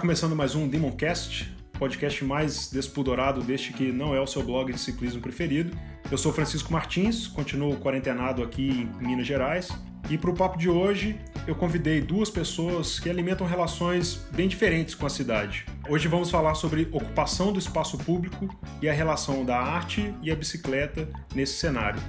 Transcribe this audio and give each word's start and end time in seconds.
começando 0.00 0.34
mais 0.34 0.54
um 0.54 0.66
Demoncast, 0.66 1.54
podcast 1.78 2.24
mais 2.24 2.70
despodorado 2.70 3.42
deste 3.42 3.70
que 3.74 3.92
não 3.92 4.14
é 4.14 4.20
o 4.20 4.26
seu 4.26 4.42
blog 4.42 4.72
de 4.72 4.80
ciclismo 4.80 5.20
preferido. 5.20 5.76
Eu 6.10 6.16
sou 6.16 6.32
Francisco 6.32 6.72
Martins, 6.72 7.26
continuo 7.26 7.76
quarentenado 7.76 8.42
aqui 8.42 8.88
em 8.98 9.06
Minas 9.06 9.26
Gerais. 9.26 9.68
E 10.08 10.16
para 10.16 10.30
o 10.30 10.34
papo 10.34 10.56
de 10.56 10.70
hoje, 10.70 11.20
eu 11.46 11.54
convidei 11.54 12.00
duas 12.00 12.30
pessoas 12.30 12.98
que 12.98 13.10
alimentam 13.10 13.46
relações 13.46 14.26
bem 14.32 14.48
diferentes 14.48 14.94
com 14.94 15.04
a 15.04 15.10
cidade. 15.10 15.66
Hoje 15.86 16.08
vamos 16.08 16.30
falar 16.30 16.54
sobre 16.54 16.88
ocupação 16.90 17.52
do 17.52 17.58
espaço 17.58 17.98
público 17.98 18.48
e 18.80 18.88
a 18.88 18.94
relação 18.94 19.44
da 19.44 19.58
arte 19.58 20.14
e 20.22 20.30
a 20.30 20.34
bicicleta 20.34 21.10
nesse 21.34 21.58
cenário. 21.58 22.00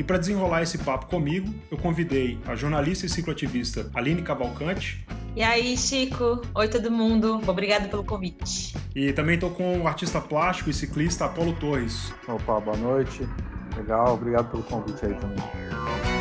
E 0.00 0.02
para 0.02 0.16
desenrolar 0.16 0.62
esse 0.62 0.78
papo 0.78 1.04
comigo, 1.04 1.54
eu 1.70 1.76
convidei 1.76 2.38
a 2.46 2.56
jornalista 2.56 3.04
e 3.04 3.08
cicloativista 3.10 3.90
Aline 3.92 4.22
Cavalcante, 4.22 5.06
e 5.36 5.42
aí, 5.42 5.76
Chico? 5.76 6.40
Oi, 6.54 6.68
todo 6.68 6.90
mundo. 6.90 7.40
Obrigado 7.46 7.88
pelo 7.88 8.02
convite. 8.02 8.74
E 8.96 9.12
também 9.12 9.34
estou 9.34 9.50
com 9.50 9.78
o 9.78 9.86
artista 9.86 10.20
plástico 10.20 10.70
e 10.70 10.72
ciclista 10.72 11.26
Apolo 11.26 11.52
Torres. 11.52 12.12
Opa, 12.26 12.58
boa 12.58 12.76
noite. 12.76 13.28
Legal, 13.76 14.14
obrigado 14.14 14.50
pelo 14.50 14.64
convite 14.64 15.04
aí 15.04 15.14
também. 15.14 16.19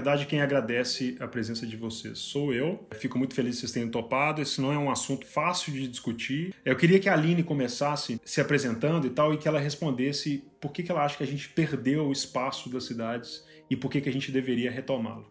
Verdade, 0.00 0.24
quem 0.24 0.40
agradece 0.40 1.14
a 1.20 1.28
presença 1.28 1.66
de 1.66 1.76
vocês 1.76 2.18
sou 2.18 2.54
eu. 2.54 2.86
Fico 2.94 3.18
muito 3.18 3.34
feliz 3.34 3.56
que 3.56 3.60
vocês 3.60 3.72
tenham 3.72 3.90
topado. 3.90 4.40
Esse 4.40 4.60
não 4.60 4.72
é 4.72 4.78
um 4.78 4.90
assunto 4.90 5.26
fácil 5.26 5.74
de 5.74 5.86
discutir. 5.86 6.54
Eu 6.64 6.74
queria 6.74 6.98
que 6.98 7.08
a 7.08 7.12
Aline 7.12 7.42
começasse 7.42 8.18
se 8.24 8.40
apresentando 8.40 9.06
e 9.06 9.10
tal, 9.10 9.34
e 9.34 9.36
que 9.36 9.46
ela 9.46 9.60
respondesse 9.60 10.42
por 10.58 10.72
que, 10.72 10.82
que 10.82 10.90
ela 10.90 11.04
acha 11.04 11.18
que 11.18 11.22
a 11.22 11.26
gente 11.26 11.50
perdeu 11.50 12.06
o 12.06 12.12
espaço 12.12 12.70
das 12.70 12.84
cidades 12.84 13.44
e 13.68 13.76
por 13.76 13.90
que, 13.90 14.00
que 14.00 14.08
a 14.08 14.12
gente 14.12 14.32
deveria 14.32 14.70
retomá-lo. 14.70 15.30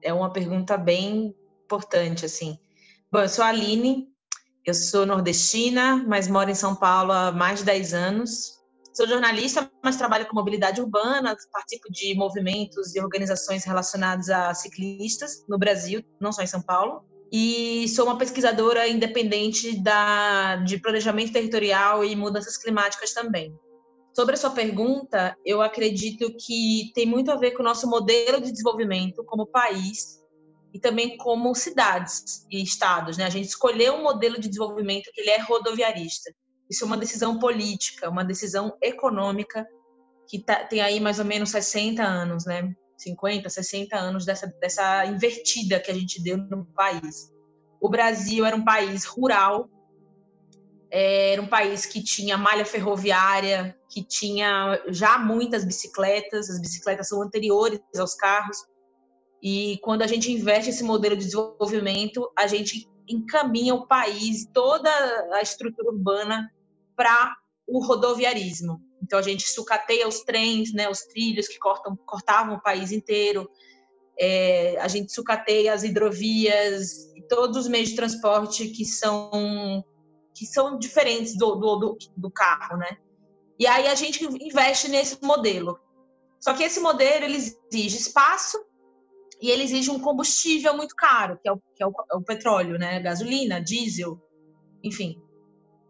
É 0.00 0.12
uma 0.12 0.32
pergunta 0.32 0.78
bem 0.78 1.34
importante, 1.64 2.24
assim. 2.24 2.58
Bom, 3.12 3.20
eu 3.20 3.28
sou 3.28 3.44
a 3.44 3.48
Aline, 3.48 4.08
eu 4.64 4.72
sou 4.72 5.04
nordestina, 5.04 6.02
mas 6.08 6.26
moro 6.26 6.50
em 6.50 6.54
São 6.54 6.74
Paulo 6.74 7.12
há 7.12 7.30
mais 7.30 7.58
de 7.58 7.66
10 7.66 7.92
anos. 7.92 8.55
Sou 8.96 9.06
jornalista, 9.06 9.70
mas 9.84 9.96
trabalho 9.96 10.24
com 10.24 10.34
mobilidade 10.34 10.80
urbana, 10.80 11.36
participo 11.52 11.92
de 11.92 12.14
movimentos 12.14 12.96
e 12.96 13.00
organizações 13.00 13.62
relacionadas 13.62 14.30
a 14.30 14.54
ciclistas 14.54 15.44
no 15.46 15.58
Brasil, 15.58 16.02
não 16.18 16.32
só 16.32 16.40
em 16.40 16.46
São 16.46 16.62
Paulo. 16.62 17.04
E 17.30 17.86
sou 17.88 18.06
uma 18.06 18.16
pesquisadora 18.16 18.88
independente 18.88 19.78
da, 19.82 20.56
de 20.64 20.78
planejamento 20.78 21.30
territorial 21.30 22.02
e 22.06 22.16
mudanças 22.16 22.56
climáticas 22.56 23.12
também. 23.12 23.54
Sobre 24.14 24.32
a 24.32 24.38
sua 24.38 24.48
pergunta, 24.48 25.36
eu 25.44 25.60
acredito 25.60 26.34
que 26.34 26.90
tem 26.94 27.04
muito 27.04 27.30
a 27.30 27.36
ver 27.36 27.50
com 27.50 27.60
o 27.60 27.66
nosso 27.66 27.86
modelo 27.86 28.40
de 28.40 28.50
desenvolvimento 28.50 29.22
como 29.24 29.44
país 29.44 30.24
e 30.72 30.80
também 30.80 31.18
como 31.18 31.54
cidades 31.54 32.46
e 32.50 32.62
estados. 32.62 33.18
Né? 33.18 33.26
A 33.26 33.30
gente 33.30 33.48
escolheu 33.48 33.92
um 33.96 34.02
modelo 34.02 34.40
de 34.40 34.48
desenvolvimento 34.48 35.10
que 35.12 35.20
ele 35.20 35.32
é 35.32 35.38
rodoviarista. 35.42 36.32
Isso 36.68 36.84
é 36.84 36.86
uma 36.86 36.96
decisão 36.96 37.38
política, 37.38 38.10
uma 38.10 38.24
decisão 38.24 38.76
econômica 38.82 39.66
que 40.26 40.40
tá, 40.40 40.64
tem 40.64 40.80
aí 40.80 41.00
mais 41.00 41.18
ou 41.18 41.24
menos 41.24 41.50
60 41.50 42.02
anos, 42.02 42.44
né? 42.44 42.74
50, 42.98 43.48
60 43.48 43.96
anos 43.96 44.24
dessa, 44.24 44.46
dessa 44.60 45.06
invertida 45.06 45.78
que 45.78 45.90
a 45.90 45.94
gente 45.94 46.22
deu 46.22 46.38
no 46.38 46.64
país. 46.74 47.32
O 47.80 47.88
Brasil 47.88 48.44
era 48.44 48.56
um 48.56 48.64
país 48.64 49.04
rural, 49.04 49.68
era 50.90 51.40
um 51.40 51.46
país 51.46 51.84
que 51.84 52.02
tinha 52.02 52.38
malha 52.38 52.64
ferroviária, 52.64 53.76
que 53.90 54.02
tinha 54.02 54.82
já 54.88 55.18
muitas 55.18 55.64
bicicletas, 55.64 56.48
as 56.48 56.60
bicicletas 56.60 57.08
são 57.08 57.22
anteriores 57.22 57.80
aos 57.98 58.14
carros. 58.14 58.56
E 59.42 59.78
quando 59.82 60.02
a 60.02 60.06
gente 60.06 60.32
investe 60.32 60.70
esse 60.70 60.82
modelo 60.82 61.16
de 61.16 61.24
desenvolvimento, 61.24 62.30
a 62.36 62.46
gente 62.46 62.88
encaminha 63.08 63.74
o 63.74 63.86
país, 63.86 64.48
toda 64.52 64.90
a 65.32 65.42
estrutura 65.42 65.90
urbana 65.90 66.50
para 66.96 67.36
o 67.66 67.84
rodoviarismo. 67.84 68.80
Então 69.02 69.18
a 69.18 69.22
gente 69.22 69.48
sucateia 69.48 70.08
os 70.08 70.20
trens, 70.20 70.72
né, 70.72 70.88
os 70.88 71.00
trilhos 71.02 71.46
que 71.46 71.58
cortam, 71.58 71.96
cortavam 72.06 72.56
o 72.56 72.62
país 72.62 72.92
inteiro. 72.92 73.48
É, 74.18 74.78
a 74.80 74.88
gente 74.88 75.12
sucateia 75.12 75.74
as 75.74 75.82
hidrovias 75.82 77.12
e 77.14 77.22
todos 77.28 77.58
os 77.58 77.68
meios 77.68 77.90
de 77.90 77.96
transporte 77.96 78.68
que 78.68 78.84
são 78.84 79.84
que 80.34 80.44
são 80.44 80.78
diferentes 80.78 81.34
do, 81.36 81.54
do, 81.54 81.76
do, 81.76 81.98
do 82.14 82.30
carro, 82.30 82.76
né? 82.76 82.98
E 83.58 83.66
aí 83.66 83.86
a 83.86 83.94
gente 83.94 84.22
investe 84.22 84.86
nesse 84.88 85.18
modelo. 85.22 85.78
Só 86.38 86.52
que 86.52 86.62
esse 86.62 86.78
modelo 86.78 87.24
ele 87.24 87.36
exige 87.36 87.96
espaço 87.96 88.58
e 89.40 89.50
ele 89.50 89.62
exige 89.62 89.90
um 89.90 89.98
combustível 89.98 90.76
muito 90.76 90.94
caro, 90.94 91.38
que 91.42 91.48
é 91.48 91.52
o, 91.52 91.56
que 91.56 91.82
é 91.82 91.86
o, 91.86 91.92
é 92.12 92.16
o 92.16 92.22
petróleo, 92.22 92.78
né? 92.78 93.00
Gasolina, 93.00 93.62
diesel, 93.62 94.20
enfim. 94.84 95.20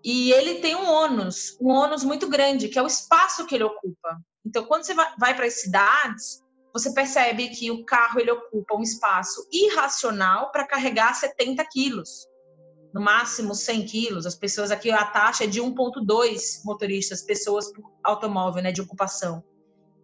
E 0.06 0.30
ele 0.30 0.60
tem 0.60 0.76
um 0.76 0.88
ônus, 0.88 1.58
um 1.60 1.68
ônus 1.68 2.04
muito 2.04 2.28
grande, 2.28 2.68
que 2.68 2.78
é 2.78 2.82
o 2.82 2.86
espaço 2.86 3.44
que 3.44 3.56
ele 3.56 3.64
ocupa. 3.64 4.16
Então, 4.46 4.64
quando 4.64 4.84
você 4.84 4.94
vai 4.94 5.34
para 5.34 5.46
as 5.46 5.54
cidades, 5.54 6.44
você 6.72 6.94
percebe 6.94 7.48
que 7.48 7.72
o 7.72 7.84
carro 7.84 8.20
ele 8.20 8.30
ocupa 8.30 8.76
um 8.76 8.82
espaço 8.82 9.44
irracional 9.52 10.52
para 10.52 10.64
carregar 10.64 11.12
70 11.12 11.64
quilos, 11.72 12.08
no 12.94 13.00
máximo 13.00 13.52
100 13.52 13.84
quilos. 13.86 14.26
As 14.26 14.36
pessoas 14.36 14.70
aqui, 14.70 14.92
a 14.92 15.04
taxa 15.06 15.42
é 15.42 15.48
de 15.48 15.60
1,2 15.60 16.64
motoristas, 16.64 17.22
pessoas 17.22 17.72
por 17.72 17.82
automóvel, 18.04 18.62
né, 18.62 18.70
de 18.70 18.80
ocupação. 18.80 19.42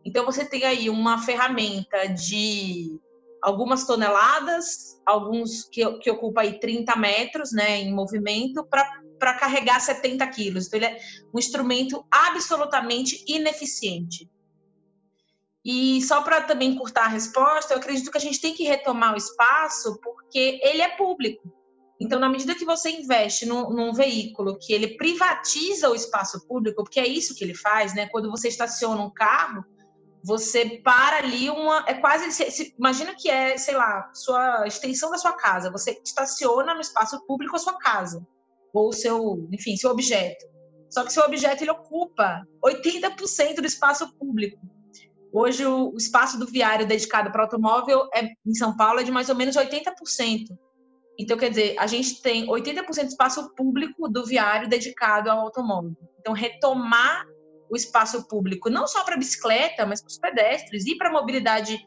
Então, 0.04 0.26
você 0.26 0.44
tem 0.44 0.64
aí 0.64 0.90
uma 0.90 1.22
ferramenta 1.22 2.08
de 2.08 2.98
algumas 3.40 3.86
toneladas, 3.86 5.00
alguns 5.06 5.62
que, 5.70 5.88
que 5.98 6.10
ocupa 6.10 6.40
aí 6.40 6.58
30 6.58 6.96
metros 6.96 7.52
né, 7.52 7.78
em 7.78 7.94
movimento, 7.94 8.66
para 8.69 8.84
para 9.22 9.34
carregar 9.34 9.78
70 9.78 10.27
quilos. 10.27 10.66
Então, 10.66 10.78
ele 10.81 10.87
é 10.87 10.99
um 11.33 11.38
instrumento 11.38 12.05
absolutamente 12.10 13.25
ineficiente. 13.28 14.28
E 15.65 16.03
só 16.03 16.22
para 16.22 16.41
também 16.41 16.71
encurtar 16.71 17.05
a 17.05 17.09
resposta, 17.09 17.72
eu 17.72 17.78
acredito 17.78 18.11
que 18.11 18.19
a 18.19 18.21
gente 18.21 18.41
tem 18.41 18.53
que 18.53 18.65
retomar 18.65 19.15
o 19.15 19.16
espaço 19.16 19.97
porque 20.03 20.59
ele 20.65 20.82
é 20.82 20.88
público. 20.97 21.55
Então, 22.00 22.19
na 22.19 22.28
medida 22.28 22.56
que 22.56 22.65
você 22.65 22.91
investe 22.91 23.47
num, 23.47 23.71
num, 23.71 23.93
veículo 23.93 24.59
que 24.59 24.72
ele 24.72 24.97
privatiza 24.97 25.88
o 25.88 25.94
espaço 25.94 26.44
público, 26.49 26.82
porque 26.82 26.99
é 26.99 27.06
isso 27.06 27.37
que 27.37 27.44
ele 27.44 27.55
faz, 27.55 27.94
né? 27.94 28.09
Quando 28.09 28.28
você 28.28 28.49
estaciona 28.49 29.00
um 29.00 29.11
carro, 29.11 29.65
você 30.25 30.81
para 30.82 31.19
ali 31.19 31.49
uma. 31.49 31.84
É 31.87 31.94
quase. 31.94 32.32
Se, 32.32 32.50
se, 32.50 32.75
imagina 32.77 33.15
que 33.15 33.31
é, 33.31 33.56
sei 33.56 33.77
lá, 33.77 34.11
sua 34.12 34.66
extensão 34.66 35.12
da 35.12 35.19
sua 35.19 35.34
casa. 35.34 35.71
Você 35.71 36.00
estaciona 36.05 36.75
no 36.75 36.81
espaço 36.81 37.25
público 37.25 37.55
a 37.55 37.61
sua 37.61 37.78
casa 37.78 38.27
ou 38.72 38.93
seu, 38.93 39.49
enfim, 39.53 39.77
seu 39.77 39.91
objeto. 39.91 40.47
Só 40.91 41.05
que 41.05 41.12
seu 41.12 41.25
objeto 41.25 41.62
ele 41.62 41.71
ocupa 41.71 42.43
80% 42.65 43.56
do 43.56 43.66
espaço 43.66 44.12
público. 44.19 44.59
Hoje 45.33 45.65
o, 45.65 45.97
espaço 45.97 46.38
do 46.38 46.47
viário 46.47 46.87
dedicado 46.87 47.32
para 47.32 47.43
automóvel 47.43 48.09
é, 48.15 48.28
em 48.47 48.55
São 48.55 48.77
Paulo 48.77 49.00
é 49.00 49.03
de 49.03 49.11
mais 49.11 49.31
ou 49.31 49.34
menos 49.34 49.56
80%. 49.56 49.93
Então, 51.19 51.37
quer 51.38 51.50
dizer, 51.50 51.77
a 51.78 51.87
gente 51.87 52.21
tem 52.21 52.47
80% 52.47 52.84
do 52.84 53.09
espaço 53.09 53.55
público 53.55 54.09
do 54.09 54.25
viário 54.25 54.69
dedicado 54.69 55.31
ao 55.31 55.41
automóvel. 55.41 55.97
Então, 56.21 56.34
retomar 56.34 57.27
o 57.71 57.77
espaço 57.77 58.27
público, 58.28 58.69
não 58.69 58.87
só 58.87 59.03
para 59.05 59.16
bicicleta, 59.16 59.87
mas 59.87 60.03
para 60.03 60.09
os 60.09 60.19
pedestres 60.19 60.87
e 60.87 60.94
para 60.96 61.08
a 61.08 61.12
mobilidade 61.12 61.79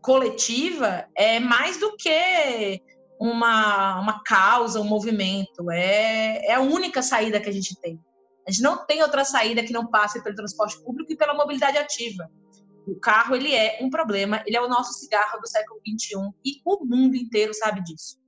coletiva, 0.00 1.06
é 1.14 1.38
mais 1.38 1.78
do 1.78 1.94
que 1.96 2.80
uma, 3.18 4.00
uma 4.00 4.22
causa, 4.22 4.80
um 4.80 4.84
movimento. 4.84 5.70
É, 5.70 6.46
é 6.46 6.54
a 6.54 6.60
única 6.60 7.02
saída 7.02 7.40
que 7.40 7.48
a 7.48 7.52
gente 7.52 7.78
tem. 7.80 8.00
A 8.46 8.50
gente 8.50 8.62
não 8.62 8.86
tem 8.86 9.02
outra 9.02 9.24
saída 9.24 9.62
que 9.62 9.72
não 9.72 9.86
passe 9.86 10.22
pelo 10.22 10.34
transporte 10.34 10.80
público 10.82 11.12
e 11.12 11.16
pela 11.16 11.34
mobilidade 11.34 11.76
ativa. 11.76 12.30
O 12.86 12.98
carro 12.98 13.36
ele 13.36 13.54
é 13.54 13.78
um 13.82 13.90
problema, 13.90 14.42
ele 14.46 14.56
é 14.56 14.62
o 14.62 14.68
nosso 14.68 14.94
cigarro 14.94 15.38
do 15.38 15.46
século 15.46 15.78
XXI 15.86 16.32
e 16.44 16.60
o 16.64 16.82
mundo 16.86 17.16
inteiro 17.16 17.52
sabe 17.52 17.82
disso. 17.84 18.18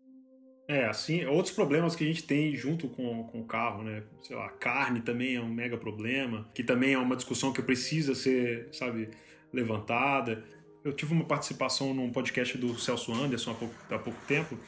É, 0.68 0.86
assim, 0.86 1.24
outros 1.24 1.54
problemas 1.54 1.96
que 1.96 2.04
a 2.04 2.06
gente 2.06 2.22
tem 2.22 2.54
junto 2.54 2.88
com, 2.88 3.24
com 3.24 3.40
o 3.40 3.44
carro, 3.44 3.82
né? 3.82 4.04
Sei 4.22 4.36
lá, 4.36 4.48
carne 4.50 5.00
também 5.00 5.34
é 5.34 5.40
um 5.40 5.48
mega 5.48 5.76
problema, 5.76 6.48
que 6.54 6.62
também 6.62 6.92
é 6.92 6.98
uma 6.98 7.16
discussão 7.16 7.52
que 7.52 7.62
precisa 7.62 8.14
ser, 8.14 8.68
sabe, 8.72 9.10
levantada 9.52 10.44
eu 10.84 10.92
tive 10.92 11.12
uma 11.12 11.24
participação 11.24 11.92
num 11.92 12.10
podcast 12.10 12.56
do 12.56 12.78
Celso 12.78 13.12
Anderson 13.12 13.50
há 13.50 13.54
pouco, 13.54 13.74
há 13.90 13.98
pouco 13.98 14.18
tempo 14.26 14.58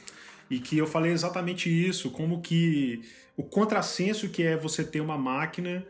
e 0.50 0.58
que 0.60 0.76
eu 0.76 0.86
falei 0.86 1.12
exatamente 1.12 1.70
isso, 1.70 2.10
como 2.10 2.42
que 2.42 3.02
o 3.36 3.42
contrassenso 3.42 4.28
que 4.28 4.42
é 4.42 4.56
você 4.56 4.84
ter 4.84 5.00
uma 5.00 5.16
máquina 5.16 5.86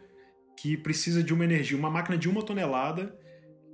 que 0.56 0.76
precisa 0.76 1.22
de 1.22 1.34
uma 1.34 1.44
energia, 1.44 1.76
uma 1.76 1.90
máquina 1.90 2.16
de 2.16 2.28
uma 2.28 2.42
tonelada 2.42 3.19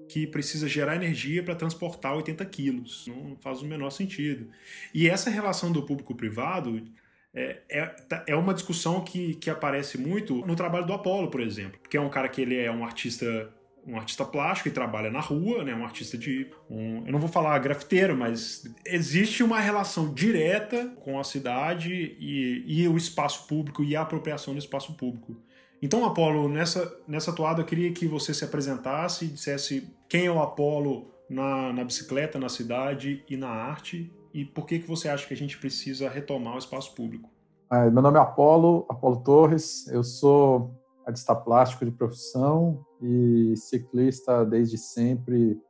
que 0.08 0.26
precisa 0.26 0.66
gerar 0.66 0.96
energia 0.96 1.42
para 1.42 1.54
transportar 1.54 2.16
80 2.16 2.42
quilos. 2.46 3.06
Não 3.06 3.36
faz 3.42 3.60
o 3.60 3.66
menor 3.66 3.90
sentido. 3.90 4.48
E 4.94 5.06
essa 5.06 5.28
relação 5.28 5.70
do 5.70 5.82
público-privado 5.82 6.82
é, 7.34 7.58
é, 7.68 7.86
tá, 7.86 8.24
é 8.26 8.34
uma 8.34 8.54
discussão 8.54 9.04
que, 9.04 9.34
que 9.34 9.50
aparece 9.50 9.98
muito 9.98 10.36
no 10.46 10.56
trabalho 10.56 10.86
do 10.86 10.94
Apollo, 10.94 11.30
por 11.30 11.42
exemplo, 11.42 11.78
que 11.90 11.96
é 11.96 12.00
um 12.00 12.08
cara 12.08 12.28
que 12.28 12.40
ele 12.40 12.56
é 12.56 12.70
um 12.70 12.84
artista 12.84 13.52
um 13.88 13.96
artista 13.96 14.24
plástico 14.24 14.68
e 14.68 14.72
trabalha 14.72 15.10
na 15.10 15.20
rua, 15.20 15.64
né? 15.64 15.74
Um 15.74 15.84
artista 15.84 16.18
de. 16.18 16.50
Um, 16.70 17.06
eu 17.06 17.12
não 17.12 17.18
vou 17.18 17.28
falar 17.28 17.58
grafiteiro, 17.58 18.14
mas 18.14 18.70
existe 18.84 19.42
uma 19.42 19.58
relação 19.58 20.12
direta 20.12 20.92
com 21.00 21.18
a 21.18 21.24
cidade 21.24 22.16
e, 22.20 22.64
e 22.66 22.86
o 22.86 22.96
espaço 22.98 23.46
público 23.46 23.82
e 23.82 23.96
a 23.96 24.02
apropriação 24.02 24.52
do 24.52 24.58
espaço 24.58 24.92
público. 24.94 25.36
Então, 25.80 26.04
Apolo, 26.04 26.48
nessa, 26.48 26.92
nessa 27.06 27.32
toada 27.32 27.62
eu 27.62 27.64
queria 27.64 27.90
que 27.92 28.06
você 28.06 28.34
se 28.34 28.44
apresentasse 28.44 29.24
e 29.24 29.28
dissesse 29.28 29.88
quem 30.08 30.26
é 30.26 30.30
o 30.30 30.42
Apolo 30.42 31.10
na, 31.30 31.72
na 31.72 31.84
bicicleta, 31.84 32.38
na 32.38 32.48
cidade 32.48 33.24
e 33.28 33.36
na 33.36 33.48
arte 33.48 34.12
e 34.34 34.44
por 34.44 34.66
que, 34.66 34.80
que 34.80 34.88
você 34.88 35.08
acha 35.08 35.26
que 35.26 35.32
a 35.32 35.36
gente 35.36 35.56
precisa 35.56 36.08
retomar 36.08 36.56
o 36.56 36.58
espaço 36.58 36.94
público. 36.94 37.30
Meu 37.70 38.02
nome 38.02 38.18
é 38.18 38.20
Apolo, 38.22 38.86
Apolo 38.88 39.22
Torres, 39.22 39.86
eu 39.88 40.02
sou 40.02 40.74
artista 41.06 41.34
plástico 41.34 41.84
de 41.84 41.90
profissão 41.90 42.84
e 43.00 43.54
ciclista 43.56 44.44
desde 44.44 44.76
sempre 44.76 45.60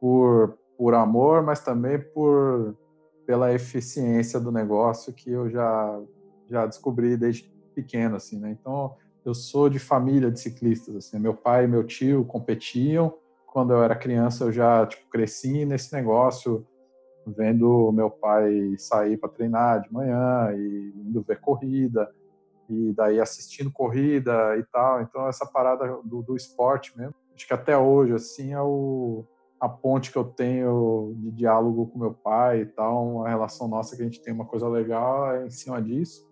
por, 0.00 0.58
por 0.76 0.94
amor, 0.94 1.42
mas 1.42 1.60
também 1.60 2.00
por 2.00 2.76
pela 3.26 3.52
eficiência 3.52 4.40
do 4.40 4.50
negócio 4.50 5.12
que 5.12 5.30
eu 5.30 5.50
já 5.50 6.00
já 6.46 6.64
descobri 6.64 7.14
desde 7.14 7.52
pequeno 7.74 8.16
assim, 8.16 8.38
né? 8.38 8.56
Então, 8.58 8.96
eu 9.22 9.34
sou 9.34 9.68
de 9.68 9.78
família 9.78 10.30
de 10.30 10.40
ciclistas 10.40 10.96
assim, 10.96 11.18
meu 11.18 11.34
pai 11.34 11.64
e 11.64 11.68
meu 11.68 11.84
tio 11.84 12.24
competiam. 12.24 13.12
Quando 13.46 13.74
eu 13.74 13.82
era 13.82 13.94
criança, 13.94 14.44
eu 14.44 14.52
já 14.52 14.86
tipo 14.86 15.08
cresci 15.10 15.66
nesse 15.66 15.92
negócio 15.92 16.66
vendo 17.26 17.92
meu 17.92 18.10
pai 18.10 18.74
sair 18.78 19.18
para 19.18 19.28
treinar 19.28 19.82
de 19.82 19.92
manhã 19.92 20.50
e 20.56 20.92
indo 20.96 21.22
ver 21.22 21.40
corrida 21.40 22.10
e 22.68 22.92
daí 22.92 23.20
assistindo 23.20 23.70
corrida 23.70 24.56
e 24.58 24.62
tal. 24.64 25.02
Então 25.02 25.26
essa 25.26 25.46
parada 25.46 25.86
do, 26.04 26.22
do 26.22 26.36
esporte 26.36 26.96
mesmo, 26.96 27.14
acho 27.34 27.46
que 27.46 27.54
até 27.54 27.76
hoje 27.76 28.14
assim 28.14 28.52
é 28.52 28.60
o 28.60 29.24
a 29.60 29.68
ponte 29.68 30.12
que 30.12 30.18
eu 30.18 30.24
tenho 30.24 31.14
de 31.16 31.32
diálogo 31.32 31.88
com 31.88 31.98
meu 31.98 32.14
pai 32.14 32.60
e 32.60 32.66
tal, 32.66 33.26
a 33.26 33.28
relação 33.28 33.66
nossa 33.66 33.96
que 33.96 34.02
a 34.02 34.04
gente 34.04 34.22
tem 34.22 34.32
uma 34.32 34.44
coisa 34.44 34.68
legal 34.68 35.34
é 35.34 35.46
em 35.46 35.50
cima 35.50 35.82
disso. 35.82 36.28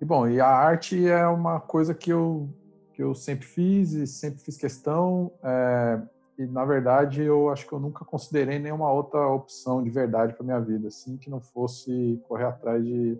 E 0.00 0.04
bom, 0.04 0.28
e 0.28 0.40
a 0.40 0.46
arte 0.46 1.08
é 1.08 1.26
uma 1.26 1.60
coisa 1.60 1.94
que 1.94 2.12
eu 2.12 2.48
que 2.92 3.02
eu 3.02 3.14
sempre 3.14 3.46
fiz 3.46 3.92
e 3.92 4.06
sempre 4.06 4.40
fiz 4.40 4.56
questão. 4.56 5.30
É, 5.42 6.02
e 6.36 6.46
na 6.46 6.64
verdade 6.64 7.22
eu 7.22 7.48
acho 7.48 7.66
que 7.66 7.72
eu 7.72 7.80
nunca 7.80 8.04
considerei 8.04 8.58
nenhuma 8.58 8.92
outra 8.92 9.26
opção 9.28 9.82
de 9.82 9.90
verdade 9.90 10.34
para 10.34 10.44
minha 10.44 10.60
vida, 10.60 10.88
assim, 10.88 11.16
que 11.16 11.30
não 11.30 11.40
fosse 11.40 12.20
correr 12.28 12.44
atrás 12.44 12.84
de, 12.84 13.18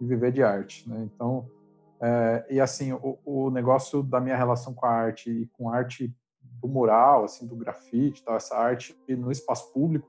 de 0.00 0.06
viver 0.06 0.32
de 0.32 0.42
arte, 0.42 0.88
né? 0.88 1.08
Então 1.14 1.46
é, 2.02 2.46
e 2.48 2.60
assim, 2.60 2.92
o, 2.92 3.18
o, 3.24 3.50
negócio 3.50 4.02
da 4.02 4.20
minha 4.20 4.36
relação 4.36 4.72
com 4.72 4.86
a 4.86 4.90
arte 4.90 5.30
e 5.30 5.46
com 5.48 5.68
a 5.68 5.76
arte 5.76 6.14
do 6.42 6.66
mural, 6.66 7.24
assim, 7.24 7.46
do 7.46 7.54
grafite, 7.54 8.24
tal, 8.24 8.36
essa 8.36 8.56
arte 8.56 8.96
no 9.08 9.30
espaço 9.30 9.70
público, 9.72 10.08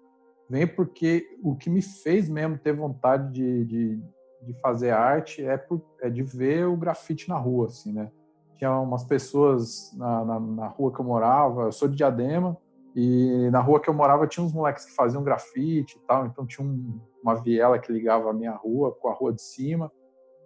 vem 0.50 0.66
porque 0.66 1.28
o 1.44 1.56
que 1.56 1.70
me 1.70 1.82
fez 1.82 2.30
mesmo 2.30 2.58
ter 2.58 2.74
vontade 2.74 3.32
de, 3.34 3.66
de, 3.66 4.04
de 4.42 4.54
fazer 4.62 4.92
arte 4.92 5.46
é, 5.46 5.58
por, 5.58 5.82
é 6.02 6.10
de 6.10 6.24
ver 6.24 6.66
o 6.66 6.78
grafite 6.78 7.28
na 7.28 7.38
rua, 7.38 7.68
assim, 7.68 7.92
né? 7.92 8.10
Tinha 8.56 8.80
umas 8.80 9.04
pessoas 9.04 9.92
na, 9.98 10.24
na, 10.24 10.40
na 10.40 10.68
rua 10.68 10.94
que 10.94 11.00
eu 11.00 11.06
morava, 11.06 11.64
eu 11.64 11.72
sou 11.72 11.88
de 11.88 11.96
Diadema, 11.98 12.58
e 12.96 13.50
na 13.52 13.60
rua 13.60 13.80
que 13.80 13.90
eu 13.90 13.94
morava 13.94 14.28
tinha 14.28 14.46
uns 14.46 14.54
moleques 14.54 14.86
que 14.86 14.92
faziam 14.94 15.24
grafite 15.24 15.98
e 15.98 16.08
tal, 16.08 16.26
então 16.26 16.46
tinha 16.46 16.66
um, 16.66 17.00
uma 17.24 17.36
viela 17.36 17.80
que 17.80 17.92
ligava 17.92 18.30
a 18.30 18.34
minha 18.34 18.52
rua 18.52 18.92
com 18.94 19.10
a 19.10 19.14
rua 19.14 19.34
de 19.34 19.42
cima, 19.42 19.92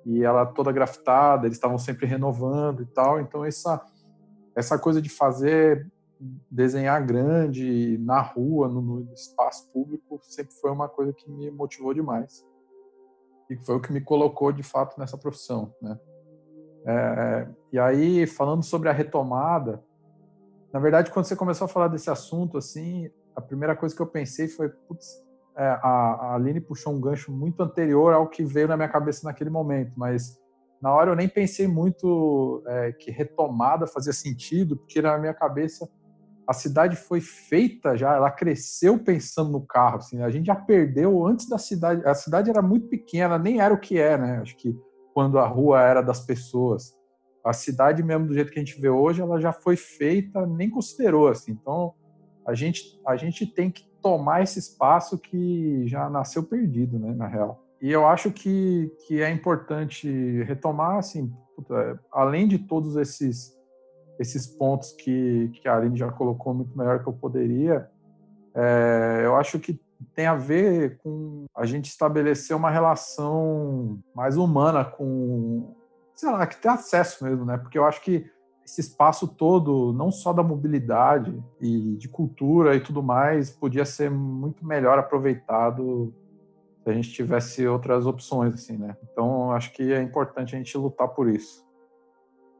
e 0.05 0.23
ela 0.23 0.45
toda 0.45 0.71
grafitada, 0.71 1.47
eles 1.47 1.57
estavam 1.57 1.77
sempre 1.77 2.05
renovando 2.05 2.83
e 2.83 2.85
tal. 2.85 3.19
Então 3.19 3.43
essa 3.43 3.83
essa 4.55 4.79
coisa 4.79 5.01
de 5.01 5.09
fazer 5.09 5.91
desenhar 6.49 7.05
grande 7.05 7.97
na 7.97 8.21
rua, 8.21 8.69
no, 8.69 8.81
no, 8.81 9.13
espaço 9.13 9.69
público, 9.73 10.17
sempre 10.23 10.53
foi 10.55 10.71
uma 10.71 10.87
coisa 10.87 11.11
que 11.11 11.29
me 11.29 11.51
motivou 11.51 11.93
demais 11.93 12.45
e 13.49 13.57
foi 13.57 13.75
o 13.75 13.81
que 13.81 13.91
me 13.91 13.99
colocou 13.99 14.51
de 14.53 14.63
fato 14.63 14.97
nessa 14.97 15.17
profissão, 15.17 15.73
né? 15.81 15.99
É, 16.87 17.47
e 17.73 17.79
aí 17.79 18.27
falando 18.27 18.63
sobre 18.63 18.87
a 18.87 18.93
retomada, 18.93 19.83
na 20.71 20.79
verdade 20.79 21.11
quando 21.11 21.25
você 21.25 21.35
começou 21.35 21.65
a 21.65 21.67
falar 21.67 21.87
desse 21.87 22.09
assunto 22.09 22.57
assim, 22.57 23.09
a 23.35 23.41
primeira 23.41 23.75
coisa 23.75 23.93
que 23.93 24.01
eu 24.01 24.07
pensei 24.07 24.47
foi, 24.47 24.69
putz, 24.69 25.24
é, 25.57 25.63
a, 25.63 25.87
a 25.87 26.35
Aline 26.35 26.59
puxou 26.59 26.93
um 26.93 26.99
gancho 26.99 27.31
muito 27.31 27.61
anterior 27.63 28.13
ao 28.13 28.27
que 28.27 28.43
veio 28.43 28.67
na 28.67 28.75
minha 28.75 28.89
cabeça 28.89 29.25
naquele 29.25 29.49
momento, 29.49 29.93
mas 29.95 30.37
na 30.81 30.93
hora 30.93 31.11
eu 31.11 31.15
nem 31.15 31.29
pensei 31.29 31.67
muito 31.67 32.63
é, 32.67 32.91
que 32.91 33.09
retomada 33.09 33.87
fazia 33.87 34.13
sentido, 34.13 34.75
porque 34.77 35.01
na 35.01 35.17
minha 35.17 35.33
cabeça 35.33 35.89
a 36.47 36.53
cidade 36.53 36.95
foi 36.95 37.21
feita 37.21 37.97
já, 37.97 38.15
ela 38.15 38.29
cresceu 38.29 38.99
pensando 38.99 39.51
no 39.51 39.65
carro, 39.65 39.97
assim, 39.97 40.21
a 40.21 40.29
gente 40.29 40.45
já 40.45 40.55
perdeu 40.55 41.25
antes 41.25 41.49
da 41.49 41.57
cidade, 41.57 42.05
a 42.05 42.13
cidade 42.13 42.49
era 42.49 42.61
muito 42.61 42.87
pequena, 42.87 43.39
nem 43.39 43.59
era 43.59 43.73
o 43.73 43.79
que 43.79 43.97
é, 43.97 44.17
né? 44.17 44.39
Acho 44.41 44.55
que 44.57 44.77
quando 45.13 45.39
a 45.39 45.47
rua 45.47 45.81
era 45.81 46.01
das 46.01 46.19
pessoas, 46.19 46.93
a 47.43 47.53
cidade 47.53 48.03
mesmo 48.03 48.27
do 48.27 48.33
jeito 48.33 48.51
que 48.51 48.59
a 48.59 48.63
gente 48.63 48.79
vê 48.79 48.89
hoje, 48.89 49.21
ela 49.21 49.39
já 49.39 49.53
foi 49.53 49.75
feita, 49.75 50.45
nem 50.45 50.69
considerou 50.69 51.29
assim. 51.29 51.51
Então, 51.51 51.93
a 52.45 52.53
gente 52.53 52.99
a 53.07 53.15
gente 53.15 53.47
tem 53.47 53.71
que 53.71 53.87
tomar 54.05 54.43
esse 54.43 54.59
espaço 54.59 55.17
que 55.17 55.87
já 55.87 56.07
nasceu 56.07 56.43
perdido, 56.43 56.99
né, 56.99 57.11
na 57.15 57.25
real. 57.25 57.65
E 57.81 57.91
eu 57.91 58.05
acho 58.05 58.31
que, 58.31 58.95
que 59.07 59.19
é 59.19 59.31
importante 59.31 60.07
retomar, 60.43 60.97
assim, 60.97 61.33
puta, 61.55 61.99
além 62.11 62.47
de 62.47 62.59
todos 62.59 62.95
esses 62.97 63.55
esses 64.19 64.45
pontos 64.45 64.91
que, 64.93 65.49
que 65.55 65.67
a 65.67 65.75
Aline 65.75 65.97
já 65.97 66.09
colocou 66.09 66.53
muito 66.53 66.77
melhor 66.77 67.01
que 67.01 67.09
eu 67.09 67.13
poderia, 67.13 67.89
é, 68.53 69.23
eu 69.25 69.35
acho 69.35 69.59
que 69.59 69.81
tem 70.13 70.27
a 70.27 70.35
ver 70.35 70.99
com 70.99 71.45
a 71.53 71.65
gente 71.65 71.87
estabelecer 71.87 72.55
uma 72.55 72.69
relação 72.69 73.99
mais 74.13 74.37
humana 74.37 74.85
com, 74.85 75.75
sei 76.13 76.31
lá, 76.31 76.45
que 76.45 76.61
ter 76.61 76.69
acesso 76.69 77.25
mesmo, 77.25 77.43
né? 77.43 77.57
Porque 77.57 77.77
eu 77.77 77.83
acho 77.83 78.01
que 78.01 78.29
esse 78.65 78.81
espaço 78.81 79.27
todo, 79.27 79.93
não 79.93 80.11
só 80.11 80.33
da 80.33 80.41
mobilidade 80.41 81.37
e 81.61 81.95
de 81.97 82.09
cultura 82.09 82.75
e 82.75 82.79
tudo 82.79 83.03
mais, 83.03 83.51
podia 83.51 83.85
ser 83.85 84.09
muito 84.09 84.65
melhor 84.65 84.97
aproveitado 84.97 86.11
se 86.83 86.89
a 86.89 86.93
gente 86.93 87.11
tivesse 87.11 87.65
outras 87.67 88.07
opções, 88.07 88.53
assim, 88.53 88.77
né? 88.77 88.97
Então, 89.03 89.51
acho 89.51 89.71
que 89.71 89.93
é 89.93 90.01
importante 90.01 90.55
a 90.55 90.57
gente 90.57 90.75
lutar 90.77 91.07
por 91.09 91.29
isso. 91.29 91.63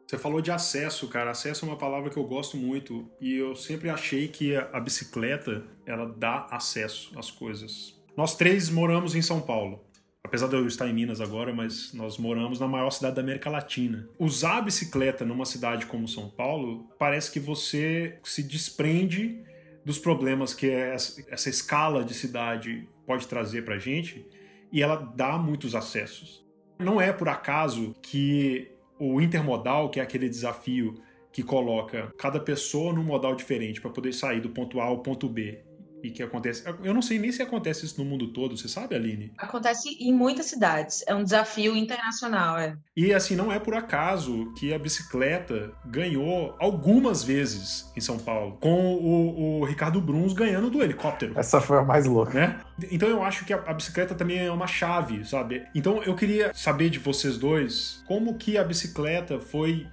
Você 0.07 0.19
falou 0.19 0.39
de 0.39 0.51
acesso, 0.51 1.07
cara. 1.07 1.31
Acesso 1.31 1.65
é 1.65 1.67
uma 1.67 1.77
palavra 1.77 2.11
que 2.11 2.17
eu 2.17 2.23
gosto 2.23 2.55
muito 2.55 3.09
e 3.19 3.35
eu 3.35 3.55
sempre 3.55 3.89
achei 3.89 4.27
que 4.27 4.55
a 4.55 4.79
bicicleta 4.79 5.63
ela 5.85 6.05
dá 6.05 6.47
acesso 6.51 7.17
às 7.17 7.31
coisas. 7.31 7.99
Nós 8.15 8.35
três 8.35 8.69
moramos 8.69 9.15
em 9.15 9.21
São 9.23 9.41
Paulo 9.41 9.83
apesar 10.25 10.47
de 10.47 10.55
eu 10.55 10.65
estar 10.67 10.87
em 10.87 10.93
Minas 10.93 11.21
agora, 11.21 11.53
mas 11.53 11.93
nós 11.93 12.17
moramos 12.17 12.59
na 12.59 12.67
maior 12.67 12.89
cidade 12.89 13.15
da 13.15 13.21
América 13.21 13.49
Latina. 13.49 14.09
Usar 14.17 14.57
a 14.57 14.61
bicicleta 14.61 15.23
numa 15.23 15.45
cidade 15.45 15.85
como 15.85 16.07
São 16.07 16.29
Paulo, 16.29 16.89
parece 16.97 17.31
que 17.31 17.39
você 17.39 18.17
se 18.23 18.41
desprende 18.41 19.39
dos 19.85 19.99
problemas 19.99 20.53
que 20.53 20.67
essa 20.67 21.49
escala 21.49 22.03
de 22.03 22.15
cidade 22.15 22.89
pode 23.05 23.27
trazer 23.27 23.63
para 23.63 23.77
gente 23.77 24.25
e 24.71 24.81
ela 24.81 24.95
dá 24.95 25.37
muitos 25.37 25.75
acessos. 25.75 26.43
Não 26.79 26.99
é 26.99 27.13
por 27.13 27.29
acaso 27.29 27.95
que 28.01 28.71
o 28.99 29.21
intermodal, 29.21 29.89
que 29.89 29.99
é 29.99 30.03
aquele 30.03 30.27
desafio 30.27 30.95
que 31.31 31.43
coloca 31.43 32.11
cada 32.17 32.39
pessoa 32.39 32.93
num 32.93 33.03
modal 33.03 33.35
diferente 33.35 33.79
para 33.79 33.91
poder 33.91 34.13
sair 34.13 34.39
do 34.39 34.49
ponto 34.49 34.79
A 34.79 34.85
ao 34.85 34.99
ponto 34.99 35.29
B 35.29 35.64
e 36.05 36.11
que 36.11 36.21
acontece. 36.21 36.63
Eu 36.83 36.93
não 36.93 37.01
sei 37.01 37.17
nem 37.17 37.31
se 37.31 37.41
acontece 37.41 37.85
isso 37.85 38.01
no 38.01 38.09
mundo 38.09 38.27
todo, 38.27 38.57
você 38.57 38.67
sabe, 38.67 38.95
Aline? 38.95 39.31
Acontece 39.37 39.89
em 39.99 40.13
muitas 40.13 40.45
cidades. 40.45 41.03
É 41.07 41.15
um 41.15 41.23
desafio 41.23 41.75
internacional, 41.75 42.57
é. 42.57 42.77
E 42.95 43.13
assim, 43.13 43.35
não 43.35 43.51
é 43.51 43.59
por 43.59 43.73
acaso 43.73 44.53
que 44.57 44.73
a 44.73 44.79
bicicleta 44.79 45.71
ganhou 45.85 46.55
algumas 46.59 47.23
vezes 47.23 47.91
em 47.95 48.01
São 48.01 48.19
Paulo, 48.19 48.57
com 48.61 48.95
o, 48.95 49.61
o 49.61 49.65
Ricardo 49.65 49.99
Bruns 49.99 50.33
ganhando 50.33 50.69
do 50.69 50.83
helicóptero. 50.83 51.33
Essa 51.35 51.59
foi 51.59 51.79
a 51.79 51.83
mais 51.83 52.05
louca. 52.05 52.33
Né? 52.33 52.59
Então 52.91 53.09
eu 53.09 53.23
acho 53.23 53.45
que 53.45 53.53
a, 53.53 53.57
a 53.65 53.73
bicicleta 53.73 54.13
também 54.13 54.39
é 54.39 54.51
uma 54.51 54.67
chave, 54.67 55.25
sabe? 55.25 55.65
Então 55.73 56.03
eu 56.03 56.15
queria 56.15 56.53
saber 56.53 56.89
de 56.89 56.99
vocês 56.99 57.37
dois 57.37 58.03
como 58.05 58.35
que 58.35 58.57
a 58.57 58.63
bicicleta 58.63 59.39
foi 59.39 59.87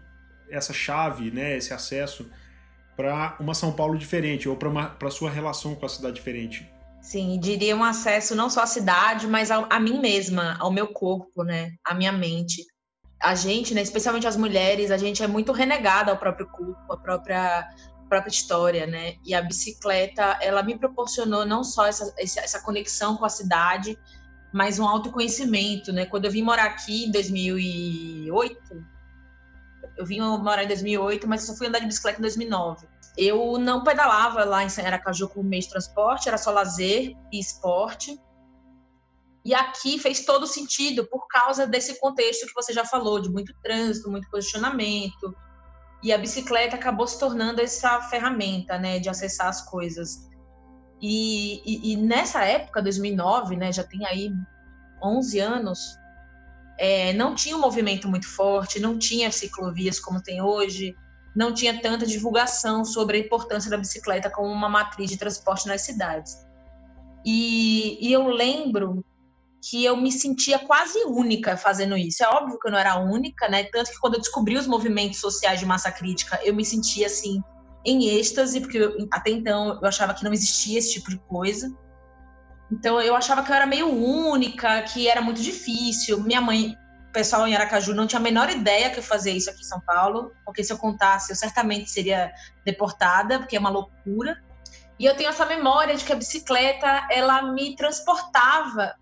essa 0.50 0.72
chave, 0.72 1.30
né, 1.30 1.56
esse 1.56 1.72
acesso 1.72 2.30
para 2.96 3.36
uma 3.40 3.54
São 3.54 3.72
Paulo 3.72 3.96
diferente 3.96 4.48
ou 4.48 4.56
para 4.56 5.10
sua 5.10 5.30
relação 5.30 5.74
com 5.74 5.86
a 5.86 5.88
cidade 5.88 6.14
diferente? 6.14 6.70
Sim, 7.00 7.38
diria 7.40 7.74
um 7.74 7.82
acesso 7.82 8.34
não 8.34 8.48
só 8.48 8.62
à 8.62 8.66
cidade, 8.66 9.26
mas 9.26 9.50
a, 9.50 9.66
a 9.68 9.80
mim 9.80 10.00
mesma, 10.00 10.56
ao 10.60 10.70
meu 10.70 10.86
corpo, 10.86 11.42
né, 11.42 11.72
à 11.84 11.94
minha 11.94 12.12
mente. 12.12 12.64
A 13.20 13.34
gente, 13.34 13.74
né, 13.74 13.82
especialmente 13.82 14.26
as 14.26 14.36
mulheres, 14.36 14.90
a 14.90 14.96
gente 14.96 15.22
é 15.22 15.26
muito 15.26 15.52
renegada 15.52 16.12
ao 16.12 16.18
próprio 16.18 16.46
corpo, 16.48 16.92
à 16.92 16.96
própria 16.96 17.68
própria 18.12 18.30
história, 18.30 18.86
né? 18.86 19.14
E 19.24 19.34
a 19.34 19.40
bicicleta, 19.40 20.36
ela 20.42 20.62
me 20.62 20.78
proporcionou 20.78 21.46
não 21.46 21.64
só 21.64 21.86
essa, 21.86 22.12
essa 22.18 22.60
conexão 22.60 23.16
com 23.16 23.24
a 23.24 23.30
cidade, 23.30 23.98
mas 24.52 24.78
um 24.78 24.86
autoconhecimento, 24.86 25.90
né? 25.94 26.04
Quando 26.04 26.26
eu 26.26 26.30
vim 26.30 26.42
morar 26.42 26.64
aqui 26.64 27.06
em 27.06 27.10
2008, 27.10 28.58
eu 29.96 30.06
vim 30.06 30.20
morar 30.20 30.64
em 30.64 30.68
2008, 30.68 31.28
mas 31.28 31.44
só 31.44 31.54
fui 31.54 31.66
andar 31.66 31.80
de 31.80 31.86
bicicleta 31.86 32.18
em 32.18 32.22
2009. 32.22 32.86
Eu 33.16 33.58
não 33.58 33.84
pedalava 33.84 34.44
lá 34.44 34.64
em 34.64 34.68
Aracaju 34.84 35.28
como 35.28 35.48
meio 35.48 35.62
de 35.62 35.68
transporte, 35.68 36.28
era 36.28 36.38
só 36.38 36.50
lazer 36.50 37.14
e 37.32 37.38
esporte. 37.38 38.18
E 39.44 39.54
aqui 39.54 39.98
fez 39.98 40.24
todo 40.24 40.46
sentido 40.46 41.04
por 41.06 41.26
causa 41.26 41.66
desse 41.66 42.00
contexto 42.00 42.46
que 42.46 42.54
você 42.54 42.72
já 42.72 42.84
falou, 42.84 43.20
de 43.20 43.28
muito 43.28 43.52
trânsito, 43.62 44.10
muito 44.10 44.30
posicionamento. 44.30 45.34
E 46.02 46.12
a 46.12 46.18
bicicleta 46.18 46.76
acabou 46.76 47.06
se 47.06 47.18
tornando 47.18 47.60
essa 47.60 48.00
ferramenta, 48.02 48.78
né, 48.78 48.98
de 48.98 49.08
acessar 49.08 49.48
as 49.48 49.62
coisas. 49.68 50.28
E, 51.00 51.60
e, 51.66 51.92
e 51.92 51.96
nessa 51.96 52.44
época, 52.44 52.80
2009, 52.80 53.56
né, 53.56 53.72
já 53.72 53.84
tem 53.84 54.06
aí 54.06 54.30
11 55.02 55.38
anos, 55.40 55.98
é, 56.78 57.12
não 57.12 57.34
tinha 57.34 57.56
um 57.56 57.60
movimento 57.60 58.08
muito 58.08 58.28
forte, 58.28 58.80
não 58.80 58.98
tinha 58.98 59.30
ciclovias 59.30 60.00
como 60.00 60.22
tem 60.22 60.42
hoje, 60.42 60.94
não 61.34 61.52
tinha 61.52 61.80
tanta 61.80 62.06
divulgação 62.06 62.84
sobre 62.84 63.16
a 63.16 63.20
importância 63.20 63.70
da 63.70 63.76
bicicleta 63.76 64.30
como 64.30 64.50
uma 64.50 64.68
matriz 64.68 65.10
de 65.10 65.16
transporte 65.16 65.66
nas 65.66 65.82
cidades. 65.82 66.36
E, 67.24 67.98
e, 68.00 68.12
eu 68.12 68.26
lembro 68.28 69.04
que 69.62 69.84
eu 69.84 69.96
me 69.96 70.10
sentia 70.10 70.58
quase 70.58 70.98
única 71.06 71.56
fazendo 71.56 71.96
isso. 71.96 72.22
É 72.24 72.28
óbvio 72.28 72.58
que 72.58 72.66
eu 72.66 72.72
não 72.72 72.78
era 72.78 72.98
única, 72.98 73.48
né? 73.48 73.64
Tanto 73.64 73.92
que 73.92 74.00
quando 74.00 74.14
eu 74.14 74.20
descobri 74.20 74.56
os 74.56 74.66
movimentos 74.66 75.20
sociais 75.20 75.60
de 75.60 75.66
massa 75.66 75.90
crítica, 75.90 76.40
eu 76.42 76.52
me 76.52 76.64
sentia 76.64 77.06
assim 77.06 77.40
em 77.84 78.08
êxtase, 78.08 78.60
porque 78.60 78.78
eu, 78.78 79.08
até 79.12 79.30
então 79.30 79.78
eu 79.80 79.86
achava 79.86 80.14
que 80.14 80.24
não 80.24 80.32
existia 80.32 80.78
esse 80.78 80.92
tipo 80.92 81.10
de 81.10 81.18
coisa. 81.28 81.72
Então 82.72 82.98
eu 83.02 83.14
achava 83.14 83.42
que 83.42 83.50
eu 83.50 83.54
era 83.54 83.66
meio 83.66 83.86
única, 83.86 84.80
que 84.82 85.06
era 85.06 85.20
muito 85.20 85.42
difícil. 85.42 86.22
Minha 86.22 86.40
mãe, 86.40 86.74
o 87.10 87.12
pessoal 87.12 87.46
em 87.46 87.54
Aracaju 87.54 87.94
não 87.94 88.06
tinha 88.06 88.18
a 88.18 88.22
menor 88.22 88.48
ideia 88.48 88.88
que 88.88 88.98
eu 88.98 89.02
fazia 89.02 89.30
isso 89.30 89.50
aqui 89.50 89.60
em 89.60 89.64
São 89.64 89.80
Paulo, 89.80 90.32
porque 90.42 90.64
se 90.64 90.72
eu 90.72 90.78
contasse, 90.78 91.30
eu 91.30 91.36
certamente 91.36 91.90
seria 91.90 92.32
deportada, 92.64 93.38
porque 93.38 93.56
é 93.56 93.60
uma 93.60 93.68
loucura. 93.68 94.42
E 94.98 95.04
eu 95.04 95.14
tenho 95.14 95.28
essa 95.28 95.44
memória 95.44 95.94
de 95.94 96.02
que 96.02 96.12
a 96.14 96.16
bicicleta, 96.16 97.06
ela 97.10 97.42
me 97.52 97.76
transportava 97.76 98.94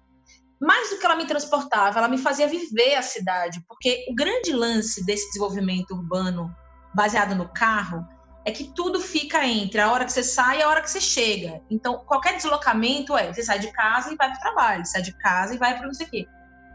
mais 0.60 0.90
do 0.90 0.98
que 0.98 1.06
ela 1.06 1.16
me 1.16 1.24
transportava, 1.24 1.98
ela 1.98 2.08
me 2.08 2.18
fazia 2.18 2.46
viver 2.46 2.94
a 2.94 3.02
cidade, 3.02 3.64
porque 3.66 4.04
o 4.10 4.14
grande 4.14 4.52
lance 4.52 5.06
desse 5.06 5.26
desenvolvimento 5.28 5.92
urbano 5.92 6.54
baseado 6.94 7.34
no 7.34 7.48
carro 7.48 8.06
é 8.44 8.50
que 8.50 8.72
tudo 8.74 9.00
fica 9.00 9.46
entre 9.46 9.80
a 9.80 9.92
hora 9.92 10.04
que 10.04 10.12
você 10.12 10.22
sai 10.22 10.58
e 10.58 10.62
a 10.62 10.68
hora 10.68 10.80
que 10.80 10.90
você 10.90 11.00
chega. 11.00 11.60
Então, 11.70 11.98
qualquer 12.06 12.36
deslocamento 12.36 13.16
é, 13.16 13.32
você 13.32 13.42
sai 13.42 13.58
de 13.58 13.70
casa 13.72 14.12
e 14.12 14.16
vai 14.16 14.28
para 14.28 14.38
o 14.38 14.40
trabalho, 14.40 14.86
sai 14.86 15.02
de 15.02 15.12
casa 15.12 15.54
e 15.54 15.58
vai 15.58 15.76
para 15.76 15.86
não 15.86 15.94
sei 15.94 16.06
o 16.06 16.10
quê. 16.10 16.28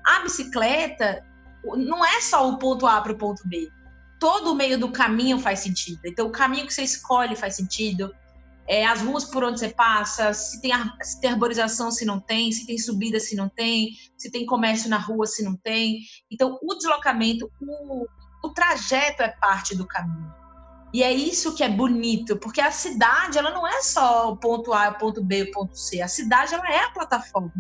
A 0.06 0.20
bicicleta 0.20 1.26
não 1.64 2.06
é 2.06 2.22
só 2.22 2.48
o 2.48 2.58
ponto 2.58 2.86
A 2.86 3.02
para 3.02 3.12
o 3.12 3.18
ponto 3.18 3.48
B. 3.48 3.72
Todo 4.20 4.52
o 4.52 4.56
meio 4.56 4.78
do 4.78 4.92
caminho 4.92 5.40
faz 5.40 5.60
sentido. 5.60 6.02
Então, 6.06 6.28
o 6.28 6.32
caminho 6.32 6.68
que 6.68 6.74
você 6.74 6.84
escolhe 6.84 7.36
faz 7.36 7.56
sentido 7.56 8.14
é, 8.68 8.86
as 8.86 9.02
ruas 9.02 9.26
por 9.26 9.44
onde 9.44 9.60
você 9.60 9.70
passa, 9.70 10.34
se 10.34 10.62
tem, 10.62 10.72
se 11.02 11.20
tem 11.20 11.32
arborização, 11.32 11.92
se 11.92 12.06
não 12.06 12.20
tem, 12.20 12.52
se 12.52 12.66
tem 12.66 12.78
subida, 12.78 13.20
se 13.20 13.36
não 13.36 13.50
tem, 13.50 13.92
se 14.18 14.32
tem 14.32 14.46
comércio 14.46 14.90
na 14.90 14.98
rua, 14.98 15.26
se 15.26 15.44
não 15.44 15.56
tem. 15.56 16.00
Então, 16.32 16.58
o 16.62 16.76
deslocamento, 16.76 17.52
o, 17.60 18.08
o 18.44 18.50
trajeto 18.50 19.22
é 19.22 19.30
parte 19.30 19.76
do 19.76 19.86
caminho. 19.86 20.45
E 20.96 21.04
é 21.04 21.12
isso 21.12 21.54
que 21.54 21.62
é 21.62 21.68
bonito, 21.68 22.38
porque 22.38 22.62
a 22.62 22.72
cidade, 22.72 23.38
ela 23.38 23.52
não 23.52 23.68
é 23.68 23.82
só 23.82 24.32
o 24.32 24.38
ponto 24.38 24.72
A, 24.72 24.88
o 24.88 24.98
ponto 24.98 25.22
B, 25.22 25.42
o 25.42 25.52
ponto 25.52 25.78
C. 25.78 26.02
A 26.02 26.08
cidade, 26.08 26.54
ela 26.54 26.66
é 26.72 26.86
a 26.86 26.90
plataforma. 26.90 27.52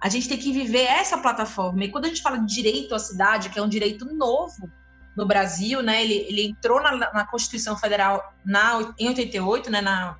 A 0.00 0.08
gente 0.08 0.30
tem 0.30 0.38
que 0.38 0.50
viver 0.50 0.84
essa 0.84 1.18
plataforma. 1.18 1.84
E 1.84 1.90
quando 1.90 2.06
a 2.06 2.08
gente 2.08 2.22
fala 2.22 2.38
de 2.38 2.46
direito 2.46 2.94
à 2.94 2.98
cidade, 2.98 3.50
que 3.50 3.58
é 3.58 3.62
um 3.62 3.68
direito 3.68 4.06
novo, 4.14 4.66
no 5.14 5.26
Brasil, 5.26 5.82
né? 5.82 6.02
Ele, 6.02 6.14
ele 6.26 6.46
entrou 6.46 6.80
na, 6.80 6.96
na 6.96 7.26
Constituição 7.26 7.76
Federal 7.76 8.32
na, 8.42 8.94
em 8.98 9.08
88, 9.08 9.70
né? 9.70 9.82
Na, 9.82 10.16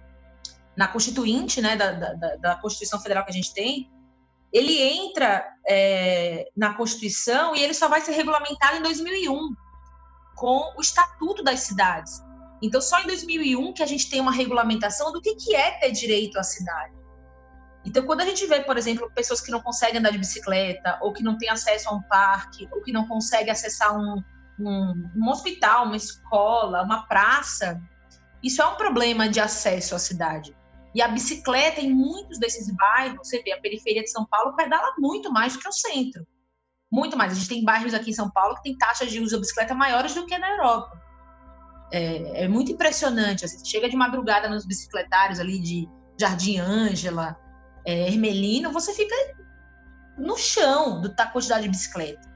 na 0.77 0.87
Constituinte, 0.87 1.63
né? 1.63 1.77
Da, 1.77 1.93
da, 1.93 2.37
da 2.37 2.55
Constituição 2.57 3.01
Federal 3.01 3.25
que 3.25 3.31
a 3.31 3.35
gente 3.35 3.55
tem. 3.55 3.91
Ele 4.53 4.83
entra 4.83 5.47
é, 5.67 6.47
na 6.55 6.75
Constituição 6.75 7.57
e 7.57 7.63
ele 7.63 7.73
só 7.73 7.89
vai 7.89 8.03
ser 8.03 8.13
regulamentado 8.13 8.77
em 8.77 8.83
2001 8.83 9.57
com 10.39 10.73
o 10.77 10.81
Estatuto 10.81 11.43
das 11.43 11.61
Cidades. 11.61 12.23
Então, 12.63 12.81
só 12.81 13.01
em 13.01 13.07
2001 13.07 13.73
que 13.73 13.83
a 13.83 13.87
gente 13.87 14.09
tem 14.09 14.21
uma 14.21 14.33
regulamentação 14.33 15.13
do 15.13 15.21
que, 15.21 15.35
que 15.35 15.55
é 15.55 15.73
ter 15.79 15.91
direito 15.91 16.39
à 16.39 16.43
cidade. 16.43 16.95
Então, 17.85 18.05
quando 18.05 18.21
a 18.21 18.25
gente 18.25 18.47
vê, 18.47 18.61
por 18.61 18.77
exemplo, 18.77 19.11
pessoas 19.15 19.41
que 19.41 19.51
não 19.51 19.61
conseguem 19.61 19.99
andar 19.99 20.11
de 20.11 20.19
bicicleta, 20.19 20.99
ou 21.01 21.13
que 21.13 21.23
não 21.23 21.39
têm 21.39 21.49
acesso 21.49 21.89
a 21.89 21.93
um 21.93 22.03
parque, 22.03 22.69
ou 22.73 22.83
que 22.83 22.93
não 22.93 23.07
conseguem 23.07 23.51
acessar 23.51 23.97
um, 23.97 24.23
um, 24.59 25.11
um 25.17 25.29
hospital, 25.29 25.87
uma 25.87 25.97
escola, 25.97 26.83
uma 26.83 27.07
praça, 27.07 27.81
isso 28.43 28.63
é 28.63 28.67
um 28.67 28.75
problema 28.75 29.29
de 29.29 29.41
acesso 29.41 29.95
à 29.95 29.99
cidade. 29.99 30.57
E 30.95 31.03
a 31.03 31.09
bicicleta, 31.09 31.81
em 31.81 31.93
muitos 31.93 32.39
desses 32.39 32.71
bairros, 32.75 33.27
você 33.27 33.43
vê, 33.43 33.53
a 33.53 33.61
periferia 33.61 34.03
de 34.03 34.11
São 34.11 34.27
Paulo 34.27 34.55
pedala 34.57 34.95
muito 34.99 35.33
mais 35.33 35.55
do 35.55 35.61
que 35.61 35.69
o 35.69 35.73
centro. 35.73 36.27
Muito 36.91 37.17
mais. 37.17 37.33
A 37.33 37.35
gente 37.35 37.49
tem 37.49 37.65
bairros 37.65 37.95
aqui 37.95 38.11
em 38.11 38.15
São 38.15 38.31
Paulo 38.31 38.55
que 38.57 38.63
tem 38.63 38.77
taxas 38.77 39.11
de 39.11 39.21
uso 39.21 39.37
da 39.37 39.41
bicicleta 39.41 39.75
maiores 39.75 40.15
do 40.15 40.27
que 40.27 40.37
na 40.39 40.51
Europa. 40.51 41.01
É, 41.93 42.45
é 42.45 42.49
muito 42.49 42.73
impressionante. 42.73 43.45
Assim, 43.45 43.65
chega 43.65 43.89
de 43.89 43.97
madrugada 43.97 44.49
nos 44.49 44.65
bicicletários 44.65 45.39
ali 45.39 45.59
de 45.61 45.89
Jardim 46.19 46.59
Ângela, 46.59 47.39
é, 47.85 48.09
Hermelino, 48.09 48.73
você 48.73 48.93
fica 48.93 49.15
no 50.17 50.37
chão 50.37 51.01
da 51.01 51.27
quantidade 51.27 51.63
de 51.63 51.69
bicicleta. 51.69 52.29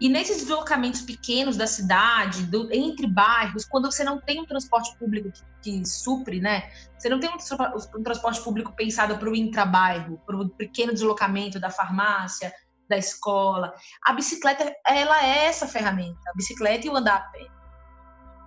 E 0.00 0.08
nesses 0.08 0.38
deslocamentos 0.38 1.02
pequenos 1.02 1.56
da 1.56 1.66
cidade, 1.66 2.44
do, 2.46 2.72
entre 2.72 3.06
bairros, 3.06 3.64
quando 3.64 3.90
você 3.90 4.02
não 4.02 4.20
tem 4.20 4.40
um 4.40 4.44
transporte 4.44 4.96
público 4.98 5.30
que, 5.30 5.42
que 5.62 5.88
supre, 5.88 6.40
né? 6.40 6.68
Você 6.98 7.08
não 7.08 7.20
tem 7.20 7.30
um, 7.30 7.98
um 7.98 8.02
transporte 8.02 8.42
público 8.42 8.72
pensado 8.72 9.16
para 9.16 9.30
o 9.30 9.36
intrabairro, 9.36 10.20
para 10.26 10.36
o 10.36 10.48
pequeno 10.48 10.92
deslocamento 10.92 11.60
da 11.60 11.70
farmácia, 11.70 12.52
da 12.88 12.96
escola. 12.96 13.74
A 14.04 14.12
bicicleta, 14.12 14.74
ela 14.86 15.24
é 15.24 15.46
essa 15.46 15.66
ferramenta, 15.66 16.20
a 16.28 16.34
bicicleta 16.34 16.86
e 16.86 16.90
o 16.90 16.96
andar 16.96 17.16
a 17.16 17.20
pé. 17.20 17.46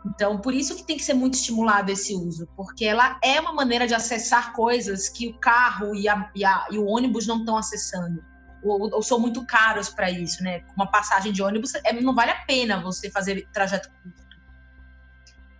Então, 0.05 0.39
por 0.39 0.53
isso 0.53 0.75
que 0.75 0.83
tem 0.83 0.97
que 0.97 1.03
ser 1.03 1.13
muito 1.13 1.33
estimulado 1.33 1.91
esse 1.91 2.13
uso, 2.15 2.47
porque 2.55 2.85
ela 2.85 3.19
é 3.21 3.39
uma 3.41 3.51
maneira 3.51 3.85
de 3.85 3.93
acessar 3.93 4.53
coisas 4.53 5.09
que 5.09 5.27
o 5.27 5.37
carro 5.39 5.93
e, 5.93 6.07
a, 6.07 6.31
e, 6.33 6.45
a, 6.45 6.67
e 6.71 6.77
o 6.77 6.85
ônibus 6.85 7.27
não 7.27 7.39
estão 7.39 7.57
acessando 7.57 8.23
ou, 8.63 8.93
ou 8.93 9.03
são 9.03 9.19
muito 9.19 9.45
caros 9.45 9.89
para 9.89 10.09
isso, 10.09 10.43
né? 10.43 10.63
Uma 10.75 10.87
passagem 10.87 11.31
de 11.31 11.41
ônibus 11.41 11.73
é, 11.75 11.93
não 11.93 12.13
vale 12.13 12.31
a 12.31 12.45
pena 12.45 12.81
você 12.81 13.09
fazer 13.09 13.47
trajeto 13.53 13.89
curto. 13.89 14.27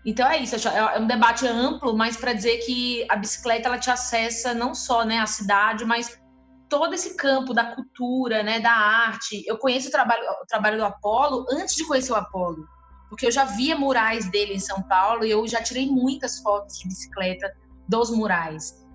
Então 0.06 0.28
é 0.30 0.38
isso, 0.38 0.56
é, 0.68 0.78
é 0.78 1.00
um 1.00 1.08
debate 1.08 1.46
amplo, 1.46 1.96
mas 1.96 2.16
para 2.16 2.34
dizer 2.34 2.58
que 2.60 3.06
a 3.10 3.16
bicicleta 3.16 3.68
ela 3.68 3.78
te 3.78 3.90
acessa 3.90 4.54
não 4.54 4.74
só 4.74 5.04
né, 5.04 5.20
a 5.20 5.26
cidade, 5.26 5.84
mas 5.84 6.20
todo 6.70 6.94
esse 6.94 7.16
campo 7.16 7.54
da 7.54 7.76
cultura, 7.76 8.44
né, 8.44 8.60
da 8.60 8.72
arte. 8.72 9.44
Eu 9.48 9.58
conheço 9.58 9.88
o 9.88 9.92
trabalho, 9.92 10.24
o 10.42 10.46
trabalho 10.46 10.78
do 10.78 10.86
Apolo 10.86 11.46
antes 11.52 11.76
de 11.76 11.86
conhecer 11.86 12.12
o 12.12 12.16
Apolo, 12.16 12.68
porque 13.10 13.26
eu 13.26 13.32
já 13.32 13.46
via 13.46 13.78
murais 13.78 14.30
dele 14.30 14.54
em 14.54 14.60
São 14.60 14.82
Paulo 14.84 15.26
e 15.26 15.32
eu 15.32 15.48
já 15.48 15.62
tirei 15.62 15.88
muitas 15.88 16.40
fotos 16.40 16.78
de 16.80 16.88
bicicleta 16.88 17.52
dos 17.88 18.10
murais. 18.10 18.86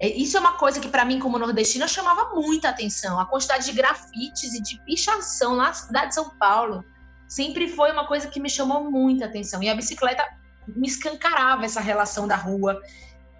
É, 0.00 0.08
isso 0.08 0.36
é 0.36 0.40
uma 0.40 0.52
coisa 0.52 0.78
que, 0.78 0.88
para 0.88 1.04
mim, 1.04 1.18
como 1.18 1.38
nordestina, 1.38 1.88
chamava 1.88 2.34
muita 2.34 2.68
atenção. 2.68 3.18
A 3.18 3.26
quantidade 3.26 3.66
de 3.66 3.72
grafites 3.72 4.54
e 4.54 4.62
de 4.62 4.80
pichação 4.84 5.56
na 5.56 5.72
cidade 5.72 6.08
de 6.08 6.14
São 6.14 6.30
Paulo 6.38 6.84
sempre 7.26 7.68
foi 7.68 7.90
uma 7.92 8.06
coisa 8.06 8.28
que 8.28 8.40
me 8.40 8.48
chamou 8.48 8.90
muita 8.90 9.26
atenção. 9.26 9.62
E 9.62 9.68
a 9.68 9.74
bicicleta 9.74 10.24
me 10.68 10.86
escancarava 10.86 11.64
essa 11.64 11.80
relação 11.80 12.28
da 12.28 12.36
rua. 12.36 12.80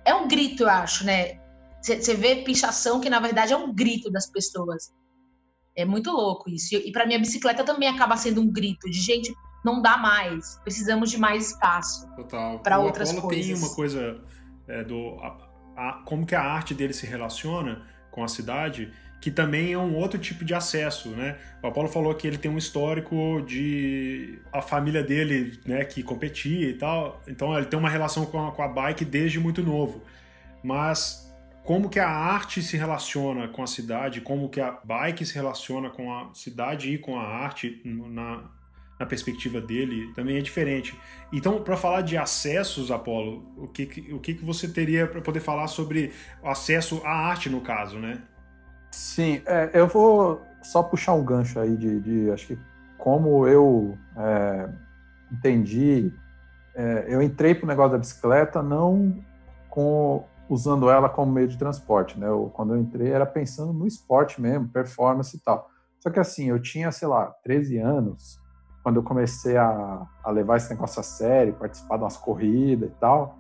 É 0.04 0.14
um 0.14 0.26
grito, 0.26 0.64
eu 0.64 0.68
acho, 0.68 1.04
né? 1.04 1.38
Você 1.80 2.14
vê 2.14 2.36
pichação 2.36 3.00
que, 3.00 3.08
na 3.08 3.20
verdade, 3.20 3.52
é 3.52 3.56
um 3.56 3.72
grito 3.72 4.10
das 4.10 4.30
pessoas. 4.30 4.92
É 5.76 5.84
muito 5.84 6.10
louco 6.10 6.50
isso. 6.50 6.74
E 6.74 6.90
para 6.90 7.06
mim, 7.06 7.14
a 7.14 7.18
bicicleta 7.18 7.62
também 7.62 7.88
acaba 7.88 8.16
sendo 8.16 8.40
um 8.40 8.50
grito 8.50 8.90
de 8.90 9.00
gente, 9.00 9.32
não 9.64 9.80
dá 9.80 9.96
mais, 9.96 10.58
precisamos 10.64 11.10
de 11.10 11.18
mais 11.18 11.50
espaço. 11.50 12.08
Total. 12.16 12.58
Para 12.60 12.78
outras 12.80 13.10
Apolo 13.10 13.28
coisas. 13.28 13.46
tem 13.46 13.54
uma 13.56 13.74
coisa 13.74 14.20
é, 14.66 14.82
do 14.82 15.16
a, 15.78 16.02
como 16.04 16.26
que 16.26 16.34
a 16.34 16.42
arte 16.42 16.74
dele 16.74 16.92
se 16.92 17.06
relaciona 17.06 17.86
com 18.10 18.24
a 18.24 18.28
cidade, 18.28 18.92
que 19.20 19.30
também 19.30 19.72
é 19.72 19.78
um 19.78 19.94
outro 19.94 20.18
tipo 20.18 20.44
de 20.44 20.54
acesso, 20.54 21.10
né? 21.10 21.38
O 21.62 21.68
Apolo 21.68 21.88
falou 21.88 22.14
que 22.14 22.26
ele 22.26 22.38
tem 22.38 22.50
um 22.50 22.58
histórico 22.58 23.40
de 23.46 24.40
a 24.52 24.60
família 24.60 25.02
dele, 25.02 25.60
né, 25.64 25.84
que 25.84 26.02
competia 26.02 26.68
e 26.68 26.74
tal, 26.74 27.22
então 27.26 27.56
ele 27.56 27.66
tem 27.66 27.78
uma 27.78 27.88
relação 27.88 28.26
com 28.26 28.48
a, 28.48 28.52
com 28.52 28.62
a 28.62 28.68
bike 28.68 29.04
desde 29.04 29.38
muito 29.38 29.62
novo. 29.62 30.02
Mas 30.62 31.27
como 31.68 31.90
que 31.90 32.00
a 32.00 32.08
arte 32.08 32.62
se 32.62 32.78
relaciona 32.78 33.46
com 33.46 33.62
a 33.62 33.66
cidade, 33.66 34.22
como 34.22 34.48
que 34.48 34.58
a 34.58 34.80
bike 34.82 35.26
se 35.26 35.34
relaciona 35.34 35.90
com 35.90 36.10
a 36.10 36.30
cidade 36.32 36.94
e 36.94 36.96
com 36.96 37.20
a 37.20 37.22
arte 37.22 37.82
na, 37.84 38.44
na 38.98 39.04
perspectiva 39.04 39.60
dele 39.60 40.10
também 40.14 40.38
é 40.38 40.40
diferente. 40.40 40.98
Então, 41.30 41.62
para 41.62 41.76
falar 41.76 42.00
de 42.00 42.16
acessos, 42.16 42.90
Apolo, 42.90 43.52
o 43.58 43.68
que, 43.68 43.82
o 44.14 44.18
que, 44.18 44.32
que 44.32 44.42
você 44.42 44.66
teria 44.66 45.06
para 45.06 45.20
poder 45.20 45.40
falar 45.40 45.66
sobre 45.66 46.10
acesso 46.42 47.02
à 47.04 47.10
arte, 47.10 47.50
no 47.50 47.60
caso, 47.60 47.98
né? 47.98 48.22
Sim, 48.90 49.42
é, 49.44 49.68
eu 49.74 49.86
vou 49.86 50.40
só 50.62 50.82
puxar 50.82 51.12
um 51.12 51.22
gancho 51.22 51.60
aí 51.60 51.76
de, 51.76 52.00
de 52.00 52.30
acho 52.30 52.46
que 52.46 52.58
como 52.96 53.46
eu 53.46 53.94
é, 54.16 54.70
entendi, 55.30 56.10
é, 56.74 57.04
eu 57.08 57.20
entrei 57.20 57.54
para 57.54 57.66
o 57.66 57.68
negócio 57.68 57.92
da 57.92 57.98
bicicleta 57.98 58.62
não 58.62 59.22
com 59.68 60.26
usando 60.48 60.88
ela 60.90 61.08
como 61.08 61.30
meio 61.32 61.48
de 61.48 61.58
transporte, 61.58 62.18
né? 62.18 62.26
Eu, 62.26 62.50
quando 62.54 62.74
eu 62.74 62.80
entrei 62.80 63.10
era 63.10 63.26
pensando 63.26 63.72
no 63.72 63.86
esporte 63.86 64.40
mesmo, 64.40 64.68
performance 64.68 65.36
e 65.36 65.40
tal. 65.40 65.68
Só 66.00 66.10
que 66.10 66.18
assim, 66.18 66.48
eu 66.48 66.60
tinha, 66.60 66.90
sei 66.90 67.08
lá, 67.08 67.34
13 67.42 67.78
anos, 67.78 68.40
quando 68.82 68.96
eu 68.96 69.02
comecei 69.02 69.56
a, 69.56 70.06
a 70.24 70.30
levar 70.30 70.56
esse 70.56 70.70
negócio 70.70 71.00
a 71.00 71.02
sério, 71.02 71.54
participar 71.54 71.96
de 71.96 72.04
umas 72.04 72.16
corridas 72.16 72.88
e 72.90 72.94
tal. 72.94 73.38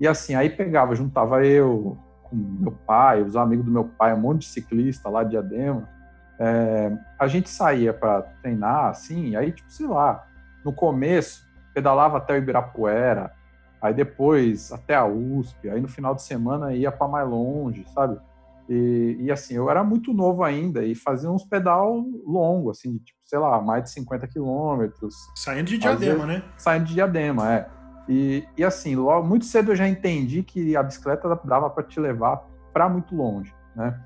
E 0.00 0.06
assim, 0.06 0.34
aí 0.34 0.50
pegava, 0.50 0.94
juntava 0.94 1.44
eu 1.44 1.96
com 2.22 2.36
meu 2.36 2.72
pai, 2.86 3.22
os 3.22 3.36
amigos 3.36 3.64
do 3.64 3.70
meu 3.70 3.84
pai, 3.84 4.12
um 4.14 4.20
monte 4.20 4.42
de 4.42 4.48
ciclista 4.48 5.08
lá 5.08 5.24
de 5.24 5.30
Diadema. 5.30 5.88
É, 6.38 6.92
a 7.18 7.26
gente 7.26 7.48
saía 7.48 7.92
para 7.92 8.22
treinar, 8.42 8.86
assim, 8.86 9.36
aí, 9.36 9.52
tipo, 9.52 9.70
sei 9.70 9.86
lá, 9.86 10.26
no 10.64 10.72
começo, 10.72 11.46
pedalava 11.72 12.18
até 12.18 12.34
o 12.34 12.36
Ibirapuera, 12.36 13.32
aí 13.84 13.92
depois 13.92 14.72
até 14.72 14.94
a 14.94 15.04
USP, 15.04 15.68
aí 15.68 15.78
no 15.78 15.88
final 15.88 16.14
de 16.14 16.22
semana 16.22 16.72
ia 16.72 16.90
para 16.90 17.06
mais 17.06 17.28
longe, 17.28 17.84
sabe? 17.92 18.18
E, 18.66 19.18
e, 19.20 19.30
assim, 19.30 19.56
eu 19.56 19.68
era 19.68 19.84
muito 19.84 20.14
novo 20.14 20.42
ainda 20.42 20.82
e 20.82 20.94
fazia 20.94 21.30
uns 21.30 21.44
pedal 21.44 22.02
longo, 22.26 22.70
assim, 22.70 22.96
tipo, 22.96 23.18
sei 23.26 23.38
lá, 23.38 23.60
mais 23.60 23.84
de 23.84 23.90
50 23.90 24.26
quilômetros. 24.26 25.14
Saindo 25.34 25.66
de 25.66 25.76
Diadema, 25.76 26.20
fazia, 26.20 26.26
né? 26.26 26.42
Saindo 26.56 26.86
de 26.86 26.94
Diadema, 26.94 27.52
é. 27.52 27.68
E, 28.08 28.48
e 28.56 28.64
assim, 28.64 28.96
logo, 28.96 29.26
muito 29.26 29.44
cedo 29.44 29.72
eu 29.72 29.76
já 29.76 29.86
entendi 29.86 30.42
que 30.42 30.74
a 30.74 30.82
bicicleta 30.82 31.38
dava 31.44 31.68
para 31.68 31.84
te 31.84 32.00
levar 32.00 32.42
para 32.72 32.88
muito 32.88 33.14
longe, 33.14 33.54
né? 33.76 34.00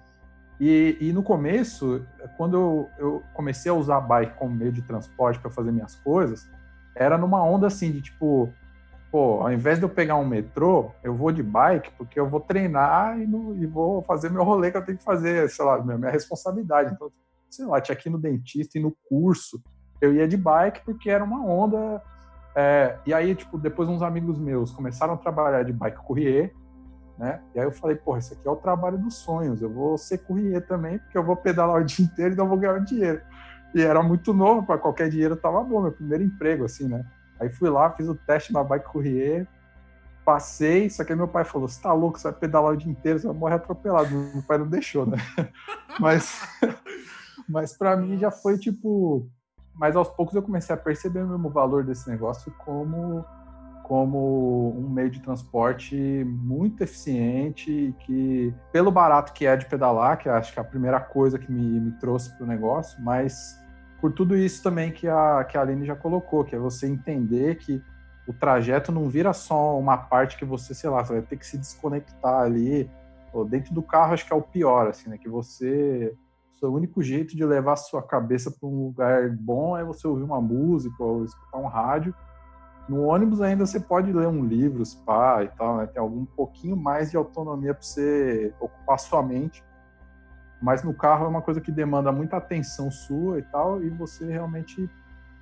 E, 0.59 0.99
e, 1.01 1.13
no 1.13 1.23
começo, 1.23 2.05
quando 2.37 2.57
eu, 2.57 2.89
eu, 2.99 3.23
comecei 3.33 3.71
a 3.71 3.75
usar 3.75 3.99
a 3.99 4.01
bike 4.01 4.37
como 4.37 4.57
meio 4.57 4.73
de 4.73 4.83
transporte 4.83 5.39
para 5.39 5.53
fazer 5.53 5.71
minhas 5.71 5.95
coisas, 5.95 6.51
era 6.97 7.17
numa 7.17 7.41
onda 7.45 7.69
assim 7.69 7.93
de 7.93 8.03
tipo, 8.03 8.53
pô, 9.11 9.41
ao 9.41 9.53
invés 9.53 9.79
de 9.79 9.85
eu 9.85 9.89
pegar 9.89 10.17
um 10.17 10.27
metrô, 10.27 10.93
eu 11.03 11.15
vou 11.15 11.33
de 11.33 11.43
bike 11.43 11.91
porque 11.97 12.19
eu 12.19 12.29
vou 12.29 12.41
treinar 12.41 13.19
e, 13.19 13.27
no, 13.27 13.57
e 13.57 13.67
vou 13.67 14.03
fazer 14.03 14.31
meu 14.31 14.45
rolê 14.45 14.71
que 14.71 14.77
eu 14.77 14.85
tenho 14.85 14.99
que 14.99 15.05
fazer, 15.05 15.49
sei 15.49 15.65
lá, 15.65 15.83
minha, 15.83 15.97
minha 15.97 16.11
responsabilidade. 16.11 16.93
Então, 16.95 17.11
sei 17.51 17.65
lá, 17.65 17.81
tinha 17.81 17.97
aqui 17.97 18.11
no 18.11 18.19
dentista 18.19 18.79
e 18.79 18.83
no 18.83 18.95
curso, 19.09 19.63
eu 20.01 20.13
ia 20.13 20.29
de 20.29 20.37
bike 20.37 20.85
porque 20.85 21.11
era 21.11 21.25
uma 21.25 21.45
onda. 21.45 22.03
É, 22.55 22.99
e 23.07 23.15
aí, 23.15 23.35
tipo, 23.35 23.59
depois 23.59 23.89
uns 23.89 24.03
amigos 24.03 24.39
meus 24.39 24.73
começaram 24.73 25.15
a 25.15 25.17
trabalhar 25.17 25.63
de 25.63 25.73
bike 25.73 26.05
courrier, 26.05 26.53
né? 27.17 27.41
E 27.55 27.59
aí 27.59 27.67
eu 27.67 27.73
falei, 27.73 27.97
porra, 27.97 28.19
isso 28.19 28.35
aqui 28.35 28.47
é 28.47 28.51
o 28.51 28.57
trabalho 28.57 28.99
dos 28.99 29.17
sonhos, 29.17 29.63
eu 29.63 29.73
vou 29.73 29.97
ser 29.99 30.19
courrier 30.19 30.65
também, 30.67 30.99
porque 30.99 31.17
eu 31.17 31.25
vou 31.25 31.37
pedalar 31.37 31.81
o 31.81 31.85
dia 31.85 32.05
inteiro 32.05 32.35
e 32.35 32.37
não 32.37 32.49
vou 32.49 32.59
ganhar 32.59 32.79
dinheiro. 32.81 33.21
E 33.75 33.83
era 33.83 34.03
muito 34.03 34.33
novo, 34.33 34.65
para 34.65 34.79
qualquer 34.79 35.09
dinheiro 35.09 35.37
tava 35.37 35.63
bom, 35.63 35.83
meu 35.83 35.93
primeiro 35.93 36.25
emprego, 36.25 36.65
assim, 36.65 36.89
né? 36.89 37.05
Aí 37.41 37.49
fui 37.49 37.71
lá, 37.71 37.91
fiz 37.91 38.09
o 38.09 38.15
teste 38.15 38.53
na 38.53 38.65
bike 38.65 38.87
courrier, 38.87 39.47
passei, 40.29 40.91
só 40.91 41.05
que 41.05 41.13
aí 41.13 41.17
meu 41.17 41.27
pai 41.27 41.43
falou: 41.43 41.67
Você 41.67 41.81
tá 41.81 41.91
louco, 41.93 42.19
você 42.19 42.31
vai 42.31 42.39
pedalar 42.39 42.73
o 42.73 42.77
dia 42.77 42.91
inteiro, 42.91 43.19
você 43.19 43.27
vai 43.27 43.37
morrer 43.37 43.55
atropelado. 43.55 44.11
Meu 44.35 44.43
pai 44.43 44.59
não 44.59 44.69
deixou, 44.69 45.07
né? 45.07 45.17
mas, 45.99 46.39
mas 47.49 47.77
para 47.77 47.97
mim 47.97 48.19
já 48.19 48.31
foi 48.31 48.59
tipo. 48.59 49.27
Mas 49.75 49.97
aos 49.97 50.09
poucos 50.09 50.35
eu 50.35 50.43
comecei 50.43 50.75
a 50.75 50.79
perceber 50.79 51.25
mesmo 51.25 51.49
o 51.49 51.53
valor 51.53 51.85
desse 51.85 52.11
negócio 52.11 52.53
como, 52.59 53.25
como 53.85 54.77
um 54.77 54.91
meio 54.91 55.09
de 55.09 55.21
transporte 55.21 55.97
muito 56.27 56.83
eficiente 56.83 57.95
que, 58.01 58.53
pelo 58.73 58.91
barato 58.91 59.33
que 59.33 59.47
é 59.47 59.57
de 59.57 59.67
pedalar, 59.67 60.19
que 60.19 60.29
acho 60.29 60.53
que 60.53 60.59
é 60.59 60.63
a 60.63 60.65
primeira 60.65 60.99
coisa 60.99 61.39
que 61.39 61.51
me, 61.51 61.81
me 61.81 61.93
trouxe 61.93 62.37
para 62.37 62.43
o 62.43 62.49
negócio, 62.49 63.01
mas 63.01 63.57
por 64.01 64.13
tudo 64.13 64.37
isso 64.37 64.63
também 64.63 64.93
que 64.93 65.09
a, 65.09 65.45
que 65.45 65.59
a 65.59 65.61
Aline 65.61 65.85
já 65.85 65.97
colocou, 65.97 66.45
que 66.45 66.55
é 66.55 66.59
você 66.59 66.87
entender 66.87 67.57
que 67.57 67.83
o 68.29 68.33
trajeto 68.33 68.93
não 68.93 69.09
vira 69.09 69.33
só 69.33 69.79
uma 69.79 69.97
parte 69.97 70.37
que 70.37 70.45
você, 70.45 70.75
sei 70.75 70.91
lá, 70.91 71.05
você 71.05 71.15
vai 71.15 71.23
ter 71.23 71.37
que 71.37 71.47
se 71.47 71.59
desconectar 71.59 72.43
ali. 72.43 72.89
Ou 73.33 73.45
dentro 73.45 73.75
do 73.75 73.83
carro, 73.83 74.13
acho 74.13 74.27
que 74.27 74.33
é 74.33 74.37
o 74.37 74.43
pior, 74.43 74.89
assim, 74.89 75.09
né? 75.11 75.19
Que 75.19 75.29
você. 75.29 76.15
O 76.61 76.69
único 76.69 77.03
jeito 77.03 77.37
de 77.37 77.45
levar 77.45 77.75
a 77.75 77.77
sua 77.77 78.03
cabeça 78.03 78.51
para 78.51 78.69
um 78.69 78.87
lugar 78.87 79.31
bom 79.31 79.77
é 79.79 79.85
você 79.85 80.07
ouvir 80.09 80.25
uma 80.25 80.41
música 80.41 81.03
ou 81.03 81.25
escutar 81.25 81.59
um 81.59 81.69
rádio. 81.69 82.15
No 82.89 83.05
ônibus 83.05 83.41
ainda 83.41 83.65
você 83.65 83.79
pode 83.79 84.13
ler 84.13 84.27
um 84.27 84.45
livro, 84.45 84.85
spa 84.85 85.45
e 85.45 85.49
tal, 85.49 85.77
né? 85.77 85.87
Tem 85.87 86.01
algum 86.01 86.25
pouquinho 86.25 86.77
mais 86.77 87.11
de 87.11 87.17
autonomia 87.17 87.75
para 87.75 87.83
você 87.83 88.53
ocupar 88.61 88.99
sua 88.99 89.23
mente 89.23 89.63
mas 90.61 90.83
no 90.83 90.93
carro 90.93 91.25
é 91.25 91.29
uma 91.29 91.43
coisa 91.43 91.61
que 91.61 91.71
demanda 91.71 92.11
muita 92.11 92.37
atenção 92.37 92.91
sua 92.91 93.39
e 93.39 93.43
tal, 93.43 93.83
e 93.83 93.89
você 93.89 94.27
realmente 94.27 94.91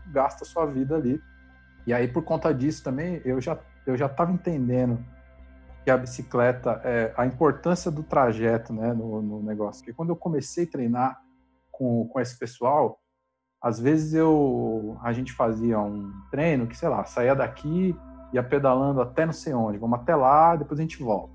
gasta 0.07 0.45
a 0.45 0.47
sua 0.47 0.67
vida 0.67 0.95
ali. 0.95 1.23
E 1.87 1.95
aí, 1.95 2.09
por 2.09 2.23
conta 2.23 2.53
disso 2.53 2.83
também, 2.83 3.21
eu 3.25 3.41
já 3.41 3.59
eu 3.87 3.97
já 3.97 4.07
estava 4.07 4.33
entendendo 4.33 4.99
que 5.85 5.91
a 5.91 5.97
bicicleta, 5.97 6.81
é, 6.85 7.15
a 7.17 7.25
importância 7.25 7.93
do 7.93 8.03
trajeto 8.03 8.73
né, 8.73 8.93
no, 8.93 9.23
no 9.23 9.41
negócio. 9.41 9.83
Porque 9.83 9.95
quando 9.95 10.11
eu 10.11 10.17
comecei 10.17 10.65
a 10.65 10.71
treinar 10.71 11.23
com, 11.71 12.09
com 12.09 12.19
esse 12.19 12.37
pessoal, 12.37 12.99
às 13.63 13.79
vezes 13.79 14.13
eu 14.13 14.99
a 15.03 15.13
gente 15.13 15.33
fazia 15.33 15.79
um 15.79 16.13
treino 16.31 16.67
que, 16.67 16.77
sei 16.77 16.89
lá, 16.89 17.05
saía 17.05 17.37
daqui, 17.37 17.97
ia 18.33 18.43
pedalando 18.43 19.01
até 19.01 19.25
não 19.25 19.33
sei 19.33 19.55
onde, 19.55 19.79
vamos 19.79 20.01
até 20.01 20.17
lá, 20.17 20.57
depois 20.57 20.81
a 20.81 20.83
gente 20.83 21.01
volta. 21.01 21.33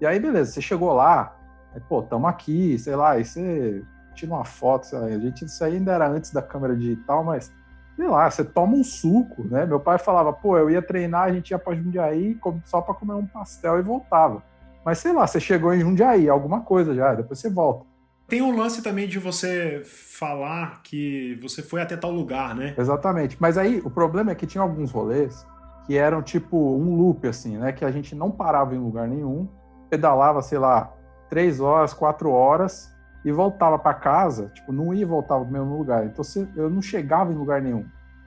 E 0.00 0.06
aí, 0.06 0.20
beleza, 0.20 0.52
você 0.52 0.60
chegou 0.60 0.92
lá, 0.92 1.35
Aí, 1.76 1.82
pô, 1.86 2.00
estamos 2.00 2.28
aqui, 2.28 2.78
sei 2.78 2.96
lá, 2.96 3.10
aí 3.10 3.24
você 3.24 3.84
tira 4.14 4.32
uma 4.32 4.46
foto, 4.46 4.86
sei 4.86 4.98
lá, 4.98 5.04
a 5.04 5.18
gente, 5.18 5.44
isso 5.44 5.62
aí 5.62 5.74
ainda 5.76 5.92
era 5.92 6.08
antes 6.08 6.32
da 6.32 6.40
câmera 6.40 6.74
digital, 6.74 7.22
mas 7.22 7.52
sei 7.94 8.08
lá, 8.08 8.30
você 8.30 8.42
toma 8.42 8.74
um 8.74 8.82
suco, 8.82 9.44
né? 9.44 9.66
Meu 9.66 9.78
pai 9.78 9.98
falava, 9.98 10.32
pô, 10.32 10.56
eu 10.56 10.70
ia 10.70 10.80
treinar, 10.80 11.24
a 11.24 11.32
gente 11.32 11.50
ia 11.50 11.58
para 11.58 11.74
Jundiaí 11.74 12.38
só 12.64 12.80
para 12.80 12.94
comer 12.94 13.12
um 13.12 13.26
pastel 13.26 13.78
e 13.78 13.82
voltava. 13.82 14.42
Mas 14.82 14.98
sei 14.98 15.12
lá, 15.12 15.26
você 15.26 15.38
chegou 15.38 15.74
em 15.74 15.80
Jundiaí, 15.80 16.30
alguma 16.30 16.62
coisa 16.62 16.94
já, 16.94 17.14
depois 17.14 17.38
você 17.38 17.50
volta. 17.50 17.84
Tem 18.26 18.40
um 18.40 18.56
lance 18.56 18.82
também 18.82 19.06
de 19.06 19.18
você 19.18 19.82
falar 19.84 20.80
que 20.82 21.38
você 21.42 21.62
foi 21.62 21.82
até 21.82 21.94
tal 21.94 22.10
lugar, 22.10 22.54
né? 22.54 22.74
Exatamente. 22.78 23.36
Mas 23.38 23.58
aí 23.58 23.82
o 23.84 23.90
problema 23.90 24.32
é 24.32 24.34
que 24.34 24.46
tinha 24.46 24.62
alguns 24.62 24.90
rolês 24.90 25.46
que 25.86 25.96
eram 25.96 26.22
tipo 26.22 26.56
um 26.56 26.96
loop, 26.96 27.28
assim, 27.28 27.58
né? 27.58 27.70
Que 27.70 27.84
a 27.84 27.90
gente 27.90 28.14
não 28.14 28.30
parava 28.30 28.74
em 28.74 28.78
lugar 28.78 29.06
nenhum, 29.06 29.46
pedalava, 29.90 30.42
sei 30.42 30.58
lá, 30.58 30.95
três 31.28 31.60
horas, 31.60 31.92
quatro 31.92 32.30
horas 32.30 32.94
e 33.24 33.32
voltava 33.32 33.78
para 33.78 33.92
casa, 33.92 34.50
tipo, 34.54 34.72
não 34.72 34.94
ia 34.94 35.02
e 35.02 35.04
voltava 35.04 35.42
pro 35.42 35.52
mesmo 35.52 35.76
lugar. 35.76 36.06
Então 36.06 36.24
eu 36.54 36.70
não 36.70 36.80
chegava 36.80 37.32
em 37.32 37.36
lugar 37.36 37.60
nenhum. 37.60 37.84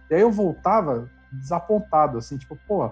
E 0.10 0.16
aí 0.16 0.22
eu 0.22 0.32
voltava 0.32 1.10
desapontado, 1.32 2.18
assim, 2.18 2.38
tipo, 2.38 2.58
pô, 2.68 2.92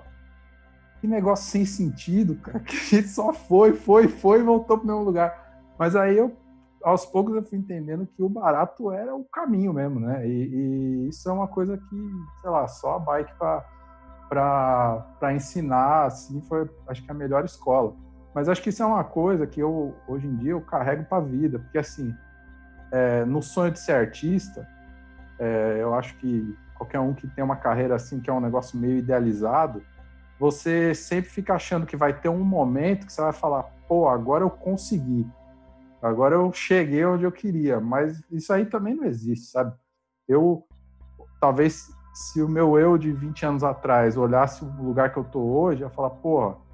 que 1.02 1.08
negócio 1.08 1.52
sem 1.52 1.65
sentido, 1.65 2.36
cara, 2.36 2.60
que 2.63 2.76
a 2.76 2.80
gente 2.80 3.10
só 3.10 3.34
foi, 3.34 3.74
foi, 3.74 4.08
foi 4.08 4.39
e 4.39 4.43
voltou 4.43 4.78
pro 4.78 4.88
mesmo 4.88 5.04
lugar. 5.04 5.65
Mas 5.78 5.96
aí 5.96 6.17
eu, 6.17 6.36
aos 6.84 7.06
poucos, 7.06 7.36
eu 7.36 7.43
fui 7.43 7.58
entendendo 7.58 8.08
que 8.08 8.24
o 8.24 8.30
barato 8.30 8.91
era 8.91 9.15
o 9.15 9.26
caminho 9.26 9.74
mesmo, 9.74 10.00
né? 10.00 10.26
E, 10.28 10.32
e 10.32 11.10
isso 11.10 11.30
é 11.30 11.34
uma 11.34 11.48
coisa 11.48 11.78
que, 11.78 12.12
sei 12.41 12.50
lá, 12.50 12.67
só 12.67 12.96
a 12.96 13.00
bike 13.00 13.34
para 14.30 15.34
ensinar, 15.34 16.06
assim, 16.06 16.41
foi, 16.41 16.70
acho 16.88 17.04
que 17.04 17.12
a 17.12 17.13
melhor 17.13 17.43
escola. 17.43 17.93
Mas 18.38 18.47
acho 18.47 18.62
que 18.62 18.69
isso 18.69 18.84
é 18.84 18.86
uma 18.86 19.04
coisa 19.04 19.47
que 19.47 19.60
eu, 19.60 19.95
hoje 20.08 20.28
em 20.28 20.36
dia, 20.36 20.52
eu 20.52 20.62
carrego 20.62 21.04
para 21.06 21.17
a 21.17 21.21
vida, 21.21 21.58
porque 21.58 21.80
assim, 21.80 22.15
é, 22.91 23.26
no 23.26 23.41
sonho 23.41 23.71
de 23.71 23.80
ser 23.80 23.93
artista, 23.93 24.69
é, 25.39 25.80
eu 25.80 25.95
acho 25.95 26.15
que 26.17 26.56
qualquer 26.76 27.00
um 27.00 27.15
que 27.15 27.26
tem 27.26 27.43
uma 27.43 27.56
carreira 27.56 27.95
assim, 27.95 28.19
que 28.19 28.30
é 28.30 28.34
um 28.34 28.39
negócio 28.39 28.78
meio 28.78 29.00
idealizado, 29.00 29.82
você 30.39 30.93
sempre 30.93 31.32
fica 31.32 31.56
achando 31.56 31.88
que 31.88 31.97
vai 31.97 32.13
ter 32.13 32.30
um 32.30 32.43
momento 32.43 33.08
que 33.08 33.12
você 33.12 33.23
vai 33.23 33.34
falar, 33.34 33.63
pô, 33.88 34.08
agora 34.08 34.43
eu 34.43 34.52
consegui, 34.52 35.28
agora 36.00 36.36
eu 36.36 36.54
cheguei 36.54 37.04
onde 37.06 37.23
eu 37.23 37.32
queria, 37.32 37.80
mas 37.80 38.21
isso 38.30 38.54
aí 38.54 38.67
também 38.67 38.93
não 38.93 39.06
existe, 39.06 39.47
sabe? 39.47 39.73
Eu, 40.28 40.63
talvez, 41.41 41.88
se 42.13 42.39
o 42.39 42.47
meu 42.47 42.78
eu 42.78 43.00
de 43.00 43.12
20 43.12 43.47
anos 43.47 43.63
atrás 43.63 44.15
olhasse 44.15 44.63
o 44.63 44.84
lugar 44.84 45.12
que 45.12 45.17
eu 45.17 45.23
tô 45.23 45.39
hoje, 45.39 45.82
ia 45.82 45.89
falar, 45.89 46.12
porra, 46.12 46.66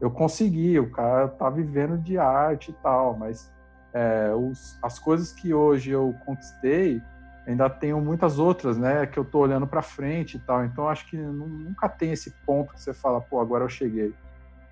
eu 0.00 0.10
consegui, 0.10 0.78
o 0.78 0.90
cara 0.90 1.28
tá 1.28 1.50
vivendo 1.50 1.98
de 1.98 2.16
arte 2.16 2.70
e 2.70 2.74
tal, 2.74 3.16
mas 3.16 3.52
é, 3.92 4.32
os, 4.34 4.78
as 4.82 4.98
coisas 4.98 5.32
que 5.32 5.52
hoje 5.52 5.90
eu 5.90 6.14
conquistei, 6.24 7.02
ainda 7.46 7.68
tenho 7.68 8.00
muitas 8.00 8.38
outras, 8.38 8.78
né, 8.78 9.06
que 9.06 9.18
eu 9.18 9.24
tô 9.24 9.40
olhando 9.40 9.66
para 9.66 9.82
frente 9.82 10.36
e 10.36 10.40
tal. 10.40 10.64
Então 10.64 10.88
acho 10.88 11.06
que 11.08 11.16
nunca 11.16 11.88
tem 11.88 12.12
esse 12.12 12.30
ponto 12.46 12.72
que 12.72 12.80
você 12.80 12.94
fala, 12.94 13.20
pô, 13.20 13.40
agora 13.40 13.64
eu 13.64 13.68
cheguei. 13.68 14.14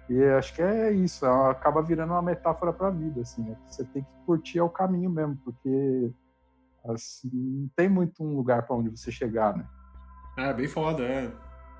E 0.09 0.25
acho 0.25 0.55
que 0.55 0.63
é 0.63 0.91
isso, 0.91 1.27
é, 1.27 1.51
acaba 1.51 1.83
virando 1.83 2.15
uma 2.15 2.23
metáfora 2.23 2.73
para 2.73 2.89
a 2.89 2.91
vida, 2.91 3.21
assim, 3.21 3.43
né? 3.43 3.57
Você 3.67 3.85
tem 3.85 4.03
que 4.03 4.09
curtir 4.25 4.61
o 4.61 4.71
caminho 4.71 5.11
mesmo, 5.11 5.37
porque 5.45 6.11
assim, 6.89 7.29
não 7.33 7.71
tem 7.77 7.89
muito 7.89 8.25
um 8.25 8.35
lugar 8.35 8.63
para 8.63 8.77
onde 8.77 8.89
você 8.89 9.11
chegar, 9.11 9.55
né? 9.55 9.67
É, 10.39 10.55
bem 10.55 10.69
foda, 10.69 11.03
é. 11.03 11.31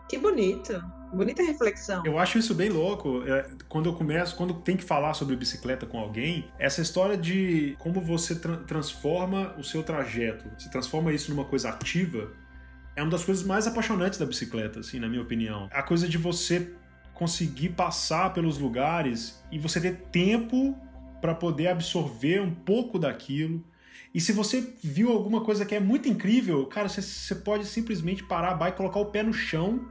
Que 0.09 0.19
bonito. 0.19 0.83
Bonita 1.13 1.43
reflexão. 1.43 2.05
Eu 2.05 2.19
acho 2.19 2.39
isso 2.39 2.55
bem 2.55 2.69
louco. 2.69 3.23
É, 3.27 3.49
quando 3.69 3.89
eu 3.89 3.95
começo, 3.95 4.37
quando 4.37 4.55
tem 4.55 4.77
que 4.77 4.85
falar 4.85 5.15
sobre 5.15 5.37
bicicleta 5.37 5.87
com 5.87 5.99
alguém, 5.99 6.51
essa 6.59 6.83
história 6.83 7.17
de 7.17 7.75
como 7.79 8.01
você 8.01 8.35
tra 8.35 8.57
transforma 8.59 9.55
o 9.59 9.65
seu 9.65 9.83
trajeto, 9.83 10.51
se 10.59 10.71
transforma 10.71 11.13
isso 11.13 11.31
numa 11.31 11.45
coisa 11.45 11.71
ativa, 11.71 12.31
é 12.95 13.03
uma 13.03 13.11
das 13.11 13.25
coisas 13.25 13.45
mais 13.45 13.67
apaixonantes 13.67 14.19
da 14.19 14.27
bicicleta, 14.27 14.81
assim, 14.81 14.99
na 14.99 15.09
minha 15.09 15.23
opinião. 15.23 15.69
A 15.73 15.83
coisa 15.83 16.09
de 16.09 16.19
você 16.19 16.73
conseguir 17.15 17.71
passar 17.71 18.33
pelos 18.33 18.59
lugares 18.59 19.43
e 19.51 19.59
você 19.59 19.81
ter 19.81 19.97
tempo 20.13 20.77
para 21.21 21.35
poder 21.35 21.69
absorver 21.69 22.41
um 22.41 22.55
pouco 22.55 22.99
daquilo. 22.99 23.65
E 24.15 24.21
se 24.21 24.33
você 24.33 24.75
viu 24.83 25.11
alguma 25.11 25.43
coisa 25.43 25.65
que 25.65 25.75
é 25.75 25.81
muito 25.81 26.09
incrível, 26.09 26.65
cara, 26.67 26.89
você, 26.89 27.03
você 27.03 27.35
pode 27.35 27.67
simplesmente 27.67 28.23
parar 28.23 28.55
bike, 28.55 28.77
colocar 28.77 29.01
o 29.01 29.07
pé 29.07 29.23
no 29.23 29.33
chão 29.33 29.87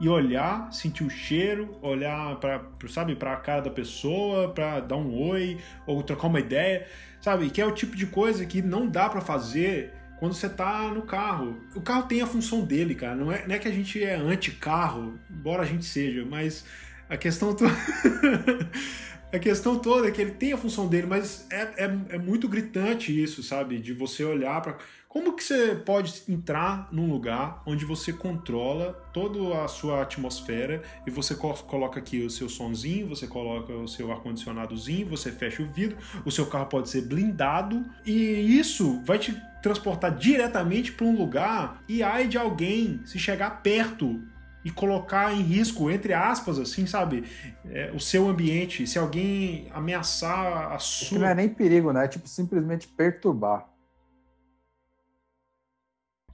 e 0.00 0.08
olhar, 0.08 0.72
sentir 0.72 1.04
o 1.04 1.10
cheiro, 1.10 1.76
olhar 1.80 2.36
para, 2.36 2.62
sabe, 2.88 3.14
para 3.14 3.32
a 3.32 3.36
cara 3.36 3.62
da 3.62 3.70
pessoa, 3.70 4.48
para 4.48 4.80
dar 4.80 4.96
um 4.96 5.14
oi 5.28 5.58
ou 5.86 6.02
trocar 6.02 6.26
uma 6.26 6.40
ideia, 6.40 6.86
sabe? 7.20 7.48
Que 7.50 7.60
é 7.60 7.66
o 7.66 7.72
tipo 7.72 7.96
de 7.96 8.06
coisa 8.06 8.44
que 8.44 8.60
não 8.60 8.88
dá 8.88 9.08
para 9.08 9.20
fazer 9.20 9.92
quando 10.18 10.34
você 10.34 10.48
tá 10.48 10.88
no 10.88 11.02
carro. 11.02 11.56
O 11.74 11.80
carro 11.80 12.04
tem 12.04 12.20
a 12.20 12.26
função 12.26 12.62
dele, 12.64 12.94
cara. 12.94 13.14
Não 13.14 13.30
é, 13.30 13.46
não 13.46 13.54
é 13.54 13.58
que 13.58 13.68
a 13.68 13.72
gente 13.72 14.02
é 14.02 14.14
anti-carro, 14.14 15.18
embora 15.30 15.62
a 15.62 15.66
gente 15.66 15.84
seja, 15.84 16.24
mas 16.24 16.64
a 17.08 17.16
questão 17.16 17.54
toda. 17.54 17.72
a 19.32 19.38
questão 19.38 19.78
toda 19.78 20.08
é 20.08 20.10
que 20.10 20.20
ele 20.20 20.30
tem 20.32 20.52
a 20.52 20.56
função 20.56 20.88
dele, 20.88 21.06
mas 21.06 21.46
é, 21.50 21.84
é, 21.84 21.98
é 22.10 22.18
muito 22.18 22.48
gritante 22.48 23.22
isso, 23.22 23.42
sabe? 23.42 23.78
De 23.78 23.92
você 23.92 24.24
olhar 24.24 24.60
para 24.60 24.76
como 25.14 25.32
que 25.32 25.44
você 25.44 25.76
pode 25.76 26.24
entrar 26.28 26.88
num 26.90 27.08
lugar 27.08 27.62
onde 27.64 27.84
você 27.84 28.12
controla 28.12 28.94
toda 29.12 29.62
a 29.62 29.68
sua 29.68 30.02
atmosfera 30.02 30.82
e 31.06 31.10
você 31.10 31.36
coloca 31.36 32.00
aqui 32.00 32.24
o 32.24 32.28
seu 32.28 32.48
sonzinho, 32.48 33.06
você 33.06 33.28
coloca 33.28 33.72
o 33.72 33.86
seu 33.86 34.10
ar-condicionadozinho, 34.10 35.06
você 35.06 35.30
fecha 35.30 35.62
o 35.62 35.66
vidro, 35.66 35.96
o 36.24 36.32
seu 36.32 36.46
carro 36.46 36.66
pode 36.66 36.90
ser 36.90 37.02
blindado 37.02 37.84
e 38.04 38.12
isso 38.58 39.00
vai 39.04 39.16
te 39.16 39.40
transportar 39.62 40.12
diretamente 40.16 40.90
para 40.90 41.06
um 41.06 41.16
lugar 41.16 41.80
e 41.88 42.02
ai 42.02 42.26
de 42.26 42.36
alguém 42.36 43.00
se 43.04 43.16
chegar 43.16 43.62
perto 43.62 44.20
e 44.64 44.70
colocar 44.70 45.32
em 45.32 45.42
risco, 45.42 45.88
entre 45.92 46.12
aspas, 46.12 46.58
assim, 46.58 46.86
sabe, 46.86 47.22
é, 47.66 47.92
o 47.94 48.00
seu 48.00 48.28
ambiente, 48.28 48.84
se 48.84 48.98
alguém 48.98 49.68
ameaçar 49.72 50.72
a 50.72 50.78
sua. 50.80 51.20
Não 51.20 51.28
é 51.28 51.34
nem 51.36 51.48
perigo, 51.48 51.92
né? 51.92 52.06
É 52.06 52.08
tipo 52.08 52.26
simplesmente 52.26 52.88
perturbar. 52.88 53.73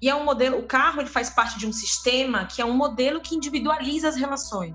E 0.00 0.08
é 0.08 0.14
um 0.14 0.24
modelo, 0.24 0.58
o 0.58 0.62
carro 0.62 1.00
ele 1.00 1.08
faz 1.08 1.28
parte 1.28 1.58
de 1.58 1.66
um 1.66 1.72
sistema 1.72 2.46
que 2.46 2.62
é 2.62 2.64
um 2.64 2.72
modelo 2.72 3.20
que 3.20 3.34
individualiza 3.34 4.08
as 4.08 4.16
relações. 4.16 4.74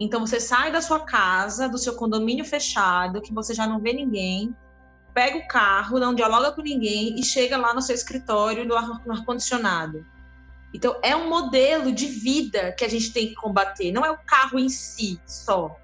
Então 0.00 0.20
você 0.26 0.40
sai 0.40 0.72
da 0.72 0.80
sua 0.80 1.00
casa, 1.00 1.68
do 1.68 1.78
seu 1.78 1.94
condomínio 1.94 2.44
fechado, 2.44 3.20
que 3.20 3.32
você 3.32 3.52
já 3.54 3.66
não 3.66 3.78
vê 3.78 3.92
ninguém, 3.92 4.54
pega 5.12 5.38
o 5.38 5.46
carro, 5.46 6.00
não 6.00 6.14
dialoga 6.14 6.50
com 6.52 6.62
ninguém 6.62 7.14
e 7.18 7.24
chega 7.24 7.56
lá 7.56 7.72
no 7.72 7.82
seu 7.82 7.94
escritório 7.94 8.64
no 8.66 8.74
ar-condicionado. 8.76 10.04
Então 10.74 10.98
é 11.02 11.14
um 11.14 11.28
modelo 11.28 11.92
de 11.92 12.06
vida 12.06 12.72
que 12.72 12.84
a 12.84 12.88
gente 12.88 13.12
tem 13.12 13.28
que 13.28 13.34
combater, 13.34 13.92
não 13.92 14.04
é 14.04 14.10
o 14.10 14.18
carro 14.18 14.58
em 14.58 14.68
si 14.68 15.20
só. 15.24 15.76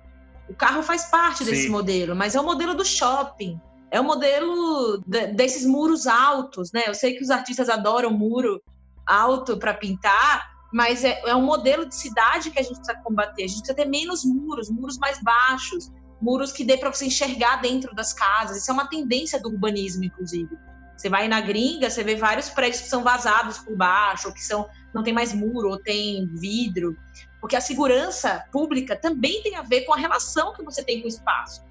O 0.49 0.55
carro 0.55 0.83
faz 0.83 1.05
parte 1.05 1.45
Sim. 1.45 1.51
desse 1.51 1.69
modelo, 1.69 2.17
mas 2.17 2.35
é 2.35 2.41
o 2.41 2.45
modelo 2.45 2.75
do 2.75 2.85
shopping, 2.85 3.61
é 3.91 4.01
o 4.01 4.05
modelo 4.05 5.03
de, 5.07 5.29
desses 5.29 5.67
muros 5.67 6.07
altos, 6.07 6.73
né? 6.73 6.85
Eu 6.87 6.95
sei 6.95 7.15
que 7.15 7.23
os 7.23 7.31
artistas 7.31 7.69
adoram 7.69 8.11
muro 8.11 8.63
alto 9.07 9.59
para 9.59 9.75
pintar, 9.75 10.51
mas 10.73 11.05
é, 11.05 11.21
é, 11.27 11.35
um 11.35 11.43
modelo 11.43 11.87
de 11.87 11.95
cidade 11.95 12.51
que 12.51 12.59
a 12.59 12.63
gente 12.63 12.77
precisa 12.77 12.99
combater. 13.03 13.45
A 13.45 13.49
gente 13.49 13.59
precisa 13.59 13.77
ter 13.77 13.87
menos 13.87 14.25
muros, 14.25 14.71
muros 14.71 14.99
mais 14.99 15.21
baixos, 15.21 15.91
muros 16.21 16.53
que 16.53 16.65
dê 16.65 16.77
para 16.77 16.93
você 16.93 17.07
enxergar 17.07 17.57
dentro 17.57 17.95
das 17.95 18.13
casas. 18.13 18.59
Isso 18.59 18.71
é 18.71 18.75
uma 18.75 18.89
tendência 18.89 19.41
do 19.41 19.49
urbanismo, 19.49 20.05
inclusive. 20.05 20.57
Você 20.97 21.09
vai 21.09 21.27
na 21.27 21.41
gringa, 21.41 21.89
você 21.89 22.05
vê 22.05 22.15
vários 22.15 22.51
prédios 22.51 22.83
que 22.83 22.89
são 22.89 23.03
vazados 23.03 23.59
por 23.59 23.75
baixo, 23.75 24.29
ou 24.29 24.35
que 24.35 24.45
são 24.45 24.69
não 24.93 25.03
tem 25.03 25.15
mais 25.15 25.33
muro, 25.33 25.71
ou 25.71 25.79
tem 25.79 26.27
vidro, 26.35 26.97
porque 27.41 27.57
a 27.57 27.61
segurança 27.61 28.45
pública 28.53 28.95
também 28.95 29.43
tem 29.43 29.57
a 29.57 29.63
ver 29.63 29.83
com 29.83 29.95
a 29.95 29.97
relação 29.97 30.53
que 30.53 30.63
você 30.63 30.85
tem 30.85 31.01
com 31.01 31.07
o 31.07 31.09
espaço. 31.09 31.63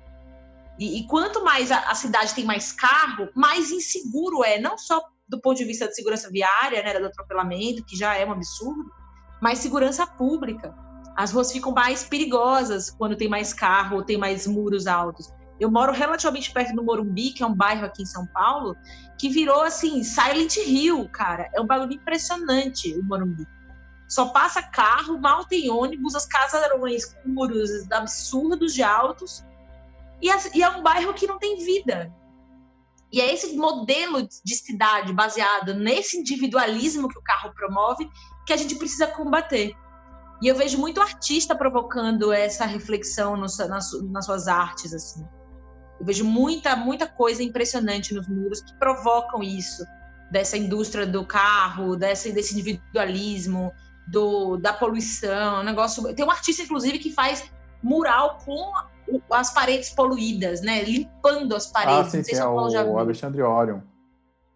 E, 0.79 0.99
e 0.99 1.07
quanto 1.07 1.43
mais 1.43 1.71
a, 1.71 1.91
a, 1.91 1.93
cidade 1.93 2.33
tem 2.33 2.45
mais 2.45 2.71
carro, 2.71 3.27
mais 3.35 3.69
inseguro 3.69 4.43
é, 4.45 4.59
não 4.59 4.77
só 4.77 5.01
do 5.27 5.39
ponto 5.41 5.57
de 5.57 5.65
vista 5.65 5.87
de 5.87 5.93
segurança 5.93 6.29
viária, 6.31 6.81
né, 6.81 6.97
do 6.97 7.05
atropelamento, 7.05 7.85
que 7.85 7.95
já 7.95 8.15
é 8.15 8.25
um 8.25 8.31
absurdo, 8.31 8.89
mas 9.41 9.59
segurança 9.59 10.07
pública. 10.07 10.73
As 11.15 11.31
ruas 11.31 11.51
ficam 11.51 11.73
mais 11.73 12.05
perigosas 12.05 12.89
quando 12.89 13.17
tem 13.17 13.27
mais 13.27 13.53
carro 13.53 13.97
ou 13.97 14.03
tem 14.03 14.17
mais 14.17 14.47
muros 14.47 14.87
altos. 14.87 15.29
Eu 15.59 15.69
moro 15.69 15.91
relativamente 15.91 16.51
perto 16.51 16.73
do 16.73 16.83
Morumbi, 16.83 17.31
que 17.31 17.43
é 17.43 17.45
um 17.45 17.53
bairro 17.53 17.85
aqui 17.85 18.03
em 18.03 18.05
São 18.05 18.25
Paulo, 18.27 18.75
que 19.17 19.27
virou 19.27 19.61
assim, 19.61 20.01
Silent 20.01 20.55
Hill, 20.55 21.09
cara. 21.09 21.49
É 21.53 21.59
um 21.59 21.67
bagulho 21.67 21.91
impressionante 21.91 22.97
o 22.97 23.03
Morumbi. 23.03 23.45
Só 24.07 24.29
passa 24.29 24.63
carro, 24.63 25.19
mal 25.19 25.43
tem 25.45 25.69
ônibus, 25.69 26.15
as 26.15 26.25
casarões 26.25 27.05
com 27.05 27.29
muros 27.29 27.69
absurdos 27.91 28.73
de 28.73 28.81
altos. 28.81 29.43
E, 30.21 30.29
é 30.29 30.69
um 30.69 30.84
bairro 30.84 31.13
que 31.13 31.27
não 31.27 31.39
tem 31.39 31.58
vida. 31.58 32.13
E 33.12 33.19
é 33.19 33.34
esse 33.34 33.55
modelo 33.55 34.21
de 34.21 34.55
cidade 34.55 35.12
baseado 35.13 35.73
nesse 35.73 36.17
individualismo 36.17 37.08
que 37.08 37.17
o 37.17 37.23
carro 37.23 37.53
promove 37.53 38.08
que 38.45 38.53
a 38.53 38.58
gente 38.58 38.75
precisa 38.75 39.08
combater. 39.08 39.73
E 40.41 40.47
eu 40.47 40.55
vejo 40.55 40.77
muito 40.77 41.01
artista 41.01 41.55
provocando 41.55 42.32
essa 42.32 42.65
reflexão 42.65 43.36
nas, 43.36 43.58
nas 43.58 44.25
suas 44.25 44.47
artes, 44.47 44.93
assim. 44.93 45.25
Eu 45.99 46.05
vejo 46.05 46.23
muita, 46.23 46.75
muita 46.75 47.08
coisa 47.08 47.43
impressionante 47.43 48.13
nos 48.13 48.27
muros 48.27 48.62
que 48.62 48.73
provocam 48.79 49.43
isso, 49.43 49.84
dessa 50.32 50.55
indústria 50.58 51.05
do 51.05 51.25
carro, 51.25 51.95
desse, 51.95 52.32
desse 52.32 52.53
individualismo, 52.53 53.73
do, 54.08 54.55
da 54.58 54.71
poluição, 54.71 55.60
um 55.60 55.63
negócio. 55.63 56.13
Tem 56.15 56.23
um 56.23 56.32
artista, 56.32 56.63
inclusive, 56.63 56.99
que 56.99 57.12
faz 57.12 57.51
mural 57.81 58.37
com 58.45 58.71
as 59.31 59.53
paredes 59.53 59.89
poluídas, 59.89 60.61
né? 60.61 60.83
Limpando 60.83 61.55
as 61.55 61.67
paredes. 61.67 62.07
Ah, 62.07 62.09
sim, 62.09 62.23
sim, 62.23 62.35
é 62.35 62.45
o, 62.45 62.91
o 62.91 62.99
Alexandre 62.99 63.41
Orion. 63.41 63.79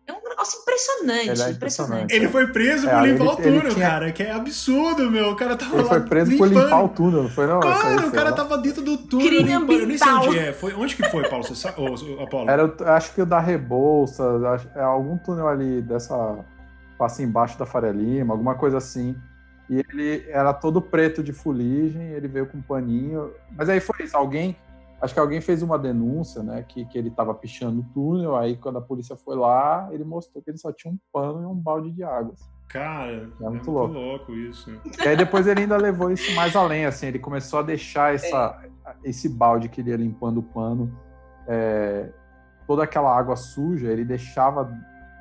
É 0.06 0.12
um 0.12 0.22
negócio 0.22 0.60
impressionante, 0.60 1.30
ele 1.30 1.42
é 1.42 1.52
impressionante. 1.52 2.14
Ele 2.14 2.28
foi 2.28 2.48
preso 2.48 2.90
é, 2.90 2.92
por 2.92 3.08
limpar 3.08 3.24
ele, 3.24 3.32
o 3.32 3.36
túnel, 3.38 3.74
tinha... 3.74 3.90
cara, 3.90 4.12
que 4.12 4.22
é 4.22 4.32
absurdo, 4.34 5.10
meu. 5.10 5.32
O 5.32 5.36
cara 5.38 5.56
tava 5.56 5.76
ele 5.76 5.84
lá 5.84 5.90
foi 5.90 6.02
preso 6.02 6.32
limpando. 6.32 6.54
por 6.54 6.62
limpar 6.62 6.84
o 6.84 6.90
túnel, 6.90 7.24
não 7.24 7.30
foi 7.30 7.48
não? 7.48 7.60
Cara, 7.62 8.08
o 8.08 8.12
cara 8.12 8.30
lá. 8.32 8.36
tava 8.36 8.58
dentro 8.58 8.82
do 8.82 8.98
túnel 8.98 9.28
Crime 9.28 9.44
limpando. 9.44 9.80
Eu 9.80 9.88
nem 9.88 9.98
sei 9.98 10.12
onde 10.12 10.40
é. 10.40 10.52
Foi, 10.52 10.74
onde 10.74 10.96
que 10.98 11.04
foi, 11.10 11.28
Paulo? 11.30 11.46
Você 11.46 11.56
sabe? 11.56 11.78
Apolo? 12.22 12.50
Era, 12.50 12.76
acho 12.96 13.14
que 13.14 13.22
o 13.22 13.26
da 13.26 13.40
Rebouça, 13.40 14.24
é 14.76 14.82
algum 14.82 15.18
túnel 15.18 15.48
ali 15.48 15.82
dessa... 15.82 16.38
Passa 16.98 17.24
embaixo 17.24 17.58
da 17.58 17.66
Faria 17.66 17.92
Lima, 17.92 18.34
alguma 18.34 18.56
coisa 18.56 18.78
assim. 18.78 19.16
E 19.70 19.80
ele 19.80 20.26
era 20.30 20.54
todo 20.54 20.82
preto 20.82 21.24
de 21.24 21.32
fuligem, 21.32 22.02
ele 22.10 22.28
veio 22.28 22.48
com 22.48 22.58
um 22.58 22.62
paninho. 22.62 23.32
Mas 23.52 23.70
aí 23.70 23.80
foi 23.80 24.06
isso, 24.06 24.16
alguém, 24.16 24.56
acho 25.02 25.14
que 25.14 25.20
alguém 25.20 25.42
fez 25.42 25.62
uma 25.62 25.80
denúncia, 25.80 26.44
né, 26.44 26.64
que, 26.68 26.86
que 26.86 26.98
ele 26.98 27.10
estava 27.10 27.34
pichando 27.34 27.82
o 27.82 27.86
túnel, 27.94 28.36
aí 28.36 28.58
quando 28.58 28.78
a 28.78 28.82
polícia 28.82 29.16
foi 29.16 29.36
lá, 29.36 29.88
ele 29.92 30.04
mostrou 30.04 30.44
que 30.44 30.50
ele 30.50 30.58
só 30.58 30.72
tinha 30.72 30.94
um 30.94 31.00
pano 31.12 31.42
e 31.42 31.46
um 31.46 31.56
balde 31.56 31.92
de 31.92 32.04
água. 32.04 32.34
Cara, 32.68 33.12
é 33.12 33.18
muito, 33.18 33.46
é 33.46 33.50
muito 33.50 33.72
louco. 33.72 33.94
louco. 33.94 34.32
isso. 34.34 34.70
E 35.04 35.08
aí 35.08 35.16
depois 35.16 35.46
ele 35.48 35.62
ainda 35.62 35.78
levou 35.78 36.12
isso 36.12 36.34
mais 36.36 36.56
além, 36.56 36.86
assim, 36.86 37.08
ele 37.08 37.20
começou 37.20 37.60
a 37.60 37.64
deixar 37.64 38.16
essa, 38.16 38.60
é. 38.86 38.94
esse 39.04 39.30
balde 39.30 39.70
que 39.70 39.82
ele 39.82 39.92
ia 39.92 39.98
limpando 39.98 40.40
o 40.40 40.44
pano, 40.44 40.92
é, 41.48 42.10
toda 42.66 42.84
aquela 42.84 43.16
água 43.16 43.36
suja, 43.36 43.88
ele 43.88 44.04
deixava 44.04 44.66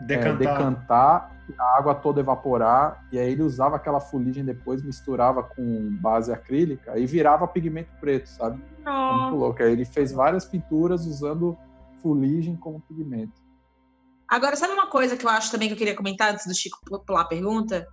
decantar. 0.01 0.33
É, 0.33 0.37
decantar 0.37 1.32
a 1.59 1.79
água 1.79 1.95
toda 1.95 2.21
evaporar, 2.21 3.05
e 3.13 3.19
aí 3.19 3.33
ele 3.33 3.43
usava 3.43 3.77
aquela 3.77 4.01
fuligem 4.01 4.45
depois, 4.45 4.83
misturava 4.83 5.43
com 5.43 5.97
base 6.01 6.33
acrílica 6.33 6.99
e 6.99 7.07
virava 7.07 7.47
pigmento 7.47 7.91
preto, 8.01 8.29
sabe? 8.29 8.63
Oh. 8.87 9.15
Muito 9.15 9.37
louco. 9.37 9.63
Aí 9.63 9.73
ele 9.73 9.85
fez 9.85 10.13
várias 10.13 10.45
pinturas 10.45 11.07
usando 11.07 11.57
fuligem 12.03 12.57
como 12.57 12.81
pigmento. 12.81 13.41
Agora, 14.29 14.57
sabe 14.57 14.73
uma 14.73 14.87
coisa 14.87 15.17
que 15.17 15.27
eu 15.27 15.31
acho 15.31 15.51
também 15.51 15.69
que 15.69 15.75
eu 15.75 15.79
queria 15.79 15.95
comentar 15.97 16.33
antes 16.33 16.47
do 16.47 16.55
Chico 16.55 16.79
pular 17.07 17.23
a 17.23 17.27
pergunta? 17.27 17.87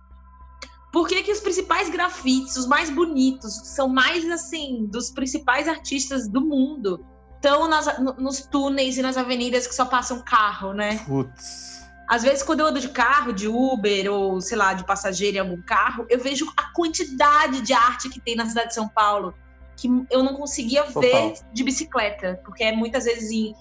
Por 0.92 1.06
que, 1.06 1.22
que 1.22 1.30
os 1.30 1.40
principais 1.40 1.88
grafites, 1.88 2.56
os 2.56 2.66
mais 2.66 2.90
bonitos, 2.90 3.54
são 3.74 3.88
mais 3.88 4.28
assim, 4.28 4.86
dos 4.86 5.10
principais 5.10 5.68
artistas 5.68 6.26
do 6.26 6.40
mundo, 6.40 7.04
estão 7.36 7.68
nas, 7.68 7.98
nos 8.18 8.40
túneis 8.40 8.98
e 8.98 9.02
nas 9.02 9.16
avenidas 9.16 9.66
que 9.66 9.74
só 9.74 9.84
passam 9.84 10.22
carro, 10.22 10.72
né? 10.72 10.98
Putz. 11.06 11.79
Às 12.10 12.24
vezes, 12.24 12.42
quando 12.42 12.58
eu 12.58 12.66
ando 12.66 12.80
de 12.80 12.88
carro, 12.88 13.32
de 13.32 13.46
Uber 13.46 14.10
ou, 14.10 14.40
sei 14.40 14.58
lá, 14.58 14.74
de 14.74 14.84
passageiro 14.84 15.36
em 15.36 15.40
algum 15.40 15.62
carro, 15.62 16.04
eu 16.10 16.18
vejo 16.18 16.44
a 16.56 16.72
quantidade 16.74 17.60
de 17.60 17.72
arte 17.72 18.08
que 18.08 18.20
tem 18.20 18.34
na 18.34 18.46
cidade 18.46 18.70
de 18.70 18.74
São 18.74 18.88
Paulo 18.88 19.32
que 19.76 19.88
eu 20.10 20.20
não 20.24 20.34
conseguia 20.34 20.82
Total. 20.82 21.02
ver 21.02 21.34
de 21.52 21.62
bicicleta, 21.62 22.40
porque 22.44 22.64
é 22.64 22.74
muitas 22.74 23.04
vezes 23.04 23.30
em, 23.30 23.54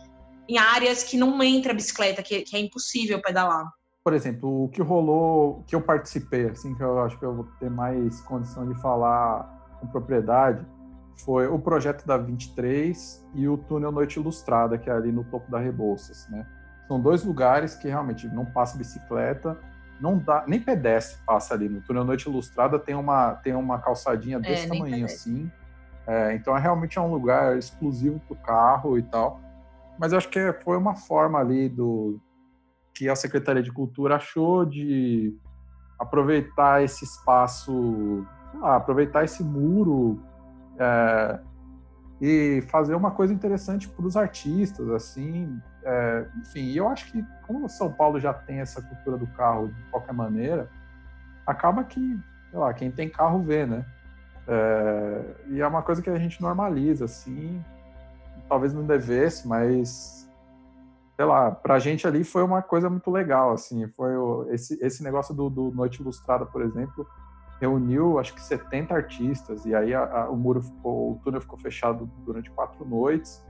em 0.50 0.58
áreas 0.58 1.04
que 1.04 1.16
não 1.16 1.44
entra 1.44 1.76
bicicleta, 1.76 2.24
que, 2.24 2.42
que 2.42 2.58
é 2.58 2.60
impossível 2.60 3.22
pedalar. 3.22 3.72
por 4.04 4.14
exemplo, 4.14 4.64
o 4.64 4.70
que 4.70 4.82
rolou, 4.82 5.64
que 5.68 5.76
eu 5.76 5.82
participei, 5.82 6.50
assim, 6.50 6.74
que 6.74 6.82
eu 6.82 7.04
acho 7.04 7.20
que 7.20 7.26
eu 7.26 7.36
vou 7.36 7.48
ter 7.60 7.70
mais 7.70 8.20
condição 8.22 8.68
de 8.68 8.82
falar 8.82 9.44
com 9.80 9.86
propriedade, 9.86 10.66
foi 11.24 11.46
o 11.46 11.60
projeto 11.60 12.04
da 12.04 12.18
23 12.18 13.28
e 13.36 13.48
o 13.48 13.60
túnel 13.60 13.92
Noite 13.92 14.20
Ilustrada, 14.20 14.76
que 14.80 14.90
é 14.90 14.94
ali 14.94 15.12
no 15.12 15.24
topo 15.26 15.52
da 15.52 15.60
Rebouças, 15.60 16.28
né? 16.30 16.48
São 16.90 17.00
dois 17.00 17.24
lugares 17.24 17.76
que 17.76 17.88
realmente 17.88 18.28
não 18.28 18.44
passa 18.44 18.76
bicicleta, 18.76 19.56
não 20.02 20.18
dá, 20.18 20.44
nem 20.48 20.60
pedestre 20.60 21.22
passa 21.24 21.54
ali. 21.54 21.70
No 21.70 21.82
túnel 21.82 22.04
Noite 22.04 22.28
Ilustrada 22.28 22.80
tem 22.80 22.96
uma, 22.96 23.36
tem 23.36 23.54
uma 23.54 23.78
calçadinha 23.78 24.38
é, 24.38 24.40
desse 24.40 24.66
é, 24.66 24.70
tamanho 24.70 25.06
assim. 25.06 25.52
É, 26.08 26.34
então 26.34 26.58
é 26.58 26.60
realmente 26.60 26.98
é 26.98 27.02
um 27.02 27.12
lugar 27.12 27.56
exclusivo 27.56 28.20
para 28.22 28.34
o 28.34 28.38
carro 28.38 28.98
e 28.98 29.04
tal. 29.04 29.40
Mas 30.00 30.14
eu 30.14 30.18
acho 30.18 30.30
que 30.30 30.52
foi 30.64 30.78
uma 30.78 30.96
forma 30.96 31.38
ali 31.38 31.70
do 31.70 32.20
que 32.96 33.08
a 33.08 33.16
Secretaria 33.16 33.62
de 33.62 33.72
Cultura 33.72 34.16
achou 34.16 34.66
de 34.66 35.38
aproveitar 36.00 36.82
esse 36.82 37.06
espaço, 37.06 38.26
lá, 38.56 38.78
aproveitar 38.78 39.24
esse 39.24 39.44
muro 39.44 40.20
é, 40.80 41.40
e 42.22 42.62
fazer 42.70 42.96
uma 42.96 43.12
coisa 43.12 43.34
interessante 43.34 43.88
para 43.88 44.06
os 44.06 44.18
artistas, 44.18 44.90
assim, 44.90 45.62
é, 45.84 46.26
enfim. 46.38 46.72
eu 46.74 46.90
acho 46.90 47.12
que 47.12 47.26
como 47.48 47.70
São 47.70 47.92
Paulo 47.92 48.20
já 48.20 48.34
tem 48.34 48.60
essa 48.60 48.82
cultura 48.82 49.18
do 49.18 49.28
carro 49.28 49.70
de 49.70 49.82
qualquer 49.90 50.14
maneira, 50.14 50.70
acaba 51.48 51.84
que, 51.84 52.20
sei 52.50 52.60
lá, 52.60 52.74
quem 52.74 52.92
tem 52.92 53.10
carro 53.10 53.42
vê, 53.42 53.66
né? 53.66 53.86
É, 54.48 55.22
e 55.48 55.62
é 55.62 55.68
uma 55.68 55.82
coisa 55.82 56.02
que 56.02 56.10
a 56.10 56.20
gente 56.20 56.42
normaliza, 56.42 57.06
assim, 57.06 57.64
talvez 58.50 58.74
não 58.74 58.86
devesse, 58.86 59.48
mas 59.48 60.20
sei 61.16 61.26
lá, 61.26 61.52
pra 61.52 61.80
gente 61.80 62.08
ali 62.08 62.24
foi 62.24 62.42
uma 62.44 62.62
coisa 62.62 62.90
muito 62.90 63.12
legal, 63.12 63.52
assim, 63.52 63.86
foi 63.90 64.16
o, 64.16 64.46
esse, 64.52 64.82
esse 64.82 65.04
negócio 65.04 65.36
do, 65.36 65.50
do 65.50 65.70
Noite 65.70 66.02
Ilustrada, 66.02 66.46
por 66.46 66.62
exemplo, 66.62 67.06
reuniu 67.60 68.20
acho 68.20 68.34
que 68.34 68.42
70 68.42 68.94
artistas, 68.94 69.66
e 69.66 69.76
aí 69.76 69.94
a, 69.94 70.04
a, 70.04 70.30
o 70.30 70.36
muro 70.36 70.62
ficou, 70.62 71.14
o 71.14 71.20
túnel 71.24 71.42
ficou 71.42 71.60
fechado 71.60 72.10
durante 72.26 72.50
quatro 72.52 72.86
noites, 72.86 73.46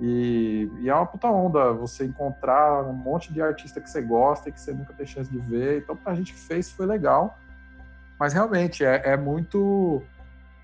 e, 0.00 0.70
e, 0.80 0.88
é 0.88 0.94
uma 0.94 1.04
puta 1.04 1.28
onda 1.28 1.72
você 1.72 2.06
encontrar 2.06 2.84
um 2.84 2.94
monte 2.94 3.32
de 3.34 3.42
artista 3.42 3.82
que 3.82 3.90
você 3.90 4.00
gosta 4.00 4.48
e 4.48 4.52
que 4.52 4.58
você 4.58 4.72
nunca 4.72 4.94
tem 4.94 5.04
chance 5.04 5.30
de 5.30 5.38
ver, 5.38 5.82
então 5.82 5.94
pra 5.94 6.14
gente 6.14 6.32
que 6.32 6.38
fez 6.38 6.70
foi 6.70 6.86
legal, 6.86 7.36
mas 8.18 8.32
realmente 8.32 8.84
é, 8.84 9.10
é 9.10 9.16
muito 9.16 10.02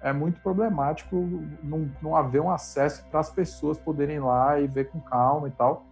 é 0.00 0.12
muito 0.12 0.40
problemático 0.40 1.16
não, 1.62 1.90
não 2.00 2.14
haver 2.14 2.40
um 2.40 2.50
acesso 2.50 3.04
para 3.10 3.20
as 3.20 3.30
pessoas 3.30 3.78
poderem 3.78 4.16
ir 4.16 4.20
lá 4.20 4.60
e 4.60 4.66
ver 4.66 4.88
com 4.90 5.00
calma 5.00 5.48
e 5.48 5.50
tal. 5.50 5.84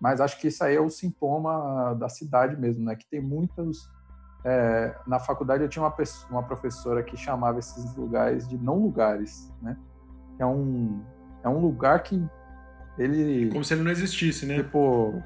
Mas 0.00 0.20
acho 0.20 0.38
que 0.40 0.48
isso 0.48 0.62
aí 0.64 0.76
é 0.76 0.80
o 0.80 0.88
sintoma 0.88 1.94
da 1.94 2.08
cidade 2.08 2.56
mesmo, 2.56 2.84
né? 2.84 2.94
Que 2.94 3.08
tem 3.08 3.20
muitas. 3.20 3.88
É, 4.44 4.94
na 5.06 5.18
faculdade 5.18 5.62
eu 5.62 5.68
tinha 5.68 5.82
uma, 5.82 5.90
pessoa, 5.90 6.30
uma 6.30 6.42
professora 6.42 7.02
que 7.02 7.16
chamava 7.16 7.58
esses 7.58 7.94
lugares 7.96 8.46
de 8.48 8.56
não 8.56 8.78
lugares, 8.78 9.52
né? 9.60 9.76
É 10.38 10.46
um, 10.46 11.02
é 11.42 11.48
um 11.48 11.58
lugar 11.58 12.02
que 12.02 12.24
ele. 12.98 13.50
Como 13.50 13.64
se 13.64 13.74
ele 13.74 13.82
não 13.82 13.90
existisse, 13.90 14.46
né? 14.46 14.56
Tipo, 14.56 15.22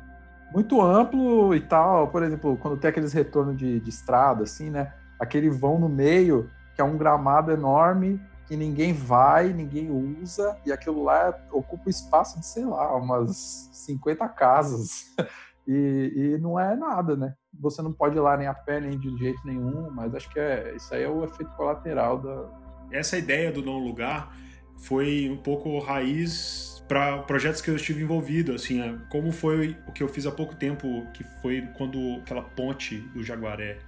muito 0.53 0.81
amplo 0.81 1.55
e 1.55 1.61
tal. 1.61 2.09
Por 2.09 2.23
exemplo, 2.23 2.57
quando 2.57 2.79
tem 2.79 2.91
aqueles 2.91 3.13
retornos 3.13 3.57
de, 3.57 3.81
de 3.81 3.91
estrada, 3.91 4.45
assim, 4.45 4.71
né? 4.71 4.93
Aquele 5.21 5.51
vão 5.51 5.79
no 5.79 5.89
meio, 5.89 6.51
que 6.75 6.81
é 6.81 6.85
um 6.85 6.97
gramado 6.97 7.53
enorme 7.53 8.21
que 8.53 8.57
ninguém 8.57 8.93
vai, 8.93 9.53
ninguém 9.53 9.91
usa, 10.21 10.59
e 10.67 10.73
aquilo 10.73 11.05
lá 11.05 11.35
ocupa 11.51 11.85
o 11.87 11.91
espaço 11.91 12.39
de, 12.39 12.45
sei 12.45 12.67
lá, 12.67 12.95
umas 12.97 13.71
50 13.73 14.29
casas. 14.29 15.15
E, 15.65 16.13
e, 16.17 16.39
não 16.39 16.59
é 16.59 16.75
nada, 16.75 17.15
né? 17.15 17.35
Você 17.61 17.83
não 17.83 17.93
pode 17.93 18.17
ir 18.17 18.21
lá 18.21 18.37
nem 18.37 18.47
a 18.47 18.55
pé, 18.55 18.81
nem 18.81 18.99
de 18.99 19.17
jeito 19.19 19.41
nenhum, 19.45 19.91
mas 19.91 20.15
acho 20.15 20.29
que 20.31 20.39
é, 20.39 20.75
isso 20.75 20.95
aí 20.95 21.03
é 21.03 21.09
o 21.09 21.25
efeito 21.25 21.53
colateral 21.53 22.19
da. 22.19 22.49
Essa 22.91 23.17
ideia 23.17 23.53
do 23.53 23.63
não 23.63 23.79
lugar 23.79 24.35
foi 24.79 25.29
um 25.31 25.37
pouco 25.37 25.79
raiz 25.79 26.85
para 26.89 27.19
projetos 27.23 27.61
que 27.61 27.71
eu 27.71 27.77
estive 27.77 28.03
envolvido, 28.03 28.53
assim, 28.53 28.81
é, 28.81 28.99
como 29.09 29.33
foi 29.33 29.77
o 29.87 29.93
que 29.93 30.03
eu 30.03 30.09
fiz 30.09 30.27
há 30.27 30.33
pouco 30.33 30.55
tempo, 30.55 31.07
que 31.15 31.25
foi 31.41 31.63
quando 31.75 32.21
aquela 32.21 32.43
ponte 32.43 32.99
do 33.15 33.23
Jaguaré 33.23 33.79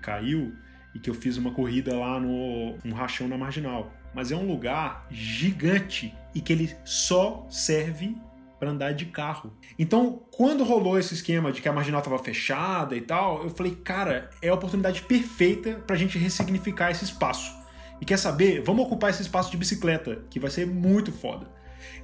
caiu, 0.00 0.54
e 0.94 0.98
que 0.98 1.08
eu 1.08 1.14
fiz 1.14 1.36
uma 1.36 1.52
corrida 1.52 1.96
lá 1.96 2.18
no 2.18 2.76
um 2.84 2.92
rachão 2.92 3.28
na 3.28 3.38
Marginal. 3.38 3.92
Mas 4.14 4.32
é 4.32 4.36
um 4.36 4.46
lugar 4.46 5.06
gigante 5.10 6.14
e 6.34 6.40
que 6.40 6.52
ele 6.52 6.74
só 6.84 7.46
serve 7.48 8.16
para 8.60 8.70
andar 8.70 8.92
de 8.92 9.06
carro. 9.06 9.52
Então, 9.78 10.22
quando 10.30 10.62
rolou 10.62 10.98
esse 10.98 11.14
esquema 11.14 11.50
de 11.50 11.62
que 11.62 11.68
a 11.68 11.72
marginal 11.72 12.00
estava 12.00 12.18
fechada 12.18 12.94
e 12.94 13.00
tal, 13.00 13.42
eu 13.42 13.50
falei, 13.50 13.74
cara, 13.74 14.28
é 14.42 14.50
a 14.50 14.54
oportunidade 14.54 15.02
perfeita 15.02 15.82
para 15.86 15.96
a 15.96 15.98
gente 15.98 16.18
ressignificar 16.18 16.90
esse 16.90 17.04
espaço. 17.04 17.58
E 18.00 18.04
quer 18.04 18.18
saber? 18.18 18.62
Vamos 18.62 18.84
ocupar 18.84 19.10
esse 19.10 19.22
espaço 19.22 19.50
de 19.50 19.56
bicicleta, 19.56 20.22
que 20.28 20.38
vai 20.38 20.50
ser 20.50 20.66
muito 20.66 21.10
foda. 21.10 21.46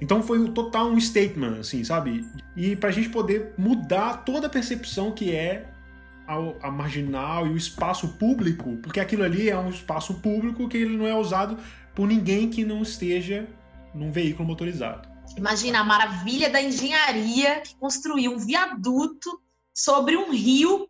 Então 0.01 0.21
foi 0.23 0.49
total 0.49 0.87
um 0.87 0.99
statement, 0.99 1.59
assim, 1.59 1.83
sabe? 1.83 2.25
E 2.55 2.75
para 2.75 2.89
a 2.89 2.91
gente 2.91 3.09
poder 3.09 3.53
mudar 3.57 4.25
toda 4.25 4.47
a 4.47 4.49
percepção 4.49 5.11
que 5.11 5.33
é 5.33 5.69
a, 6.61 6.69
marginal 6.69 7.47
e 7.47 7.51
o 7.51 7.57
espaço 7.57 8.09
público, 8.17 8.77
porque 8.77 8.99
aquilo 8.99 9.23
ali 9.23 9.49
é 9.49 9.57
um 9.57 9.69
espaço 9.69 10.15
público 10.15 10.67
que 10.67 10.77
ele 10.77 10.97
não 10.97 11.07
é 11.07 11.15
usado 11.15 11.57
por 11.95 12.07
ninguém 12.07 12.49
que 12.49 12.65
não 12.65 12.81
esteja 12.81 13.47
num 13.93 14.11
veículo 14.11 14.47
motorizado. 14.47 15.16
Imagina 15.35 15.79
a 15.79 15.83
maravilha 15.83 16.49
da 16.49 16.61
engenharia 16.61 17.61
que 17.61 17.75
construiu 17.75 18.33
um 18.33 18.37
viaduto 18.37 19.41
sobre 19.73 20.15
um 20.15 20.31
rio 20.31 20.89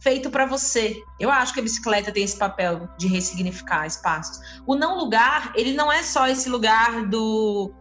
feito 0.00 0.30
para 0.30 0.46
você. 0.46 1.00
Eu 1.18 1.30
acho 1.30 1.52
que 1.52 1.60
a 1.60 1.62
bicicleta 1.62 2.12
tem 2.12 2.24
esse 2.24 2.36
papel 2.36 2.88
de 2.98 3.08
ressignificar 3.08 3.86
espaços. 3.86 4.60
O 4.66 4.74
não 4.74 4.96
lugar, 4.96 5.52
ele 5.56 5.72
não 5.72 5.92
é 5.92 6.02
só 6.02 6.26
esse 6.26 6.48
lugar 6.48 7.06
do 7.06 7.72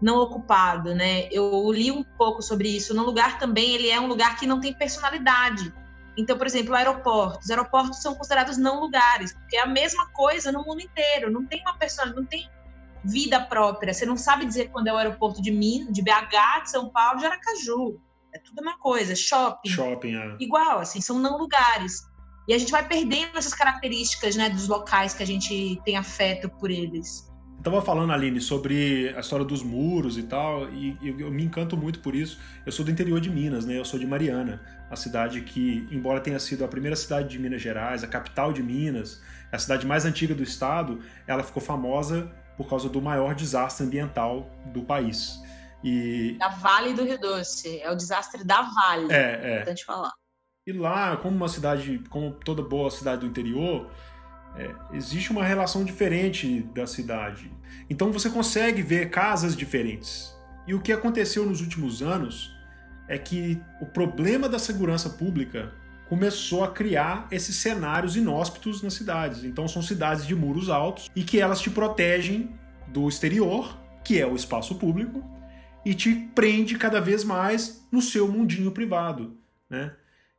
não 0.00 0.18
ocupado, 0.18 0.94
né? 0.94 1.28
Eu 1.30 1.70
li 1.72 1.90
um 1.90 2.02
pouco 2.02 2.42
sobre 2.42 2.68
isso. 2.68 2.92
O 2.92 2.96
não 2.96 3.04
lugar 3.04 3.38
também, 3.38 3.74
ele 3.74 3.88
é 3.88 4.00
um 4.00 4.06
lugar 4.06 4.36
que 4.36 4.46
não 4.46 4.60
tem 4.60 4.74
personalidade. 4.74 5.72
Então, 6.16 6.36
por 6.36 6.46
exemplo, 6.46 6.74
aeroportos. 6.74 7.50
Aeroportos 7.50 8.00
são 8.00 8.14
considerados 8.14 8.56
não 8.56 8.80
lugares, 8.80 9.32
porque 9.32 9.56
é 9.56 9.62
a 9.62 9.66
mesma 9.66 10.06
coisa 10.10 10.50
no 10.50 10.64
mundo 10.64 10.80
inteiro. 10.80 11.30
Não 11.30 11.44
tem 11.44 11.60
uma 11.60 11.76
pessoa, 11.76 12.06
não 12.06 12.24
tem 12.24 12.48
vida 13.06 13.40
própria. 13.40 13.94
Você 13.94 14.04
não 14.04 14.16
sabe 14.16 14.44
dizer 14.44 14.70
quando 14.70 14.88
é 14.88 14.92
o 14.92 14.96
aeroporto 14.96 15.40
de 15.40 15.50
Minas, 15.50 15.92
de 15.92 16.02
BH, 16.02 16.64
de 16.64 16.70
São 16.70 16.90
Paulo, 16.90 17.18
de 17.18 17.26
Aracaju. 17.26 18.00
É 18.34 18.38
tudo 18.38 18.60
uma 18.60 18.78
coisa. 18.78 19.14
Shopping. 19.14 19.70
Shopping, 19.70 20.16
é. 20.16 20.36
Igual, 20.40 20.80
assim, 20.80 21.00
são 21.00 21.18
não 21.18 21.38
lugares. 21.38 22.02
E 22.48 22.54
a 22.54 22.58
gente 22.58 22.70
vai 22.70 22.86
perdendo 22.86 23.36
essas 23.36 23.54
características, 23.54 24.36
né, 24.36 24.48
dos 24.48 24.68
locais 24.68 25.14
que 25.14 25.22
a 25.22 25.26
gente 25.26 25.80
tem 25.84 25.96
afeto 25.96 26.48
por 26.48 26.70
eles. 26.70 27.26
Estava 27.58 27.82
falando, 27.82 28.12
Aline, 28.12 28.40
sobre 28.40 29.12
a 29.16 29.20
história 29.20 29.44
dos 29.44 29.62
muros 29.62 30.16
e 30.16 30.22
tal, 30.22 30.70
e 30.72 30.96
eu 31.02 31.30
me 31.32 31.42
encanto 31.42 31.76
muito 31.76 31.98
por 31.98 32.14
isso. 32.14 32.38
Eu 32.64 32.70
sou 32.70 32.84
do 32.84 32.92
interior 32.92 33.20
de 33.20 33.28
Minas, 33.28 33.66
né? 33.66 33.76
Eu 33.76 33.84
sou 33.84 33.98
de 33.98 34.06
Mariana, 34.06 34.62
a 34.88 34.94
cidade 34.94 35.40
que, 35.40 35.88
embora 35.90 36.20
tenha 36.20 36.38
sido 36.38 36.64
a 36.64 36.68
primeira 36.68 36.94
cidade 36.94 37.28
de 37.28 37.38
Minas 37.40 37.60
Gerais, 37.60 38.04
a 38.04 38.06
capital 38.06 38.52
de 38.52 38.62
Minas, 38.62 39.20
a 39.50 39.58
cidade 39.58 39.84
mais 39.84 40.04
antiga 40.04 40.32
do 40.32 40.44
estado, 40.44 41.00
ela 41.26 41.42
ficou 41.42 41.60
famosa 41.60 42.30
por 42.56 42.68
causa 42.68 42.88
do 42.88 43.00
maior 43.00 43.34
desastre 43.34 43.86
ambiental 43.86 44.50
do 44.66 44.82
país. 44.82 45.40
E... 45.84 46.36
Da 46.38 46.48
Vale 46.48 46.94
do 46.94 47.04
Rio 47.04 47.20
Doce, 47.20 47.80
é 47.80 47.90
o 47.90 47.94
desastre 47.94 48.44
da 48.44 48.62
Vale, 48.62 49.12
é, 49.12 49.40
é. 49.42 49.54
importante 49.56 49.84
falar. 49.84 50.12
E 50.66 50.72
lá, 50.72 51.16
como 51.16 51.36
uma 51.36 51.48
cidade, 51.48 52.02
como 52.10 52.32
toda 52.32 52.60
boa 52.62 52.90
cidade 52.90 53.20
do 53.20 53.26
interior, 53.26 53.88
é, 54.56 54.74
existe 54.92 55.30
uma 55.30 55.44
relação 55.44 55.84
diferente 55.84 56.62
da 56.74 56.86
cidade. 56.86 57.50
Então 57.88 58.10
você 58.10 58.28
consegue 58.28 58.82
ver 58.82 59.10
casas 59.10 59.56
diferentes. 59.56 60.34
E 60.66 60.74
o 60.74 60.80
que 60.80 60.92
aconteceu 60.92 61.46
nos 61.46 61.60
últimos 61.60 62.02
anos 62.02 62.52
é 63.06 63.16
que 63.16 63.62
o 63.80 63.86
problema 63.86 64.48
da 64.48 64.58
segurança 64.58 65.10
pública 65.10 65.72
começou 66.08 66.64
a 66.64 66.68
criar 66.68 67.26
esses 67.30 67.56
cenários 67.56 68.16
inóspitos 68.16 68.82
nas 68.82 68.94
cidades. 68.94 69.44
Então 69.44 69.66
são 69.66 69.82
cidades 69.82 70.26
de 70.26 70.34
muros 70.34 70.68
altos 70.68 71.10
e 71.14 71.22
que 71.22 71.40
elas 71.40 71.60
te 71.60 71.70
protegem 71.70 72.50
do 72.88 73.08
exterior, 73.08 73.76
que 74.04 74.20
é 74.20 74.26
o 74.26 74.36
espaço 74.36 74.76
público, 74.76 75.24
e 75.84 75.94
te 75.94 76.14
prende 76.34 76.76
cada 76.76 77.00
vez 77.00 77.24
mais 77.24 77.86
no 77.92 78.02
seu 78.02 78.26
mundinho 78.26 78.72
privado, 78.72 79.36
né? 79.68 79.92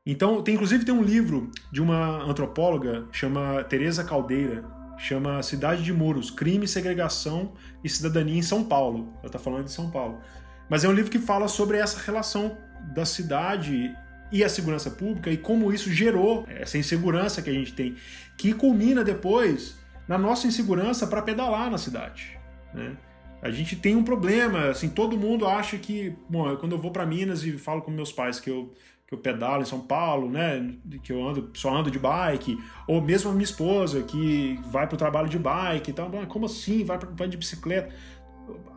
Então, 0.10 0.41
tem, 0.41 0.56
inclusive 0.56 0.86
tem 0.86 0.95
um 0.95 1.03
livro 1.03 1.51
de 1.69 1.82
uma 1.82 2.23
antropóloga, 2.23 3.06
chama 3.12 3.62
Teresa 3.65 4.06
Caldeira, 4.06 4.63
chama 4.97 5.43
Cidade 5.43 5.84
de 5.84 5.91
Muros, 5.91 6.32
Crime, 6.32 6.65
Segregação 6.65 7.53
e 7.84 7.89
Cidadania 7.89 8.39
em 8.39 8.41
São 8.41 8.63
Paulo. 8.63 9.13
Ela 9.17 9.25
está 9.25 9.38
falando 9.38 9.65
de 9.65 9.71
São 9.71 9.91
Paulo. 9.91 10.21
Mas 10.69 10.86
é 10.86 10.88
um 10.88 10.93
livro 10.93 11.12
que 11.12 11.19
fala 11.19 11.49
sobre 11.49 11.77
essa 11.77 11.99
relação 11.99 12.58
da 12.93 13.06
cidade 13.06 13.93
e 14.32 14.44
a 14.44 14.50
segurança 14.50 14.90
pública 14.92 15.32
e 15.32 15.38
como 15.38 15.72
isso 15.72 15.92
gerou 15.92 16.46
essa 16.50 16.78
insegurança 16.78 17.42
que 17.42 17.50
a 17.50 17.54
gente 17.54 17.74
tem, 17.74 17.96
que 18.38 18.54
culmina 18.54 19.04
depois 19.04 19.78
na 20.08 20.18
nossa 20.18 20.48
insegurança 20.48 21.08
para 21.08 21.22
pedalar 21.22 21.70
na 21.70 21.78
cidade. 21.78 22.38
Né? 22.74 22.96
A 23.42 23.52
gente 23.52 23.76
tem 23.76 23.96
um 23.96 24.04
problema, 24.04 24.70
assim, 24.70 24.90
todo 24.90 25.18
mundo 25.18 25.46
acha 25.46 25.78
que, 25.78 26.16
bom, 26.30 26.56
quando 26.58 26.72
eu 26.74 26.80
vou 26.80 26.92
para 26.92 27.06
Minas 27.06 27.44
e 27.44 27.58
falo 27.58 27.82
com 27.82 27.92
meus 27.92 28.12
pais 28.12 28.40
que 28.40 28.50
eu 28.50 28.74
que 29.08 29.13
eu 29.13 29.18
pedalo 29.18 29.62
em 29.62 29.66
São 29.66 29.80
Paulo, 29.80 30.30
né? 30.30 30.74
Que 31.02 31.13
eu 31.13 31.26
ando, 31.26 31.50
só 31.54 31.74
ando 31.74 31.90
de 31.90 31.98
bike, 31.98 32.62
ou 32.86 33.02
mesmo 33.02 33.32
a 33.32 33.34
minha 33.34 33.46
esposa 33.46 34.04
que 34.04 34.60
vai 34.66 34.86
para 34.86 34.96
o 34.96 34.98
trabalho 34.98 35.30
de 35.30 35.40
bike 35.40 35.92
e 35.92 35.94
tal. 35.94 36.12
Como 36.28 36.46
assim? 36.46 36.84
Vai, 36.84 37.00
pra, 37.00 37.10
vai 37.13 37.28
de 37.30 37.38
bicicleta? 37.38 37.90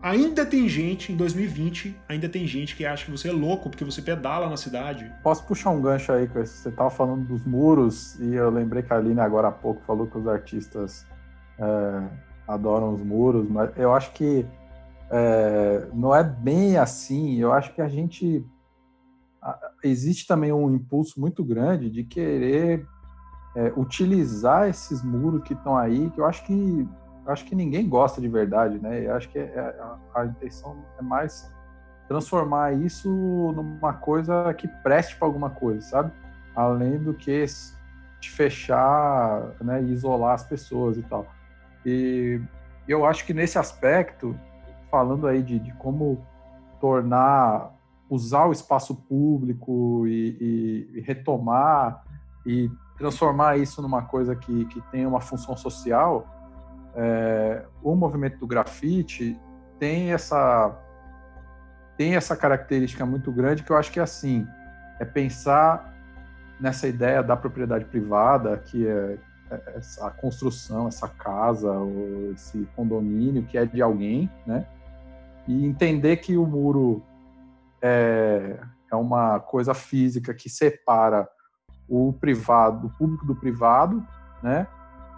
Ainda 0.02 0.46
tem 0.46 0.68
gente, 0.68 1.12
em 1.12 1.16
2020, 1.16 1.94
ainda 2.08 2.28
tem 2.28 2.46
gente 2.46 2.74
que 2.74 2.86
acha 2.86 3.04
que 3.04 3.10
você 3.10 3.28
é 3.28 3.32
louco 3.32 3.68
porque 3.68 3.84
você 3.84 4.00
pedala 4.00 4.48
na 4.48 4.56
cidade. 4.56 5.12
Posso 5.22 5.44
puxar 5.44 5.70
um 5.70 5.80
gancho 5.80 6.10
aí? 6.12 6.26
Você 6.26 6.70
estava 6.70 6.88
falando 6.90 7.26
dos 7.26 7.44
muros 7.44 8.18
e 8.18 8.34
eu 8.34 8.50
lembrei 8.50 8.82
que 8.82 8.92
a 8.92 8.96
Aline 8.96 9.20
agora 9.20 9.48
há 9.48 9.52
pouco 9.52 9.82
falou 9.82 10.06
que 10.06 10.16
os 10.16 10.26
artistas 10.26 11.06
é, 11.58 12.08
adoram 12.48 12.94
os 12.94 13.02
muros, 13.02 13.48
mas 13.48 13.70
eu 13.76 13.94
acho 13.94 14.12
que 14.12 14.46
é, 15.10 15.86
não 15.92 16.14
é 16.14 16.24
bem 16.24 16.78
assim. 16.78 17.36
Eu 17.38 17.52
acho 17.52 17.74
que 17.74 17.82
a 17.82 17.88
gente 17.88 18.44
existe 19.82 20.26
também 20.26 20.52
um 20.52 20.74
impulso 20.74 21.20
muito 21.20 21.44
grande 21.44 21.90
de 21.90 22.04
querer 22.04 22.86
é, 23.54 23.72
utilizar 23.76 24.68
esses 24.68 25.02
muros 25.02 25.42
que 25.42 25.54
estão 25.54 25.76
aí, 25.76 26.10
que 26.10 26.20
eu 26.20 26.26
acho 26.26 26.44
que 26.44 26.88
acho 27.26 27.44
que 27.44 27.54
ninguém 27.54 27.88
gosta 27.88 28.20
de 28.20 28.28
verdade, 28.28 28.78
né? 28.78 29.08
Acho 29.08 29.28
que 29.28 29.38
é, 29.38 29.58
a, 29.58 30.20
a, 30.20 30.26
intenção 30.26 30.76
é 30.98 31.02
mais 31.02 31.52
transformar 32.08 32.72
isso 32.72 33.08
numa 33.08 33.92
coisa 33.92 34.52
que 34.54 34.66
preste 34.66 35.16
para 35.16 35.28
alguma 35.28 35.50
coisa, 35.50 35.80
sabe? 35.80 36.12
Além 36.54 36.98
do 36.98 37.14
que 37.14 37.44
te 38.20 38.30
fechar, 38.30 39.54
né, 39.60 39.82
e 39.82 39.92
isolar 39.92 40.34
as 40.34 40.44
pessoas 40.44 40.98
e 40.98 41.02
tal. 41.02 41.26
E 41.86 42.40
eu 42.86 43.06
acho 43.06 43.24
que 43.24 43.32
nesse 43.32 43.58
aspecto, 43.58 44.38
falando 44.90 45.26
aí 45.26 45.42
de, 45.42 45.58
de 45.58 45.72
como 45.74 46.22
tornar 46.80 47.72
usar 48.10 48.46
o 48.46 48.52
espaço 48.52 48.94
público 48.94 50.04
e, 50.06 50.36
e, 50.40 50.98
e, 50.98 51.00
retomar 51.00 52.02
e 52.44 52.68
transformar 52.98 53.56
isso 53.56 53.80
numa 53.80 54.02
coisa 54.02 54.34
que, 54.34 54.64
que 54.64 54.80
tem 54.90 55.06
uma 55.06 55.20
função 55.20 55.56
social, 55.56 56.26
é, 56.94 57.64
o 57.82 57.94
movimento 57.94 58.38
do 58.38 58.46
grafite 58.46 59.38
tem 59.78 60.12
essa 60.12 60.76
tem 61.96 62.16
essa 62.16 62.36
característica 62.36 63.04
muito 63.04 63.30
grande 63.30 63.62
que 63.62 63.70
eu 63.70 63.76
acho 63.76 63.92
que 63.92 64.00
é 64.00 64.02
assim 64.02 64.46
é 64.98 65.04
pensar 65.04 65.94
nessa 66.58 66.86
ideia 66.86 67.22
da 67.22 67.36
propriedade 67.36 67.84
privada 67.84 68.56
que 68.58 68.86
é, 68.86 69.18
é 69.50 69.76
essa 69.76 70.10
construção 70.10 70.88
essa 70.88 71.08
casa 71.08 71.72
esse 72.34 72.68
condomínio 72.76 73.44
que 73.44 73.56
é 73.56 73.64
de 73.64 73.80
alguém 73.80 74.30
né 74.46 74.66
e 75.46 75.64
entender 75.64 76.18
que 76.18 76.36
o 76.36 76.46
muro 76.46 77.02
é, 77.82 78.58
é 78.90 78.96
uma 78.96 79.40
coisa 79.40 79.74
física 79.74 80.34
que 80.34 80.48
separa 80.48 81.28
o 81.88 82.12
privado, 82.12 82.86
o 82.86 82.90
público 82.90 83.26
do 83.26 83.34
privado, 83.34 84.06
né? 84.42 84.66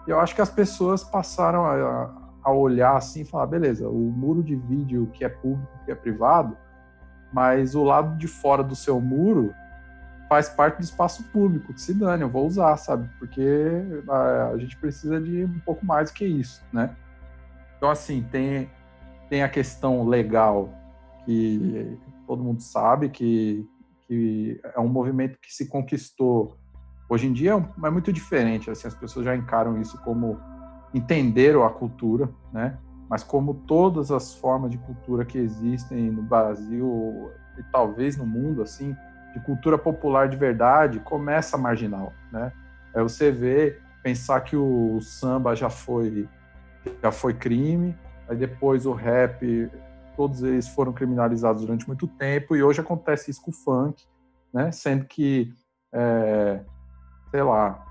Eu 0.07 0.19
acho 0.19 0.35
que 0.35 0.41
as 0.41 0.49
pessoas 0.49 1.03
passaram 1.03 1.65
a, 1.65 2.11
a 2.43 2.51
olhar 2.51 2.97
assim 2.97 3.21
e 3.21 3.25
falar, 3.25 3.47
beleza, 3.47 3.87
o 3.87 4.11
muro 4.11 4.43
de 4.43 4.55
vídeo 4.55 5.09
que 5.13 5.23
é 5.23 5.29
público, 5.29 5.71
que 5.85 5.91
é 5.91 5.95
privado, 5.95 6.57
mas 7.31 7.73
o 7.73 7.83
lado 7.83 8.17
de 8.17 8.27
fora 8.27 8.63
do 8.63 8.75
seu 8.75 8.99
muro 8.99 9.53
faz 10.29 10.49
parte 10.49 10.77
do 10.77 10.83
espaço 10.83 11.23
público, 11.31 11.73
que 11.73 11.81
se 11.81 11.93
dane, 11.93 12.23
eu 12.23 12.29
vou 12.29 12.47
usar, 12.47 12.75
sabe? 12.77 13.09
Porque 13.19 13.41
a, 14.09 14.49
a 14.49 14.57
gente 14.57 14.75
precisa 14.77 15.21
de 15.21 15.45
um 15.45 15.59
pouco 15.59 15.85
mais 15.85 16.09
do 16.09 16.15
que 16.15 16.25
isso, 16.25 16.63
né? 16.71 16.95
Então, 17.77 17.89
assim, 17.89 18.25
tem, 18.31 18.69
tem 19.29 19.43
a 19.43 19.49
questão 19.49 20.07
legal 20.07 20.69
que 21.25 21.97
todo 22.25 22.43
mundo 22.43 22.61
sabe 22.61 23.09
que, 23.09 23.67
que 24.07 24.59
é 24.75 24.79
um 24.79 24.87
movimento 24.87 25.37
que 25.39 25.53
se 25.53 25.67
conquistou. 25.67 26.57
Hoje 27.09 27.27
em 27.27 27.33
dia 27.33 27.53
é, 27.53 27.87
é 27.87 27.89
muito 27.89 28.11
diferente, 28.11 28.69
assim, 28.69 28.87
as 28.87 28.95
pessoas 28.95 29.25
já 29.25 29.35
encaram 29.35 29.79
isso 29.79 30.01
como 30.03 30.39
entenderam 30.93 31.63
a 31.63 31.69
cultura, 31.69 32.29
né? 32.51 32.77
Mas 33.09 33.23
como 33.23 33.53
todas 33.53 34.11
as 34.11 34.33
formas 34.35 34.71
de 34.71 34.77
cultura 34.77 35.25
que 35.25 35.37
existem 35.37 36.11
no 36.11 36.23
Brasil 36.23 37.31
e 37.57 37.63
talvez 37.71 38.17
no 38.17 38.25
mundo, 38.25 38.61
assim, 38.61 38.95
de 39.33 39.39
cultura 39.41 39.77
popular 39.77 40.29
de 40.29 40.37
verdade, 40.37 40.99
começa 40.99 41.57
marginal, 41.57 42.13
né? 42.31 42.51
É 42.93 43.01
você 43.01 43.31
vê, 43.31 43.79
pensar 44.03 44.41
que 44.41 44.55
o 44.55 44.99
samba 45.01 45.55
já 45.55 45.69
foi 45.69 46.27
já 47.01 47.11
foi 47.11 47.33
crime, 47.33 47.97
aí 48.27 48.35
depois 48.35 48.85
o 48.85 48.91
rap 48.91 49.69
todos 50.15 50.43
eles 50.43 50.67
foram 50.67 50.93
criminalizados 50.93 51.61
durante 51.61 51.87
muito 51.87 52.07
tempo 52.07 52.55
e 52.55 52.63
hoje 52.63 52.81
acontece 52.81 53.31
isso 53.31 53.41
com 53.41 53.51
o 53.51 53.53
funk, 53.53 54.05
né? 54.53 54.71
Sendo 54.71 55.05
que, 55.05 55.51
é, 55.91 56.59
sei 57.33 57.41
lá, 57.41 57.83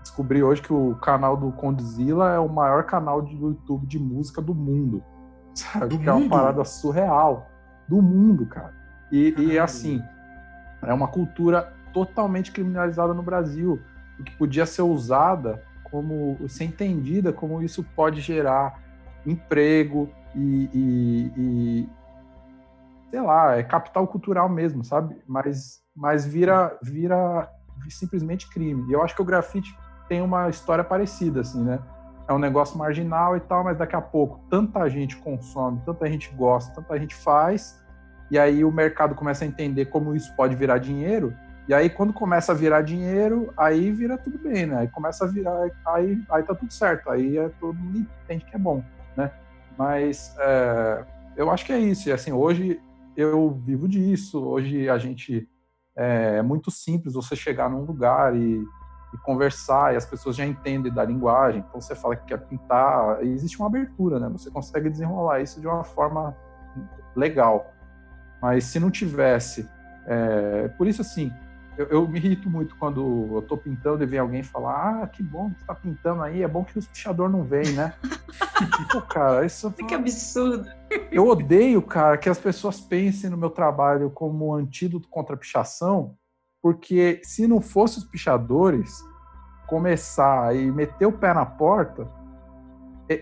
descobri 0.00 0.42
hoje 0.42 0.60
que 0.60 0.72
o 0.72 0.96
canal 0.96 1.36
do 1.36 1.52
Condzilla 1.52 2.32
é 2.32 2.38
o 2.40 2.48
maior 2.48 2.82
canal 2.82 3.22
de 3.22 3.36
YouTube 3.36 3.86
de 3.86 4.00
música 4.00 4.42
do 4.42 4.52
mundo, 4.52 5.00
sabe? 5.54 5.86
Do 5.86 5.90
que 5.90 5.98
mundo? 5.98 6.10
é 6.10 6.12
uma 6.12 6.28
parada 6.28 6.64
surreal 6.64 7.46
do 7.86 8.02
mundo, 8.02 8.44
cara. 8.46 8.74
E, 9.12 9.32
e 9.38 9.58
assim, 9.60 10.02
é 10.82 10.92
uma 10.92 11.06
cultura 11.06 11.72
totalmente 11.92 12.50
criminalizada 12.50 13.14
no 13.14 13.22
Brasil, 13.22 13.80
que 14.24 14.36
podia 14.36 14.66
ser 14.66 14.82
usada 14.82 15.62
como 15.84 16.36
ser 16.48 16.64
entendida 16.64 17.32
como 17.32 17.62
isso 17.62 17.84
pode 17.94 18.20
gerar 18.20 18.80
emprego, 19.24 20.10
e, 20.34 20.68
e, 20.74 21.32
e, 21.36 21.88
sei 23.08 23.20
lá, 23.20 23.56
é 23.56 23.62
capital 23.62 24.08
cultural 24.08 24.48
mesmo, 24.48 24.82
sabe? 24.82 25.16
Mas, 25.28 25.80
mas 25.94 26.26
vira, 26.26 26.76
vira 26.82 27.48
simplesmente 27.90 28.48
crime. 28.48 28.88
E 28.88 28.92
eu 28.92 29.02
acho 29.02 29.14
que 29.14 29.22
o 29.22 29.24
grafite 29.24 29.76
tem 30.08 30.20
uma 30.20 30.48
história 30.48 30.84
parecida, 30.84 31.40
assim, 31.40 31.62
né? 31.62 31.78
É 32.28 32.32
um 32.32 32.38
negócio 32.38 32.78
marginal 32.78 33.36
e 33.36 33.40
tal, 33.40 33.64
mas 33.64 33.78
daqui 33.78 33.96
a 33.96 34.00
pouco 34.00 34.40
tanta 34.48 34.88
gente 34.88 35.16
consome, 35.16 35.80
tanta 35.84 36.08
gente 36.08 36.32
gosta, 36.34 36.72
tanta 36.74 36.98
gente 36.98 37.14
faz, 37.14 37.82
e 38.30 38.38
aí 38.38 38.64
o 38.64 38.70
mercado 38.70 39.14
começa 39.14 39.44
a 39.44 39.48
entender 39.48 39.86
como 39.86 40.14
isso 40.14 40.34
pode 40.36 40.54
virar 40.54 40.78
dinheiro, 40.78 41.34
e 41.68 41.74
aí 41.74 41.90
quando 41.90 42.12
começa 42.12 42.52
a 42.52 42.54
virar 42.54 42.82
dinheiro, 42.82 43.52
aí 43.56 43.90
vira 43.90 44.16
tudo 44.18 44.38
bem, 44.38 44.66
né? 44.66 44.78
Aí 44.78 44.88
começa 44.88 45.24
a 45.24 45.28
virar, 45.28 45.70
aí, 45.86 46.22
aí 46.30 46.42
tá 46.42 46.54
tudo 46.54 46.72
certo, 46.72 47.10
aí 47.10 47.38
é, 47.38 47.48
todo 47.60 47.74
mundo 47.74 48.06
entende 48.24 48.44
que 48.44 48.56
é 48.56 48.58
bom, 48.58 48.82
né? 49.16 49.30
Mas 49.76 50.34
é, 50.38 51.04
eu 51.36 51.50
acho 51.50 51.64
que 51.64 51.72
é 51.72 51.78
isso. 51.78 52.08
E 52.08 52.12
assim, 52.12 52.32
hoje 52.32 52.80
eu 53.16 53.50
vivo 53.50 53.88
disso. 53.88 54.42
Hoje 54.44 54.88
a 54.88 54.98
gente 54.98 55.48
é, 55.96 56.36
é 56.38 56.42
muito 56.42 56.70
simples 56.70 57.14
você 57.14 57.36
chegar 57.36 57.70
num 57.70 57.82
lugar 57.82 58.34
e, 58.34 58.62
e, 59.14 59.18
conversar 59.22 59.92
e 59.92 59.96
as 59.96 60.06
pessoas 60.06 60.36
já 60.36 60.46
entendem 60.46 60.92
da 60.92 61.04
linguagem. 61.04 61.64
Então 61.66 61.80
você 61.80 61.94
fala 61.94 62.16
que 62.16 62.26
quer 62.26 62.38
pintar, 62.38 63.22
existe 63.22 63.58
uma 63.58 63.66
abertura, 63.66 64.18
né? 64.18 64.28
Você 64.30 64.50
consegue 64.50 64.88
desenrolar 64.90 65.40
isso 65.40 65.60
de 65.60 65.66
uma 65.66 65.84
forma 65.84 66.36
legal. 67.14 67.72
Mas 68.40 68.64
se 68.64 68.80
não 68.80 68.90
tivesse, 68.90 69.68
é, 70.06 70.68
por 70.76 70.86
isso 70.86 71.02
assim, 71.02 71.32
eu, 71.76 71.86
eu, 71.86 72.08
me 72.08 72.18
irrito 72.18 72.50
muito 72.50 72.76
quando 72.76 73.28
eu 73.32 73.42
tô 73.42 73.56
pintando 73.56 74.02
e 74.02 74.06
vem 74.06 74.18
alguém 74.18 74.42
falar: 74.42 75.02
Ah, 75.02 75.06
que 75.06 75.22
bom 75.22 75.50
que 75.50 75.60
você 75.60 75.66
tá 75.66 75.74
pintando 75.74 76.22
aí, 76.22 76.42
é 76.42 76.48
bom 76.48 76.64
que 76.64 76.78
os 76.78 76.86
pichador 76.86 77.30
não 77.30 77.42
vem, 77.42 77.72
né? 77.72 77.94
Pô, 78.92 79.00
cara, 79.00 79.44
isso. 79.44 79.70
Que 79.72 79.94
absurdo. 79.94 80.68
Eu 81.10 81.26
odeio, 81.26 81.80
cara, 81.82 82.18
que 82.18 82.28
as 82.28 82.38
pessoas 82.38 82.80
pensem 82.80 83.30
no 83.30 83.36
meu 83.36 83.50
trabalho 83.50 84.10
como 84.10 84.48
um 84.48 84.54
antídoto 84.54 85.08
contra 85.08 85.34
a 85.34 85.38
pichação, 85.38 86.14
porque 86.60 87.20
se 87.24 87.46
não 87.46 87.60
fosse 87.60 87.98
os 87.98 88.04
pichadores 88.04 89.02
começar 89.66 90.54
e 90.54 90.70
meter 90.70 91.06
o 91.06 91.12
pé 91.12 91.32
na 91.32 91.46
porta, 91.46 92.06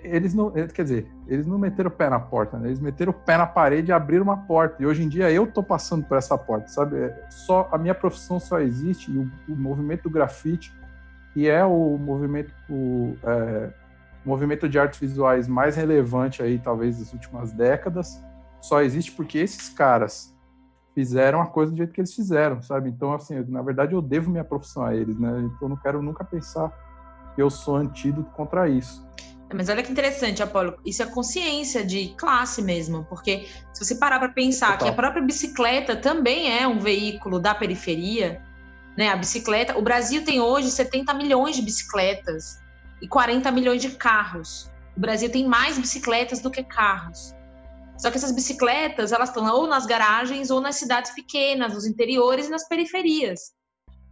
eles 0.04 0.34
não, 0.34 0.50
quer 0.50 0.82
dizer, 0.82 1.10
eles 1.26 1.46
não 1.46 1.58
meteram 1.58 1.88
o 1.88 1.92
pé 1.92 2.10
na 2.10 2.20
porta, 2.20 2.58
né? 2.58 2.68
eles 2.68 2.80
meteram 2.80 3.10
o 3.10 3.14
pé 3.14 3.36
na 3.36 3.46
parede 3.46 3.90
e 3.90 3.92
abriram 3.92 4.24
uma 4.24 4.36
porta. 4.36 4.82
E 4.82 4.86
hoje 4.86 5.02
em 5.02 5.08
dia 5.08 5.30
eu 5.30 5.46
tô 5.46 5.62
passando 5.62 6.04
por 6.04 6.16
essa 6.16 6.36
porta, 6.36 6.68
sabe? 6.68 6.96
É 6.96 7.26
só 7.30 7.68
a 7.72 7.78
minha 7.78 7.94
profissão 7.94 8.38
só 8.38 8.60
existe 8.60 9.10
e 9.10 9.18
o, 9.18 9.30
o 9.48 9.56
movimento 9.56 10.04
do 10.04 10.10
grafite, 10.10 10.72
que 11.32 11.48
é 11.48 11.64
o 11.64 11.96
movimento 11.98 12.52
o, 12.68 13.16
é, 13.22 13.70
movimento 14.24 14.68
de 14.68 14.78
artes 14.78 14.98
visuais 15.00 15.48
mais 15.48 15.76
relevante 15.76 16.42
aí 16.42 16.58
talvez 16.58 16.98
das 16.98 17.12
últimas 17.12 17.52
décadas, 17.52 18.22
só 18.60 18.82
existe 18.82 19.12
porque 19.12 19.38
esses 19.38 19.68
caras 19.70 20.36
fizeram 20.94 21.40
a 21.40 21.46
coisa 21.46 21.72
do 21.72 21.78
jeito 21.78 21.92
que 21.92 22.00
eles 22.00 22.14
fizeram, 22.14 22.60
sabe? 22.60 22.90
Então 22.90 23.12
assim, 23.12 23.42
na 23.48 23.62
verdade 23.62 23.94
eu 23.94 24.02
devo 24.02 24.30
minha 24.30 24.44
profissão 24.44 24.84
a 24.84 24.94
eles, 24.94 25.18
né? 25.18 25.30
Então 25.40 25.58
eu 25.62 25.68
não 25.68 25.76
quero 25.76 26.02
nunca 26.02 26.24
pensar 26.24 26.70
que 27.34 27.42
eu 27.42 27.48
sou 27.48 27.76
antídoto 27.76 28.30
contra 28.32 28.68
isso. 28.68 29.06
Mas 29.52 29.68
olha 29.68 29.82
que 29.82 29.90
interessante, 29.90 30.42
Apolo. 30.42 30.78
Isso 30.86 31.02
é 31.02 31.06
consciência 31.06 31.84
de 31.84 32.14
classe 32.16 32.62
mesmo, 32.62 33.04
porque 33.08 33.48
se 33.72 33.84
você 33.84 33.96
parar 33.96 34.18
para 34.18 34.28
pensar 34.28 34.72
Total. 34.72 34.78
que 34.78 34.88
a 34.88 34.92
própria 34.92 35.22
bicicleta 35.22 35.96
também 35.96 36.56
é 36.56 36.66
um 36.66 36.78
veículo 36.78 37.40
da 37.40 37.54
periferia, 37.54 38.40
né? 38.96 39.08
A 39.08 39.16
bicicleta, 39.16 39.76
o 39.76 39.82
Brasil 39.82 40.24
tem 40.24 40.40
hoje 40.40 40.70
70 40.70 41.12
milhões 41.14 41.56
de 41.56 41.62
bicicletas 41.62 42.60
e 43.02 43.08
40 43.08 43.50
milhões 43.50 43.82
de 43.82 43.90
carros. 43.90 44.70
O 44.96 45.00
Brasil 45.00 45.30
tem 45.30 45.46
mais 45.46 45.78
bicicletas 45.78 46.40
do 46.40 46.50
que 46.50 46.62
carros. 46.62 47.34
Só 47.98 48.10
que 48.10 48.16
essas 48.16 48.32
bicicletas, 48.32 49.12
elas 49.12 49.28
estão 49.28 49.46
ou 49.52 49.66
nas 49.66 49.84
garagens 49.84 50.50
ou 50.50 50.60
nas 50.60 50.76
cidades 50.76 51.12
pequenas, 51.12 51.74
nos 51.74 51.86
interiores 51.86 52.46
e 52.46 52.50
nas 52.50 52.66
periferias. 52.66 53.52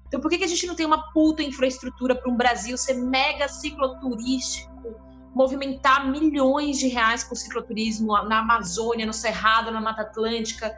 Então, 0.07 0.21
por 0.21 0.31
que, 0.31 0.39
que 0.39 0.45
a 0.45 0.49
gente 0.49 0.67
não 0.67 0.75
tem 0.75 0.87
uma 0.87 1.13
puta 1.13 1.43
infraestrutura 1.43 2.15
para 2.15 2.31
um 2.31 2.37
Brasil 2.37 2.77
ser 2.77 2.95
mega 2.95 3.47
cicloturístico, 3.47 5.08
movimentar 5.39 6.11
milhões 6.11 6.81
de 6.81 6.89
reais 6.89 7.23
com 7.23 7.37
cicloturismo 7.37 8.09
na 8.25 8.41
Amazônia, 8.41 9.07
no 9.07 9.13
Cerrado, 9.13 9.71
na 9.71 9.81
Mata 9.81 10.03
Atlântica, 10.03 10.77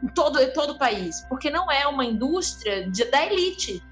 em 0.00 0.06
todo, 0.06 0.38
em 0.40 0.52
todo 0.52 0.74
o 0.74 0.78
país? 0.78 1.26
Porque 1.28 1.50
não 1.50 1.68
é 1.68 1.84
uma 1.88 2.04
indústria 2.04 2.88
de, 2.88 3.04
da 3.06 3.26
elite. 3.26 3.82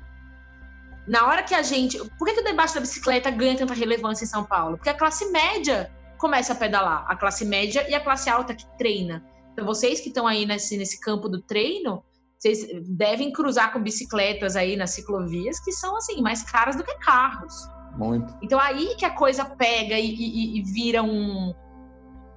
Na 1.08 1.26
hora 1.26 1.42
que 1.42 1.56
a 1.56 1.62
gente. 1.62 1.98
Por 2.16 2.24
que, 2.24 2.34
que 2.34 2.40
o 2.40 2.44
debate 2.44 2.72
da 2.72 2.80
bicicleta 2.80 3.32
ganha 3.32 3.56
tanta 3.56 3.74
relevância 3.74 4.24
em 4.24 4.28
São 4.28 4.44
Paulo? 4.44 4.76
Porque 4.76 4.90
a 4.90 4.94
classe 4.94 5.28
média 5.32 5.90
começa 6.18 6.52
a 6.52 6.56
pedalar, 6.56 7.04
a 7.08 7.16
classe 7.16 7.44
média 7.44 7.84
e 7.90 7.94
a 7.96 8.00
classe 8.00 8.30
alta 8.30 8.54
que 8.54 8.64
treina. 8.78 9.24
Então, 9.52 9.66
vocês 9.66 10.00
que 10.00 10.08
estão 10.08 10.24
aí 10.24 10.46
nesse, 10.46 10.76
nesse 10.78 11.00
campo 11.00 11.28
do 11.28 11.42
treino, 11.42 12.04
vocês 12.38 12.64
devem 12.88 13.32
cruzar 13.32 13.72
com 13.72 13.82
bicicletas 13.82 14.54
aí 14.54 14.76
nas 14.76 14.90
ciclovias 14.90 15.58
que 15.58 15.72
são 15.72 15.96
assim 15.96 16.22
mais 16.22 16.44
caras 16.44 16.76
do 16.76 16.84
que 16.84 16.96
carros. 16.98 17.73
Muito. 17.96 18.36
Então 18.42 18.58
aí 18.58 18.94
que 18.96 19.04
a 19.04 19.10
coisa 19.10 19.44
pega 19.44 19.98
e, 19.98 20.14
e, 20.14 20.58
e 20.58 20.62
vira 20.62 21.02
um, 21.02 21.54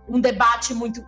um 0.07 0.19
debate 0.19 0.73
muito 0.73 1.05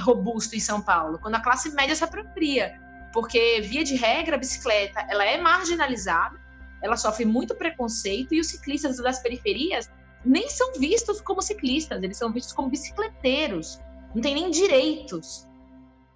robusto 0.00 0.56
em 0.56 0.60
São 0.60 0.80
Paulo, 0.80 1.18
quando 1.20 1.36
a 1.36 1.40
classe 1.40 1.70
média 1.74 1.94
se 1.94 2.02
apropria, 2.02 2.72
porque 3.12 3.60
via 3.60 3.84
de 3.84 3.94
regra 3.94 4.36
a 4.36 4.38
bicicleta 4.38 5.06
ela 5.08 5.24
é 5.24 5.40
marginalizada, 5.40 6.38
ela 6.82 6.96
sofre 6.96 7.24
muito 7.24 7.54
preconceito 7.54 8.34
e 8.34 8.40
os 8.40 8.48
ciclistas 8.48 8.96
das 8.96 9.20
periferias 9.20 9.88
nem 10.24 10.48
são 10.48 10.72
vistos 10.74 11.20
como 11.20 11.40
ciclistas, 11.40 12.02
eles 12.02 12.16
são 12.16 12.32
vistos 12.32 12.52
como 12.52 12.68
bicicleteiros, 12.68 13.78
não 14.14 14.20
tem 14.20 14.34
nem 14.34 14.50
direitos. 14.50 15.46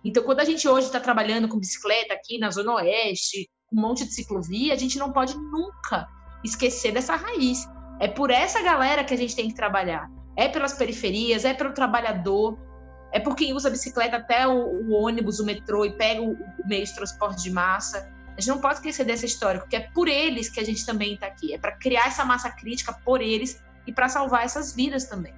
Então, 0.04 0.22
quando 0.22 0.40
a 0.40 0.44
gente 0.44 0.68
hoje 0.68 0.86
está 0.86 1.00
trabalhando 1.00 1.48
com 1.48 1.58
bicicleta 1.58 2.12
aqui 2.12 2.38
na 2.38 2.50
Zona 2.50 2.74
Oeste, 2.74 3.48
um 3.72 3.80
monte 3.80 4.04
de 4.04 4.12
ciclovia, 4.12 4.74
a 4.74 4.76
gente 4.76 4.98
não 4.98 5.10
pode 5.10 5.34
nunca 5.34 6.06
esquecer 6.44 6.92
dessa 6.92 7.16
raiz. 7.16 7.66
É 8.04 8.08
por 8.08 8.30
essa 8.30 8.62
galera 8.62 9.02
que 9.02 9.14
a 9.14 9.16
gente 9.16 9.34
tem 9.34 9.48
que 9.48 9.54
trabalhar. 9.54 10.10
É 10.36 10.46
pelas 10.46 10.74
periferias, 10.74 11.42
é 11.42 11.54
pelo 11.54 11.72
trabalhador, 11.72 12.58
é 13.10 13.18
por 13.18 13.34
quem 13.34 13.54
usa 13.54 13.68
a 13.68 13.70
bicicleta 13.70 14.18
até 14.18 14.46
o, 14.46 14.52
o 14.52 14.92
ônibus, 14.92 15.40
o 15.40 15.44
metrô 15.46 15.86
e 15.86 15.90
pega 15.90 16.20
o, 16.20 16.32
o, 16.32 16.68
meio 16.68 16.84
de 16.84 16.94
transporte 16.94 17.42
de 17.42 17.50
massa. 17.50 18.12
A 18.36 18.38
gente 18.38 18.48
não 18.48 18.60
pode 18.60 18.74
esquecer 18.74 19.06
dessa 19.06 19.24
história, 19.24 19.58
porque 19.58 19.76
é 19.76 19.88
por 19.94 20.06
eles 20.06 20.50
que 20.50 20.60
a 20.60 20.64
gente 20.64 20.84
também 20.84 21.14
está 21.14 21.26
aqui. 21.28 21.54
É 21.54 21.58
para 21.58 21.72
criar 21.72 22.08
essa 22.08 22.26
massa 22.26 22.50
crítica 22.50 22.92
por 22.92 23.22
eles 23.22 23.58
e 23.86 23.92
para 23.92 24.06
salvar 24.06 24.44
essas 24.44 24.74
vidas 24.74 25.06
também. 25.06 25.32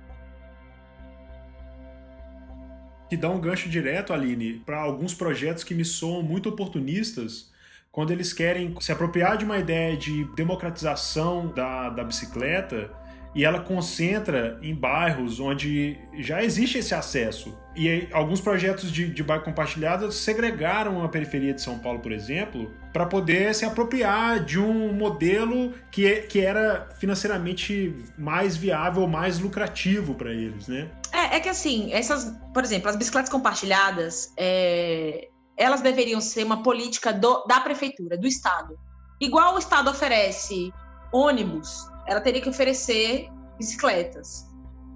que 3.08 3.16
dá 3.16 3.30
um 3.30 3.40
gancho 3.40 3.68
direto, 3.68 4.12
Aline, 4.12 4.54
para 4.66 4.80
alguns 4.80 5.14
projetos 5.14 5.62
que 5.62 5.72
me 5.72 5.84
soam 5.84 6.24
muito 6.24 6.48
oportunistas 6.48 7.52
quando 7.96 8.10
eles 8.10 8.34
querem 8.34 8.74
se 8.78 8.92
apropriar 8.92 9.38
de 9.38 9.46
uma 9.46 9.56
ideia 9.56 9.96
de 9.96 10.24
democratização 10.34 11.46
da, 11.48 11.88
da 11.88 12.04
bicicleta 12.04 12.90
e 13.34 13.42
ela 13.42 13.58
concentra 13.58 14.58
em 14.62 14.74
bairros 14.74 15.40
onde 15.40 15.98
já 16.18 16.44
existe 16.44 16.76
esse 16.76 16.94
acesso. 16.94 17.56
E 17.74 17.88
aí, 17.88 18.08
alguns 18.12 18.38
projetos 18.38 18.92
de, 18.92 19.08
de 19.08 19.22
bairro 19.22 19.44
compartilhado 19.44 20.12
segregaram 20.12 21.02
a 21.02 21.08
periferia 21.08 21.54
de 21.54 21.62
São 21.62 21.78
Paulo, 21.78 22.00
por 22.00 22.12
exemplo, 22.12 22.70
para 22.92 23.06
poder 23.06 23.54
se 23.54 23.64
apropriar 23.64 24.44
de 24.44 24.58
um 24.58 24.92
modelo 24.92 25.72
que, 25.90 26.06
é, 26.06 26.20
que 26.20 26.40
era 26.40 26.90
financeiramente 27.00 27.94
mais 28.18 28.58
viável, 28.58 29.06
mais 29.06 29.38
lucrativo 29.38 30.14
para 30.14 30.32
eles, 30.32 30.68
né? 30.68 30.90
É, 31.12 31.36
é 31.36 31.40
que 31.40 31.48
assim, 31.48 31.94
essas, 31.94 32.36
por 32.52 32.62
exemplo, 32.62 32.90
as 32.90 32.96
bicicletas 32.96 33.30
compartilhadas, 33.30 34.34
é, 34.36 35.28
elas 35.56 35.80
deveriam 35.80 36.20
ser 36.20 36.44
uma 36.44 36.62
política 36.62 37.12
do, 37.12 37.44
da 37.46 37.60
prefeitura, 37.60 38.16
do 38.18 38.26
Estado. 38.26 38.78
Igual 39.20 39.54
o 39.54 39.58
Estado 39.58 39.90
oferece 39.90 40.72
ônibus, 41.12 41.88
ela 42.06 42.20
teria 42.20 42.40
que 42.40 42.48
oferecer 42.48 43.30
bicicletas. 43.58 44.46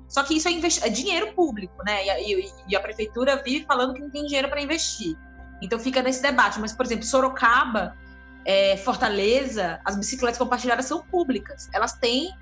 Só 0.08 0.22
que 0.22 0.36
isso 0.36 0.48
é, 0.48 0.52
é 0.86 0.90
dinheiro 0.90 1.32
público, 1.34 1.82
né? 1.84 2.04
E, 2.04 2.34
e, 2.34 2.52
e, 2.68 2.76
a 2.76 2.80
prefeitura 2.80 3.42
vive 3.42 3.64
falando 3.64 3.94
que 3.94 4.00
não 4.00 4.10
tem 4.10 4.26
dinheiro 4.26 4.48
para 4.48 4.60
investir. 4.60 5.16
Então 5.62 5.78
fica 5.78 6.02
nesse 6.02 6.20
debate. 6.20 6.58
Mas, 6.58 6.72
por 6.72 6.84
exemplo, 6.84 7.04
Sorocaba, 7.04 7.96
é, 8.44 8.76
Fortaleza, 8.76 9.80
as 9.84 9.96
bicicletas 9.96 10.38
compartilhadas 10.38 10.86
são 10.86 11.02
públicas. 11.02 11.68
Elas 11.72 11.92
têm, 11.92 12.34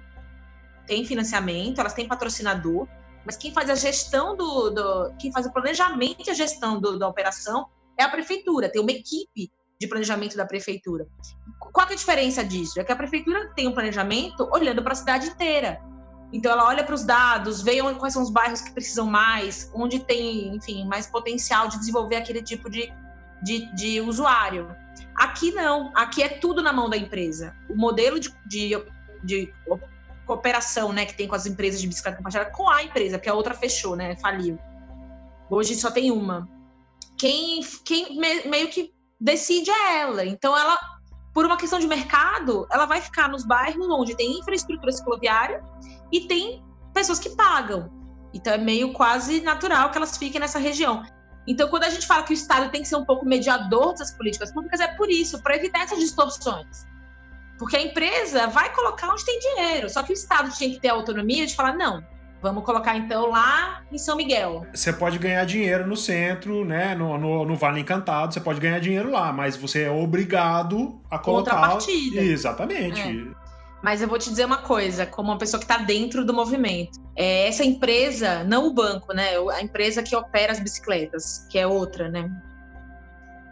têm 0.87 1.05
financiamento, 1.05 1.79
elas 1.79 1.93
têm 1.93 2.09
patrocinador, 2.09 2.89
mas 3.25 3.37
quem 3.37 3.53
faz 3.53 3.69
a 3.69 3.75
gestão 3.75 4.35
do, 4.35 4.71
do 4.71 5.15
quem 5.19 5.31
faz 5.31 5.45
o 5.45 5.53
planejamento 5.53 6.27
e 6.27 6.31
a 6.31 6.35
gestão 6.35 6.81
do, 6.81 6.99
da 6.99 7.07
operação 7.07 7.69
é 7.99 8.05
a 8.05 8.09
prefeitura. 8.09 8.71
Tem 8.71 8.81
uma 8.81 8.93
equipe 8.93 9.51
de 9.81 9.87
planejamento 9.87 10.37
da 10.37 10.47
prefeitura. 10.47 11.07
Qual 11.59 11.87
é 11.89 11.93
a 11.93 11.97
diferença 11.97 12.45
disso? 12.45 12.81
É 12.81 12.85
que 12.85 12.93
a 12.93 12.97
prefeitura 12.97 13.53
tem 13.55 13.69
um 13.69 13.73
planejamento 13.73 14.49
olhando 14.53 14.83
para 14.83 14.93
a 14.93 14.97
cidade 14.97 15.29
inteira. 15.29 15.81
Então 16.33 16.53
ela 16.53 16.67
olha 16.67 16.85
para 16.85 16.95
os 16.95 17.05
dados, 17.05 17.63
vê 17.63 17.81
quais 17.95 18.13
são 18.13 18.23
os 18.23 18.31
bairros 18.31 18.61
que 18.61 18.71
precisam 18.73 19.07
mais, 19.07 19.71
onde 19.75 19.99
tem, 20.01 20.55
enfim, 20.55 20.87
mais 20.87 21.07
potencial 21.07 21.69
de 21.69 21.79
desenvolver 21.79 22.17
aquele 22.17 22.43
tipo 22.43 22.69
de, 22.69 22.93
de, 23.43 23.75
de 23.75 24.01
usuário. 24.01 24.69
Aqui 25.15 25.53
não, 25.53 25.91
aqui 25.95 26.23
é 26.23 26.29
tudo 26.29 26.63
na 26.63 26.73
mão 26.73 26.91
da 26.91 26.97
empresa. 26.97 27.57
O 27.69 27.75
modelo 27.75 28.21
de, 28.21 28.31
de, 28.47 28.77
de 29.25 29.55
cooperação, 30.27 30.93
né, 30.93 31.07
que 31.07 31.15
tem 31.15 31.27
com 31.27 31.35
as 31.35 31.47
empresas 31.47 31.81
de 31.81 31.87
bicicleta 31.87 32.19
compartilhada, 32.19 32.51
com 32.51 32.69
a 32.69 32.83
empresa, 32.83 33.17
porque 33.17 33.31
a 33.31 33.35
outra 33.35 33.55
fechou, 33.55 33.97
né, 33.97 34.15
faliu. 34.17 34.59
Hoje 35.49 35.75
só 35.75 35.91
tem 35.91 36.11
uma. 36.11 36.47
Quem, 37.19 37.61
quem 37.85 38.17
meio 38.17 38.69
que 38.69 38.93
decide 39.21 39.71
é 39.71 40.01
ela. 40.01 40.25
Então 40.25 40.57
ela, 40.57 40.79
por 41.35 41.45
uma 41.45 41.57
questão 41.57 41.79
de 41.79 41.87
mercado, 41.87 42.67
ela 42.71 42.87
vai 42.87 43.01
ficar 43.01 43.29
nos 43.29 43.45
bairros 43.45 43.89
onde 43.91 44.17
tem 44.17 44.39
infraestrutura 44.39 44.93
cicloviária 44.93 45.63
e 46.13 46.23
tem 46.23 46.65
pessoas 46.95 47.19
que 47.19 47.31
pagam. 47.31 47.91
Então 48.33 48.53
é 48.53 48.59
meio 48.59 48.93
quase 48.93 49.41
natural 49.41 49.91
que 49.91 49.97
elas 49.97 50.17
fiquem 50.17 50.41
nessa 50.41 50.59
região. 50.59 51.03
Então, 51.47 51.67
quando 51.71 51.85
a 51.85 51.91
gente 51.91 52.07
fala 52.07 52.23
que 52.25 52.33
o 52.33 52.35
Estado 52.35 52.71
tem 52.71 52.83
que 52.83 52.89
ser 52.89 52.97
um 52.97 53.07
pouco 53.07 53.25
mediador 53.25 53.93
dessas 53.93 54.11
políticas 54.11 54.53
públicas, 54.53 54.81
é 54.81 54.89
por 54.89 55.11
isso, 55.11 55.43
para 55.43 55.57
evitar 55.57 55.81
essas 55.81 55.99
distorções. 55.99 56.87
Porque 57.59 57.75
a 57.75 57.83
empresa 57.83 58.47
vai 58.49 58.73
colocar 58.75 59.09
onde 59.11 59.25
tem 59.25 59.39
dinheiro, 59.39 59.89
só 59.89 60.03
que 60.03 60.13
o 60.13 60.15
Estado 60.15 60.51
tinha 60.55 60.71
que 60.71 60.79
ter 60.79 60.91
a 60.91 60.93
autonomia 60.93 61.47
de 61.47 61.57
falar: 61.57 61.75
não, 61.75 62.05
Vamos 62.41 62.65
colocar 62.65 62.97
então 62.97 63.31
lá 63.31 63.83
em 63.91 63.99
São 63.99 64.17
Miguel. 64.17 64.65
Você 64.73 64.93
pode 64.93 65.19
ganhar 65.19 65.45
dinheiro 65.45 65.87
no 65.87 65.97
centro, 65.97 66.65
né? 66.65 66.95
No, 66.95 67.19
no, 67.19 67.45
no 67.45 67.57
Vale 67.57 67.81
Encantado, 67.81 68.33
você 68.33 68.41
pode 68.41 68.61
ganhar 68.61 68.79
dinheiro 68.79 69.11
lá, 69.11 69.33
mas 69.33 69.57
você 69.57 69.83
é 69.83 69.91
obrigado 69.91 71.01
a 71.11 71.19
colocar. 71.19 71.53
Contrapartida. 71.53 72.21
Exatamente. 72.21 73.01
É. 73.01 73.49
Mas 73.83 74.03
eu 74.03 74.09
vou 74.09 74.19
te 74.19 74.29
dizer 74.29 74.45
uma 74.45 74.59
coisa, 74.59 75.07
como 75.07 75.31
uma 75.31 75.39
pessoa 75.39 75.59
que 75.59 75.65
está 75.65 75.79
dentro 75.79 76.25
do 76.25 76.35
movimento. 76.35 77.01
É, 77.17 77.49
essa 77.49 77.65
empresa, 77.65 78.45
não 78.45 78.67
o 78.67 78.73
banco, 78.73 79.13
né? 79.13 79.37
A 79.53 79.63
empresa 79.63 80.03
que 80.03 80.15
opera 80.15 80.53
as 80.53 80.61
bicicletas, 80.61 81.47
que 81.51 81.59
é 81.59 81.67
outra, 81.67 82.09
né? 82.09 82.31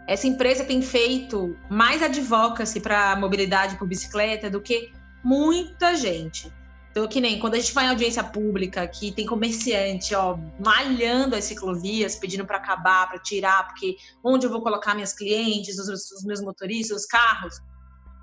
Essa 0.07 0.27
empresa 0.27 0.63
tem 0.63 0.81
feito 0.81 1.57
mais 1.69 2.01
advocacy 2.01 2.79
para 2.79 3.15
mobilidade 3.17 3.75
por 3.75 3.85
bicicleta 3.85 4.49
do 4.49 4.61
que 4.61 4.91
muita 5.21 5.95
gente. 5.95 6.51
Então, 6.97 7.07
que 7.07 7.21
nem 7.21 7.37
quando 7.37 7.53
a 7.53 7.59
gente 7.59 7.73
vai 7.73 7.85
em 7.85 7.89
audiência 7.89 8.23
pública, 8.23 8.87
que 8.87 9.11
tem 9.11 9.23
comerciante, 9.23 10.15
ó, 10.15 10.35
malhando 10.59 11.35
as 11.35 11.43
ciclovias, 11.43 12.15
pedindo 12.15 12.43
para 12.43 12.57
acabar, 12.57 13.07
para 13.07 13.19
tirar, 13.19 13.67
porque 13.67 13.97
onde 14.23 14.47
eu 14.47 14.49
vou 14.49 14.61
colocar 14.63 14.95
minhas 14.95 15.13
clientes, 15.13 15.77
os, 15.77 16.11
os 16.11 16.23
meus 16.23 16.41
motoristas, 16.41 17.01
os 17.01 17.05
carros 17.05 17.61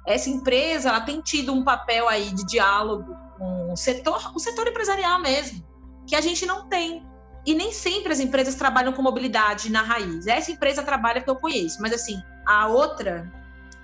essa 0.06 0.28
empresa 0.28 0.88
ela 0.88 1.00
tem 1.00 1.20
tido 1.20 1.52
um 1.52 1.64
papel 1.64 2.08
aí 2.08 2.30
de 2.30 2.44
diálogo 2.44 3.16
com 3.38 3.72
o 3.72 3.76
setor, 3.76 4.32
o 4.34 4.38
setor 4.38 4.66
empresarial 4.66 5.20
mesmo, 5.20 5.64
que 6.06 6.14
a 6.14 6.20
gente 6.20 6.44
não 6.44 6.68
tem. 6.68 7.06
E 7.46 7.54
nem 7.54 7.72
sempre 7.72 8.12
as 8.12 8.20
empresas 8.20 8.54
trabalham 8.54 8.92
com 8.92 9.02
mobilidade 9.02 9.70
na 9.70 9.82
raiz. 9.82 10.26
Essa 10.26 10.50
empresa 10.50 10.82
trabalha 10.82 11.22
que 11.22 11.30
eu 11.30 11.36
conheço, 11.36 11.80
mas 11.80 11.92
assim, 11.92 12.20
a 12.46 12.66
outra 12.66 13.30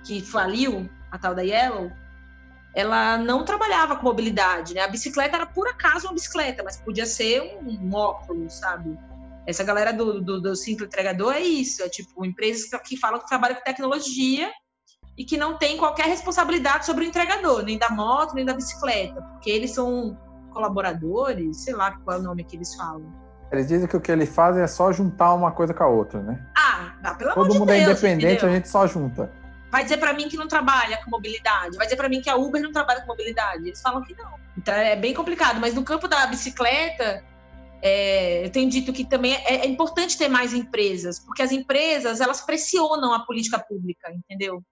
que 0.03 0.21
faliu, 0.21 0.89
a 1.11 1.17
tal 1.17 1.33
da 1.33 1.41
Yellow, 1.41 1.91
ela 2.73 3.17
não 3.17 3.43
trabalhava 3.43 3.95
com 3.95 4.03
mobilidade, 4.03 4.73
né? 4.73 4.81
A 4.81 4.87
bicicleta 4.87 5.35
era 5.35 5.45
por 5.45 5.67
acaso 5.67 6.07
uma 6.07 6.13
bicicleta, 6.13 6.63
mas 6.63 6.77
podia 6.77 7.05
ser 7.05 7.59
um, 7.61 7.69
um 7.69 7.93
óculos, 7.93 8.53
sabe? 8.53 8.97
Essa 9.45 9.63
galera 9.63 9.91
do, 9.91 10.21
do, 10.21 10.39
do 10.39 10.55
simples 10.55 10.87
entregador 10.87 11.33
é 11.33 11.41
isso, 11.41 11.83
é 11.83 11.89
tipo 11.89 12.25
empresas 12.25 12.69
que 12.85 12.97
falam 12.97 13.19
que 13.19 13.27
trabalham 13.27 13.55
com 13.55 13.63
tecnologia 13.63 14.49
e 15.17 15.25
que 15.25 15.35
não 15.35 15.57
tem 15.57 15.77
qualquer 15.77 16.05
responsabilidade 16.05 16.85
sobre 16.85 17.05
o 17.05 17.07
entregador, 17.07 17.63
nem 17.63 17.77
da 17.77 17.89
moto, 17.89 18.33
nem 18.33 18.45
da 18.45 18.53
bicicleta, 18.53 19.21
porque 19.21 19.49
eles 19.49 19.71
são 19.71 20.17
colaboradores, 20.51 21.63
sei 21.63 21.73
lá 21.73 21.91
qual 22.03 22.17
é 22.17 22.19
o 22.19 22.23
nome 22.23 22.43
que 22.43 22.55
eles 22.55 22.75
falam. 22.75 23.11
Eles 23.51 23.67
dizem 23.67 23.87
que 23.87 23.97
o 23.97 24.01
que 24.01 24.11
eles 24.11 24.33
fazem 24.33 24.63
é 24.63 24.67
só 24.67 24.93
juntar 24.93 25.33
uma 25.33 25.51
coisa 25.51 25.73
com 25.73 25.83
a 25.83 25.87
outra, 25.87 26.21
né? 26.21 26.47
Ah, 26.55 26.93
ah 27.03 27.13
pelo 27.15 27.33
Todo 27.33 27.45
amor 27.47 27.59
mundo 27.59 27.67
de 27.67 27.73
é 27.73 27.85
Deus, 27.85 27.99
independente, 27.99 28.33
entendeu? 28.35 28.49
a 28.49 28.53
gente 28.53 28.69
só 28.69 28.87
junta. 28.87 29.40
Vai 29.71 29.83
dizer 29.83 29.97
para 29.97 30.13
mim 30.13 30.27
que 30.29 30.37
não 30.37 30.47
trabalha 30.47 30.97
com 31.03 31.09
mobilidade, 31.09 31.77
vai 31.77 31.87
dizer 31.87 31.95
para 31.95 32.09
mim 32.09 32.21
que 32.21 32.29
a 32.29 32.35
Uber 32.35 32.61
não 32.61 32.71
trabalha 32.71 33.01
com 33.01 33.07
mobilidade. 33.07 33.67
Eles 33.67 33.81
falam 33.81 34.03
que 34.03 34.13
não. 34.15 34.33
Então 34.57 34.73
é 34.73 34.95
bem 34.95 35.13
complicado, 35.13 35.59
mas 35.59 35.73
no 35.73 35.83
campo 35.83 36.07
da 36.07 36.27
bicicleta, 36.27 37.23
É, 37.83 38.45
eu 38.45 38.51
tenho 38.51 38.69
dito 38.69 38.93
que 38.93 39.03
também 39.03 39.33
é, 39.33 39.65
é, 39.65 39.67
importante 39.67 40.15
ter 40.15 40.29
mais 40.29 40.53
empresas, 40.53 41.17
porque 41.17 41.41
as 41.41 41.51
empresas 41.51 42.21
elas 42.21 42.39
pressionam 42.41 43.11
a 43.11 43.25
política 43.25 43.57
pública, 43.57 44.13
entendeu? 44.13 44.63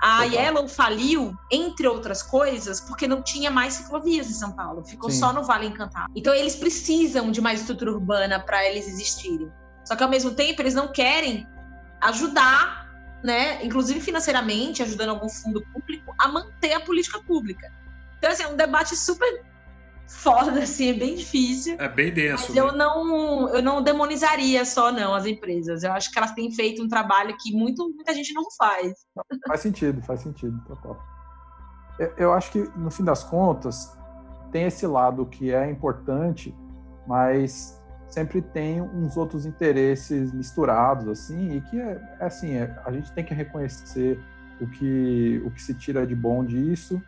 A 0.00 0.24
Yellow 0.24 0.66
faliu, 0.66 1.32
entre 1.52 1.86
outras 1.86 2.20
coisas, 2.20 2.80
porque 2.80 3.06
não 3.06 3.22
tinha 3.22 3.48
mais 3.48 3.74
ciclovias 3.74 4.28
em 4.28 4.32
São 4.34 4.50
Paulo, 4.56 4.84
ficou 4.84 5.08
Sim. 5.08 5.20
só 5.20 5.32
no 5.32 5.44
Vale 5.44 5.66
Encantado. 5.68 6.10
Então 6.16 6.34
eles 6.34 6.56
precisam 6.56 7.30
de 7.30 7.40
mais 7.40 7.60
estrutura 7.60 7.92
urbana 7.92 8.40
para 8.40 8.68
eles 8.68 8.88
existirem. 8.88 9.48
Só 9.84 9.94
que 9.94 10.02
ao 10.02 10.10
mesmo 10.10 10.32
tempo 10.32 10.60
eles 10.60 10.74
não 10.74 10.88
querem 10.88 11.46
ajudar, 12.00 12.91
né, 13.22 13.64
inclusive 13.64 14.00
financeiramente, 14.00 14.82
ajudando 14.82 15.10
algum 15.10 15.28
fundo 15.28 15.64
público 15.72 16.14
a 16.18 16.28
manter 16.28 16.72
a 16.72 16.80
política 16.80 17.20
pública. 17.22 17.72
Então 18.18 18.30
assim, 18.30 18.42
é 18.42 18.48
um 18.48 18.56
debate 18.56 18.96
super 18.96 19.42
foda, 20.06 20.62
assim, 20.62 20.90
é 20.90 20.92
bem 20.92 21.14
difícil. 21.14 21.76
É 21.78 21.88
bem 21.88 22.12
denso. 22.12 22.44
Mas 22.48 22.54
né? 22.54 22.60
eu 22.60 22.72
não, 22.72 23.48
eu 23.48 23.62
não 23.62 23.82
demonizaria 23.82 24.64
só, 24.64 24.92
não, 24.92 25.14
as 25.14 25.26
empresas. 25.26 25.82
Eu 25.82 25.92
acho 25.92 26.10
que 26.10 26.18
elas 26.18 26.32
têm 26.32 26.52
feito 26.52 26.82
um 26.82 26.88
trabalho 26.88 27.34
que 27.40 27.52
muito, 27.52 27.88
muita 27.94 28.14
gente 28.14 28.32
não 28.32 28.44
faz. 28.56 28.92
Faz 29.46 29.60
sentido, 29.60 30.02
faz 30.02 30.20
sentido, 30.20 30.62
total. 30.66 31.02
Eu 32.16 32.32
acho 32.32 32.50
que, 32.52 32.58
no 32.76 32.90
fim 32.90 33.04
das 33.04 33.22
contas, 33.22 33.96
tem 34.50 34.64
esse 34.64 34.86
lado 34.86 35.26
que 35.26 35.52
é 35.52 35.70
importante, 35.70 36.54
mas 37.06 37.81
sempre 38.12 38.42
tem 38.42 38.80
uns 38.82 39.16
outros 39.16 39.46
interesses 39.46 40.32
misturados, 40.32 41.08
assim, 41.08 41.56
e 41.56 41.60
que 41.62 41.80
é, 41.80 42.16
é 42.20 42.26
assim, 42.26 42.54
é, 42.54 42.78
a 42.84 42.92
gente 42.92 43.10
tem 43.12 43.24
que 43.24 43.32
reconhecer 43.32 44.20
o 44.60 44.66
que, 44.66 45.42
o 45.46 45.50
que 45.50 45.62
se 45.62 45.72
tira 45.72 46.06
de 46.06 46.14
bom 46.14 46.44
disso. 46.44 47.02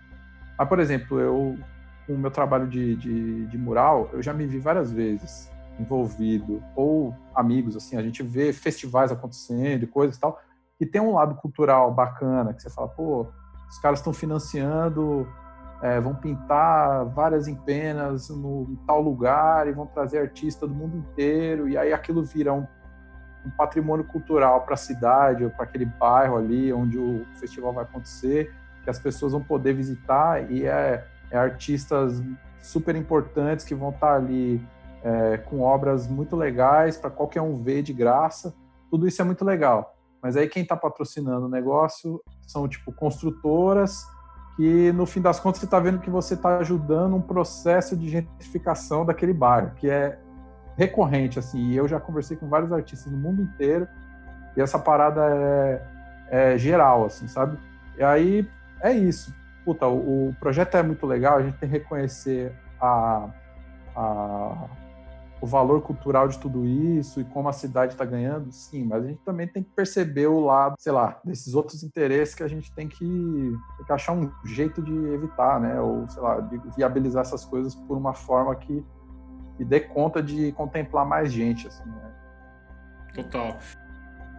Mas, 0.58 0.68
por 0.68 0.80
exemplo, 0.80 1.20
eu 1.20 1.58
com 2.06 2.14
o 2.14 2.18
meu 2.18 2.30
trabalho 2.30 2.66
de, 2.66 2.96
de, 2.96 3.46
de, 3.46 3.56
mural, 3.56 4.10
eu 4.12 4.22
já 4.22 4.32
me 4.34 4.46
vi 4.46 4.58
várias 4.58 4.92
vezes 4.92 5.50
envolvido, 5.78 6.62
ou 6.76 7.14
amigos, 7.34 7.76
assim, 7.76 7.96
a 7.96 8.02
gente 8.02 8.22
vê 8.22 8.52
festivais 8.52 9.10
acontecendo 9.10 9.82
e 9.84 9.86
coisas 9.86 10.16
e 10.16 10.20
tal, 10.20 10.38
e 10.78 10.84
tem 10.84 11.00
um 11.00 11.14
lado 11.14 11.34
cultural 11.36 11.92
bacana, 11.92 12.52
que 12.52 12.62
você 12.62 12.68
fala, 12.68 12.88
pô, 12.88 13.26
os 13.68 13.78
caras 13.78 14.00
estão 14.00 14.12
financiando, 14.12 15.26
é, 15.82 16.00
vão 16.00 16.14
pintar 16.14 17.04
várias 17.06 17.48
empenas 17.48 18.28
no 18.30 18.66
em 18.70 18.76
tal 18.86 19.00
lugar 19.02 19.66
e 19.66 19.72
vão 19.72 19.86
trazer 19.86 20.18
artistas 20.18 20.68
do 20.68 20.74
mundo 20.74 20.96
inteiro, 20.96 21.68
e 21.68 21.76
aí 21.76 21.92
aquilo 21.92 22.22
vira 22.22 22.52
um, 22.52 22.66
um 23.44 23.50
patrimônio 23.56 24.04
cultural 24.04 24.62
para 24.62 24.74
a 24.74 24.78
cidade 24.78 25.44
ou 25.44 25.50
para 25.50 25.64
aquele 25.64 25.84
bairro 25.86 26.36
ali 26.36 26.72
onde 26.72 26.98
o 26.98 27.26
festival 27.34 27.72
vai 27.72 27.84
acontecer, 27.84 28.54
que 28.82 28.90
as 28.90 28.98
pessoas 28.98 29.32
vão 29.32 29.42
poder 29.42 29.74
visitar 29.74 30.50
e 30.50 30.66
é 30.66 31.06
é, 31.34 31.38
artistas 31.38 32.22
super 32.62 32.94
importantes 32.94 33.64
que 33.64 33.74
vão 33.74 33.90
estar 33.90 34.14
ali 34.14 34.64
é, 35.02 35.36
com 35.36 35.60
obras 35.60 36.06
muito 36.06 36.36
legais 36.36 36.96
para 36.96 37.10
qualquer 37.10 37.42
um 37.42 37.62
ver 37.62 37.82
de 37.82 37.92
graça. 37.92 38.54
Tudo 38.90 39.06
isso 39.06 39.20
é 39.20 39.24
muito 39.24 39.44
legal. 39.44 39.96
Mas 40.22 40.36
aí 40.36 40.48
quem 40.48 40.62
está 40.62 40.76
patrocinando 40.76 41.46
o 41.46 41.48
negócio 41.48 42.22
são 42.46 42.66
tipo 42.68 42.92
construtoras 42.92 44.06
que 44.56 44.92
no 44.92 45.06
fim 45.06 45.20
das 45.20 45.40
contas 45.40 45.60
você 45.60 45.64
está 45.64 45.80
vendo 45.80 45.98
que 45.98 46.10
você 46.10 46.34
está 46.34 46.58
ajudando 46.58 47.16
um 47.16 47.20
processo 47.20 47.96
de 47.96 48.08
gentrificação 48.08 49.04
daquele 49.04 49.32
bairro, 49.32 49.72
que 49.76 49.90
é 49.90 50.18
recorrente 50.76 51.38
assim. 51.38 51.70
E 51.70 51.76
eu 51.76 51.88
já 51.88 51.98
conversei 51.98 52.36
com 52.36 52.48
vários 52.48 52.72
artistas 52.72 53.12
no 53.12 53.18
mundo 53.18 53.42
inteiro 53.42 53.88
e 54.56 54.60
essa 54.60 54.78
parada 54.78 55.22
é, 55.24 55.82
é 56.30 56.58
geral, 56.58 57.04
assim, 57.04 57.26
sabe? 57.26 57.58
E 57.98 58.02
aí 58.02 58.48
é 58.80 58.92
isso 58.92 59.34
puta, 59.64 59.86
o, 59.86 60.28
o, 60.28 60.36
projeto 60.38 60.76
é 60.76 60.82
muito 60.82 61.06
legal, 61.06 61.38
a 61.38 61.42
gente 61.42 61.56
tem 61.56 61.68
que 61.68 61.78
reconhecer 61.78 62.52
a, 62.80 63.30
a, 63.96 64.66
o 65.44 65.46
valor 65.46 65.82
cultural 65.82 66.26
de 66.26 66.38
tudo 66.38 66.64
isso 66.64 67.20
e 67.20 67.24
como 67.24 67.50
a 67.50 67.52
cidade 67.52 67.92
está 67.92 68.04
ganhando, 68.06 68.50
sim, 68.50 68.82
mas 68.82 69.04
a 69.04 69.08
gente 69.08 69.20
também 69.26 69.46
tem 69.46 69.62
que 69.62 69.68
perceber 69.76 70.26
o 70.26 70.40
lado, 70.40 70.74
sei 70.78 70.90
lá, 70.90 71.20
desses 71.22 71.54
outros 71.54 71.82
interesses 71.82 72.34
que 72.34 72.42
a 72.42 72.48
gente 72.48 72.72
tem 72.72 72.88
que, 72.88 73.04
tem 73.76 73.84
que 73.84 73.92
achar 73.92 74.14
um 74.14 74.32
jeito 74.46 74.80
de 74.80 74.96
evitar, 75.12 75.60
né? 75.60 75.78
Ou, 75.78 76.08
sei 76.08 76.22
lá, 76.22 76.40
de 76.40 76.58
viabilizar 76.74 77.20
essas 77.20 77.44
coisas 77.44 77.74
por 77.74 77.94
uma 77.98 78.14
forma 78.14 78.56
que, 78.56 78.82
que 79.58 79.66
dê 79.66 79.80
conta 79.80 80.22
de 80.22 80.50
contemplar 80.52 81.04
mais 81.04 81.30
gente, 81.30 81.68
assim, 81.68 81.84
né? 81.84 82.10
Total. 83.14 83.58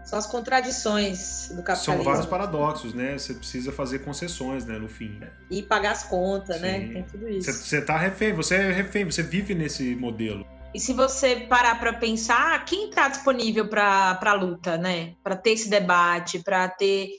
São 0.06 0.18
as 0.18 0.26
contradições 0.26 1.50
do 1.50 1.62
capitalismo. 1.62 1.94
São 1.98 2.04
vários 2.04 2.26
paradoxos, 2.26 2.96
né? 2.96 3.16
Você 3.16 3.36
precisa 3.36 3.72
fazer 3.72 4.00
concessões, 4.00 4.66
né, 4.66 4.80
no 4.80 4.88
fim. 4.88 5.20
E 5.52 5.62
pagar 5.62 5.92
as 5.92 6.04
contas, 6.04 6.60
né? 6.60 6.80
Sim. 6.80 6.88
né? 6.88 6.94
Tem 6.94 7.04
tudo 7.04 7.30
isso. 7.30 7.54
Você 7.54 7.80
tá 7.80 7.96
refém, 7.96 8.34
você 8.34 8.56
é 8.56 8.72
refém, 8.72 9.06
você 9.06 9.22
vive 9.22 9.54
nesse 9.54 9.96
modelo. 9.96 10.55
E 10.76 10.80
se 10.80 10.92
você 10.92 11.38
parar 11.38 11.80
para 11.80 11.94
pensar, 11.94 12.66
quem 12.66 12.90
está 12.90 13.08
disponível 13.08 13.70
para 13.70 14.20
a 14.22 14.34
luta, 14.34 14.78
né? 14.78 15.16
Para 15.24 15.38
ter 15.38 15.52
esse 15.52 15.70
debate, 15.70 16.44
para 16.44 16.68
ter. 16.68 17.12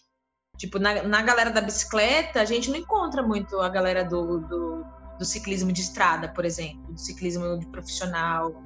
Tipo, 0.58 0.78
na, 0.78 1.02
na 1.04 1.22
galera 1.22 1.50
da 1.50 1.62
bicicleta, 1.62 2.42
a 2.42 2.44
gente 2.44 2.68
não 2.68 2.76
encontra 2.76 3.22
muito 3.22 3.58
a 3.58 3.70
galera 3.70 4.04
do, 4.04 4.40
do, 4.40 4.84
do 5.18 5.24
ciclismo 5.24 5.72
de 5.72 5.80
estrada, 5.80 6.28
por 6.28 6.44
exemplo, 6.44 6.92
do 6.92 7.00
ciclismo 7.00 7.58
de 7.58 7.66
profissional 7.68 8.62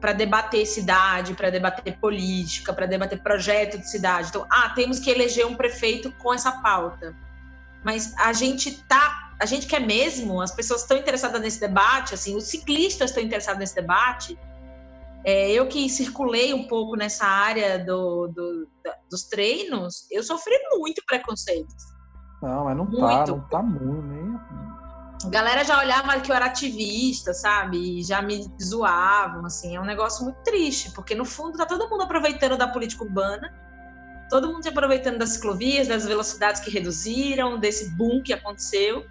para 0.00 0.12
debater 0.12 0.66
cidade, 0.66 1.34
para 1.34 1.48
debater 1.48 1.96
política, 2.00 2.72
para 2.72 2.86
debater 2.86 3.22
projeto 3.22 3.78
de 3.78 3.88
cidade. 3.88 4.30
Então, 4.30 4.44
ah, 4.50 4.70
temos 4.70 4.98
que 4.98 5.10
eleger 5.10 5.46
um 5.46 5.54
prefeito 5.54 6.10
com 6.18 6.34
essa 6.34 6.60
pauta. 6.60 7.16
Mas 7.84 8.14
a 8.16 8.32
gente 8.32 8.82
tá, 8.84 9.34
a 9.40 9.46
gente 9.46 9.66
quer 9.66 9.80
mesmo, 9.80 10.40
as 10.40 10.50
pessoas 10.50 10.82
estão 10.82 10.96
interessadas 10.96 11.40
nesse 11.40 11.60
debate, 11.60 12.14
assim, 12.14 12.36
os 12.36 12.44
ciclistas 12.44 13.10
estão 13.10 13.22
interessados 13.22 13.58
nesse 13.58 13.74
debate. 13.74 14.38
É, 15.24 15.50
eu 15.52 15.66
que 15.68 15.88
circulei 15.88 16.52
um 16.52 16.66
pouco 16.66 16.96
nessa 16.96 17.26
área 17.26 17.78
do, 17.78 18.28
do, 18.28 18.68
dos 19.10 19.24
treinos, 19.24 20.06
eu 20.10 20.22
sofri 20.22 20.54
muito 20.72 21.02
preconceito. 21.06 21.74
Não, 22.42 22.64
mas 22.64 22.76
não 22.76 22.86
tá, 22.86 22.92
muito. 22.92 23.24
tá, 23.24 23.26
não 23.26 23.40
tá 23.48 23.62
muito, 23.62 24.02
nem 24.02 24.34
a 25.24 25.28
galera 25.30 25.64
já 25.64 25.78
olhava 25.78 26.20
que 26.20 26.30
eu 26.30 26.36
era 26.36 26.46
ativista, 26.46 27.32
sabe? 27.32 28.00
E 28.00 28.02
já 28.02 28.20
me 28.20 28.46
zoavam, 28.62 29.46
assim. 29.46 29.74
É 29.74 29.80
um 29.80 29.84
negócio 29.84 30.24
muito 30.24 30.42
triste, 30.42 30.90
porque 30.92 31.14
no 31.14 31.24
fundo 31.24 31.56
tá 31.56 31.64
todo 31.64 31.88
mundo 31.88 32.02
aproveitando 32.02 32.58
da 32.58 32.68
política 32.68 33.04
urbana, 33.04 33.50
todo 34.34 34.52
mundo 34.52 34.64
se 34.64 34.68
aproveitando 34.68 35.18
das 35.18 35.30
ciclovias, 35.30 35.86
das 35.86 36.04
velocidades 36.04 36.60
que 36.60 36.68
reduziram, 36.68 37.56
desse 37.56 37.90
boom 37.90 38.20
que 38.20 38.32
aconteceu. 38.32 39.06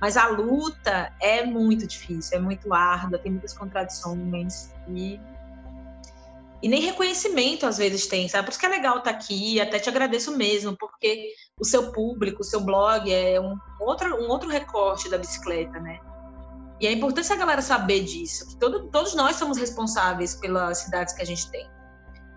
Mas 0.00 0.16
a 0.16 0.26
luta 0.26 1.12
é 1.20 1.46
muito 1.46 1.86
difícil, 1.86 2.38
é 2.38 2.40
muito 2.40 2.74
árdua, 2.74 3.16
tem 3.16 3.30
muitas 3.30 3.52
contradições 3.52 4.72
e 4.88 5.20
e 6.60 6.68
nem 6.68 6.80
reconhecimento 6.80 7.66
às 7.66 7.76
vezes 7.78 8.06
tem, 8.08 8.26
sabe? 8.26 8.46
Por 8.46 8.50
isso 8.50 8.58
que 8.58 8.66
é 8.66 8.70
legal 8.70 8.98
estar 8.98 9.12
tá 9.12 9.16
aqui, 9.16 9.60
até 9.60 9.78
te 9.78 9.88
agradeço 9.88 10.36
mesmo, 10.36 10.76
porque 10.76 11.34
o 11.60 11.64
seu 11.64 11.92
público, 11.92 12.40
o 12.40 12.44
seu 12.44 12.60
blog 12.60 13.12
é 13.12 13.38
um 13.38 13.56
outro, 13.78 14.24
um 14.24 14.28
outro 14.28 14.48
recorte 14.48 15.08
da 15.08 15.18
bicicleta, 15.18 15.78
né? 15.78 16.00
E 16.80 16.86
é 16.88 16.92
importante 16.92 17.32
a 17.32 17.36
galera 17.36 17.62
saber 17.62 18.02
disso, 18.02 18.48
que 18.48 18.56
todo, 18.56 18.88
todos 18.88 19.14
nós 19.14 19.36
somos 19.36 19.56
responsáveis 19.56 20.34
pelas 20.34 20.78
cidades 20.78 21.14
que 21.14 21.22
a 21.22 21.26
gente 21.26 21.48
tem. 21.50 21.68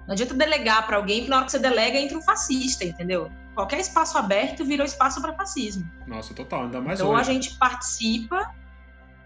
Não 0.07 0.13
adianta 0.13 0.33
delegar 0.33 0.87
para 0.87 0.95
alguém, 0.97 1.17
porque 1.19 1.29
na 1.29 1.37
hora 1.37 1.45
que 1.45 1.51
você 1.51 1.59
delega 1.59 1.97
entra 1.97 2.17
um 2.17 2.21
fascista, 2.21 2.85
entendeu? 2.85 3.29
Qualquer 3.53 3.79
espaço 3.79 4.17
aberto 4.17 4.63
virou 4.63 4.85
espaço 4.85 5.21
para 5.21 5.33
fascismo. 5.33 5.85
Nossa, 6.07 6.33
total, 6.33 6.63
ainda 6.63 6.79
mais 6.79 6.99
Então 6.99 7.11
hoje. 7.11 7.21
a 7.21 7.23
gente 7.23 7.57
participa 7.57 8.53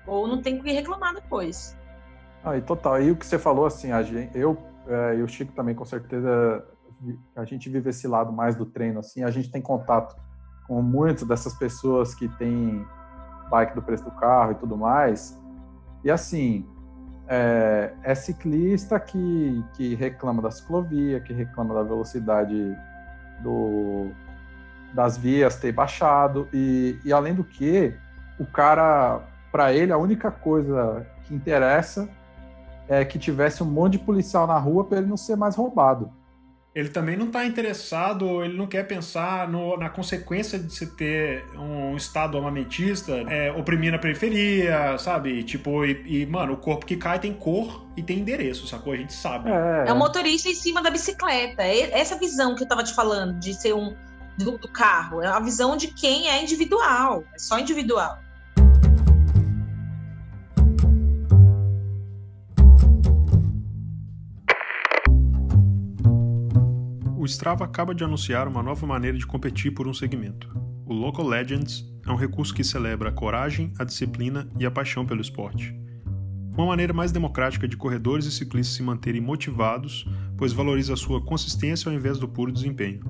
ou 0.08 0.28
não 0.28 0.42
tem 0.42 0.60
que 0.60 0.72
reclamar 0.72 1.14
depois. 1.14 1.78
Ah, 2.44 2.58
e 2.58 2.62
total. 2.62 3.02
E 3.02 3.12
o 3.12 3.16
que 3.16 3.26
você 3.26 3.38
falou, 3.38 3.66
assim, 3.68 3.92
a 3.92 4.02
gente, 4.02 4.36
eu 4.36 4.58
é, 4.88 5.16
e 5.18 5.24
o 5.24 5.28
Chico 5.28 5.54
também, 5.54 5.76
com 5.76 5.86
certeza, 5.86 6.66
a 7.36 7.46
gente 7.46 7.70
vive 7.70 7.90
esse 7.90 8.08
lado 8.08 8.32
mais 8.32 8.56
do 8.56 8.66
treino, 8.66 9.00
assim, 9.00 9.24
a 9.24 9.30
gente 9.30 9.52
tem 9.52 9.62
contato 9.62 10.16
com 10.68 10.82
muitas 10.82 11.28
dessas 11.28 11.54
pessoas 11.54 12.16
que 12.16 12.28
têm 12.38 12.86
bike 13.50 13.76
do 13.76 13.82
preço 13.82 14.04
do 14.04 14.12
carro 14.12 14.54
e 14.54 14.56
tudo 14.56 14.76
mais, 14.76 15.40
e 16.04 16.10
assim, 16.10 16.66
é, 17.34 17.94
é 18.04 18.14
ciclista 18.14 19.00
que, 19.00 19.64
que 19.74 19.96
reclama 19.96 20.42
da 20.42 20.52
ciclovia, 20.52 21.22
que 21.22 21.32
reclama 21.32 21.74
da 21.74 21.82
velocidade 21.82 22.78
do, 23.40 24.10
das 24.94 25.18
vias 25.18 25.56
ter 25.56 25.72
baixado, 25.72 26.50
e, 26.52 27.00
e 27.06 27.14
além 27.14 27.34
do 27.34 27.46
que, 27.46 27.94
o 28.38 28.46
cara, 28.46 29.22
para 29.50 29.72
ele, 29.72 29.94
a 29.94 29.98
única 29.98 30.30
coisa 30.30 31.08
que 31.24 31.34
interessa 31.34 32.10
é, 32.90 33.06
que 33.06 33.18
tivesse 33.18 33.64
um 33.64 33.68
monte 33.68 33.94
de 33.94 34.00
policial 34.00 34.46
na 34.46 34.58
rua 34.58 34.84
para 34.84 34.98
ele 34.98 35.08
não 35.08 35.16
ser 35.16 35.38
mais 35.38 35.56
roubado. 35.56 36.12
Ele 36.74 36.88
também 36.88 37.18
não 37.18 37.28
está 37.28 37.46
interessado, 37.46 38.44
ele 38.44 38.58
não 38.58 38.66
quer 38.66 38.88
pensar 38.88 39.46
no, 39.50 39.76
na 39.76 39.90
consequência 39.90 40.58
de 40.58 40.74
se 40.74 40.88
ter 40.96 41.46
um 41.58 41.98
Estado 41.98 42.38
armamentista 42.38 43.12
é, 43.28 43.52
oprimindo 43.52 43.98
a 43.98 44.00
periferia, 44.00 44.98
sabe? 44.98 45.44
Tipo, 45.44 45.84
e, 45.84 46.22
e, 46.22 46.26
mano, 46.26 46.54
o 46.54 46.58
corpo 46.58 46.86
que 46.86 46.96
cai 46.96 47.20
tem 47.20 47.34
cor 47.34 47.86
e 47.98 48.02
tem 48.02 48.20
endereço, 48.20 48.68
sacou? 48.68 48.94
A 48.94 48.96
gente 48.96 49.14
sabe. 49.14 49.50
É, 49.50 49.90
é 49.90 49.94
o 49.94 49.98
motorista 49.98 50.48
em 50.48 50.56
cima 50.56 50.82
da 50.82 50.90
bicicleta. 50.90 51.62
Essa 51.62 52.18
visão 52.18 52.56
que 52.56 52.64
eu 52.64 52.68
tava 52.68 52.84
te 52.84 52.94
falando, 52.94 53.38
de 53.38 53.54
ser 53.54 53.74
um 53.74 53.94
do, 54.38 54.58
do 54.58 54.70
carro, 54.70 55.22
é 55.22 55.28
a 55.28 55.42
visão 55.42 55.76
de 55.76 55.88
quem 55.88 56.30
é 56.30 56.42
individual, 56.42 57.26
é 57.36 57.38
só 57.38 57.60
individual. 57.60 58.18
O 67.22 67.26
Strava 67.28 67.64
acaba 67.64 67.94
de 67.94 68.04
anunciar 68.04 68.48
uma 68.48 68.64
nova 68.64 68.88
maneira 68.88 69.16
de 69.16 69.28
competir 69.28 69.72
por 69.76 69.88
um 69.88 69.94
segmento. 69.94 70.50
O 70.88 70.92
Local 70.92 71.28
Legends 71.28 71.88
é 72.04 72.12
um 72.12 72.16
recurso 72.16 72.52
que 72.52 72.64
celebra 72.64 73.10
a 73.10 73.12
coragem, 73.12 73.72
a 73.78 73.84
disciplina 73.84 74.50
e 74.58 74.66
a 74.66 74.72
paixão 74.72 75.06
pelo 75.06 75.22
esporte. 75.22 75.72
Uma 76.58 76.66
maneira 76.66 76.94
mais 76.94 77.12
democrática 77.12 77.68
de 77.68 77.78
corredores 77.78 78.26
e 78.26 78.32
ciclistas 78.32 78.76
se 78.76 78.82
manterem 78.82 79.22
motivados, 79.22 80.04
pois 80.36 80.52
valoriza 80.52 80.96
a 80.96 80.98
sua 80.98 81.24
consistência 81.24 81.92
ao 81.92 81.96
invés 81.96 82.18
do 82.18 82.28
puro 82.28 82.52
desempenho. 82.52 83.06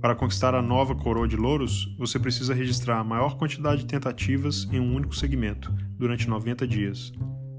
Para 0.00 0.14
conquistar 0.14 0.54
a 0.54 0.62
nova 0.62 0.94
coroa 0.94 1.28
de 1.28 1.36
louros, 1.36 1.94
você 1.98 2.18
precisa 2.18 2.54
registrar 2.54 3.00
a 3.00 3.04
maior 3.04 3.36
quantidade 3.36 3.82
de 3.82 3.86
tentativas 3.86 4.66
em 4.72 4.80
um 4.80 4.94
único 4.94 5.14
segmento, 5.14 5.70
durante 5.98 6.26
90 6.26 6.66
dias. 6.66 7.12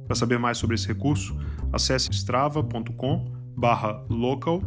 Para 0.07 0.15
saber 0.15 0.39
mais 0.39 0.57
sobre 0.57 0.73
esse 0.73 0.87
recurso, 0.87 1.37
acesse 1.71 2.09
strava.com 2.11 3.36
barra 3.57 4.05
local 4.07 4.61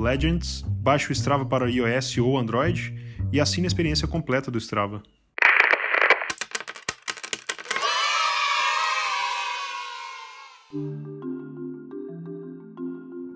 legends, 0.00 0.62
baixe 0.62 1.10
o 1.10 1.12
Strava 1.12 1.44
para 1.44 1.68
iOS 1.68 2.16
ou 2.18 2.38
Android 2.38 2.94
e 3.32 3.40
assine 3.40 3.66
a 3.66 3.68
experiência 3.68 4.06
completa 4.06 4.52
do 4.52 4.58
Strava. 4.58 5.02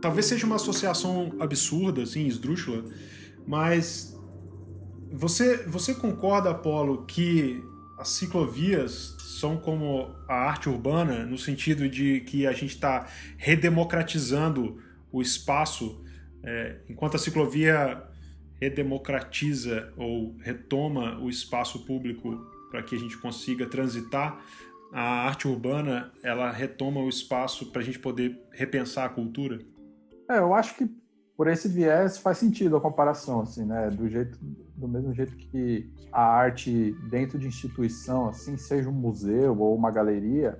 Talvez 0.00 0.26
seja 0.26 0.46
uma 0.46 0.56
associação 0.56 1.32
absurda, 1.40 2.02
assim, 2.02 2.26
esdrúxula, 2.26 2.84
mas 3.44 4.16
você, 5.12 5.64
você 5.66 5.92
concorda, 5.92 6.50
Apolo, 6.50 7.04
que 7.04 7.60
as 7.98 8.10
ciclovias 8.10 9.16
são 9.18 9.56
como 9.56 10.14
a 10.28 10.34
arte 10.34 10.68
urbana, 10.68 11.26
no 11.26 11.36
sentido 11.36 11.88
de 11.88 12.20
que 12.20 12.46
a 12.46 12.52
gente 12.52 12.74
está 12.74 13.08
redemocratizando 13.36 14.80
o 15.10 15.20
espaço, 15.20 16.02
é, 16.42 16.76
enquanto 16.88 17.16
a 17.16 17.18
ciclovia 17.18 18.02
redemocratiza 18.60 19.92
ou 19.96 20.36
retoma 20.40 21.18
o 21.20 21.28
espaço 21.28 21.84
público 21.84 22.36
para 22.70 22.82
que 22.82 22.94
a 22.94 22.98
gente 22.98 23.16
consiga 23.18 23.66
transitar, 23.66 24.40
a 24.92 25.26
arte 25.26 25.48
urbana 25.48 26.12
ela 26.22 26.50
retoma 26.50 27.00
o 27.00 27.08
espaço 27.08 27.70
para 27.72 27.82
a 27.82 27.84
gente 27.84 27.98
poder 27.98 28.40
repensar 28.52 29.06
a 29.06 29.08
cultura? 29.08 29.58
É, 30.30 30.38
eu 30.38 30.54
acho 30.54 30.76
que 30.76 30.88
por 31.36 31.48
esse 31.48 31.68
viés 31.68 32.18
faz 32.18 32.38
sentido 32.38 32.76
a 32.76 32.80
comparação, 32.80 33.40
assim, 33.40 33.64
né? 33.64 33.90
Do 33.90 34.08
jeito, 34.08 34.38
do 34.78 34.88
mesmo 34.88 35.12
jeito 35.12 35.36
que 35.36 35.90
a 36.12 36.22
arte 36.22 36.96
dentro 37.10 37.38
de 37.38 37.46
instituição, 37.46 38.28
assim, 38.28 38.56
seja 38.56 38.88
um 38.88 38.92
museu 38.92 39.58
ou 39.58 39.74
uma 39.74 39.90
galeria, 39.90 40.58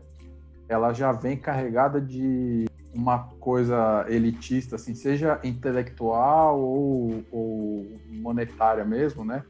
ela 0.69 0.93
já 0.93 1.13
vem 1.13 1.37
carregada 1.37 2.01
de 2.01 2.67
uma 2.93 3.29
coisa 3.41 4.05
elitista, 4.09 4.77
assim, 4.77 4.95
seja 4.95 5.41
intelectual 5.45 6.61
ou, 6.61 7.25
ou 7.31 7.87
monetária 8.11 8.85
mesmo, 8.85 9.25
né? 9.25 9.45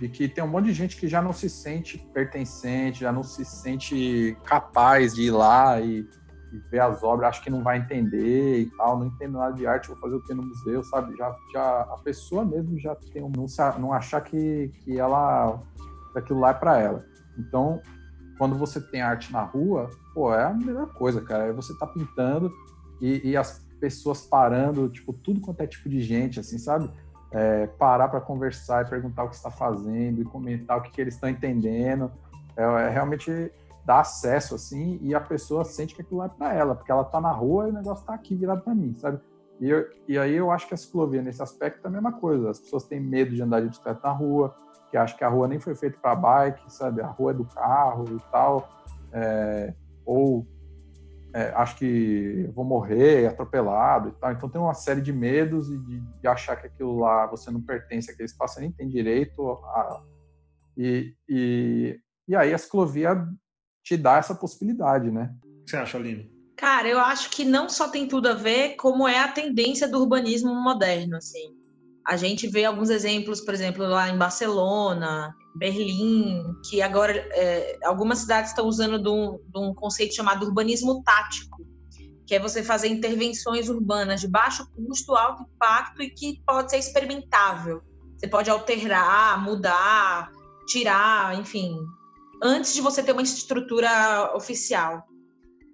De 0.00 0.08
que 0.08 0.26
tem 0.26 0.42
um 0.42 0.48
monte 0.48 0.66
de 0.66 0.72
gente 0.72 0.96
que 0.96 1.06
já 1.06 1.20
não 1.22 1.32
se 1.32 1.48
sente 1.48 1.98
pertencente, 2.12 3.00
já 3.00 3.12
não 3.12 3.22
se 3.22 3.44
sente 3.44 4.36
capaz 4.44 5.14
de 5.14 5.22
ir 5.22 5.30
lá 5.30 5.80
e 5.80 6.08
ver 6.70 6.80
as 6.80 7.02
obras, 7.02 7.30
acho 7.30 7.42
que 7.42 7.50
não 7.50 7.62
vai 7.62 7.78
entender 7.78 8.60
e 8.60 8.66
tal, 8.76 8.98
não 8.98 9.06
entendo 9.06 9.38
nada 9.38 9.54
de 9.54 9.66
arte, 9.66 9.88
vou 9.88 9.96
fazer 9.96 10.16
o 10.16 10.22
que 10.22 10.34
no 10.34 10.42
museu, 10.42 10.82
sabe? 10.84 11.16
Já, 11.16 11.34
já 11.52 11.80
a 11.82 11.98
pessoa 12.02 12.44
mesmo 12.44 12.78
já 12.78 12.94
tem 13.12 13.22
um, 13.22 13.30
não, 13.30 13.46
não 13.78 13.92
achar 13.92 14.20
que, 14.20 14.70
que 14.84 14.98
ela 14.98 15.60
aquilo 16.14 16.40
lá 16.40 16.50
é 16.50 16.54
para 16.54 16.78
ela. 16.78 17.04
Então, 17.38 17.80
quando 18.38 18.56
você 18.56 18.80
tem 18.80 19.00
arte 19.00 19.32
na 19.32 19.42
rua, 19.42 19.90
pô, 20.12 20.32
é 20.32 20.44
a 20.44 20.50
melhor 20.50 20.92
coisa, 20.94 21.20
cara. 21.20 21.44
É 21.44 21.52
você 21.52 21.76
tá 21.76 21.86
pintando 21.86 22.52
e, 23.00 23.30
e 23.30 23.36
as 23.36 23.64
pessoas 23.80 24.22
parando, 24.22 24.88
tipo, 24.88 25.12
tudo 25.12 25.40
quanto 25.40 25.60
é 25.60 25.66
tipo 25.66 25.88
de 25.88 26.00
gente, 26.00 26.40
assim, 26.40 26.58
sabe? 26.58 26.90
É, 27.30 27.66
parar 27.66 28.08
para 28.08 28.20
conversar 28.20 28.86
e 28.86 28.88
perguntar 28.88 29.24
o 29.24 29.28
que 29.28 29.34
está 29.34 29.50
fazendo 29.50 30.22
e 30.22 30.24
comentar 30.24 30.78
o 30.78 30.82
que, 30.82 30.90
que 30.90 31.00
eles 31.00 31.14
estão 31.14 31.28
entendendo. 31.28 32.10
É, 32.56 32.62
é 32.62 32.88
realmente 32.88 33.50
dá 33.84 34.00
acesso, 34.00 34.54
assim, 34.54 34.98
e 35.02 35.14
a 35.14 35.20
pessoa 35.20 35.64
sente 35.64 35.94
que 35.94 36.02
aquilo 36.02 36.22
é 36.22 36.28
para 36.28 36.54
ela, 36.54 36.74
porque 36.74 36.90
ela 36.90 37.04
tá 37.04 37.20
na 37.20 37.30
rua 37.30 37.68
e 37.68 37.70
o 37.70 37.74
negócio 37.74 38.04
tá 38.06 38.14
aqui 38.14 38.34
virado 38.34 38.62
para 38.62 38.74
mim, 38.74 38.94
sabe? 38.94 39.20
E, 39.60 39.68
eu, 39.68 39.88
e 40.08 40.18
aí 40.18 40.34
eu 40.34 40.50
acho 40.50 40.66
que 40.66 40.74
a 40.74 40.76
ciclovia, 40.76 41.22
nesse 41.22 41.42
aspecto, 41.42 41.84
é 41.84 41.88
a 41.88 41.90
mesma 41.90 42.12
coisa. 42.12 42.50
As 42.50 42.58
pessoas 42.58 42.84
têm 42.84 43.00
medo 43.00 43.34
de 43.34 43.42
andar 43.42 43.60
de 43.60 43.68
bicicleta 43.68 44.00
na 44.02 44.12
rua, 44.12 44.54
que 44.90 44.96
acham 44.96 45.16
que 45.16 45.24
a 45.24 45.28
rua 45.28 45.48
nem 45.48 45.60
foi 45.60 45.74
feita 45.74 45.98
para 46.00 46.14
bike, 46.14 46.72
sabe? 46.72 47.00
A 47.00 47.06
rua 47.06 47.30
é 47.30 47.34
do 47.34 47.44
carro 47.44 48.04
e 48.10 48.20
tal. 48.30 48.68
É, 49.12 49.74
ou 50.04 50.46
é, 51.34 51.52
acho 51.56 51.76
que 51.76 52.48
vou 52.54 52.64
morrer 52.64 53.26
atropelado 53.26 54.08
e 54.08 54.12
tal. 54.12 54.32
Então 54.32 54.48
tem 54.48 54.60
uma 54.60 54.74
série 54.74 55.00
de 55.00 55.12
medos 55.12 55.68
e 55.68 55.78
de, 55.78 56.00
de 56.00 56.28
achar 56.28 56.56
que 56.56 56.66
aquilo 56.66 57.00
lá 57.00 57.26
você 57.26 57.50
não 57.50 57.60
pertence 57.60 58.10
àquele 58.10 58.26
espaço, 58.26 58.60
nem 58.60 58.70
tem 58.70 58.88
direito 58.88 59.48
a. 59.50 60.02
E, 60.76 61.14
e, 61.28 62.00
e 62.26 62.36
aí 62.36 62.52
a 62.52 62.58
ciclovia 62.58 63.28
te 63.84 63.96
dá 63.98 64.16
essa 64.16 64.34
possibilidade, 64.34 65.10
né? 65.10 65.30
O 65.44 65.64
que 65.64 65.70
você 65.70 65.76
acha, 65.76 65.98
Aline? 65.98 66.32
Cara, 66.56 66.88
eu 66.88 66.98
acho 66.98 67.30
que 67.30 67.44
não 67.44 67.68
só 67.68 67.88
tem 67.88 68.08
tudo 68.08 68.28
a 68.28 68.34
ver, 68.34 68.76
como 68.76 69.06
é 69.06 69.18
a 69.18 69.28
tendência 69.28 69.86
do 69.86 70.00
urbanismo 70.00 70.54
moderno, 70.54 71.16
assim. 71.16 71.54
A 72.06 72.16
gente 72.16 72.46
vê 72.46 72.64
alguns 72.64 72.90
exemplos, 72.90 73.40
por 73.40 73.52
exemplo, 73.52 73.86
lá 73.86 74.08
em 74.08 74.16
Barcelona, 74.16 75.34
Berlim, 75.56 76.42
que 76.68 76.80
agora 76.80 77.12
é, 77.12 77.78
algumas 77.84 78.20
cidades 78.20 78.50
estão 78.50 78.66
usando 78.66 79.02
de 79.02 79.08
um, 79.08 79.38
de 79.46 79.58
um 79.58 79.74
conceito 79.74 80.14
chamado 80.14 80.46
urbanismo 80.46 81.02
tático, 81.02 81.64
que 82.26 82.34
é 82.34 82.38
você 82.38 82.62
fazer 82.62 82.88
intervenções 82.88 83.68
urbanas 83.68 84.20
de 84.20 84.28
baixo 84.28 84.66
custo, 84.74 85.14
alto 85.14 85.42
impacto 85.42 86.02
e 86.02 86.10
que 86.10 86.42
pode 86.46 86.70
ser 86.70 86.78
experimentável. 86.78 87.82
Você 88.16 88.28
pode 88.28 88.48
alterar, 88.48 89.42
mudar, 89.42 90.30
tirar, 90.66 91.38
enfim, 91.38 91.76
antes 92.44 92.74
de 92.74 92.82
você 92.82 93.02
ter 93.02 93.12
uma 93.12 93.22
estrutura 93.22 94.36
oficial. 94.36 95.02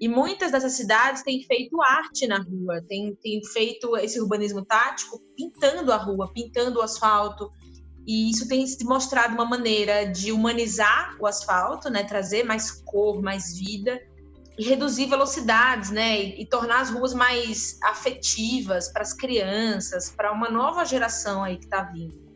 E 0.00 0.08
muitas 0.08 0.52
dessas 0.52 0.74
cidades 0.74 1.22
têm 1.22 1.42
feito 1.42 1.82
arte 1.82 2.28
na 2.28 2.38
rua, 2.38 2.80
têm, 2.88 3.14
têm 3.16 3.44
feito 3.44 3.96
esse 3.96 4.20
urbanismo 4.20 4.64
tático 4.64 5.20
pintando 5.36 5.92
a 5.92 5.96
rua, 5.96 6.32
pintando 6.32 6.78
o 6.78 6.82
asfalto. 6.82 7.50
E 8.06 8.30
isso 8.30 8.48
tem 8.48 8.64
se 8.66 8.82
mostrado 8.84 9.34
uma 9.34 9.44
maneira 9.44 10.06
de 10.06 10.32
humanizar 10.32 11.16
o 11.20 11.26
asfalto, 11.26 11.90
né, 11.90 12.04
trazer 12.04 12.44
mais 12.44 12.70
cor, 12.70 13.20
mais 13.20 13.58
vida 13.58 14.00
e 14.56 14.64
reduzir 14.64 15.06
velocidades, 15.06 15.90
né, 15.90 16.22
e, 16.22 16.42
e 16.42 16.46
tornar 16.46 16.80
as 16.80 16.90
ruas 16.90 17.12
mais 17.12 17.78
afetivas 17.82 18.90
para 18.90 19.02
as 19.02 19.12
crianças, 19.12 20.10
para 20.10 20.32
uma 20.32 20.48
nova 20.48 20.84
geração 20.84 21.42
aí 21.42 21.58
que 21.58 21.64
está 21.64 21.82
vindo. 21.82 22.29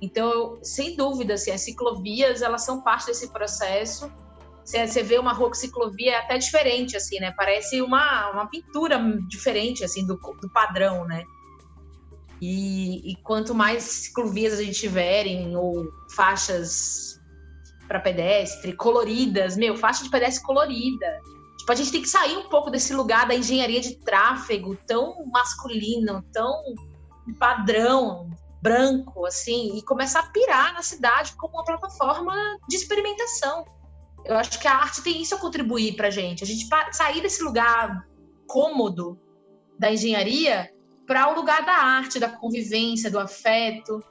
Então, 0.00 0.58
sem 0.62 0.96
dúvida, 0.96 1.34
assim, 1.34 1.50
as 1.50 1.62
ciclovias 1.62 2.42
elas 2.42 2.64
são 2.64 2.82
parte 2.82 3.06
desse 3.06 3.32
processo. 3.32 4.10
Você 4.64 5.02
vê 5.02 5.18
uma 5.18 5.32
rua 5.32 5.48
com 5.48 5.54
ciclovia 5.54 6.12
é 6.12 6.16
até 6.16 6.36
diferente, 6.36 6.96
assim, 6.96 7.18
né? 7.18 7.32
Parece 7.36 7.80
uma, 7.80 8.30
uma 8.30 8.46
pintura 8.46 8.98
diferente, 9.26 9.82
assim, 9.82 10.06
do, 10.06 10.16
do 10.16 10.50
padrão, 10.50 11.06
né? 11.06 11.24
E, 12.40 13.12
e 13.12 13.16
quanto 13.22 13.54
mais 13.54 13.82
ciclovias 13.82 14.58
a 14.58 14.62
gente 14.62 14.78
tiverem, 14.78 15.56
ou 15.56 15.88
faixas 16.14 17.18
para 17.88 17.98
pedestre 17.98 18.74
coloridas, 18.74 19.56
meu, 19.56 19.74
faixa 19.74 20.04
de 20.04 20.10
pedestre 20.10 20.44
colorida. 20.44 21.20
Tipo, 21.58 21.72
a 21.72 21.74
gente 21.74 21.90
tem 21.90 22.02
que 22.02 22.08
sair 22.08 22.36
um 22.36 22.48
pouco 22.48 22.70
desse 22.70 22.94
lugar 22.94 23.26
da 23.26 23.34
engenharia 23.34 23.80
de 23.80 23.96
tráfego 23.96 24.76
tão 24.86 25.26
masculino, 25.32 26.22
tão 26.30 26.62
padrão, 27.38 28.30
branco, 28.60 29.24
assim, 29.26 29.76
e 29.76 29.82
começar 29.82 30.20
a 30.20 30.30
pirar 30.30 30.74
na 30.74 30.82
cidade 30.82 31.34
como 31.36 31.54
uma 31.54 31.64
plataforma 31.64 32.34
de 32.68 32.76
experimentação. 32.76 33.64
Eu 34.24 34.36
acho 34.36 34.58
que 34.58 34.66
a 34.66 34.74
arte 34.74 35.02
tem 35.02 35.22
isso 35.22 35.34
a 35.34 35.38
contribuir 35.38 35.94
para 35.96 36.08
a 36.08 36.10
gente. 36.10 36.42
A 36.42 36.46
gente 36.46 36.68
sair 36.92 37.20
desse 37.20 37.42
lugar 37.42 38.06
cômodo 38.46 39.18
da 39.78 39.92
engenharia 39.92 40.70
para 41.06 41.30
o 41.30 41.34
lugar 41.34 41.64
da 41.64 41.72
arte, 41.72 42.18
da 42.18 42.28
convivência, 42.28 43.10
do 43.10 43.18
afeto. 43.18 44.02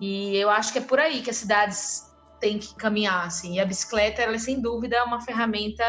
E 0.00 0.36
eu 0.36 0.50
acho 0.50 0.72
que 0.72 0.78
é 0.78 0.82
por 0.82 0.98
aí 0.98 1.22
que 1.22 1.30
as 1.30 1.36
cidades 1.36 2.02
têm 2.40 2.58
que 2.58 2.74
caminhar, 2.74 3.26
assim. 3.26 3.54
E 3.54 3.60
a 3.60 3.64
bicicleta, 3.64 4.22
ela 4.22 4.34
é 4.34 4.38
sem 4.38 4.60
dúvida 4.60 5.02
uma 5.04 5.20
ferramenta 5.20 5.84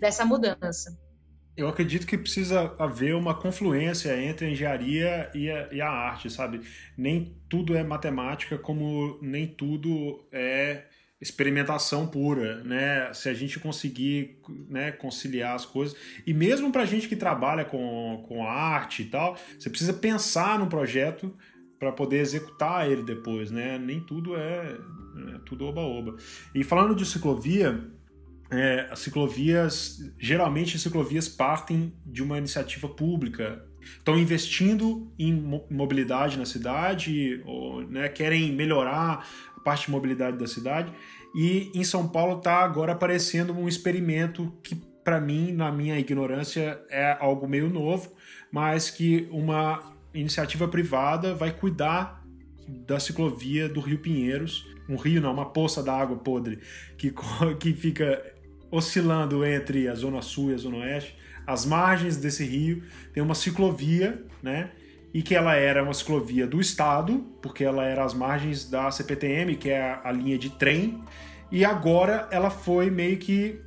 dessa 0.00 0.24
mudança 0.24 1.03
eu 1.56 1.68
acredito 1.68 2.06
que 2.06 2.18
precisa 2.18 2.74
haver 2.78 3.14
uma 3.14 3.34
confluência 3.34 4.16
entre 4.20 4.46
a 4.46 4.50
engenharia 4.50 5.30
e 5.34 5.50
a, 5.50 5.68
e 5.72 5.80
a, 5.80 5.88
arte, 5.88 6.28
sabe? 6.28 6.60
Nem 6.96 7.36
tudo 7.48 7.76
é 7.76 7.84
matemática, 7.84 8.58
como 8.58 9.18
nem 9.22 9.46
tudo 9.46 10.24
é 10.32 10.84
experimentação 11.20 12.06
pura, 12.06 12.62
né? 12.64 13.12
Se 13.14 13.28
a 13.28 13.34
gente 13.34 13.60
conseguir 13.60 14.40
né, 14.68 14.90
conciliar 14.92 15.54
as 15.54 15.64
coisas. 15.64 15.96
E 16.26 16.34
mesmo 16.34 16.72
para 16.72 16.84
gente 16.84 17.08
que 17.08 17.16
trabalha 17.16 17.64
com, 17.64 18.24
com 18.28 18.46
arte 18.46 19.02
e 19.02 19.06
tal, 19.06 19.38
você 19.58 19.70
precisa 19.70 19.94
pensar 19.94 20.58
no 20.58 20.66
projeto 20.66 21.32
para 21.78 21.92
poder 21.92 22.18
executar 22.18 22.90
ele 22.90 23.02
depois, 23.02 23.50
né? 23.50 23.78
Nem 23.78 24.00
tudo 24.00 24.36
é, 24.36 24.76
é 25.34 25.38
tudo 25.46 25.66
oba-oba. 25.66 26.16
E 26.52 26.64
falando 26.64 26.96
de 26.96 27.06
ciclovia, 27.06 27.80
é, 28.50 28.88
as 28.90 29.00
ciclovias, 29.00 29.98
geralmente 30.18 30.76
as 30.76 30.82
ciclovias 30.82 31.28
partem 31.28 31.92
de 32.04 32.22
uma 32.22 32.38
iniciativa 32.38 32.88
pública 32.88 33.64
estão 33.98 34.18
investindo 34.18 35.12
em 35.18 35.32
mobilidade 35.70 36.38
na 36.38 36.46
cidade, 36.46 37.42
ou, 37.44 37.82
né, 37.82 38.08
querem 38.08 38.52
melhorar 38.52 39.26
a 39.56 39.60
parte 39.60 39.86
de 39.86 39.90
mobilidade 39.90 40.38
da 40.38 40.46
cidade. 40.46 40.92
E 41.34 41.70
em 41.74 41.84
São 41.84 42.08
Paulo 42.08 42.38
está 42.38 42.58
agora 42.58 42.92
aparecendo 42.92 43.52
um 43.52 43.68
experimento 43.68 44.52
que, 44.62 44.74
para 44.74 45.20
mim, 45.20 45.52
na 45.52 45.70
minha 45.70 45.98
ignorância, 45.98 46.80
é 46.88 47.16
algo 47.20 47.46
meio 47.46 47.68
novo, 47.68 48.12
mas 48.50 48.90
que 48.90 49.28
uma 49.30 49.92
iniciativa 50.14 50.68
privada 50.68 51.34
vai 51.34 51.50
cuidar 51.50 52.24
da 52.86 52.98
ciclovia 52.98 53.68
do 53.68 53.80
Rio 53.80 53.98
Pinheiros, 53.98 54.66
um 54.88 54.96
rio 54.96 55.20
não, 55.20 55.32
uma 55.32 55.46
poça 55.46 55.82
d'água 55.82 56.16
podre 56.16 56.60
que, 56.96 57.12
que 57.58 57.72
fica 57.72 58.33
oscilando 58.70 59.44
entre 59.44 59.88
a 59.88 59.94
zona 59.94 60.22
sul 60.22 60.50
e 60.50 60.54
a 60.54 60.58
zona 60.58 60.78
oeste. 60.78 61.16
As 61.46 61.66
margens 61.66 62.16
desse 62.16 62.44
rio 62.44 62.82
tem 63.12 63.22
uma 63.22 63.34
ciclovia, 63.34 64.22
né? 64.42 64.70
E 65.12 65.22
que 65.22 65.34
ela 65.34 65.54
era 65.54 65.82
uma 65.82 65.94
ciclovia 65.94 66.46
do 66.46 66.60
estado, 66.60 67.24
porque 67.40 67.62
ela 67.62 67.84
era 67.84 68.04
às 68.04 68.14
margens 68.14 68.68
da 68.68 68.90
CPTM, 68.90 69.56
que 69.56 69.70
é 69.70 69.80
a, 69.80 70.00
a 70.04 70.12
linha 70.12 70.36
de 70.36 70.50
trem, 70.50 71.02
e 71.52 71.64
agora 71.64 72.26
ela 72.32 72.50
foi 72.50 72.90
meio 72.90 73.16
que 73.18 73.60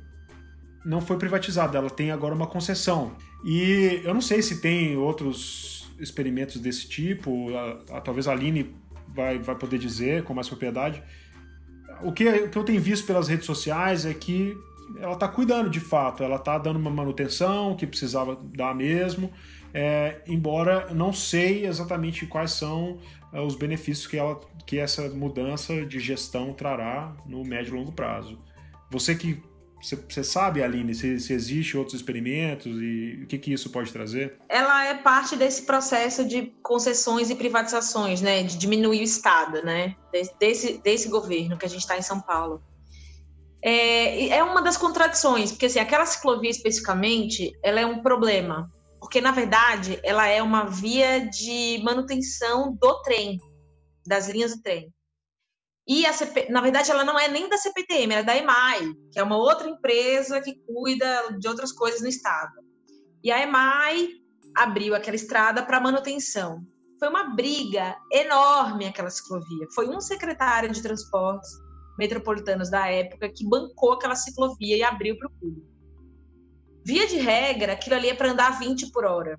não 0.84 1.00
foi 1.00 1.16
privatizada, 1.16 1.78
ela 1.78 1.90
tem 1.90 2.10
agora 2.10 2.34
uma 2.34 2.46
concessão. 2.46 3.16
E 3.44 4.00
eu 4.04 4.12
não 4.12 4.20
sei 4.20 4.42
se 4.42 4.60
tem 4.60 4.96
outros 4.96 5.90
experimentos 5.98 6.60
desse 6.60 6.88
tipo, 6.88 7.54
a, 7.56 7.96
a, 7.96 8.00
talvez 8.00 8.28
a 8.28 8.32
Aline 8.32 8.74
vai, 9.08 9.38
vai 9.38 9.54
poder 9.54 9.78
dizer 9.78 10.22
com 10.22 10.34
mais 10.34 10.48
propriedade. 10.48 11.02
O 12.02 12.12
que, 12.12 12.28
o 12.28 12.48
que 12.48 12.58
eu 12.58 12.64
tenho 12.64 12.80
visto 12.80 13.06
pelas 13.06 13.28
redes 13.28 13.46
sociais 13.46 14.06
é 14.06 14.14
que 14.14 14.56
ela 14.98 15.14
está 15.14 15.28
cuidando 15.28 15.68
de 15.68 15.80
fato, 15.80 16.22
ela 16.22 16.36
está 16.36 16.58
dando 16.58 16.76
uma 16.78 16.90
manutenção 16.90 17.76
que 17.76 17.86
precisava 17.86 18.36
dar 18.54 18.74
mesmo, 18.74 19.30
é, 19.72 20.22
embora 20.26 20.92
não 20.92 21.12
sei 21.12 21.66
exatamente 21.66 22.26
quais 22.26 22.52
são 22.52 22.98
é, 23.32 23.40
os 23.40 23.54
benefícios 23.54 24.06
que, 24.06 24.16
ela, 24.16 24.40
que 24.66 24.78
essa 24.78 25.08
mudança 25.10 25.84
de 25.84 26.00
gestão 26.00 26.52
trará 26.52 27.14
no 27.26 27.44
médio 27.44 27.74
e 27.74 27.78
longo 27.78 27.92
prazo. 27.92 28.38
Você 28.90 29.14
que 29.14 29.42
você 29.80 30.24
sabe, 30.24 30.62
Aline, 30.62 30.94
se, 30.94 31.20
se 31.20 31.76
outros 31.76 31.94
experimentos 31.94 32.80
e 32.80 33.20
o 33.22 33.26
que, 33.26 33.38
que 33.38 33.52
isso 33.52 33.70
pode 33.70 33.92
trazer? 33.92 34.36
Ela 34.48 34.86
é 34.86 34.94
parte 34.94 35.36
desse 35.36 35.62
processo 35.62 36.26
de 36.26 36.52
concessões 36.62 37.30
e 37.30 37.36
privatizações, 37.36 38.20
né? 38.20 38.42
De 38.42 38.58
diminuir 38.58 39.00
o 39.00 39.04
Estado, 39.04 39.62
né? 39.62 39.94
Desse, 40.40 40.78
desse 40.78 41.08
governo 41.08 41.56
que 41.56 41.64
a 41.64 41.68
gente 41.68 41.82
está 41.82 41.96
em 41.96 42.02
São 42.02 42.20
Paulo. 42.20 42.60
É, 43.62 44.28
é 44.28 44.44
uma 44.44 44.62
das 44.62 44.76
contradições, 44.76 45.50
porque 45.50 45.66
assim, 45.66 45.80
aquela 45.80 46.06
ciclovia 46.06 46.50
especificamente, 46.50 47.50
ela 47.62 47.80
é 47.80 47.86
um 47.86 48.02
problema, 48.02 48.68
porque 49.00 49.20
na 49.20 49.32
verdade 49.32 49.98
ela 50.02 50.26
é 50.26 50.42
uma 50.42 50.64
via 50.64 51.26
de 51.28 51.80
manutenção 51.82 52.76
do 52.80 53.02
trem, 53.02 53.38
das 54.06 54.28
linhas 54.28 54.56
do 54.56 54.62
trem. 54.62 54.92
E 55.86 56.04
a 56.04 56.12
CP, 56.12 56.50
na 56.50 56.60
verdade, 56.60 56.90
ela 56.90 57.02
não 57.02 57.18
é 57.18 57.28
nem 57.28 57.48
da 57.48 57.56
CPTM, 57.56 58.12
ela 58.12 58.20
é 58.20 58.22
da 58.22 58.36
EMAI, 58.36 58.92
que 59.10 59.18
é 59.18 59.22
uma 59.22 59.38
outra 59.38 59.66
empresa 59.66 60.38
que 60.38 60.54
cuida 60.66 61.38
de 61.38 61.48
outras 61.48 61.72
coisas 61.72 62.02
no 62.02 62.08
estado. 62.08 62.52
E 63.24 63.32
a 63.32 63.42
EMAI 63.42 64.10
abriu 64.54 64.94
aquela 64.94 65.16
estrada 65.16 65.62
para 65.62 65.80
manutenção. 65.80 66.60
Foi 66.98 67.08
uma 67.08 67.34
briga 67.34 67.96
enorme 68.12 68.86
aquela 68.86 69.08
ciclovia. 69.08 69.66
Foi 69.74 69.88
um 69.88 69.98
secretário 69.98 70.70
de 70.70 70.82
transportes 70.82 71.48
metropolitanos 71.98 72.70
da 72.70 72.86
época 72.86 73.28
que 73.28 73.46
bancou 73.46 73.92
aquela 73.92 74.14
ciclovia 74.14 74.76
e 74.76 74.82
abriu 74.82 75.18
para 75.18 75.28
o 75.28 75.30
público. 75.30 75.66
Via 76.84 77.06
de 77.06 77.16
regra, 77.16 77.72
aquilo 77.72 77.96
ali 77.96 78.08
é 78.08 78.14
para 78.14 78.30
andar 78.30 78.58
20 78.58 78.90
por 78.92 79.04
hora 79.04 79.38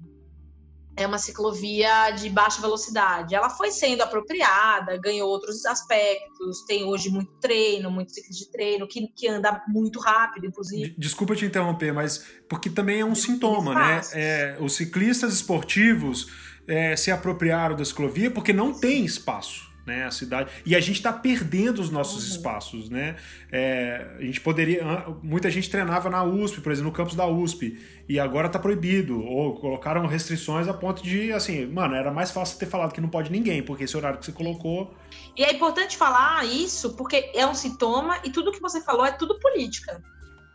é 1.00 1.08
uma 1.08 1.18
ciclovia 1.18 2.12
de 2.12 2.30
baixa 2.30 2.62
velocidade. 2.62 3.34
Ela 3.34 3.50
foi 3.50 3.72
sendo 3.72 4.02
apropriada, 4.02 4.98
ganhou 4.98 5.30
outros 5.30 5.66
aspectos, 5.66 6.66
tem 6.66 6.84
hoje 6.84 7.10
muito 7.10 7.32
treino, 7.40 7.90
muito 7.90 8.12
ciclo 8.12 8.36
de 8.36 8.52
treino, 8.52 8.88
que, 8.88 9.08
que 9.08 9.28
anda 9.28 9.64
muito 9.68 10.00
rápido, 10.00 10.46
inclusive. 10.46 10.94
Desculpa 10.98 11.36
te 11.36 11.46
interromper, 11.46 11.94
mas 11.94 12.26
porque 12.50 12.70
também 12.70 13.00
é 13.00 13.06
um 13.06 13.16
sintoma, 13.16 13.74
né? 13.74 14.02
É, 14.14 14.58
os 14.60 14.76
ciclistas 14.76 15.34
esportivos 15.34 16.28
é, 16.68 16.96
se 16.98 17.12
apropriaram 17.12 17.76
da 17.76 17.86
ciclovia 17.86 18.30
porque 18.30 18.52
não 18.52 18.74
tem 18.74 19.06
espaço 19.06 19.69
né? 19.90 20.06
A 20.06 20.12
cidade 20.12 20.52
e 20.64 20.76
a 20.76 20.80
gente 20.80 20.98
está 20.98 21.12
perdendo 21.12 21.80
os 21.80 21.90
nossos 21.90 22.24
uhum. 22.26 22.36
espaços, 22.36 22.90
né? 22.90 23.16
É, 23.52 24.18
a 24.20 24.22
gente 24.22 24.40
poderia, 24.40 24.84
muita 25.24 25.50
gente 25.50 25.70
treinava 25.70 26.10
na 26.10 26.24
USP, 26.24 26.62
por 26.62 26.72
exemplo, 26.72 26.92
no 26.92 26.96
campus 26.96 27.16
da 27.16 27.26
USP 27.26 27.78
e 28.08 28.20
agora 28.20 28.48
está 28.48 28.60
proibido 28.60 29.20
ou 29.26 29.56
colocaram 29.56 30.06
restrições 30.06 30.68
a 30.68 30.74
ponto 30.74 31.02
de, 31.02 31.34
assim, 31.34 31.66
mano, 31.66 31.96
era 31.96 32.12
mais 32.12 32.30
fácil 32.32 32.60
ter 32.60 32.68
falado 32.68 32.94
que 32.94 33.02
não 33.02 33.10
pode 33.10 33.32
ninguém, 33.32 33.64
porque 33.64 33.84
esse 33.84 33.98
horário 33.98 34.20
que 34.20 34.26
você 34.26 34.32
colocou. 34.32 34.94
E 35.36 35.44
é 35.44 35.52
importante 35.52 35.98
falar 35.98 36.46
isso 36.46 36.94
porque 36.96 37.32
é 37.34 37.46
um 37.48 37.56
sintoma 37.56 38.20
e 38.24 38.30
tudo 38.30 38.52
que 38.52 38.62
você 38.62 38.80
falou 38.82 39.06
é 39.06 39.12
tudo 39.12 39.40
política. 39.40 40.02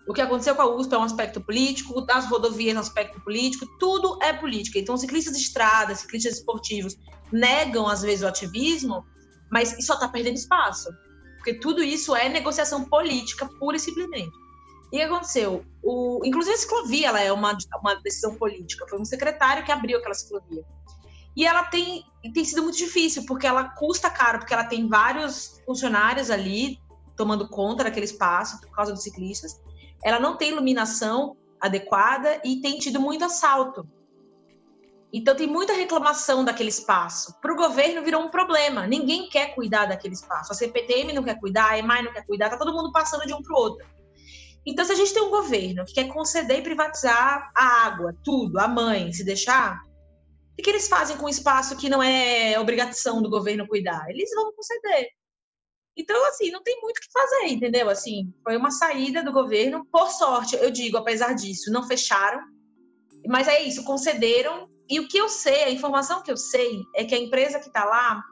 O 0.06 0.12
que 0.12 0.20
aconteceu 0.20 0.54
com 0.54 0.62
a 0.62 0.76
USP 0.76 0.94
é 0.94 0.98
um 0.98 1.02
aspecto 1.02 1.40
político, 1.40 2.00
das 2.02 2.26
rodovias 2.26 2.74
é 2.74 2.76
um 2.76 2.80
aspecto 2.80 3.20
político, 3.20 3.66
tudo 3.80 4.18
é 4.22 4.32
política. 4.32 4.78
Então, 4.78 4.96
ciclistas 4.96 5.34
de 5.34 5.42
estrada, 5.42 5.94
ciclistas 5.94 6.34
esportivos 6.34 6.96
negam, 7.32 7.88
às 7.88 8.02
vezes, 8.02 8.22
o 8.22 8.28
ativismo 8.28 9.06
mas 9.54 9.76
só 9.86 9.94
está 9.94 10.08
perdendo 10.08 10.34
espaço. 10.34 10.92
Porque 11.36 11.54
tudo 11.54 11.80
isso 11.80 12.16
é 12.16 12.28
negociação 12.28 12.84
política, 12.86 13.48
pura 13.60 13.76
e 13.76 13.80
simplesmente. 13.80 14.32
E 14.92 14.96
o 14.96 14.98
que 14.98 15.02
aconteceu? 15.02 15.64
O, 15.80 16.20
inclusive 16.24 16.56
a 16.56 16.58
ciclovia 16.58 17.08
ela 17.08 17.20
é 17.20 17.32
uma, 17.32 17.56
uma 17.80 17.94
decisão 18.02 18.34
política. 18.34 18.84
Foi 18.88 19.00
um 19.00 19.04
secretário 19.04 19.64
que 19.64 19.70
abriu 19.70 19.98
aquela 19.98 20.14
ciclovia. 20.14 20.64
E 21.36 21.46
ela 21.46 21.62
tem, 21.64 22.02
tem 22.32 22.44
sido 22.44 22.64
muito 22.64 22.78
difícil, 22.78 23.24
porque 23.26 23.46
ela 23.46 23.68
custa 23.70 24.10
caro, 24.10 24.40
porque 24.40 24.54
ela 24.54 24.64
tem 24.64 24.88
vários 24.88 25.60
funcionários 25.64 26.30
ali 26.30 26.80
tomando 27.16 27.48
conta 27.48 27.84
daquele 27.84 28.06
espaço 28.06 28.60
por 28.60 28.70
causa 28.72 28.92
dos 28.92 29.04
ciclistas. 29.04 29.60
Ela 30.02 30.18
não 30.18 30.36
tem 30.36 30.50
iluminação 30.50 31.36
adequada 31.60 32.40
e 32.44 32.60
tem 32.60 32.76
tido 32.78 33.00
muito 33.00 33.24
assalto. 33.24 33.86
Então 35.16 35.36
tem 35.36 35.46
muita 35.46 35.72
reclamação 35.72 36.44
daquele 36.44 36.70
espaço. 36.70 37.38
Para 37.40 37.52
o 37.52 37.56
governo 37.56 38.02
virou 38.02 38.20
um 38.20 38.28
problema. 38.28 38.84
Ninguém 38.84 39.28
quer 39.28 39.54
cuidar 39.54 39.86
daquele 39.86 40.14
espaço. 40.14 40.50
A 40.50 40.56
CPTM 40.56 41.12
não 41.12 41.22
quer 41.22 41.38
cuidar, 41.38 41.70
a 41.70 41.78
EMAI 41.78 42.02
não 42.02 42.12
quer 42.12 42.26
cuidar, 42.26 42.50
tá 42.50 42.56
todo 42.56 42.72
mundo 42.72 42.90
passando 42.90 43.24
de 43.24 43.32
um 43.32 43.40
para 43.40 43.54
o 43.54 43.56
outro. 43.56 43.86
Então, 44.66 44.84
se 44.84 44.90
a 44.90 44.96
gente 44.96 45.14
tem 45.14 45.22
um 45.22 45.30
governo 45.30 45.84
que 45.84 45.94
quer 45.94 46.08
conceder 46.08 46.58
e 46.58 46.62
privatizar 46.62 47.48
a 47.54 47.86
água, 47.86 48.12
tudo, 48.24 48.58
a 48.58 48.66
mãe, 48.66 49.12
se 49.12 49.22
deixar, 49.22 49.78
o 50.58 50.62
que 50.62 50.68
eles 50.68 50.88
fazem 50.88 51.16
com 51.16 51.26
um 51.26 51.28
espaço 51.28 51.76
que 51.76 51.88
não 51.88 52.02
é 52.02 52.58
obrigação 52.58 53.22
do 53.22 53.30
governo 53.30 53.68
cuidar? 53.68 54.10
Eles 54.10 54.30
vão 54.34 54.52
conceder. 54.52 55.10
Então, 55.96 56.26
assim, 56.26 56.50
não 56.50 56.62
tem 56.64 56.80
muito 56.80 56.98
o 56.98 57.00
que 57.00 57.12
fazer, 57.12 57.52
entendeu? 57.52 57.88
Assim, 57.88 58.34
foi 58.42 58.56
uma 58.56 58.72
saída 58.72 59.22
do 59.22 59.30
governo. 59.30 59.86
Por 59.92 60.10
sorte, 60.10 60.56
eu 60.56 60.72
digo, 60.72 60.96
apesar 60.96 61.34
disso, 61.34 61.70
não 61.70 61.86
fecharam. 61.86 62.40
Mas 63.28 63.46
é 63.46 63.62
isso, 63.62 63.84
concederam 63.84 64.73
e 64.88 65.00
o 65.00 65.08
que 65.08 65.16
eu 65.16 65.28
sei, 65.28 65.64
a 65.64 65.70
informação 65.70 66.22
que 66.22 66.30
eu 66.30 66.36
sei, 66.36 66.82
é 66.94 67.04
que 67.04 67.14
a 67.14 67.18
empresa 67.18 67.58
que 67.58 67.68
está 67.68 67.84
lá 67.84 68.22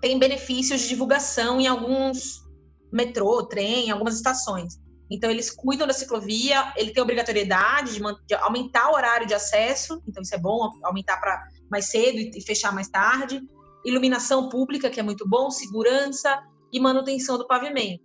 tem 0.00 0.18
benefícios 0.18 0.82
de 0.82 0.88
divulgação 0.88 1.60
em 1.60 1.66
alguns 1.66 2.44
metrô, 2.92 3.44
trem, 3.44 3.90
algumas 3.90 4.16
estações. 4.16 4.78
Então, 5.10 5.28
eles 5.28 5.50
cuidam 5.50 5.86
da 5.86 5.92
ciclovia, 5.92 6.72
ele 6.76 6.92
tem 6.92 7.02
obrigatoriedade 7.02 7.94
de, 7.94 8.00
de 8.26 8.34
aumentar 8.34 8.90
o 8.90 8.94
horário 8.94 9.26
de 9.26 9.34
acesso, 9.34 10.00
então 10.06 10.22
isso 10.22 10.34
é 10.34 10.38
bom, 10.38 10.70
aumentar 10.84 11.16
para 11.20 11.42
mais 11.68 11.86
cedo 11.90 12.18
e, 12.18 12.30
e 12.36 12.40
fechar 12.40 12.72
mais 12.72 12.88
tarde. 12.88 13.42
Iluminação 13.84 14.48
pública, 14.48 14.88
que 14.88 15.00
é 15.00 15.02
muito 15.02 15.28
bom, 15.28 15.50
segurança 15.50 16.40
e 16.72 16.78
manutenção 16.78 17.36
do 17.36 17.46
pavimento. 17.46 18.04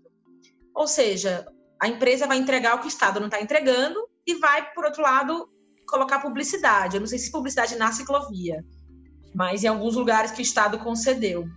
Ou 0.73 0.87
seja, 0.87 1.45
a 1.79 1.87
empresa 1.87 2.25
vai 2.25 2.37
entregar 2.37 2.75
o 2.75 2.79
que 2.79 2.87
o 2.87 2.89
Estado 2.89 3.19
não 3.19 3.27
está 3.27 3.39
entregando 3.39 3.99
e 4.25 4.35
vai, 4.35 4.73
por 4.73 4.85
outro 4.85 5.03
lado, 5.03 5.47
colocar 5.85 6.19
publicidade. 6.19 6.95
Eu 6.95 7.01
não 7.01 7.07
sei 7.07 7.19
se 7.19 7.31
publicidade 7.31 7.75
na 7.75 7.91
ciclovia, 7.91 8.63
mas 9.33 9.63
em 9.63 9.67
alguns 9.67 9.95
lugares 9.95 10.31
que 10.31 10.41
o 10.41 10.41
Estado 10.41 10.79
concedeu. 10.79 11.47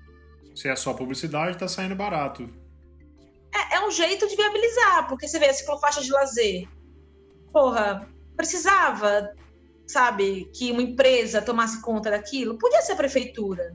Se 0.55 0.69
é 0.69 0.77
só 0.77 0.93
publicidade, 0.93 1.53
está 1.53 1.69
saindo 1.69 1.95
barato. 1.95 2.49
É, 3.55 3.77
é, 3.77 3.87
um 3.87 3.91
jeito 3.91 4.27
de 4.29 4.37
viabilizar, 4.37 5.09
porque 5.09 5.27
você 5.27 5.39
vê 5.39 5.47
a 5.47 5.55
ciclofaixa 5.55 6.03
de 6.03 6.11
lazer. 6.11 6.69
Porra, 7.53 8.09
precisava, 8.37 9.33
sabe, 9.87 10.51
que 10.55 10.71
uma 10.73 10.83
empresa 10.83 11.41
tomasse 11.41 11.81
conta 11.81 12.11
daquilo? 12.11 12.59
Podia 12.59 12.83
ser 12.83 12.93
a 12.93 12.97
prefeitura. 12.97 13.73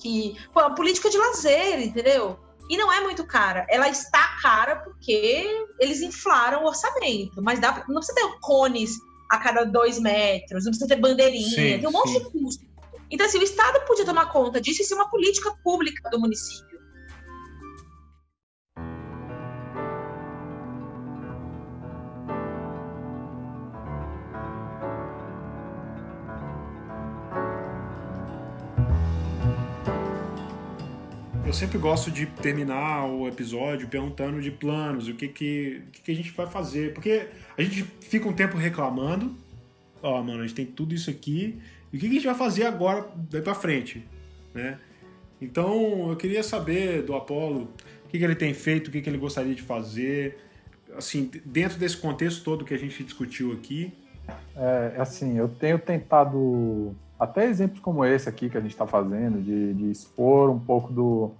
Que, 0.00 0.36
pô, 0.52 0.60
a 0.60 0.74
política 0.74 1.10
de 1.10 1.18
lazer, 1.18 1.80
entendeu? 1.80 2.38
E 2.68 2.76
não 2.76 2.92
é 2.92 3.00
muito 3.00 3.26
cara. 3.26 3.66
Ela 3.68 3.88
está 3.88 4.36
cara 4.40 4.76
porque 4.76 5.66
eles 5.78 6.00
inflaram 6.00 6.62
o 6.62 6.66
orçamento. 6.66 7.42
Mas 7.42 7.60
dá, 7.60 7.84
não 7.88 7.96
precisa 7.96 8.14
ter 8.14 8.38
cones 8.40 8.98
a 9.32 9.38
cada 9.38 9.64
dois 9.64 9.98
metros, 9.98 10.64
não 10.64 10.72
precisa 10.72 10.86
ter 10.86 11.00
bandeirinha, 11.00 11.48
sim, 11.48 11.78
tem 11.78 11.88
um 11.88 11.90
monte 11.90 12.10
sim. 12.10 12.18
de 12.18 12.30
custo. 12.30 12.66
Então, 13.10 13.26
assim, 13.26 13.38
o 13.38 13.42
Estado 13.42 13.80
podia 13.86 14.04
tomar 14.04 14.26
conta 14.26 14.60
disso 14.60 14.82
e 14.82 14.84
ser 14.84 14.94
uma 14.94 15.08
política 15.08 15.50
pública 15.64 16.10
do 16.10 16.20
município. 16.20 16.71
Eu 31.52 31.54
sempre 31.54 31.76
gosto 31.76 32.10
de 32.10 32.24
terminar 32.24 33.04
o 33.04 33.28
episódio 33.28 33.86
perguntando 33.86 34.40
de 34.40 34.50
planos, 34.50 35.06
o 35.06 35.12
que 35.12 35.28
que, 35.28 35.82
que, 35.92 36.00
que 36.00 36.10
a 36.10 36.14
gente 36.14 36.30
vai 36.30 36.46
fazer. 36.46 36.94
Porque 36.94 37.28
a 37.58 37.62
gente 37.62 37.82
fica 38.00 38.26
um 38.26 38.32
tempo 38.32 38.56
reclamando, 38.56 39.36
ó, 40.02 40.18
oh, 40.18 40.22
mano, 40.22 40.40
a 40.42 40.46
gente 40.46 40.54
tem 40.54 40.64
tudo 40.64 40.94
isso 40.94 41.10
aqui, 41.10 41.60
e 41.92 41.96
o 41.98 42.00
que, 42.00 42.06
que 42.06 42.12
a 42.12 42.14
gente 42.14 42.24
vai 42.24 42.34
fazer 42.34 42.64
agora, 42.64 43.06
daí 43.30 43.42
pra 43.42 43.54
frente, 43.54 44.02
né? 44.54 44.78
Então, 45.42 46.08
eu 46.08 46.16
queria 46.16 46.42
saber 46.42 47.02
do 47.02 47.14
Apolo 47.14 47.68
o 48.06 48.08
que, 48.08 48.16
que 48.16 48.24
ele 48.24 48.34
tem 48.34 48.54
feito, 48.54 48.88
o 48.88 48.90
que, 48.90 49.02
que 49.02 49.10
ele 49.10 49.18
gostaria 49.18 49.54
de 49.54 49.60
fazer, 49.60 50.38
assim, 50.96 51.30
dentro 51.44 51.78
desse 51.78 51.98
contexto 51.98 52.42
todo 52.42 52.64
que 52.64 52.72
a 52.72 52.78
gente 52.78 53.04
discutiu 53.04 53.52
aqui. 53.52 53.92
É, 54.56 54.94
assim, 54.96 55.36
eu 55.36 55.48
tenho 55.48 55.78
tentado 55.78 56.96
até 57.20 57.44
exemplos 57.44 57.80
como 57.80 58.04
esse 58.04 58.26
aqui 58.26 58.48
que 58.48 58.56
a 58.56 58.60
gente 58.60 58.72
está 58.72 58.86
fazendo, 58.86 59.40
de, 59.42 59.74
de, 59.74 59.90
expor 59.90 60.50
um 60.50 60.58
pouco 60.58 60.92
do, 60.92 61.30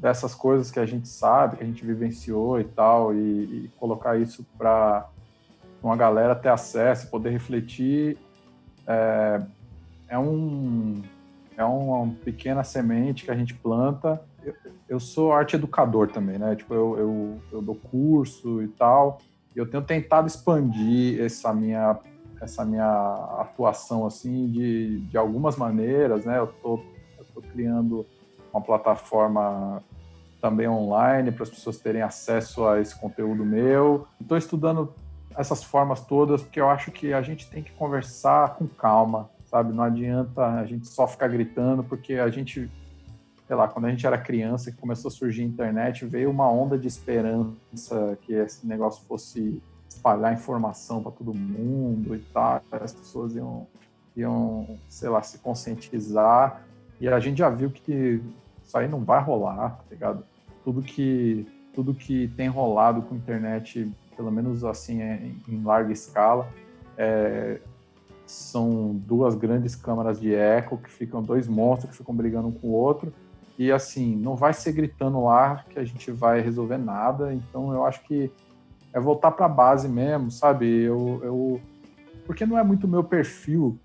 dessas 0.00 0.34
coisas 0.34 0.70
que 0.70 0.80
a 0.80 0.86
gente 0.86 1.08
sabe, 1.08 1.58
que 1.58 1.62
a 1.62 1.66
gente 1.66 1.84
vivenciou 1.84 2.58
e 2.58 2.64
tal, 2.64 3.14
e, 3.14 3.18
e 3.66 3.70
colocar 3.78 4.18
isso 4.18 4.44
para 4.56 5.06
uma 5.82 5.94
galera 5.96 6.34
ter 6.34 6.48
acesso, 6.48 7.10
poder 7.10 7.30
refletir, 7.30 8.16
é, 8.86 9.42
é, 10.08 10.18
um, 10.18 11.02
é 11.56 11.64
uma 11.64 12.14
pequena 12.24 12.64
semente 12.64 13.24
que 13.26 13.30
a 13.30 13.34
gente 13.34 13.54
planta. 13.54 14.22
Eu, 14.42 14.54
eu 14.88 15.00
sou 15.00 15.32
arte 15.32 15.56
educador 15.56 16.08
também, 16.08 16.38
né? 16.38 16.56
Tipo, 16.56 16.74
eu, 16.74 16.98
eu, 16.98 17.40
eu 17.52 17.62
dou 17.62 17.74
curso 17.74 18.62
e 18.62 18.68
tal, 18.68 19.18
e 19.54 19.58
eu 19.58 19.68
tenho 19.68 19.82
tentado 19.82 20.26
expandir 20.26 21.20
essa 21.20 21.52
minha 21.52 21.98
essa 22.40 22.64
minha 22.64 22.88
atuação 23.38 24.06
assim 24.06 24.50
de, 24.50 25.00
de 25.00 25.18
algumas 25.18 25.56
maneiras, 25.56 26.24
né? 26.24 26.38
Eu 26.38 26.46
tô, 26.46 26.80
eu 27.18 27.24
tô 27.34 27.42
criando 27.42 28.06
uma 28.50 28.62
plataforma 28.62 29.82
também 30.40 30.68
online 30.68 31.30
para 31.30 31.42
as 31.42 31.50
pessoas 31.50 31.78
terem 31.78 32.02
acesso 32.02 32.66
a 32.66 32.80
esse 32.80 32.98
conteúdo 32.98 33.44
meu. 33.44 34.06
Estou 34.20 34.38
estudando 34.38 34.92
essas 35.36 35.62
formas 35.62 36.00
todas 36.00 36.42
porque 36.42 36.60
eu 36.60 36.68
acho 36.68 36.90
que 36.90 37.12
a 37.12 37.22
gente 37.22 37.48
tem 37.48 37.62
que 37.62 37.72
conversar 37.72 38.54
com 38.54 38.66
calma, 38.66 39.30
sabe? 39.44 39.72
Não 39.72 39.84
adianta 39.84 40.44
a 40.44 40.64
gente 40.64 40.88
só 40.88 41.06
ficar 41.06 41.28
gritando 41.28 41.84
porque 41.84 42.14
a 42.14 42.28
gente 42.28 42.70
sei 43.50 43.56
lá, 43.56 43.66
quando 43.66 43.86
a 43.86 43.90
gente 43.90 44.06
era 44.06 44.16
criança, 44.16 44.70
que 44.70 44.76
começou 44.76 45.08
a 45.08 45.10
surgir 45.10 45.42
a 45.42 45.44
internet, 45.44 46.06
veio 46.06 46.30
uma 46.30 46.48
onda 46.48 46.78
de 46.78 46.86
esperança 46.86 48.16
que 48.22 48.32
esse 48.32 48.64
negócio 48.64 49.04
fosse 49.06 49.60
espalhar 49.88 50.32
informação 50.32 51.02
para 51.02 51.10
todo 51.10 51.34
mundo 51.34 52.14
e 52.14 52.20
tal, 52.32 52.62
as 52.70 52.92
pessoas 52.92 53.34
iam, 53.34 53.66
iam, 54.16 54.78
sei 54.88 55.08
lá, 55.08 55.20
se 55.20 55.38
conscientizar. 55.38 56.62
E 57.00 57.08
a 57.08 57.18
gente 57.18 57.38
já 57.38 57.50
viu 57.50 57.72
que 57.72 58.22
isso 58.70 58.78
aí 58.78 58.86
não 58.86 59.04
vai 59.04 59.20
rolar, 59.20 59.70
tá 59.70 59.84
ligado? 59.90 60.24
Tudo 60.62 60.80
que, 60.80 61.44
tudo 61.74 61.92
que 61.92 62.28
tem 62.36 62.46
rolado 62.46 63.02
com 63.02 63.16
internet, 63.16 63.90
pelo 64.16 64.30
menos 64.30 64.64
assim, 64.64 65.02
é, 65.02 65.32
em 65.48 65.62
larga 65.64 65.92
escala, 65.92 66.48
é, 66.96 67.60
são 68.24 68.94
duas 68.94 69.34
grandes 69.34 69.74
câmaras 69.74 70.20
de 70.20 70.32
eco 70.32 70.78
que 70.78 70.88
ficam 70.88 71.20
dois 71.20 71.48
monstros 71.48 71.90
que 71.90 71.98
ficam 71.98 72.14
brigando 72.14 72.46
um 72.46 72.52
com 72.52 72.68
o 72.68 72.72
outro 72.72 73.12
e 73.58 73.72
assim 73.72 74.14
não 74.14 74.36
vai 74.36 74.52
ser 74.52 74.70
gritando 74.70 75.24
lá 75.24 75.64
que 75.68 75.80
a 75.80 75.84
gente 75.84 76.12
vai 76.12 76.40
resolver 76.40 76.78
nada 76.78 77.34
então 77.34 77.72
eu 77.72 77.84
acho 77.84 78.04
que 78.04 78.30
é 78.92 79.00
voltar 79.00 79.32
para 79.32 79.46
a 79.46 79.48
base 79.48 79.88
mesmo, 79.88 80.30
sabe? 80.30 80.66
Eu, 80.66 81.20
eu, 81.22 81.60
porque 82.26 82.46
não 82.46 82.58
é 82.58 82.62
muito 82.62 82.86
meu 82.86 83.02
perfil 83.02 83.78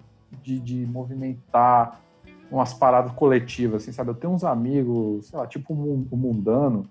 de, 0.43 0.59
de 0.59 0.85
movimentar 0.85 2.01
umas 2.51 2.73
paradas 2.73 3.11
coletivas, 3.13 3.83
assim, 3.83 3.91
sabe? 3.91 4.11
Eu 4.11 4.15
tenho 4.15 4.33
uns 4.33 4.43
amigos, 4.43 5.27
sei 5.27 5.39
lá, 5.39 5.47
tipo 5.47 5.73
o 5.73 6.17
Mundano, 6.17 6.87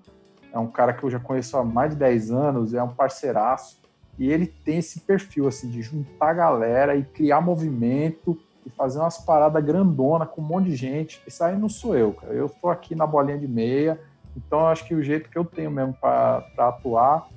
é 0.52 0.58
um 0.58 0.66
cara 0.66 0.92
que 0.92 1.02
eu 1.02 1.10
já 1.10 1.18
conheço 1.18 1.56
há 1.56 1.64
mais 1.64 1.90
de 1.92 1.96
10 1.96 2.30
anos, 2.30 2.74
é 2.74 2.82
um 2.82 2.88
parceiraço, 2.88 3.80
e 4.18 4.30
ele 4.30 4.46
tem 4.46 4.78
esse 4.78 5.00
perfil, 5.00 5.48
assim, 5.48 5.68
de 5.68 5.82
juntar 5.82 6.30
a 6.30 6.34
galera 6.34 6.96
e 6.96 7.02
criar 7.02 7.40
movimento 7.40 8.38
e 8.64 8.70
fazer 8.70 9.00
umas 9.00 9.18
paradas 9.18 9.62
grandona 9.64 10.24
com 10.24 10.40
um 10.40 10.44
monte 10.44 10.66
de 10.66 10.76
gente. 10.76 11.20
Isso 11.26 11.42
aí 11.42 11.58
não 11.58 11.68
sou 11.68 11.96
eu, 11.96 12.12
cara. 12.12 12.32
Eu 12.32 12.48
tô 12.48 12.68
aqui 12.68 12.94
na 12.94 13.06
bolinha 13.06 13.38
de 13.38 13.48
meia, 13.48 14.00
então 14.36 14.60
eu 14.60 14.66
acho 14.68 14.86
que 14.86 14.94
o 14.94 15.02
jeito 15.02 15.28
que 15.28 15.36
eu 15.36 15.44
tenho 15.44 15.70
mesmo 15.70 15.94
para 15.94 16.46
atuar 16.58 17.28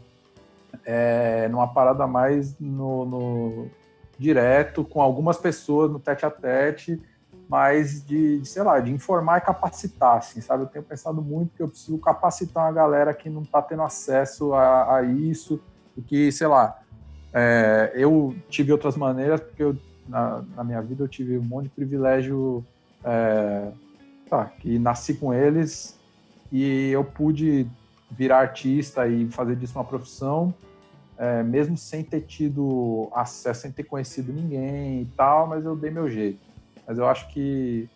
é, 0.86 1.47
numa 1.49 1.68
parada 1.68 2.05
mais 2.05 2.57
no, 2.59 3.05
no, 3.05 3.68
direto, 4.18 4.84
com 4.84 5.01
algumas 5.01 5.38
pessoas 5.38 5.91
no 5.91 5.99
tete 5.99 6.26
a 6.26 6.32
tete, 6.32 7.01
mas 7.50 8.06
de, 8.06 8.39
de, 8.39 8.48
sei 8.48 8.62
lá, 8.62 8.80
de 8.80 8.91
informar 8.91 9.38
e 9.38 9.41
capacitar, 9.41 10.18
assim, 10.18 10.41
sabe? 10.41 10.64
Eu 10.64 10.68
tenho 10.68 10.84
pensado 10.84 11.22
muito 11.22 11.56
que 11.56 11.64
eu 11.64 11.68
preciso 11.68 11.98
capacitar 11.98 12.66
uma 12.66 12.74
galera 12.74 13.14
que 13.14 13.30
não 13.30 13.41
está 13.41 13.62
tendo 13.62 13.84
acesso 13.84 14.54
a, 14.54 14.98
a, 14.98 15.04
isso, 15.04 15.60
e 15.95 16.02
que, 16.02 16.32
sei 16.32 16.48
lá, 16.48 16.78
é, 17.34 17.91
eu 17.95 18.36
tive 18.50 18.72
outras 18.72 18.98
maneiras, 18.98 19.39
porque 19.39 19.64
eu, 19.64 19.78
na, 20.08 20.43
na, 20.56 20.64
minha 20.64 20.82
vida 20.82 21.04
eu 21.04 21.08
tive 21.08 21.38
um 21.38 21.43
monte 21.43 21.66
de 21.66 21.70
privilégio, 21.70 22.66
é, 23.04 23.72
tá, 24.30 24.45
que 24.45 24.78
nasci 24.78 25.14
com 25.14 25.34
eles, 25.34 25.98
e 26.52 26.89
eu 26.91 27.04
pude 27.04 27.66
virar 28.12 28.39
artista 28.39 29.08
e 29.08 29.30
fazer 29.30 29.56
disso 29.56 29.78
uma 29.78 29.86
profissão, 29.86 30.54
é, 31.18 31.43
mesmo 31.43 31.78
sem 31.78 32.04
ter 32.04 32.22
tido 32.22 33.10
acesso, 33.14 33.62
sem 33.62 33.72
ter 33.72 33.84
conhecido 33.84 34.32
ninguém 34.34 35.02
e 35.02 35.06
tal, 35.16 35.48
mas 35.48 35.64
eu 35.64 35.76
dei 35.76 35.89
meu 35.89 36.10
jeito. 36.10 36.47
Mas 36.88 36.98
eu 36.98 37.08
acho 37.08 37.28
que 37.28 37.90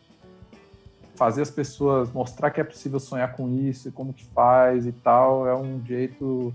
fazer 1.16 1.42
as 1.42 1.52
pessoas 1.52 2.12
mostrar 2.12 2.52
que 2.52 2.60
é 2.60 2.64
possível 2.64 3.00
sonhar 3.00 3.34
com 3.34 3.48
isso 3.50 3.88
e 3.88 3.92
como 3.92 4.14
que 4.14 4.26
faz 4.26 4.86
e 4.86 4.92
tal 4.92 5.48
é 5.48 5.56
um 5.56 5.84
jeito 5.86 6.54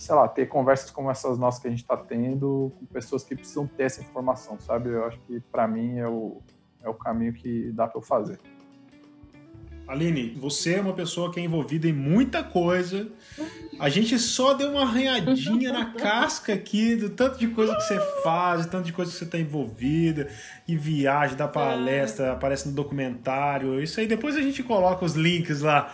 sei 0.00 0.14
lá, 0.14 0.26
ter 0.26 0.46
conversas 0.46 0.90
como 0.90 1.10
essas 1.10 1.36
nossas 1.38 1.60
que 1.60 1.68
a 1.68 1.70
gente 1.70 1.82
está 1.82 1.94
tendo 1.94 2.72
com 2.78 2.86
pessoas 2.86 3.22
que 3.22 3.36
precisam 3.36 3.66
ter 3.66 3.82
essa 3.82 4.00
informação, 4.00 4.58
sabe? 4.58 4.88
Eu 4.88 5.04
acho 5.04 5.18
que 5.20 5.40
para 5.52 5.68
mim 5.68 5.98
é 5.98 6.08
o, 6.08 6.40
é 6.82 6.88
o 6.88 6.94
caminho 6.94 7.34
que 7.34 7.70
dá 7.72 7.86
para 7.86 7.98
eu 7.98 8.02
fazer. 8.02 8.40
Aline, 9.90 10.36
você 10.38 10.74
é 10.74 10.80
uma 10.80 10.92
pessoa 10.92 11.32
que 11.32 11.40
é 11.40 11.42
envolvida 11.42 11.88
em 11.88 11.92
muita 11.92 12.44
coisa. 12.44 13.08
A 13.80 13.88
gente 13.88 14.16
só 14.20 14.54
deu 14.54 14.70
uma 14.70 14.82
arranhadinha 14.82 15.72
na 15.72 15.86
casca 15.98 16.52
aqui 16.54 16.94
do 16.94 17.10
tanto 17.10 17.36
de 17.36 17.48
coisa 17.48 17.74
que 17.74 17.82
você 17.82 17.98
faz, 18.22 18.66
tanto 18.66 18.84
de 18.84 18.92
coisa 18.92 19.10
que 19.10 19.18
você 19.18 19.24
está 19.24 19.36
envolvida, 19.36 20.28
e 20.68 20.76
viagem, 20.76 21.36
dá 21.36 21.48
palestra, 21.48 22.32
aparece 22.32 22.68
no 22.68 22.74
documentário. 22.74 23.82
Isso 23.82 23.98
aí 23.98 24.06
depois 24.06 24.36
a 24.36 24.40
gente 24.40 24.62
coloca 24.62 25.04
os 25.04 25.14
links 25.14 25.60
lá. 25.62 25.92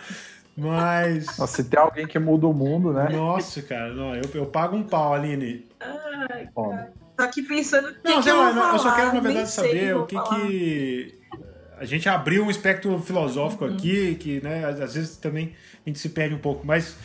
Mas. 0.55 1.25
Nossa, 1.35 1.63
se 1.63 1.63
tem 1.67 1.79
alguém 1.79 2.05
que 2.05 2.19
muda 2.19 2.45
o 2.45 2.53
mundo, 2.53 2.93
né? 2.93 3.09
Nossa, 3.09 3.63
cara, 3.63 3.91
não, 3.95 4.13
eu, 4.13 4.29
eu 4.31 4.45
pago 4.45 4.75
um 4.75 4.83
pau, 4.83 5.15
Aline. 5.15 5.65
Ai, 5.79 6.47
cara. 6.55 6.93
Tô 7.17 7.23
aqui 7.23 7.41
pensando. 7.41 7.95
Não, 8.03 8.21
que 8.21 8.29
eu, 8.29 8.35
eu 8.35 8.77
só 8.79 8.93
quero, 8.93 9.11
na 9.11 9.19
verdade, 9.21 9.49
saber 9.49 9.95
o 9.95 10.05
que 10.05 10.13
falar. 10.13 10.35
que 10.35 11.16
a 11.79 11.85
gente 11.85 12.07
abriu 12.09 12.43
um 12.43 12.49
espectro 12.49 12.99
filosófico 12.99 13.65
uhum. 13.65 13.73
aqui, 13.73 14.15
que 14.15 14.41
né, 14.41 14.65
às 14.65 14.93
vezes 14.93 15.17
também 15.17 15.53
a 15.85 15.89
gente 15.89 15.99
se 15.99 16.09
perde 16.09 16.35
um 16.35 16.39
pouco. 16.39 16.65
Mas 16.65 16.95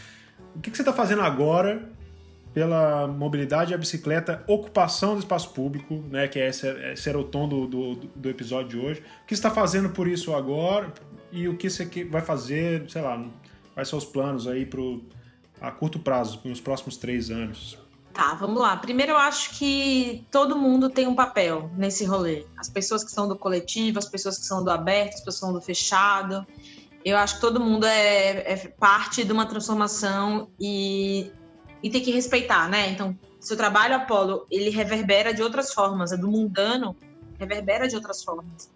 o 0.55 0.61
que, 0.61 0.71
que 0.71 0.77
você 0.77 0.83
está 0.83 0.93
fazendo 0.93 1.23
agora 1.23 1.89
pela 2.55 3.07
mobilidade 3.07 3.73
e 3.73 3.75
a 3.75 3.79
bicicleta, 3.79 4.43
ocupação 4.47 5.15
do 5.15 5.21
espaço 5.21 5.51
público, 5.51 6.05
né, 6.11 6.29
que 6.29 6.39
é 6.39 6.49
esse, 6.49 6.67
esse 6.93 7.09
era 7.09 7.19
o 7.19 7.25
tom 7.25 7.49
do, 7.49 7.67
do, 7.67 7.95
do 7.95 8.29
episódio 8.29 8.69
de 8.69 8.87
hoje. 8.87 9.01
O 9.01 9.27
que 9.27 9.35
você 9.35 9.41
está 9.41 9.51
fazendo 9.51 9.89
por 9.91 10.07
isso 10.07 10.35
agora 10.35 10.93
e 11.31 11.49
o 11.49 11.57
que 11.57 11.71
você 11.71 11.87
vai 12.05 12.21
fazer, 12.21 12.85
sei 12.91 13.01
lá, 13.01 13.25
quais 13.73 13.89
são 13.89 13.99
os 13.99 14.05
planos 14.05 14.47
aí 14.47 14.67
pro, 14.67 15.03
a 15.61 15.71
curto 15.71 15.99
prazo, 15.99 16.41
nos 16.45 16.61
próximos 16.61 16.97
três 16.99 17.31
anos? 17.31 17.79
Tá, 18.13 18.35
vamos 18.35 18.61
lá. 18.61 18.77
Primeiro, 18.77 19.13
eu 19.13 19.17
acho 19.17 19.57
que 19.57 20.27
todo 20.31 20.57
mundo 20.57 20.91
tem 20.91 21.07
um 21.07 21.15
papel 21.15 21.71
nesse 21.77 22.05
rolê. 22.05 22.45
As 22.59 22.69
pessoas 22.69 23.03
que 23.03 23.11
são 23.11 23.27
do 23.27 23.37
coletivo, 23.37 23.99
as 23.99 24.07
pessoas 24.07 24.39
que 24.39 24.45
são 24.45 24.63
do 24.63 24.71
aberto, 24.71 25.15
as 25.15 25.21
pessoas 25.21 25.35
que 25.37 25.41
são 25.41 25.53
do 25.53 25.61
fechado. 25.63 26.47
Eu 27.05 27.17
acho 27.17 27.37
que 27.37 27.41
todo 27.41 27.59
mundo 27.59 27.87
é, 27.87 28.53
é 28.53 28.57
parte 28.79 29.25
de 29.25 29.33
uma 29.33 29.47
transformação 29.47 30.51
e, 30.61 31.33
e 31.83 31.89
tem 31.89 32.03
que 32.03 32.11
respeitar, 32.11 32.69
né? 32.69 32.91
Então, 32.91 33.19
seu 33.41 33.57
trabalho, 33.57 33.97
Apolo, 33.97 34.47
ele 34.51 34.69
reverbera 34.69 35.33
de 35.33 35.43
outras 35.43 35.73
formas. 35.73 36.13
É 36.13 36.17
do 36.17 36.29
mundano, 36.29 36.95
reverbera 37.39 37.89
de 37.89 37.97
outras 37.97 38.23
formas. 38.23 38.71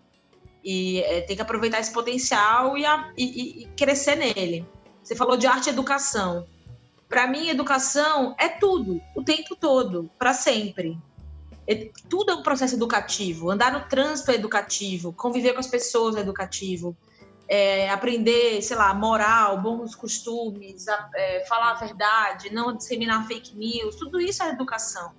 E 0.65 1.01
é, 1.01 1.21
tem 1.21 1.37
que 1.37 1.43
aproveitar 1.43 1.79
esse 1.79 1.93
potencial 1.93 2.77
e, 2.79 2.87
a, 2.87 3.13
e, 3.19 3.63
e 3.63 3.67
crescer 3.77 4.17
nele. 4.17 4.67
Você 5.03 5.15
falou 5.15 5.37
de 5.37 5.47
arte 5.47 5.67
e 5.67 5.71
educação 5.71 6.47
para 7.09 7.27
mim, 7.27 7.49
educação 7.49 8.35
é 8.39 8.49
tudo, 8.49 9.01
o 9.15 9.23
tempo 9.23 9.55
todo, 9.55 10.11
para 10.19 10.35
sempre. 10.35 10.99
É, 11.67 11.91
tudo 12.09 12.31
é 12.31 12.35
um 12.35 12.43
processo 12.43 12.75
educativo. 12.75 13.51
Andar 13.51 13.73
no 13.73 13.89
trânsito 13.89 14.31
é 14.31 14.35
educativo, 14.35 15.13
conviver 15.13 15.53
com 15.53 15.61
as 15.61 15.67
pessoas 15.67 16.17
é 16.17 16.21
educativo, 16.21 16.97
é, 17.49 17.91
aprender, 17.91 18.61
sei 18.63 18.77
lá, 18.77 18.93
moral, 18.93 19.61
bons 19.61 19.95
costumes, 19.95 20.89
a, 20.89 21.11
é, 21.15 21.45
falar 21.47 21.73
a 21.73 21.75
verdade, 21.75 22.53
não 22.53 22.77
disseminar 22.77 23.27
fake 23.27 23.57
news, 23.57 23.97
tudo 23.97 24.21
isso 24.21 24.43
é 24.43 24.51
educação. 24.51 25.13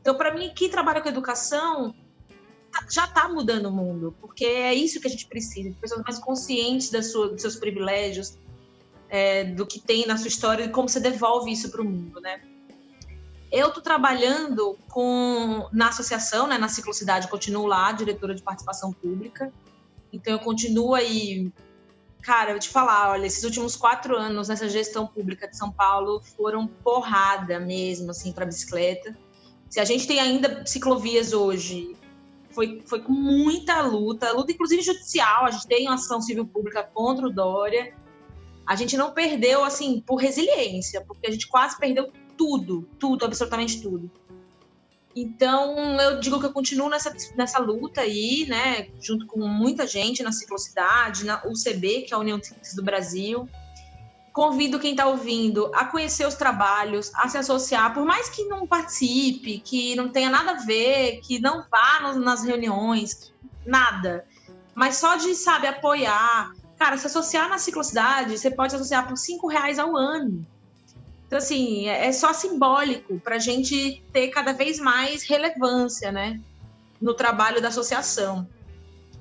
Então, 0.00 0.16
para 0.16 0.32
mim, 0.32 0.52
quem 0.54 0.70
trabalha 0.70 1.00
com 1.00 1.08
educação 1.08 1.94
já 2.90 3.04
está 3.04 3.28
mudando 3.28 3.66
o 3.66 3.72
mundo, 3.72 4.14
porque 4.20 4.44
é 4.44 4.72
isso 4.72 5.00
que 5.00 5.08
a 5.08 5.10
gente 5.10 5.26
precisa, 5.26 5.74
pessoas 5.80 6.02
mais 6.02 6.18
conscientes 6.18 6.90
sua, 7.10 7.28
dos 7.28 7.40
seus 7.40 7.56
privilégios, 7.56 8.38
é, 9.08 9.44
do 9.44 9.66
que 9.66 9.80
tem 9.80 10.06
na 10.06 10.16
sua 10.16 10.28
história 10.28 10.64
e 10.64 10.68
como 10.68 10.88
você 10.88 11.00
devolve 11.00 11.50
isso 11.50 11.70
para 11.70 11.82
o 11.82 11.84
mundo, 11.84 12.20
né? 12.20 12.40
Eu 13.50 13.68
estou 13.68 13.82
trabalhando 13.82 14.78
com 14.88 15.68
na 15.72 15.88
associação, 15.88 16.46
né, 16.46 16.58
na 16.58 16.68
Ciclocidade, 16.68 17.28
continuo 17.28 17.66
lá, 17.66 17.90
diretora 17.92 18.34
de 18.34 18.42
participação 18.42 18.92
pública. 18.92 19.50
Então 20.12 20.34
eu 20.34 20.38
continuo 20.38 20.94
aí, 20.94 21.50
cara, 22.20 22.52
eu 22.52 22.58
te 22.58 22.68
falar, 22.68 23.10
olha, 23.10 23.26
esses 23.26 23.42
últimos 23.44 23.74
quatro 23.74 24.16
anos 24.16 24.48
nessa 24.48 24.68
gestão 24.68 25.06
pública 25.06 25.48
de 25.48 25.56
São 25.56 25.72
Paulo 25.72 26.20
foram 26.36 26.66
porrada 26.66 27.58
mesmo, 27.58 28.10
assim, 28.10 28.32
para 28.32 28.44
bicicleta. 28.44 29.16
Se 29.70 29.80
a 29.80 29.84
gente 29.84 30.06
tem 30.06 30.20
ainda 30.20 30.64
ciclovias 30.66 31.32
hoje, 31.32 31.96
foi, 32.50 32.82
foi 32.86 33.00
com 33.00 33.12
muita 33.12 33.80
luta, 33.80 34.32
luta 34.32 34.52
inclusive 34.52 34.82
judicial, 34.82 35.46
a 35.46 35.50
gente 35.50 35.66
tem 35.66 35.86
uma 35.86 35.94
ação 35.94 36.20
civil 36.20 36.46
pública 36.46 36.82
contra 36.82 37.26
o 37.26 37.30
Dória. 37.30 37.94
A 38.68 38.76
gente 38.76 38.98
não 38.98 39.12
perdeu, 39.12 39.64
assim, 39.64 39.98
por 40.06 40.16
resiliência, 40.16 41.00
porque 41.00 41.26
a 41.26 41.30
gente 41.30 41.48
quase 41.48 41.78
perdeu 41.78 42.12
tudo, 42.36 42.86
tudo, 42.98 43.24
absolutamente 43.24 43.80
tudo. 43.80 44.10
Então, 45.16 45.98
eu 45.98 46.20
digo 46.20 46.38
que 46.38 46.44
eu 46.44 46.52
continuo 46.52 46.90
nessa, 46.90 47.10
nessa 47.34 47.58
luta 47.58 48.02
aí, 48.02 48.44
né, 48.46 48.88
junto 49.00 49.26
com 49.26 49.40
muita 49.48 49.86
gente 49.86 50.22
na 50.22 50.32
Ciclocidade, 50.32 51.24
na 51.24 51.42
UCB, 51.46 52.02
que 52.02 52.12
é 52.12 52.16
a 52.16 52.20
União 52.20 52.38
Ciclistas 52.42 52.74
do 52.74 52.84
Brasil. 52.84 53.48
Convido 54.34 54.78
quem 54.78 54.90
está 54.90 55.06
ouvindo 55.06 55.72
a 55.74 55.86
conhecer 55.86 56.26
os 56.26 56.34
trabalhos, 56.34 57.10
a 57.14 57.26
se 57.26 57.38
associar, 57.38 57.94
por 57.94 58.04
mais 58.04 58.28
que 58.28 58.44
não 58.44 58.66
participe, 58.66 59.60
que 59.60 59.96
não 59.96 60.10
tenha 60.10 60.28
nada 60.28 60.50
a 60.50 60.64
ver, 60.66 61.20
que 61.22 61.40
não 61.40 61.64
vá 61.70 62.12
nas 62.14 62.44
reuniões, 62.44 63.32
nada. 63.64 64.26
Mas 64.74 64.96
só 64.96 65.16
de, 65.16 65.34
sabe, 65.34 65.66
apoiar. 65.66 66.52
Cara, 66.78 66.96
se 66.96 67.06
associar 67.06 67.48
na 67.48 67.58
Ciclocidade, 67.58 68.38
você 68.38 68.50
pode 68.50 68.74
associar 68.74 69.08
por 69.08 69.16
cinco 69.16 69.48
reais 69.48 69.78
ao 69.78 69.96
ano 69.96 70.46
então, 71.28 71.36
assim, 71.36 71.86
é, 71.88 72.06
é 72.06 72.12
só 72.12 72.32
simbólico 72.32 73.20
para 73.20 73.36
a 73.36 73.38
gente 73.38 74.02
ter 74.12 74.28
cada 74.28 74.52
vez 74.52 74.80
mais 74.80 75.22
relevância, 75.22 76.10
né, 76.10 76.40
no 77.00 77.12
trabalho 77.12 77.60
da 77.60 77.68
associação. 77.68 78.48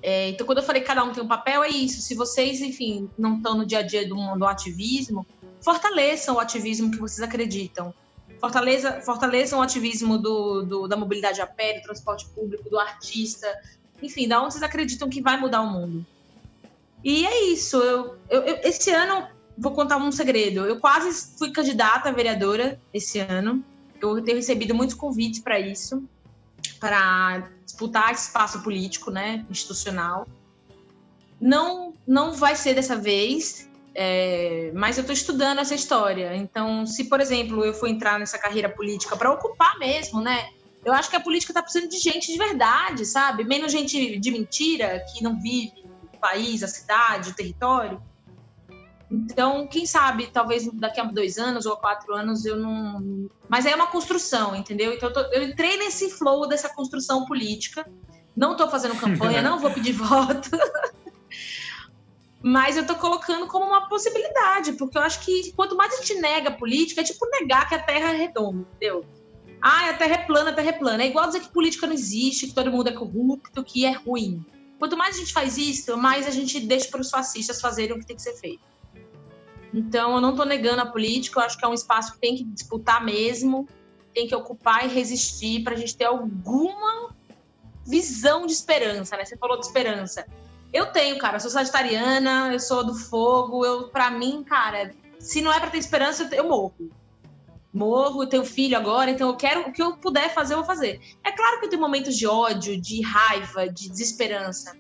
É, 0.01 0.29
então, 0.29 0.47
quando 0.47 0.59
eu 0.59 0.63
falei 0.63 0.81
que 0.81 0.87
cada 0.87 1.03
um 1.03 1.11
tem 1.11 1.21
um 1.21 1.27
papel, 1.27 1.63
é 1.63 1.67
isso. 1.67 2.01
Se 2.01 2.15
vocês, 2.15 2.61
enfim, 2.61 3.09
não 3.17 3.37
estão 3.37 3.57
no 3.57 3.65
dia 3.65 3.79
a 3.79 3.81
dia 3.81 4.07
do, 4.07 4.15
do 4.37 4.45
ativismo, 4.45 5.27
fortaleçam 5.59 6.35
o 6.35 6.39
ativismo 6.39 6.89
que 6.89 6.97
vocês 6.97 7.21
acreditam. 7.21 7.93
Fortaleza, 8.39 9.01
fortaleçam 9.01 9.59
o 9.59 9.61
ativismo 9.61 10.17
do, 10.17 10.61
do, 10.61 10.87
da 10.87 10.95
mobilidade 10.95 11.41
a 11.41 11.47
pé, 11.47 11.73
do 11.73 11.81
transporte 11.81 12.25
público, 12.27 12.69
do 12.69 12.79
artista, 12.79 13.47
enfim, 14.01 14.29
da 14.29 14.41
onde 14.41 14.53
vocês 14.53 14.63
acreditam 14.63 15.09
que 15.09 15.21
vai 15.21 15.37
mudar 15.37 15.61
o 15.61 15.69
mundo. 15.69 16.05
E 17.07 17.25
é 17.25 17.45
isso. 17.45 17.77
Eu, 17.77 18.17
eu, 18.29 18.41
eu, 18.41 18.59
esse 18.63 18.91
ano 18.91 19.29
vou 19.57 19.71
contar 19.71 19.95
um 19.95 20.11
segredo. 20.11 20.65
Eu 20.65 20.77
quase 20.77 21.37
fui 21.37 21.51
candidata 21.51 22.09
a 22.09 22.11
vereadora 22.11 22.77
esse 22.93 23.17
ano. 23.17 23.63
Eu 24.01 24.21
tenho 24.21 24.35
recebido 24.35 24.75
muitos 24.75 24.93
convites 24.93 25.39
para 25.39 25.57
isso, 25.57 26.03
para 26.81 27.49
disputar 27.63 28.13
espaço 28.13 28.61
político, 28.61 29.09
né, 29.09 29.45
institucional. 29.49 30.27
Não, 31.39 31.93
não 32.05 32.33
vai 32.33 32.57
ser 32.57 32.73
dessa 32.73 32.97
vez, 32.97 33.69
é, 33.95 34.73
mas 34.75 34.97
eu 34.97 35.01
estou 35.01 35.13
estudando 35.13 35.59
essa 35.59 35.73
história. 35.73 36.35
Então, 36.35 36.85
se 36.85 37.05
por 37.05 37.21
exemplo 37.21 37.63
eu 37.63 37.73
for 37.73 37.87
entrar 37.87 38.19
nessa 38.19 38.37
carreira 38.37 38.67
política 38.67 39.15
para 39.15 39.31
ocupar 39.31 39.79
mesmo, 39.79 40.19
né? 40.19 40.49
Eu 40.83 40.91
acho 40.91 41.09
que 41.09 41.15
a 41.15 41.21
política 41.21 41.51
está 41.51 41.61
precisando 41.61 41.89
de 41.89 41.99
gente 41.99 42.29
de 42.29 42.37
verdade, 42.37 43.05
sabe? 43.05 43.45
Menos 43.45 43.71
gente 43.71 44.19
de 44.19 44.29
mentira 44.29 45.05
que 45.13 45.23
não 45.23 45.39
vive 45.39 45.86
o 46.17 46.19
país, 46.19 46.63
a 46.63 46.67
cidade, 46.67 47.29
o 47.29 47.33
território 47.33 48.01
então, 49.09 49.65
quem 49.67 49.85
sabe, 49.85 50.27
talvez 50.27 50.69
daqui 50.73 50.99
a 50.99 51.05
dois 51.05 51.37
anos 51.37 51.65
ou 51.65 51.77
quatro 51.77 52.13
anos 52.13 52.45
eu 52.45 52.57
não. 52.57 53.29
Mas 53.47 53.65
é 53.65 53.73
uma 53.73 53.87
construção, 53.87 54.53
entendeu? 54.55 54.93
Então, 54.93 55.09
eu, 55.09 55.13
tô... 55.13 55.21
eu 55.31 55.43
entrei 55.43 55.77
nesse 55.77 56.09
flow 56.11 56.47
dessa 56.47 56.69
construção 56.69 57.25
política. 57.25 57.89
Não 58.35 58.51
estou 58.51 58.69
fazendo 58.69 58.99
campanha, 58.99 59.41
não 59.41 59.59
vou 59.59 59.71
pedir 59.71 59.93
voto. 59.93 60.49
Mas 62.43 62.75
eu 62.75 62.81
estou 62.81 62.97
colocando 62.97 63.47
como 63.47 63.65
uma 63.65 63.87
possibilidade, 63.87 64.73
porque 64.73 64.97
eu 64.97 65.01
acho 65.01 65.21
que 65.21 65.53
quanto 65.53 65.75
mais 65.75 65.93
a 65.93 65.97
gente 65.97 66.15
nega 66.15 66.49
a 66.49 66.53
política, 66.53 67.01
é 67.01 67.03
tipo 67.03 67.25
negar 67.29 67.67
que 67.67 67.75
a 67.75 67.81
Terra 67.81 68.13
é 68.13 68.17
redonda, 68.17 68.67
entendeu? 68.75 69.05
Ah, 69.61 69.89
a 69.89 69.93
Terra 69.93 70.15
é 70.15 70.25
plana, 70.25 70.51
a 70.51 70.53
Terra 70.53 70.69
é 70.69 70.73
plana. 70.73 71.01
É 71.01 71.07
igual 71.07 71.25
dizer 71.27 71.39
que 71.39 71.49
política 71.49 71.87
não 71.87 71.93
existe, 71.93 72.47
que 72.47 72.53
todo 72.53 72.71
mundo 72.71 72.89
é 72.89 72.91
corrupto, 72.91 73.63
que 73.63 73.85
é 73.85 73.91
ruim. 73.91 74.45
Quanto 74.79 74.95
mais 74.95 75.15
a 75.15 75.19
gente 75.19 75.33
faz 75.33 75.57
isso, 75.57 75.97
mais 75.97 76.27
a 76.27 76.31
gente 76.31 76.59
deixa 76.59 76.89
para 76.89 77.01
os 77.01 77.09
fascistas 77.09 77.59
fazerem 77.59 77.95
o 77.95 77.99
que 77.99 78.05
tem 78.05 78.15
que 78.15 78.21
ser 78.21 78.33
feito. 78.33 78.61
Então, 79.73 80.15
eu 80.15 80.21
não 80.21 80.31
estou 80.31 80.45
negando 80.45 80.81
a 80.81 80.85
política, 80.85 81.39
eu 81.39 81.43
acho 81.43 81.57
que 81.57 81.65
é 81.65 81.67
um 81.67 81.73
espaço 81.73 82.13
que 82.13 82.19
tem 82.19 82.35
que 82.35 82.43
disputar 82.43 83.03
mesmo, 83.03 83.67
tem 84.13 84.27
que 84.27 84.35
ocupar 84.35 84.85
e 84.85 84.87
resistir 84.87 85.63
para 85.63 85.73
a 85.73 85.77
gente 85.77 85.95
ter 85.95 86.05
alguma 86.05 87.15
visão 87.85 88.45
de 88.45 88.53
esperança, 88.53 89.15
né? 89.17 89.25
Você 89.25 89.37
falou 89.37 89.59
de 89.59 89.65
esperança. 89.65 90.25
Eu 90.73 90.87
tenho, 90.87 91.17
cara, 91.17 91.37
eu 91.37 91.39
sou 91.39 91.49
sagitariana, 91.49 92.51
eu 92.51 92.59
sou 92.59 92.83
do 92.83 92.93
fogo, 92.93 93.65
eu, 93.65 93.89
para 93.89 94.11
mim, 94.11 94.43
cara, 94.43 94.93
se 95.19 95.41
não 95.41 95.51
é 95.51 95.59
para 95.59 95.69
ter 95.69 95.77
esperança, 95.77 96.29
eu 96.33 96.47
morro. 96.47 96.73
Morro, 97.77 98.23
eu 98.23 98.27
tenho 98.27 98.43
filho 98.43 98.75
agora, 98.75 99.11
então 99.11 99.29
eu 99.29 99.35
quero 99.35 99.61
o 99.61 99.71
que 99.71 99.81
eu 99.81 99.95
puder 99.97 100.33
fazer, 100.33 100.55
eu 100.55 100.57
vou 100.57 100.65
fazer. 100.65 100.99
É 101.23 101.31
claro 101.31 101.59
que 101.59 101.67
eu 101.67 101.69
tenho 101.69 101.81
momentos 101.81 102.17
de 102.17 102.25
ódio, 102.25 102.79
de 102.81 103.01
raiva, 103.01 103.69
de 103.69 103.87
desesperança. 103.89 104.75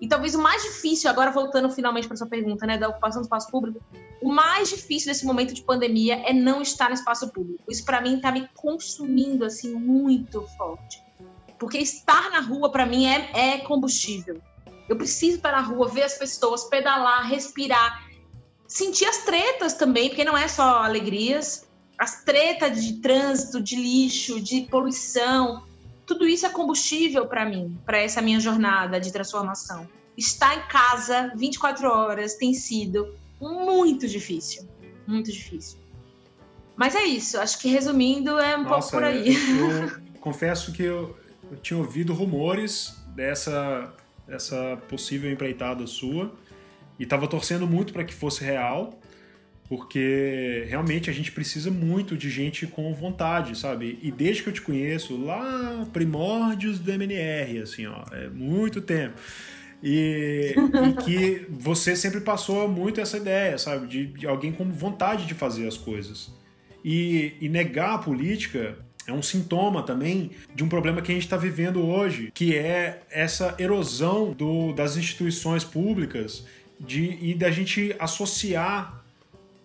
E 0.00 0.06
talvez 0.06 0.34
o 0.34 0.40
mais 0.40 0.62
difícil, 0.62 1.10
agora 1.10 1.32
voltando 1.32 1.68
finalmente 1.70 2.06
para 2.06 2.16
sua 2.16 2.28
pergunta, 2.28 2.64
né, 2.64 2.78
da 2.78 2.88
ocupação 2.88 3.20
do 3.20 3.24
espaço 3.24 3.50
público, 3.50 3.80
o 4.22 4.30
mais 4.30 4.68
difícil 4.68 5.08
nesse 5.08 5.26
momento 5.26 5.52
de 5.52 5.62
pandemia 5.62 6.22
é 6.24 6.32
não 6.32 6.62
estar 6.62 6.88
no 6.88 6.94
espaço 6.94 7.32
público. 7.32 7.64
Isso 7.68 7.84
para 7.84 8.00
mim 8.00 8.16
está 8.16 8.30
me 8.30 8.48
consumindo 8.54 9.44
assim 9.44 9.74
muito 9.74 10.42
forte. 10.56 11.02
Porque 11.58 11.78
estar 11.78 12.30
na 12.30 12.40
rua 12.40 12.70
para 12.70 12.86
mim 12.86 13.06
é, 13.06 13.54
é 13.54 13.58
combustível. 13.58 14.40
Eu 14.88 14.96
preciso 14.96 15.38
estar 15.38 15.52
na 15.52 15.62
rua, 15.62 15.88
ver 15.88 16.04
as 16.04 16.16
pessoas, 16.16 16.64
pedalar, 16.64 17.28
respirar, 17.28 18.06
sentir 18.68 19.06
as 19.06 19.18
tretas 19.24 19.72
também, 19.72 20.08
porque 20.08 20.24
não 20.24 20.36
é 20.36 20.46
só 20.46 20.84
alegrias, 20.84 21.65
as 21.98 22.22
tretas 22.22 22.84
de 22.84 22.94
trânsito, 22.94 23.60
de 23.60 23.76
lixo, 23.76 24.40
de 24.40 24.62
poluição, 24.62 25.64
tudo 26.06 26.26
isso 26.26 26.46
é 26.46 26.50
combustível 26.50 27.26
para 27.26 27.44
mim, 27.44 27.78
para 27.84 27.98
essa 27.98 28.22
minha 28.22 28.38
jornada 28.38 29.00
de 29.00 29.12
transformação. 29.12 29.88
Estar 30.16 30.56
em 30.56 30.68
casa 30.68 31.32
24 31.36 31.88
horas 31.88 32.34
tem 32.34 32.54
sido 32.54 33.14
muito 33.40 34.06
difícil, 34.06 34.66
muito 35.06 35.32
difícil. 35.32 35.78
Mas 36.76 36.94
é 36.94 37.04
isso, 37.04 37.38
acho 37.38 37.58
que 37.58 37.68
resumindo 37.68 38.38
é 38.38 38.56
um 38.56 38.64
Nossa, 38.64 38.68
pouco 38.74 38.90
por 38.90 39.04
aí. 39.04 39.34
Eu, 39.58 39.70
eu 39.70 39.90
confesso 40.20 40.72
que 40.72 40.82
eu, 40.82 41.18
eu, 41.50 41.56
tinha 41.56 41.78
ouvido 41.78 42.12
rumores 42.12 42.94
dessa, 43.14 43.92
dessa 44.26 44.76
possível 44.88 45.30
empreitada 45.30 45.86
sua 45.86 46.32
e 46.98 47.04
estava 47.04 47.26
torcendo 47.26 47.66
muito 47.66 47.92
para 47.92 48.04
que 48.04 48.14
fosse 48.14 48.44
real 48.44 48.98
porque 49.68 50.64
realmente 50.68 51.10
a 51.10 51.12
gente 51.12 51.32
precisa 51.32 51.70
muito 51.70 52.16
de 52.16 52.30
gente 52.30 52.66
com 52.66 52.92
vontade, 52.92 53.58
sabe? 53.58 53.98
E 54.02 54.10
desde 54.10 54.42
que 54.42 54.48
eu 54.48 54.52
te 54.52 54.62
conheço, 54.62 55.16
lá 55.16 55.86
primórdios 55.92 56.78
do 56.78 56.90
MNR, 56.90 57.62
assim, 57.62 57.86
ó, 57.86 58.04
é 58.12 58.28
muito 58.28 58.80
tempo. 58.80 59.14
E, 59.82 60.54
e 60.88 61.04
que 61.04 61.46
você 61.50 61.96
sempre 61.96 62.20
passou 62.20 62.68
muito 62.68 63.00
essa 63.00 63.16
ideia, 63.16 63.58
sabe? 63.58 63.86
De, 63.86 64.06
de 64.06 64.26
alguém 64.26 64.52
com 64.52 64.70
vontade 64.70 65.26
de 65.26 65.34
fazer 65.34 65.66
as 65.66 65.76
coisas. 65.76 66.32
E, 66.84 67.34
e 67.40 67.48
negar 67.48 67.94
a 67.94 67.98
política 67.98 68.78
é 69.06 69.12
um 69.12 69.22
sintoma 69.22 69.82
também 69.82 70.30
de 70.54 70.64
um 70.64 70.68
problema 70.68 71.00
que 71.00 71.10
a 71.10 71.14
gente 71.14 71.24
está 71.24 71.36
vivendo 71.36 71.84
hoje, 71.84 72.30
que 72.34 72.56
é 72.56 73.02
essa 73.10 73.54
erosão 73.58 74.32
do, 74.32 74.72
das 74.72 74.96
instituições 74.96 75.64
públicas 75.64 76.44
de, 76.78 77.18
e 77.20 77.34
da 77.34 77.50
gente 77.50 77.94
associar 77.98 78.95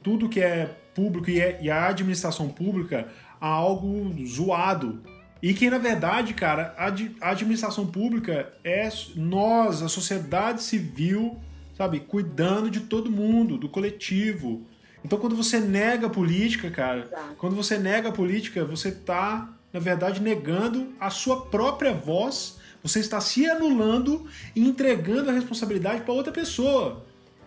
tudo 0.04 0.30
que 0.30 0.39
é 0.39 0.78
público 0.93 1.30
e, 1.30 1.39
é, 1.39 1.60
e 1.62 1.70
a 1.70 1.88
administração 1.88 2.49
pública 2.49 3.08
a 3.39 3.47
algo 3.47 4.14
zoado. 4.26 5.02
E 5.41 5.54
que, 5.54 5.70
na 5.70 5.80
verdade, 5.80 6.34
cara, 6.36 6.76
a, 6.78 7.32
administração 7.32 7.88
pública 7.88 8.54
é 8.64 8.88
nós, 9.16 9.82
a 9.82 9.89
sociedade 9.89 10.62
civil, 10.62 11.39
sabe, 11.76 11.99
cuidando 11.99 12.70
de 12.70 12.82
todo 12.82 13.10
mundo, 13.10 13.58
do 13.58 13.68
coletivo. 13.68 14.62
Então, 15.04 15.18
quando 15.18 15.36
você 15.36 15.60
nega 15.60 16.06
a 16.06 16.10
política, 16.12 16.70
cara, 16.70 17.10
quando 17.39 17.56
você 17.56 17.80
nega 17.80 18.10
a 18.10 18.12
política, 18.12 18.64
você 18.64 18.89
está, 18.89 19.52
na 19.74 19.80
verdade, 19.80 20.22
negando 20.22 20.93
a 20.99 21.10
sua 21.10 21.47
própria 21.47 21.91
voz, 21.91 22.60
você 22.84 22.99
está 22.99 23.20
se 23.20 23.49
anulando 23.49 24.28
e 24.56 24.62
entregando 24.62 25.32
a 25.32 25.34
responsabilidade 25.34 26.02
para 26.02 26.14
outra 26.14 26.32
pessoa 26.32 27.04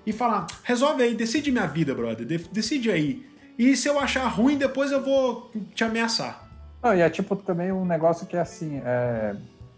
e 0.07 0.13
falar: 0.13 0.47
resolve 0.63 1.03
aí, 1.03 1.15
decide 1.15 1.51
minha 1.51 1.67
vida, 1.67 1.95
brother, 1.95 2.27
decide 2.53 2.91
aí. 2.91 3.27
E 3.59 3.77
se 3.77 3.89
eu 3.89 3.99
achar 3.99 4.27
ruim, 4.27 4.57
depois 4.57 4.91
eu 4.91 5.03
vou 5.03 5.51
te 5.75 5.85
ameaçar. 5.85 6.49
Não, 6.83 6.95
e 6.95 7.01
é 7.01 7.09
tipo 7.09 7.37
também 7.37 7.73
um 7.73 7.85
negócio 7.85 8.27
que 8.27 8.37
é 8.37 8.41
assim: 8.41 8.81
é, 8.85 9.37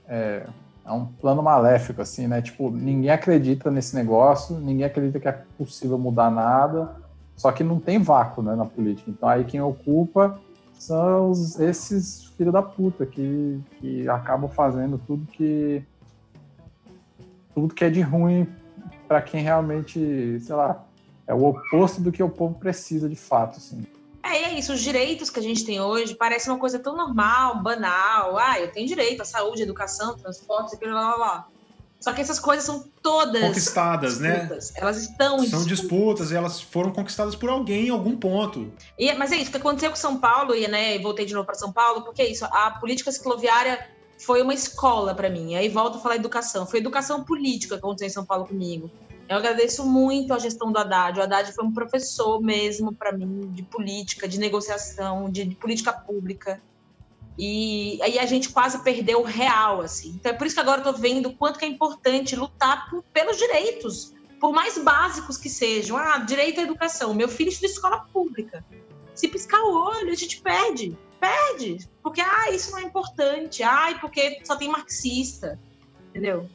é, 0.09 0.47
é 0.85 0.93
um 0.93 1.07
plano 1.07 1.43
maléfico, 1.43 2.03
assim, 2.03 2.27
né? 2.27 2.41
Tipo, 2.41 2.71
ninguém 2.71 3.11
acredita 3.11 3.71
nesse 3.71 3.95
negócio, 3.95 4.59
ninguém 4.59 4.85
acredita 4.85 5.21
que 5.21 5.29
é 5.29 5.33
possível 5.59 5.99
mudar 5.99 6.31
nada, 6.31 6.97
só 7.37 7.53
que 7.53 7.63
não 7.63 7.79
tem 7.79 7.99
vácuo 7.99 8.43
né, 8.43 8.55
na 8.55 8.65
política. 8.65 9.11
Então 9.11 9.29
aí 9.29 9.45
quem 9.45 9.61
ocupa 9.61 10.41
são 10.79 11.31
os, 11.31 11.59
esses 11.59 12.25
filhos 12.37 12.53
da 12.53 12.63
puta 12.63 13.07
que, 13.07 13.61
que 13.79 14.09
acabam 14.09 14.49
fazendo 14.51 14.99
tudo 15.07 15.27
que 15.27 15.83
tudo 17.55 17.75
que 17.75 17.85
é 17.85 17.91
de 17.91 18.03
ruim 18.03 18.47
para 19.07 19.23
quem 19.23 19.43
realmente, 19.43 20.39
sei 20.41 20.55
lá, 20.55 20.85
é 21.27 21.35
o 21.35 21.45
oposto 21.45 22.01
do 22.01 22.13
que 22.13 22.23
o 22.23 22.29
povo 22.29 22.59
precisa 22.59 23.09
de 23.09 23.17
fato, 23.17 23.59
assim. 23.59 23.85
É, 24.23 24.45
é 24.45 24.59
isso. 24.59 24.73
Os 24.73 24.81
direitos 24.81 25.31
que 25.31 25.39
a 25.39 25.43
gente 25.43 25.65
tem 25.65 25.81
hoje 25.81 26.15
parece 26.15 26.49
uma 26.49 26.59
coisa 26.59 26.79
tão 26.79 26.97
normal, 26.97 27.63
banal. 27.63 28.37
Ah, 28.39 28.61
eu 28.61 28.71
tenho 28.71 28.87
direito 28.87 29.23
à 29.23 29.25
saúde, 29.25 29.63
educação, 29.63 30.17
transporte, 30.17 30.75
aquilo, 30.75 30.95
lá, 30.95 31.11
lá, 31.11 31.17
lá. 31.17 31.49
Só 31.99 32.13
que 32.13 32.21
essas 32.21 32.39
coisas 32.39 32.65
são 32.65 32.85
todas 33.03 33.41
conquistadas, 33.41 34.21
né? 34.21 34.41
disputas. 34.41 34.71
né? 34.71 34.77
Elas 34.81 34.97
estão 34.99 35.39
São 35.39 35.45
disputas. 35.45 35.67
disputas 35.67 36.31
e 36.31 36.35
elas 36.37 36.61
foram 36.61 36.93
conquistadas 36.93 37.35
por 37.35 37.49
alguém 37.49 37.87
em 37.87 37.91
algum 37.91 38.17
ponto. 38.17 38.71
E, 38.99 39.13
mas 39.15 39.33
é 39.33 39.37
isso, 39.37 39.49
o 39.49 39.51
que 39.51 39.57
aconteceu 39.57 39.91
com 39.91 39.97
São 39.97 40.19
Paulo, 40.19 40.55
e 40.55 40.69
né, 40.69 40.99
voltei 40.99 41.25
de 41.25 41.33
novo 41.33 41.47
para 41.47 41.55
São 41.55 41.73
Paulo, 41.73 42.03
porque 42.03 42.21
é 42.21 42.31
isso, 42.31 42.45
a 42.45 42.73
política 42.73 43.11
cicloviária 43.11 43.79
foi 44.19 44.43
uma 44.43 44.55
escola 44.55 45.15
para 45.15 45.29
mim. 45.29 45.55
Aí 45.55 45.69
volto 45.69 45.99
a 45.99 46.01
falar 46.01 46.17
educação. 46.17 46.67
Foi 46.67 46.81
educação 46.81 47.25
política 47.25 47.75
que 47.75 47.81
aconteceu 47.81 48.07
em 48.07 48.11
São 48.11 48.25
Paulo 48.25 48.47
comigo. 48.47 48.91
Eu 49.29 49.37
agradeço 49.37 49.85
muito 49.85 50.33
a 50.33 50.39
gestão 50.39 50.71
do 50.71 50.79
Haddad. 50.79 51.19
O 51.19 51.23
Haddad 51.23 51.53
foi 51.53 51.65
um 51.65 51.73
professor 51.73 52.41
mesmo 52.41 52.95
para 52.95 53.13
mim 53.13 53.51
de 53.53 53.63
política, 53.63 54.29
de 54.29 54.39
negociação, 54.39 55.29
de, 55.29 55.45
de, 55.45 55.55
política 55.57 55.93
pública. 55.93 56.63
E 57.37 57.99
aí 58.03 58.19
a 58.19 58.25
gente 58.25 58.51
quase 58.51 58.83
perdeu 58.83 59.21
o 59.21 59.25
real, 59.25 59.81
assim. 59.81 60.11
Então 60.11 60.33
é 60.33 60.35
por 60.35 60.47
isso 60.47 60.55
que 60.55 60.61
agora 60.61 60.81
eu 60.81 60.85
tô 60.85 60.93
vendo 60.93 61.29
o 61.29 61.37
quanto 61.37 61.59
que 61.59 61.65
é 61.65 61.69
importante 61.69 62.37
lutar 62.37 62.89
por, 62.89 63.03
pelos 63.13 63.37
direitos, 63.37 64.15
por 64.41 64.53
mais 64.53 64.79
básicos 64.79 65.37
que 65.37 65.51
sejam. 65.51 65.97
Ah, 65.97 66.19
direito 66.19 66.61
à 66.61 66.63
educação. 66.63 67.13
Meu 67.13 67.29
filho 67.29 67.49
estuda 67.49 67.67
escola 67.67 68.07
pública. 68.13 68.65
Se 69.13 69.27
piscar 69.27 69.61
o 69.61 69.75
olho, 69.75 70.13
a 70.13 70.15
gente 70.15 70.41
perde. 70.41 70.97
Perde. 71.21 71.89
Porque, 72.03 72.21
ah, 72.21 72.51
isso 72.51 72.71
não 72.71 72.79
é 72.79 72.83
importante. 72.83 73.63
Ai, 73.63 73.99
porque 73.99 74.41
só 74.45 74.57
tem 74.57 74.69
marxista. 74.69 75.59
Entendeu? 76.11 76.49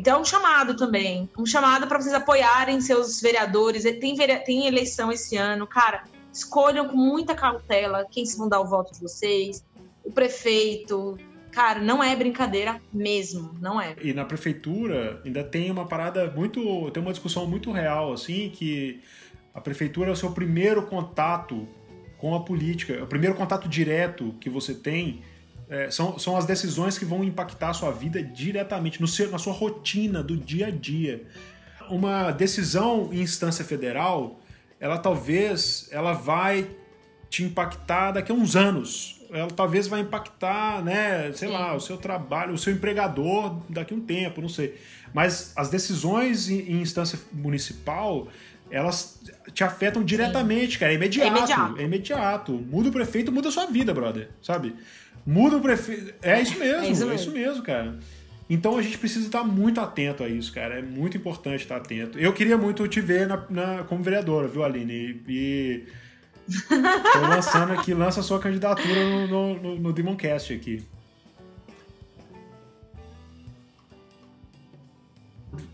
Então 0.00 0.16
é 0.16 0.20
um 0.22 0.24
chamado 0.24 0.74
também, 0.74 1.28
um 1.36 1.44
chamado 1.44 1.86
para 1.86 2.00
vocês 2.00 2.14
apoiarem 2.14 2.80
seus 2.80 3.20
vereadores. 3.20 3.82
Tem, 3.82 4.16
tem 4.44 4.66
eleição 4.66 5.12
esse 5.12 5.36
ano, 5.36 5.66
cara. 5.66 6.04
Escolham 6.32 6.88
com 6.88 6.96
muita 6.96 7.34
cautela 7.34 8.06
quem 8.10 8.24
se 8.24 8.38
vão 8.38 8.48
dar 8.48 8.60
o 8.60 8.64
voto 8.64 8.94
de 8.94 9.00
vocês, 9.00 9.62
o 10.02 10.10
prefeito. 10.10 11.18
Cara, 11.50 11.80
não 11.80 12.02
é 12.02 12.16
brincadeira 12.16 12.80
mesmo, 12.90 13.54
não 13.60 13.78
é. 13.78 13.94
E 14.00 14.14
na 14.14 14.24
prefeitura 14.24 15.20
ainda 15.22 15.44
tem 15.44 15.70
uma 15.70 15.86
parada 15.86 16.30
muito, 16.30 16.90
tem 16.92 17.02
uma 17.02 17.12
discussão 17.12 17.46
muito 17.46 17.70
real 17.70 18.12
assim 18.14 18.48
que 18.48 19.02
a 19.52 19.60
prefeitura 19.60 20.08
é 20.08 20.12
o 20.12 20.16
seu 20.16 20.30
primeiro 20.30 20.86
contato 20.86 21.68
com 22.20 22.34
a 22.34 22.40
política, 22.40 23.02
o 23.02 23.06
primeiro 23.06 23.34
contato 23.34 23.66
direto 23.66 24.34
que 24.38 24.50
você 24.50 24.74
tem 24.74 25.22
é, 25.70 25.90
são, 25.90 26.18
são 26.18 26.36
as 26.36 26.44
decisões 26.44 26.98
que 26.98 27.04
vão 27.04 27.24
impactar 27.24 27.70
a 27.70 27.72
sua 27.72 27.90
vida 27.90 28.22
diretamente, 28.22 29.00
no 29.00 29.08
seu, 29.08 29.30
na 29.30 29.38
sua 29.38 29.54
rotina 29.54 30.22
do 30.22 30.36
dia 30.36 30.66
a 30.66 30.70
dia. 30.70 31.22
Uma 31.88 32.30
decisão 32.30 33.08
em 33.10 33.20
instância 33.20 33.64
federal, 33.64 34.38
ela 34.78 34.98
talvez 34.98 35.88
ela 35.90 36.12
vai 36.12 36.68
te 37.30 37.42
impactar 37.42 38.12
daqui 38.12 38.30
a 38.30 38.34
uns 38.34 38.54
anos. 38.54 39.18
Ela 39.32 39.48
talvez 39.48 39.86
vai 39.86 40.00
impactar, 40.00 40.84
né, 40.84 41.32
sei 41.32 41.48
Sim. 41.48 41.54
lá, 41.54 41.74
o 41.74 41.80
seu 41.80 41.96
trabalho, 41.96 42.52
o 42.52 42.58
seu 42.58 42.72
empregador 42.74 43.62
daqui 43.70 43.94
a 43.94 43.96
um 43.96 44.00
tempo, 44.00 44.42
não 44.42 44.48
sei. 44.48 44.76
Mas 45.14 45.52
as 45.56 45.70
decisões 45.70 46.50
em 46.50 46.82
instância 46.82 47.18
municipal, 47.32 48.28
elas 48.70 49.20
te 49.52 49.64
afetam 49.64 50.04
diretamente, 50.04 50.74
Sim. 50.74 50.78
cara. 50.78 50.92
É 50.92 50.94
imediato, 50.94 51.26
é 51.26 51.38
imediato. 51.38 51.80
É 51.80 51.84
imediato. 51.84 52.52
Muda 52.52 52.88
o 52.88 52.92
prefeito, 52.92 53.32
muda 53.32 53.48
a 53.48 53.52
sua 53.52 53.66
vida, 53.66 53.92
brother. 53.92 54.28
Sabe? 54.42 54.74
Muda 55.26 55.56
o 55.56 55.60
prefeito. 55.60 56.14
É 56.22 56.40
isso 56.40 56.58
mesmo, 56.58 56.82
é 56.82 56.88
isso 56.88 57.06
mesmo, 57.06 57.12
é 57.12 57.14
isso 57.14 57.30
mesmo 57.30 57.62
cara. 57.62 57.98
Então 58.48 58.76
a 58.76 58.82
gente 58.82 58.98
precisa 58.98 59.26
estar 59.26 59.44
muito 59.44 59.80
atento 59.80 60.24
a 60.24 60.28
isso, 60.28 60.52
cara. 60.52 60.78
É 60.78 60.82
muito 60.82 61.16
importante 61.16 61.62
estar 61.62 61.76
atento. 61.76 62.18
Eu 62.18 62.32
queria 62.32 62.58
muito 62.58 62.86
te 62.88 63.00
ver 63.00 63.26
na, 63.26 63.44
na 63.48 63.84
como 63.84 64.02
vereadora, 64.02 64.48
viu, 64.48 64.64
Aline? 64.64 65.20
E. 65.28 65.84
Tô 67.12 67.20
lançando 67.20 67.72
aqui, 67.72 67.94
lança 67.94 68.18
a 68.18 68.22
sua 68.24 68.40
candidatura 68.40 69.26
no, 69.28 69.54
no, 69.54 69.78
no 69.78 69.92
Demoncast 69.92 70.52
aqui. 70.52 70.82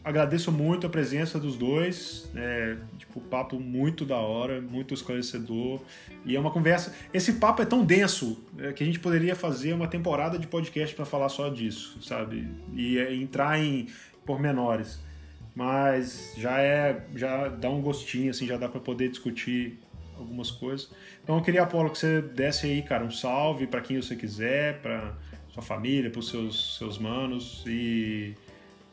Agradeço 0.07 0.53
muito 0.53 0.87
a 0.87 0.91
presença 0.91 1.37
dos 1.37 1.57
dois. 1.57 2.31
É, 2.37 2.77
tipo, 2.97 3.21
papo 3.23 3.59
muito 3.59 4.05
da 4.05 4.17
hora, 4.17 4.61
muito 4.61 4.95
esclarecedor. 4.95 5.81
E 6.25 6.37
é 6.37 6.39
uma 6.39 6.53
conversa. 6.53 6.95
Esse 7.13 7.35
papo 7.35 7.61
é 7.61 7.67
tão 7.67 7.85
denso 7.85 8.41
é, 8.57 8.73
que 8.73 8.85
a 8.85 8.87
gente 8.87 9.01
poderia 9.01 9.35
fazer 9.35 9.73
uma 9.73 9.89
temporada 9.89 10.39
de 10.39 10.47
podcast 10.47 10.95
para 10.95 11.05
falar 11.05 11.29
só 11.29 11.49
disso, 11.49 12.01
sabe? 12.01 12.49
E 12.73 12.99
é, 12.99 13.13
entrar 13.17 13.59
em 13.59 13.89
pormenores. 14.25 15.01
Mas 15.53 16.35
já 16.37 16.61
é. 16.61 17.05
Já 17.17 17.49
dá 17.49 17.69
um 17.69 17.83
gostinho, 17.83 18.31
assim, 18.31 18.47
já 18.47 18.57
dá 18.57 18.69
para 18.69 18.81
poder 18.81 19.09
discutir 19.09 19.77
algumas 20.17 20.53
coisas. 20.53 20.89
Então 21.25 21.37
eu 21.37 21.43
queria, 21.43 21.65
Apolo, 21.65 21.91
que 21.91 21.99
você 21.99 22.23
desse 22.23 22.67
aí, 22.67 22.81
cara, 22.81 23.05
um 23.05 23.11
salve 23.11 23.67
para 23.67 23.81
quem 23.81 24.01
você 24.01 24.15
quiser, 24.15 24.81
para 24.81 25.17
sua 25.49 25.65
família, 25.65 26.11
para 26.11 26.21
os 26.21 26.29
seus, 26.29 26.77
seus 26.79 26.97
manos 26.97 27.65
e 27.67 28.35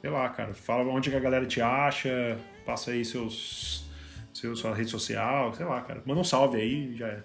sei 0.04 0.12
lá, 0.12 0.28
cara, 0.28 0.54
fala 0.54 0.84
onde 0.92 1.10
que 1.10 1.16
a 1.16 1.20
galera 1.20 1.46
te 1.46 1.62
acha, 1.62 2.38
passa 2.66 2.92
aí 2.92 3.06
seus, 3.06 3.86
seus 4.34 4.60
sua 4.60 4.76
rede 4.76 4.90
social, 4.90 5.54
sei 5.54 5.66
lá, 5.66 5.80
cara. 5.80 6.04
Manda 6.06 6.20
um 6.20 6.26
salve 6.26 6.58
aí 6.58 6.94
já 6.94 7.08
é. 7.08 7.24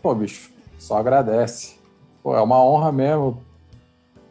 Pô, 0.00 0.14
bicho, 0.14 0.50
só 0.78 0.96
agradece. 0.96 1.78
Pô, 2.22 2.34
é 2.34 2.40
uma 2.40 2.64
honra 2.64 2.90
mesmo 2.90 3.42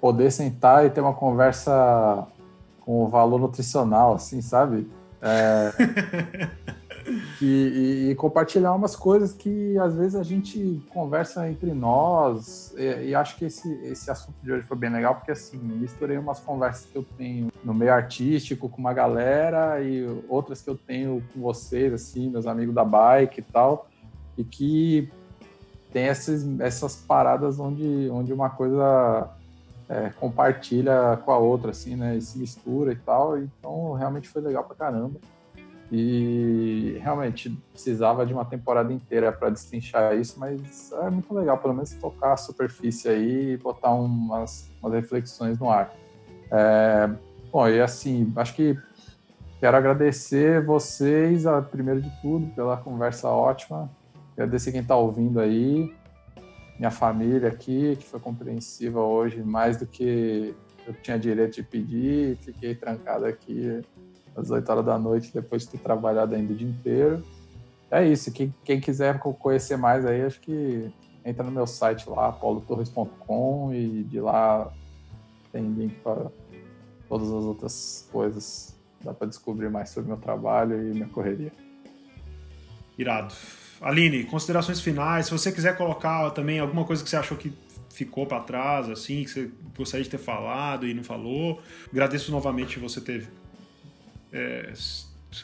poder 0.01 0.31
sentar 0.31 0.87
e 0.87 0.89
ter 0.89 1.01
uma 1.01 1.13
conversa 1.13 2.25
com 2.81 3.07
valor 3.09 3.39
nutricional, 3.39 4.15
assim, 4.15 4.41
sabe? 4.41 4.89
É... 5.21 5.71
e, 7.41 8.09
e, 8.09 8.15
compartilhar 8.15 8.73
umas 8.73 8.95
coisas 8.95 9.31
que 9.31 9.77
às 9.77 9.95
vezes 9.95 10.15
a 10.15 10.23
gente 10.23 10.81
conversa 10.89 11.47
entre 11.49 11.71
nós 11.73 12.73
e, 12.75 13.09
e, 13.09 13.15
acho 13.15 13.37
que 13.37 13.45
esse, 13.45 13.71
esse 13.83 14.09
assunto 14.09 14.35
de 14.41 14.51
hoje 14.51 14.65
foi 14.65 14.75
bem 14.75 14.89
legal 14.89 15.15
porque 15.15 15.31
assim 15.31 15.57
misturei 15.57 16.17
umas 16.17 16.39
conversas 16.39 16.85
que 16.85 16.95
eu 16.95 17.05
tenho 17.17 17.51
no 17.63 17.73
meio 17.73 17.93
artístico 17.93 18.67
com 18.67 18.77
uma 18.77 18.93
galera 18.93 19.81
e 19.81 20.05
outras 20.27 20.61
que 20.61 20.69
eu 20.69 20.75
tenho 20.75 21.23
com 21.33 21.41
vocês 21.41 21.93
assim 21.93 22.29
meus 22.29 22.47
amigos 22.47 22.73
da 22.73 22.83
bike 22.83 23.39
e 23.39 23.43
tal 23.43 23.87
e 24.37 24.43
que 24.43 25.11
tem 25.93 26.05
essas, 26.05 26.45
essas 26.59 26.95
paradas 26.95 27.59
onde, 27.59 28.09
onde 28.11 28.33
uma 28.33 28.49
coisa 28.49 29.29
é, 29.87 30.09
compartilha 30.19 31.17
com 31.23 31.31
a 31.31 31.37
outra 31.37 31.71
assim 31.71 31.95
né 31.95 32.17
e 32.17 32.21
se 32.21 32.37
mistura 32.37 32.91
e 32.91 32.95
tal. 32.95 33.37
Então 33.37 33.93
realmente 33.93 34.27
foi 34.27 34.41
legal 34.41 34.63
pra 34.63 34.75
caramba 34.75 35.19
e 35.91 36.97
realmente 37.01 37.49
precisava 37.71 38.25
de 38.25 38.33
uma 38.33 38.43
temporada 38.43 38.91
inteira 38.91 39.31
para 39.31 39.49
destrinchar 39.49 40.15
isso, 40.15 40.39
mas 40.39 40.91
é 40.91 41.09
muito 41.09 41.33
legal, 41.33 41.57
pelo 41.57 41.73
menos 41.73 41.93
tocar 41.93 42.33
a 42.33 42.37
superfície 42.37 43.07
aí 43.07 43.53
e 43.53 43.57
botar 43.57 43.93
umas, 43.93 44.69
umas 44.81 44.93
reflexões 44.93 45.57
no 45.59 45.69
ar. 45.69 45.93
É, 46.51 47.09
bom, 47.51 47.67
e 47.69 47.79
assim, 47.79 48.31
acho 48.35 48.53
que 48.53 48.77
quero 49.59 49.77
agradecer 49.77 50.63
vocês, 50.63 51.45
a, 51.45 51.61
primeiro 51.61 52.01
de 52.01 52.11
tudo, 52.21 52.47
pela 52.47 52.75
conversa 52.75 53.29
ótima. 53.29 53.89
Agradecer 54.33 54.71
quem 54.71 54.81
está 54.81 54.95
ouvindo 54.95 55.39
aí, 55.39 55.95
minha 56.77 56.91
família 56.91 57.47
aqui, 57.47 57.95
que 57.95 58.05
foi 58.05 58.19
compreensiva 58.19 58.99
hoje, 58.99 59.41
mais 59.41 59.77
do 59.77 59.87
que 59.87 60.53
eu 60.85 60.93
tinha 61.01 61.17
direito 61.17 61.55
de 61.55 61.63
pedir, 61.63 62.37
fiquei 62.37 62.75
trancado 62.75 63.25
aqui 63.25 63.81
às 64.37 64.51
8 64.51 64.71
horas 64.71 64.85
da 64.85 64.99
noite, 64.99 65.33
depois 65.33 65.63
de 65.63 65.69
ter 65.69 65.79
trabalhado 65.79 66.35
ainda 66.35 66.53
o 66.53 66.55
dia 66.55 66.67
inteiro. 66.67 67.23
É 67.89 68.07
isso. 68.07 68.31
Quem, 68.31 68.53
quem 68.63 68.79
quiser 68.79 69.19
conhecer 69.19 69.77
mais 69.77 70.05
aí, 70.05 70.21
acho 70.21 70.39
que 70.39 70.91
entra 71.25 71.43
no 71.43 71.51
meu 71.51 71.65
site 71.65 72.07
lá, 72.09 72.27
apolotorres.com 72.29 73.73
e 73.73 74.03
de 74.03 74.19
lá 74.19 74.71
tem 75.51 75.63
link 75.73 75.95
para 76.01 76.27
todas 77.09 77.27
as 77.27 77.43
outras 77.43 78.07
coisas. 78.11 78.77
Dá 79.03 79.13
para 79.13 79.27
descobrir 79.27 79.69
mais 79.69 79.89
sobre 79.89 80.09
meu 80.09 80.17
trabalho 80.17 80.79
e 80.79 80.93
minha 80.93 81.07
correria. 81.07 81.51
Irado. 82.97 83.33
Aline, 83.81 84.23
considerações 84.25 84.81
finais. 84.81 85.27
Se 85.27 85.31
você 85.31 85.51
quiser 85.51 85.77
colocar 85.77 86.31
também 86.31 86.59
alguma 86.59 86.83
coisa 86.83 87.03
que 87.03 87.09
você 87.09 87.15
achou 87.15 87.37
que 87.37 87.53
ficou 87.89 88.25
para 88.25 88.39
trás, 88.41 88.89
assim, 88.89 89.23
que 89.23 89.29
você 89.29 89.51
gostaria 89.75 90.03
de 90.03 90.09
ter 90.09 90.17
falado 90.17 90.87
e 90.87 90.93
não 90.93 91.03
falou, 91.03 91.59
agradeço 91.91 92.31
novamente 92.31 92.79
você 92.79 93.01
ter 93.01 93.27
é, 94.31 94.71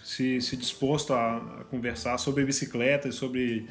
se, 0.03 0.41
se, 0.41 0.57
disposto 0.57 1.13
a, 1.13 1.37
a, 1.37 1.63
conversar 1.65 2.17
sobre 2.17 2.45
bicicleta 2.45 3.07
e 3.07 3.11
sobre 3.11 3.67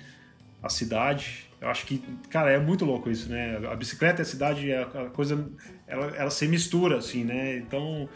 a 0.62 0.68
cidade. 0.68 1.50
Eu 1.60 1.68
acho 1.68 1.86
que, 1.86 1.98
cara, 2.28 2.50
é 2.50 2.58
muito 2.58 2.84
louco 2.84 3.10
isso, 3.10 3.28
né? 3.28 3.60
A 3.70 3.74
bicicleta 3.74 4.20
e 4.20 4.22
a 4.22 4.26
cidade, 4.26 4.70
é 4.70 4.82
a 4.82 5.10
coisa, 5.10 5.48
ela, 5.86 6.06
ela 6.16 6.30
se 6.30 6.46
mistura, 6.48 6.98
assim, 6.98 7.24
né? 7.24 7.56
Então, 7.56 8.08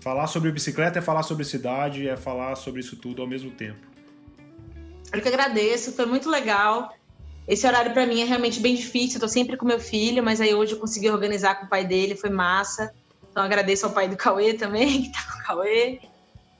falar 0.00 0.26
sobre 0.26 0.50
bicicleta 0.50 0.98
é 0.98 1.02
falar 1.02 1.22
sobre 1.22 1.44
cidade, 1.44 2.08
é 2.08 2.16
falar 2.16 2.54
sobre 2.56 2.80
isso 2.80 2.96
tudo 2.96 3.22
ao 3.22 3.28
mesmo 3.28 3.50
tempo. 3.50 3.86
Eu 5.12 5.20
que 5.20 5.28
agradeço, 5.28 5.92
foi 5.92 6.06
muito 6.06 6.28
legal. 6.28 6.92
Esse 7.46 7.66
horário 7.66 7.92
para 7.92 8.06
mim 8.06 8.20
é 8.20 8.24
realmente 8.24 8.58
bem 8.58 8.74
difícil, 8.74 9.16
eu 9.16 9.20
tô 9.20 9.28
sempre 9.28 9.56
com 9.56 9.64
meu 9.64 9.78
filho, 9.78 10.22
mas 10.22 10.40
aí 10.40 10.52
hoje 10.52 10.72
eu 10.72 10.78
consegui 10.78 11.08
organizar 11.10 11.54
com 11.56 11.66
o 11.66 11.68
pai 11.68 11.84
dele, 11.84 12.16
foi 12.16 12.30
massa. 12.30 12.92
Então 13.30 13.42
agradeço 13.42 13.86
ao 13.86 13.92
pai 13.92 14.08
do 14.08 14.16
Cauê 14.16 14.54
também, 14.54 15.02
que 15.04 15.12
tá 15.12 15.22
com 15.30 15.38
o 15.38 15.42
Cauê. 15.44 16.00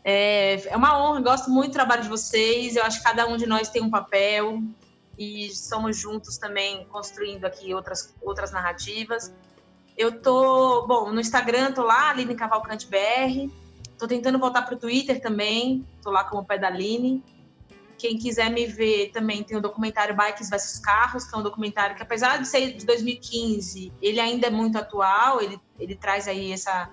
É, 0.08 0.68
é 0.68 0.76
uma 0.76 0.96
honra, 0.96 1.20
gosto 1.20 1.50
muito 1.50 1.72
do 1.72 1.72
trabalho 1.72 2.04
de 2.04 2.08
vocês. 2.08 2.76
Eu 2.76 2.84
acho 2.84 2.98
que 2.98 3.04
cada 3.04 3.26
um 3.26 3.36
de 3.36 3.44
nós 3.44 3.68
tem 3.68 3.82
um 3.82 3.90
papel 3.90 4.62
e 5.18 5.50
somos 5.50 5.96
juntos 5.96 6.38
também 6.38 6.86
construindo 6.92 7.44
aqui 7.44 7.74
outras, 7.74 8.14
outras 8.22 8.52
narrativas. 8.52 9.34
Eu 9.98 10.22
tô, 10.22 10.86
bom, 10.86 11.10
no 11.10 11.20
Instagram 11.20 11.72
tô 11.72 11.82
lá, 11.82 12.10
Aline 12.10 12.36
Cavalcante 12.36 12.86
BR. 12.86 13.52
Tô 13.98 14.06
tentando 14.06 14.38
voltar 14.38 14.62
pro 14.62 14.76
Twitter 14.76 15.20
também, 15.20 15.84
tô 16.00 16.12
lá 16.12 16.22
como 16.22 16.44
Pedaline. 16.44 17.20
Quem 17.98 18.16
quiser 18.16 18.48
me 18.48 18.64
ver 18.64 19.10
também 19.10 19.42
tem 19.42 19.56
o 19.56 19.60
documentário 19.60 20.14
Bikes 20.14 20.48
vs 20.48 20.78
Carros, 20.78 21.24
que 21.24 21.34
é 21.34 21.38
um 21.38 21.42
documentário 21.42 21.96
que 21.96 22.02
apesar 22.02 22.36
de 22.36 22.46
ser 22.46 22.74
de 22.74 22.86
2015, 22.86 23.92
ele 24.00 24.20
ainda 24.20 24.46
é 24.46 24.50
muito 24.50 24.78
atual, 24.78 25.40
ele, 25.40 25.58
ele 25.80 25.96
traz 25.96 26.28
aí 26.28 26.52
essa, 26.52 26.90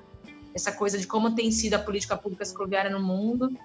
essa 0.53 0.71
coisa 0.71 0.97
de 0.97 1.07
como 1.07 1.35
tem 1.35 1.51
sido 1.51 1.73
a 1.73 1.79
política 1.79 2.15
pública 2.15 2.43
escroviária 2.43 2.89
no 2.89 3.01
mundo, 3.01 3.57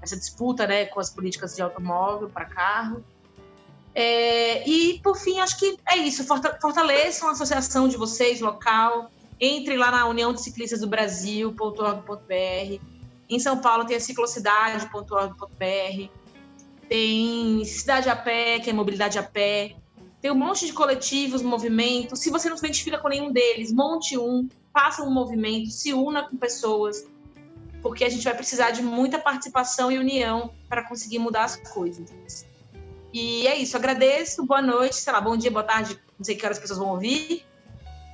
essa 0.00 0.16
disputa 0.16 0.66
né, 0.66 0.86
com 0.86 1.00
as 1.00 1.10
políticas 1.10 1.56
de 1.56 1.62
automóvel 1.62 2.28
para 2.28 2.44
carro. 2.44 3.04
É, 3.94 4.68
e, 4.68 5.00
por 5.00 5.16
fim, 5.16 5.40
acho 5.40 5.58
que 5.58 5.76
é 5.88 5.96
isso. 5.96 6.24
Fortaleçam 6.24 7.28
a 7.28 7.32
associação 7.32 7.88
de 7.88 7.96
vocês, 7.96 8.40
local. 8.40 9.10
Entre 9.40 9.76
lá 9.76 9.90
na 9.90 10.06
União 10.06 10.32
de 10.32 10.40
Ciclistas 10.40 10.80
do 10.80 10.86
Brasil.org.br. 10.86 12.82
Em 13.28 13.38
São 13.38 13.58
Paulo 13.58 13.84
tem 13.84 13.96
a 13.96 14.00
ciclocidade.org.br. 14.00 16.08
Tem 16.88 17.64
Cidade 17.64 18.08
a 18.08 18.16
Pé, 18.16 18.60
que 18.60 18.70
é 18.70 18.72
mobilidade 18.72 19.18
a 19.18 19.22
pé. 19.22 19.76
Tem 20.20 20.30
um 20.30 20.34
monte 20.34 20.66
de 20.66 20.72
coletivos, 20.72 21.42
movimentos. 21.42 22.20
Se 22.20 22.30
você 22.30 22.48
não 22.48 22.56
se 22.56 22.64
identifica 22.64 22.98
com 22.98 23.08
nenhum 23.08 23.30
deles, 23.30 23.72
monte 23.72 24.18
um, 24.18 24.48
faça 24.72 25.02
um 25.02 25.10
movimento, 25.10 25.70
se 25.70 25.92
una 25.92 26.28
com 26.28 26.36
pessoas, 26.36 27.06
porque 27.82 28.04
a 28.04 28.08
gente 28.08 28.24
vai 28.24 28.34
precisar 28.34 28.70
de 28.70 28.82
muita 28.82 29.18
participação 29.18 29.90
e 29.90 29.98
união 29.98 30.52
para 30.68 30.86
conseguir 30.86 31.18
mudar 31.18 31.44
as 31.44 31.56
coisas. 31.56 32.46
E 33.12 33.46
é 33.46 33.56
isso, 33.56 33.76
agradeço, 33.76 34.44
boa 34.44 34.60
noite, 34.60 34.96
sei 34.96 35.12
lá, 35.12 35.20
bom 35.20 35.36
dia, 35.36 35.50
boa 35.50 35.64
tarde, 35.64 35.98
não 36.18 36.24
sei 36.24 36.36
que 36.36 36.44
horas 36.44 36.58
as 36.58 36.62
pessoas 36.62 36.78
vão 36.78 36.90
ouvir. 36.90 37.44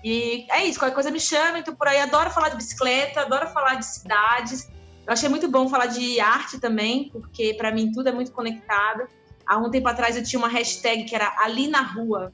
E 0.05 0.47
é 0.51 0.64
isso, 0.64 0.78
qualquer 0.78 0.94
coisa 0.94 1.10
me 1.10 1.18
chama, 1.18 1.59
então 1.59 1.74
por 1.74 1.89
aí 1.89 1.98
adoro 1.98 2.31
falar 2.31 2.51
de 2.51 2.56
bicicleta, 2.56 3.22
adoro 3.22 3.48
falar 3.48 3.76
de 3.76 3.86
cidades. 3.86 4.70
Eu 5.06 5.12
achei 5.12 5.28
muito 5.28 5.48
bom 5.48 5.68
falar 5.68 5.86
de 5.86 6.20
arte 6.20 6.59
também, 6.59 7.09
porque 7.10 7.55
para 7.55 7.72
mim 7.72 7.90
tudo 7.90 8.09
é 8.09 8.12
muito 8.12 8.31
conectado. 8.32 9.09
Há 9.47 9.59
um 9.59 9.70
tempo 9.70 9.89
atrás 9.89 10.16
eu 10.16 10.22
tinha 10.22 10.39
uma 10.39 10.48
hashtag 10.48 11.05
que 11.05 11.14
era 11.14 11.35
ali 11.39 11.68
na 11.68 11.81
rua, 11.81 12.32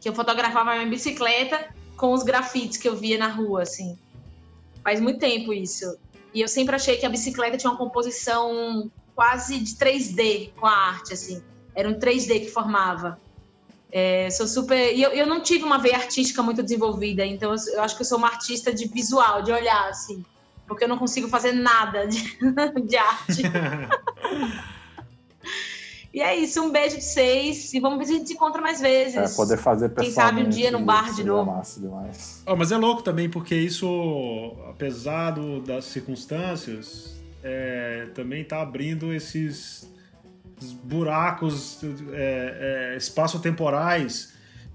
que 0.00 0.08
eu 0.08 0.14
fotografava 0.14 0.74
minha 0.74 0.86
bicicleta 0.86 1.74
com 1.96 2.12
os 2.12 2.22
grafites 2.22 2.76
que 2.76 2.88
eu 2.88 2.96
via 2.96 3.18
na 3.18 3.28
rua, 3.28 3.62
assim. 3.62 3.98
Faz 4.82 5.00
muito 5.00 5.18
tempo 5.18 5.52
isso. 5.52 5.96
E 6.32 6.40
eu 6.40 6.48
sempre 6.48 6.74
achei 6.74 6.96
que 6.96 7.06
a 7.06 7.08
bicicleta 7.08 7.56
tinha 7.56 7.70
uma 7.70 7.78
composição 7.78 8.90
quase 9.14 9.58
de 9.60 9.76
3D 9.76 10.50
com 10.56 10.66
a 10.66 10.72
arte, 10.72 11.12
assim. 11.12 11.42
Era 11.74 11.88
um 11.88 11.94
3D 11.94 12.40
que 12.40 12.50
formava. 12.50 13.20
É, 13.90 14.28
sou 14.30 14.46
super. 14.46 14.92
E 14.92 15.00
eu, 15.00 15.10
eu 15.10 15.26
não 15.26 15.40
tive 15.40 15.62
uma 15.64 15.78
veia 15.78 15.96
artística 15.96 16.42
muito 16.42 16.62
desenvolvida, 16.62 17.24
então 17.24 17.54
eu, 17.54 17.74
eu, 17.74 17.82
acho 17.82 17.94
que 17.94 18.02
eu 18.02 18.06
sou 18.06 18.18
uma 18.18 18.26
artista 18.26 18.74
de 18.74 18.88
visual, 18.88 19.42
de 19.42 19.52
olhar, 19.52 19.88
assim. 19.88 20.24
Porque 20.66 20.84
eu 20.84 20.88
não 20.88 20.98
consigo 20.98 21.28
fazer 21.28 21.52
nada 21.52 22.06
de, 22.06 22.36
de 22.84 22.96
arte. 22.96 23.42
E 26.14 26.20
é 26.20 26.36
isso, 26.36 26.62
um 26.62 26.70
beijo 26.70 26.96
de 26.96 27.02
vocês 27.02 27.74
e 27.74 27.80
vamos 27.80 27.98
ver 27.98 28.04
se 28.04 28.12
a 28.12 28.14
gente 28.18 28.28
se 28.28 28.34
encontra 28.34 28.62
mais 28.62 28.80
vezes. 28.80 29.16
É, 29.16 29.28
poder 29.34 29.58
fazer 29.58 29.92
Quem 29.92 30.12
sabe 30.12 30.44
um 30.44 30.48
dia 30.48 30.70
no 30.70 30.78
bar 30.78 31.12
de 31.12 31.24
novo. 31.24 31.50
Massa 31.50 31.80
demais. 31.80 32.40
Oh, 32.46 32.54
mas 32.54 32.70
é 32.70 32.76
louco 32.76 33.02
também, 33.02 33.28
porque 33.28 33.56
isso, 33.56 34.54
apesar 34.70 35.32
do, 35.32 35.60
das 35.60 35.86
circunstâncias, 35.86 37.20
é, 37.42 38.06
também 38.14 38.44
tá 38.44 38.62
abrindo 38.62 39.12
esses 39.12 39.92
buracos 40.84 41.80
é, 42.12 42.92
é, 42.92 42.96
espaço-temporais 42.96 44.32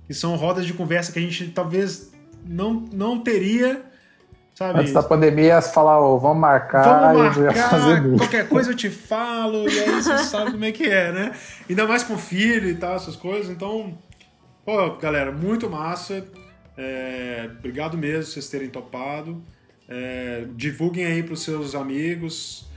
que 0.07 0.13
são 0.13 0.35
rodas 0.35 0.65
de 0.65 0.73
conversa 0.73 1.13
que 1.13 1.19
a 1.19 1.21
gente 1.21 1.51
talvez 1.51 2.11
não, 2.45 2.85
não 2.91 3.17
teria 3.17 3.88
Sabe 4.59 4.81
Antes 4.81 4.91
da 4.91 5.01
pandemia, 5.01 5.61
você 5.61 5.71
falar, 5.71 6.01
oh, 6.01 6.19
vamos 6.19 6.39
marcar, 6.39 7.13
vamos 7.13 7.37
marcar 7.37 7.69
fazer 7.69 8.17
qualquer 8.17 8.49
coisa 8.49 8.71
eu 8.71 8.75
te 8.75 8.89
falo, 8.89 9.69
e 9.69 9.79
aí 9.79 9.89
você 9.89 10.17
sabe 10.17 10.51
como 10.51 10.65
é 10.65 10.71
que 10.73 10.83
é, 10.83 11.13
né? 11.13 11.31
Ainda 11.69 11.87
mais 11.87 12.03
com 12.03 12.17
filho 12.17 12.69
e 12.69 12.75
tal, 12.75 12.93
essas 12.97 13.15
coisas. 13.15 13.49
Então, 13.49 13.97
pô, 14.65 14.97
galera, 14.97 15.31
muito 15.31 15.69
massa. 15.69 16.25
É, 16.75 17.49
obrigado 17.57 17.97
mesmo 17.97 18.33
vocês 18.33 18.49
terem 18.49 18.67
topado. 18.67 19.41
É, 19.87 20.43
divulguem 20.57 21.05
aí 21.05 21.23
para 21.23 21.35
os 21.35 21.41
seus 21.41 21.73
amigos, 21.73 22.68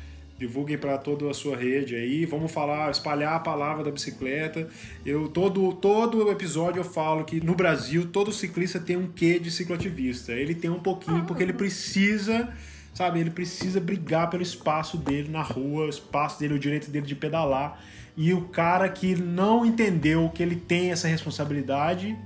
divulguem 0.42 0.76
para 0.76 0.98
toda 0.98 1.30
a 1.30 1.34
sua 1.34 1.56
rede 1.56 1.94
aí. 1.94 2.26
Vamos 2.26 2.50
falar, 2.50 2.90
espalhar 2.90 3.34
a 3.34 3.40
palavra 3.40 3.84
da 3.84 3.90
bicicleta. 3.90 4.68
Eu 5.06 5.28
todo 5.28 5.72
todo 5.74 6.30
episódio 6.30 6.80
eu 6.80 6.84
falo 6.84 7.24
que 7.24 7.40
no 7.40 7.54
Brasil 7.54 8.08
todo 8.08 8.32
ciclista 8.32 8.80
tem 8.80 8.96
um 8.96 9.06
quê 9.06 9.38
de 9.38 9.50
cicloativista. 9.50 10.32
Ele 10.32 10.54
tem 10.54 10.68
um 10.68 10.80
pouquinho 10.80 11.24
porque 11.24 11.42
ele 11.42 11.52
precisa, 11.52 12.52
sabe, 12.92 13.20
ele 13.20 13.30
precisa 13.30 13.80
brigar 13.80 14.28
pelo 14.30 14.42
espaço 14.42 14.96
dele 14.96 15.28
na 15.28 15.42
rua, 15.42 15.86
o 15.86 15.88
espaço 15.88 16.40
dele, 16.40 16.54
o 16.54 16.58
direito 16.58 16.90
dele 16.90 17.06
de 17.06 17.14
pedalar. 17.14 17.80
E 18.16 18.34
o 18.34 18.42
cara 18.42 18.88
que 18.88 19.14
não 19.14 19.64
entendeu 19.64 20.28
que 20.34 20.42
ele 20.42 20.56
tem 20.56 20.90
essa 20.90 21.06
responsabilidade, 21.06 22.18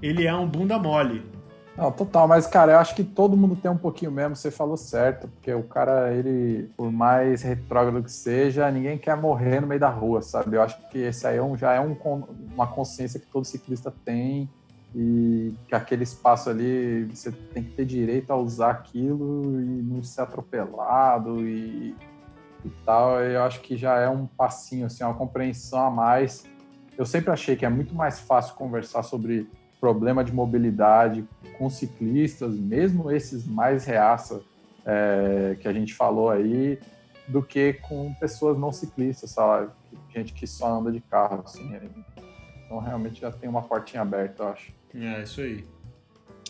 ele 0.00 0.26
é 0.26 0.34
um 0.34 0.46
bunda 0.46 0.78
mole. 0.78 1.33
Não, 1.76 1.90
total, 1.90 2.28
mas 2.28 2.46
cara, 2.46 2.72
eu 2.72 2.78
acho 2.78 2.94
que 2.94 3.02
todo 3.02 3.36
mundo 3.36 3.56
tem 3.56 3.68
um 3.68 3.76
pouquinho 3.76 4.12
mesmo, 4.12 4.36
você 4.36 4.48
falou 4.48 4.76
certo, 4.76 5.26
porque 5.26 5.52
o 5.52 5.64
cara, 5.64 6.14
ele, 6.14 6.70
por 6.76 6.92
mais 6.92 7.42
retrógrado 7.42 8.00
que 8.02 8.12
seja, 8.12 8.70
ninguém 8.70 8.96
quer 8.96 9.16
morrer 9.16 9.60
no 9.60 9.66
meio 9.66 9.80
da 9.80 9.88
rua, 9.88 10.22
sabe? 10.22 10.56
Eu 10.56 10.62
acho 10.62 10.78
que 10.88 10.98
esse 10.98 11.26
aí 11.26 11.36
é 11.36 11.56
já 11.56 11.72
é 11.72 11.80
um, 11.80 11.96
uma 12.54 12.68
consciência 12.68 13.18
que 13.18 13.26
todo 13.26 13.44
ciclista 13.44 13.92
tem 14.04 14.48
e 14.94 15.52
que 15.66 15.74
aquele 15.74 16.04
espaço 16.04 16.48
ali, 16.48 17.06
você 17.06 17.32
tem 17.32 17.64
que 17.64 17.74
ter 17.74 17.84
direito 17.84 18.30
a 18.30 18.36
usar 18.36 18.70
aquilo 18.70 19.60
e 19.60 19.82
não 19.82 20.00
ser 20.04 20.20
atropelado 20.20 21.40
e, 21.40 21.96
e 22.64 22.70
tal. 22.86 23.20
Eu 23.20 23.42
acho 23.42 23.60
que 23.60 23.76
já 23.76 23.98
é 23.98 24.08
um 24.08 24.26
passinho, 24.26 24.86
assim, 24.86 25.02
uma 25.02 25.14
compreensão 25.14 25.80
a 25.80 25.90
mais. 25.90 26.44
Eu 26.96 27.04
sempre 27.04 27.32
achei 27.32 27.56
que 27.56 27.66
é 27.66 27.68
muito 27.68 27.92
mais 27.92 28.20
fácil 28.20 28.54
conversar 28.54 29.02
sobre 29.02 29.50
problema 29.84 30.24
de 30.24 30.32
mobilidade 30.32 31.28
com 31.58 31.68
ciclistas, 31.68 32.54
mesmo 32.54 33.12
esses 33.12 33.46
mais 33.46 33.84
reaça 33.84 34.40
é, 34.82 35.58
que 35.60 35.68
a 35.68 35.74
gente 35.74 35.92
falou 35.92 36.30
aí, 36.30 36.78
do 37.28 37.42
que 37.42 37.74
com 37.74 38.14
pessoas 38.14 38.58
não 38.58 38.72
ciclistas, 38.72 39.32
sabe? 39.32 39.70
Gente 40.08 40.32
que 40.32 40.46
só 40.46 40.78
anda 40.78 40.90
de 40.90 41.00
carro, 41.00 41.42
assim. 41.44 41.70
Então 42.64 42.78
realmente 42.78 43.20
já 43.20 43.30
tem 43.30 43.46
uma 43.46 43.60
portinha 43.60 44.00
aberta, 44.00 44.42
eu 44.42 44.48
acho. 44.48 44.72
É, 44.94 45.22
isso 45.22 45.42
aí. 45.42 45.66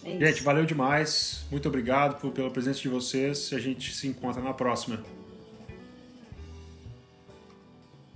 É 0.04 0.26
gente, 0.26 0.44
valeu 0.44 0.64
demais. 0.64 1.44
Muito 1.50 1.66
obrigado 1.66 2.20
por, 2.20 2.30
pela 2.30 2.50
presença 2.50 2.78
de 2.78 2.88
vocês. 2.88 3.52
A 3.52 3.58
gente 3.58 3.92
se 3.92 4.06
encontra 4.06 4.40
na 4.40 4.54
próxima. 4.54 5.00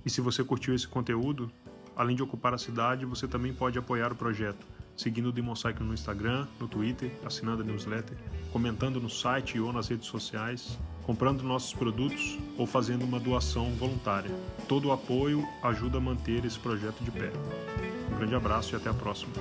E 0.05 0.09
se 0.09 0.21
você 0.21 0.45
curtiu 0.45 0.73
esse 0.73 0.87
conteúdo, 0.87 1.51
além 1.93 2.15
de 2.15 2.23
ocupar 2.23 2.53
a 2.53 2.57
cidade, 2.57 3.05
você 3.05 3.27
também 3.27 3.53
pode 3.53 3.77
apoiar 3.77 4.13
o 4.13 4.15
projeto 4.15 4.78
seguindo 4.99 5.29
o 5.29 5.31
Demon 5.31 5.55
Cycle 5.55 5.85
no 5.85 5.93
Instagram, 5.93 6.45
no 6.59 6.67
Twitter, 6.67 7.09
assinando 7.25 7.61
a 7.61 7.65
newsletter, 7.65 8.17
comentando 8.51 8.99
no 8.99 9.09
site 9.09 9.57
ou 9.57 9.71
nas 9.71 9.87
redes 9.87 10.07
sociais, 10.07 10.77
comprando 11.03 11.41
nossos 11.41 11.73
produtos 11.73 12.37
ou 12.57 12.67
fazendo 12.67 13.05
uma 13.05 13.17
doação 13.17 13.71
voluntária. 13.75 14.29
Todo 14.67 14.89
o 14.89 14.91
apoio 14.91 15.47
ajuda 15.63 15.99
a 15.99 16.01
manter 16.01 16.43
esse 16.43 16.59
projeto 16.59 17.01
de 17.01 17.11
pé. 17.11 17.31
Um 18.11 18.17
grande 18.17 18.35
abraço 18.35 18.75
e 18.75 18.75
até 18.75 18.89
a 18.89 18.93
próxima. 18.93 19.31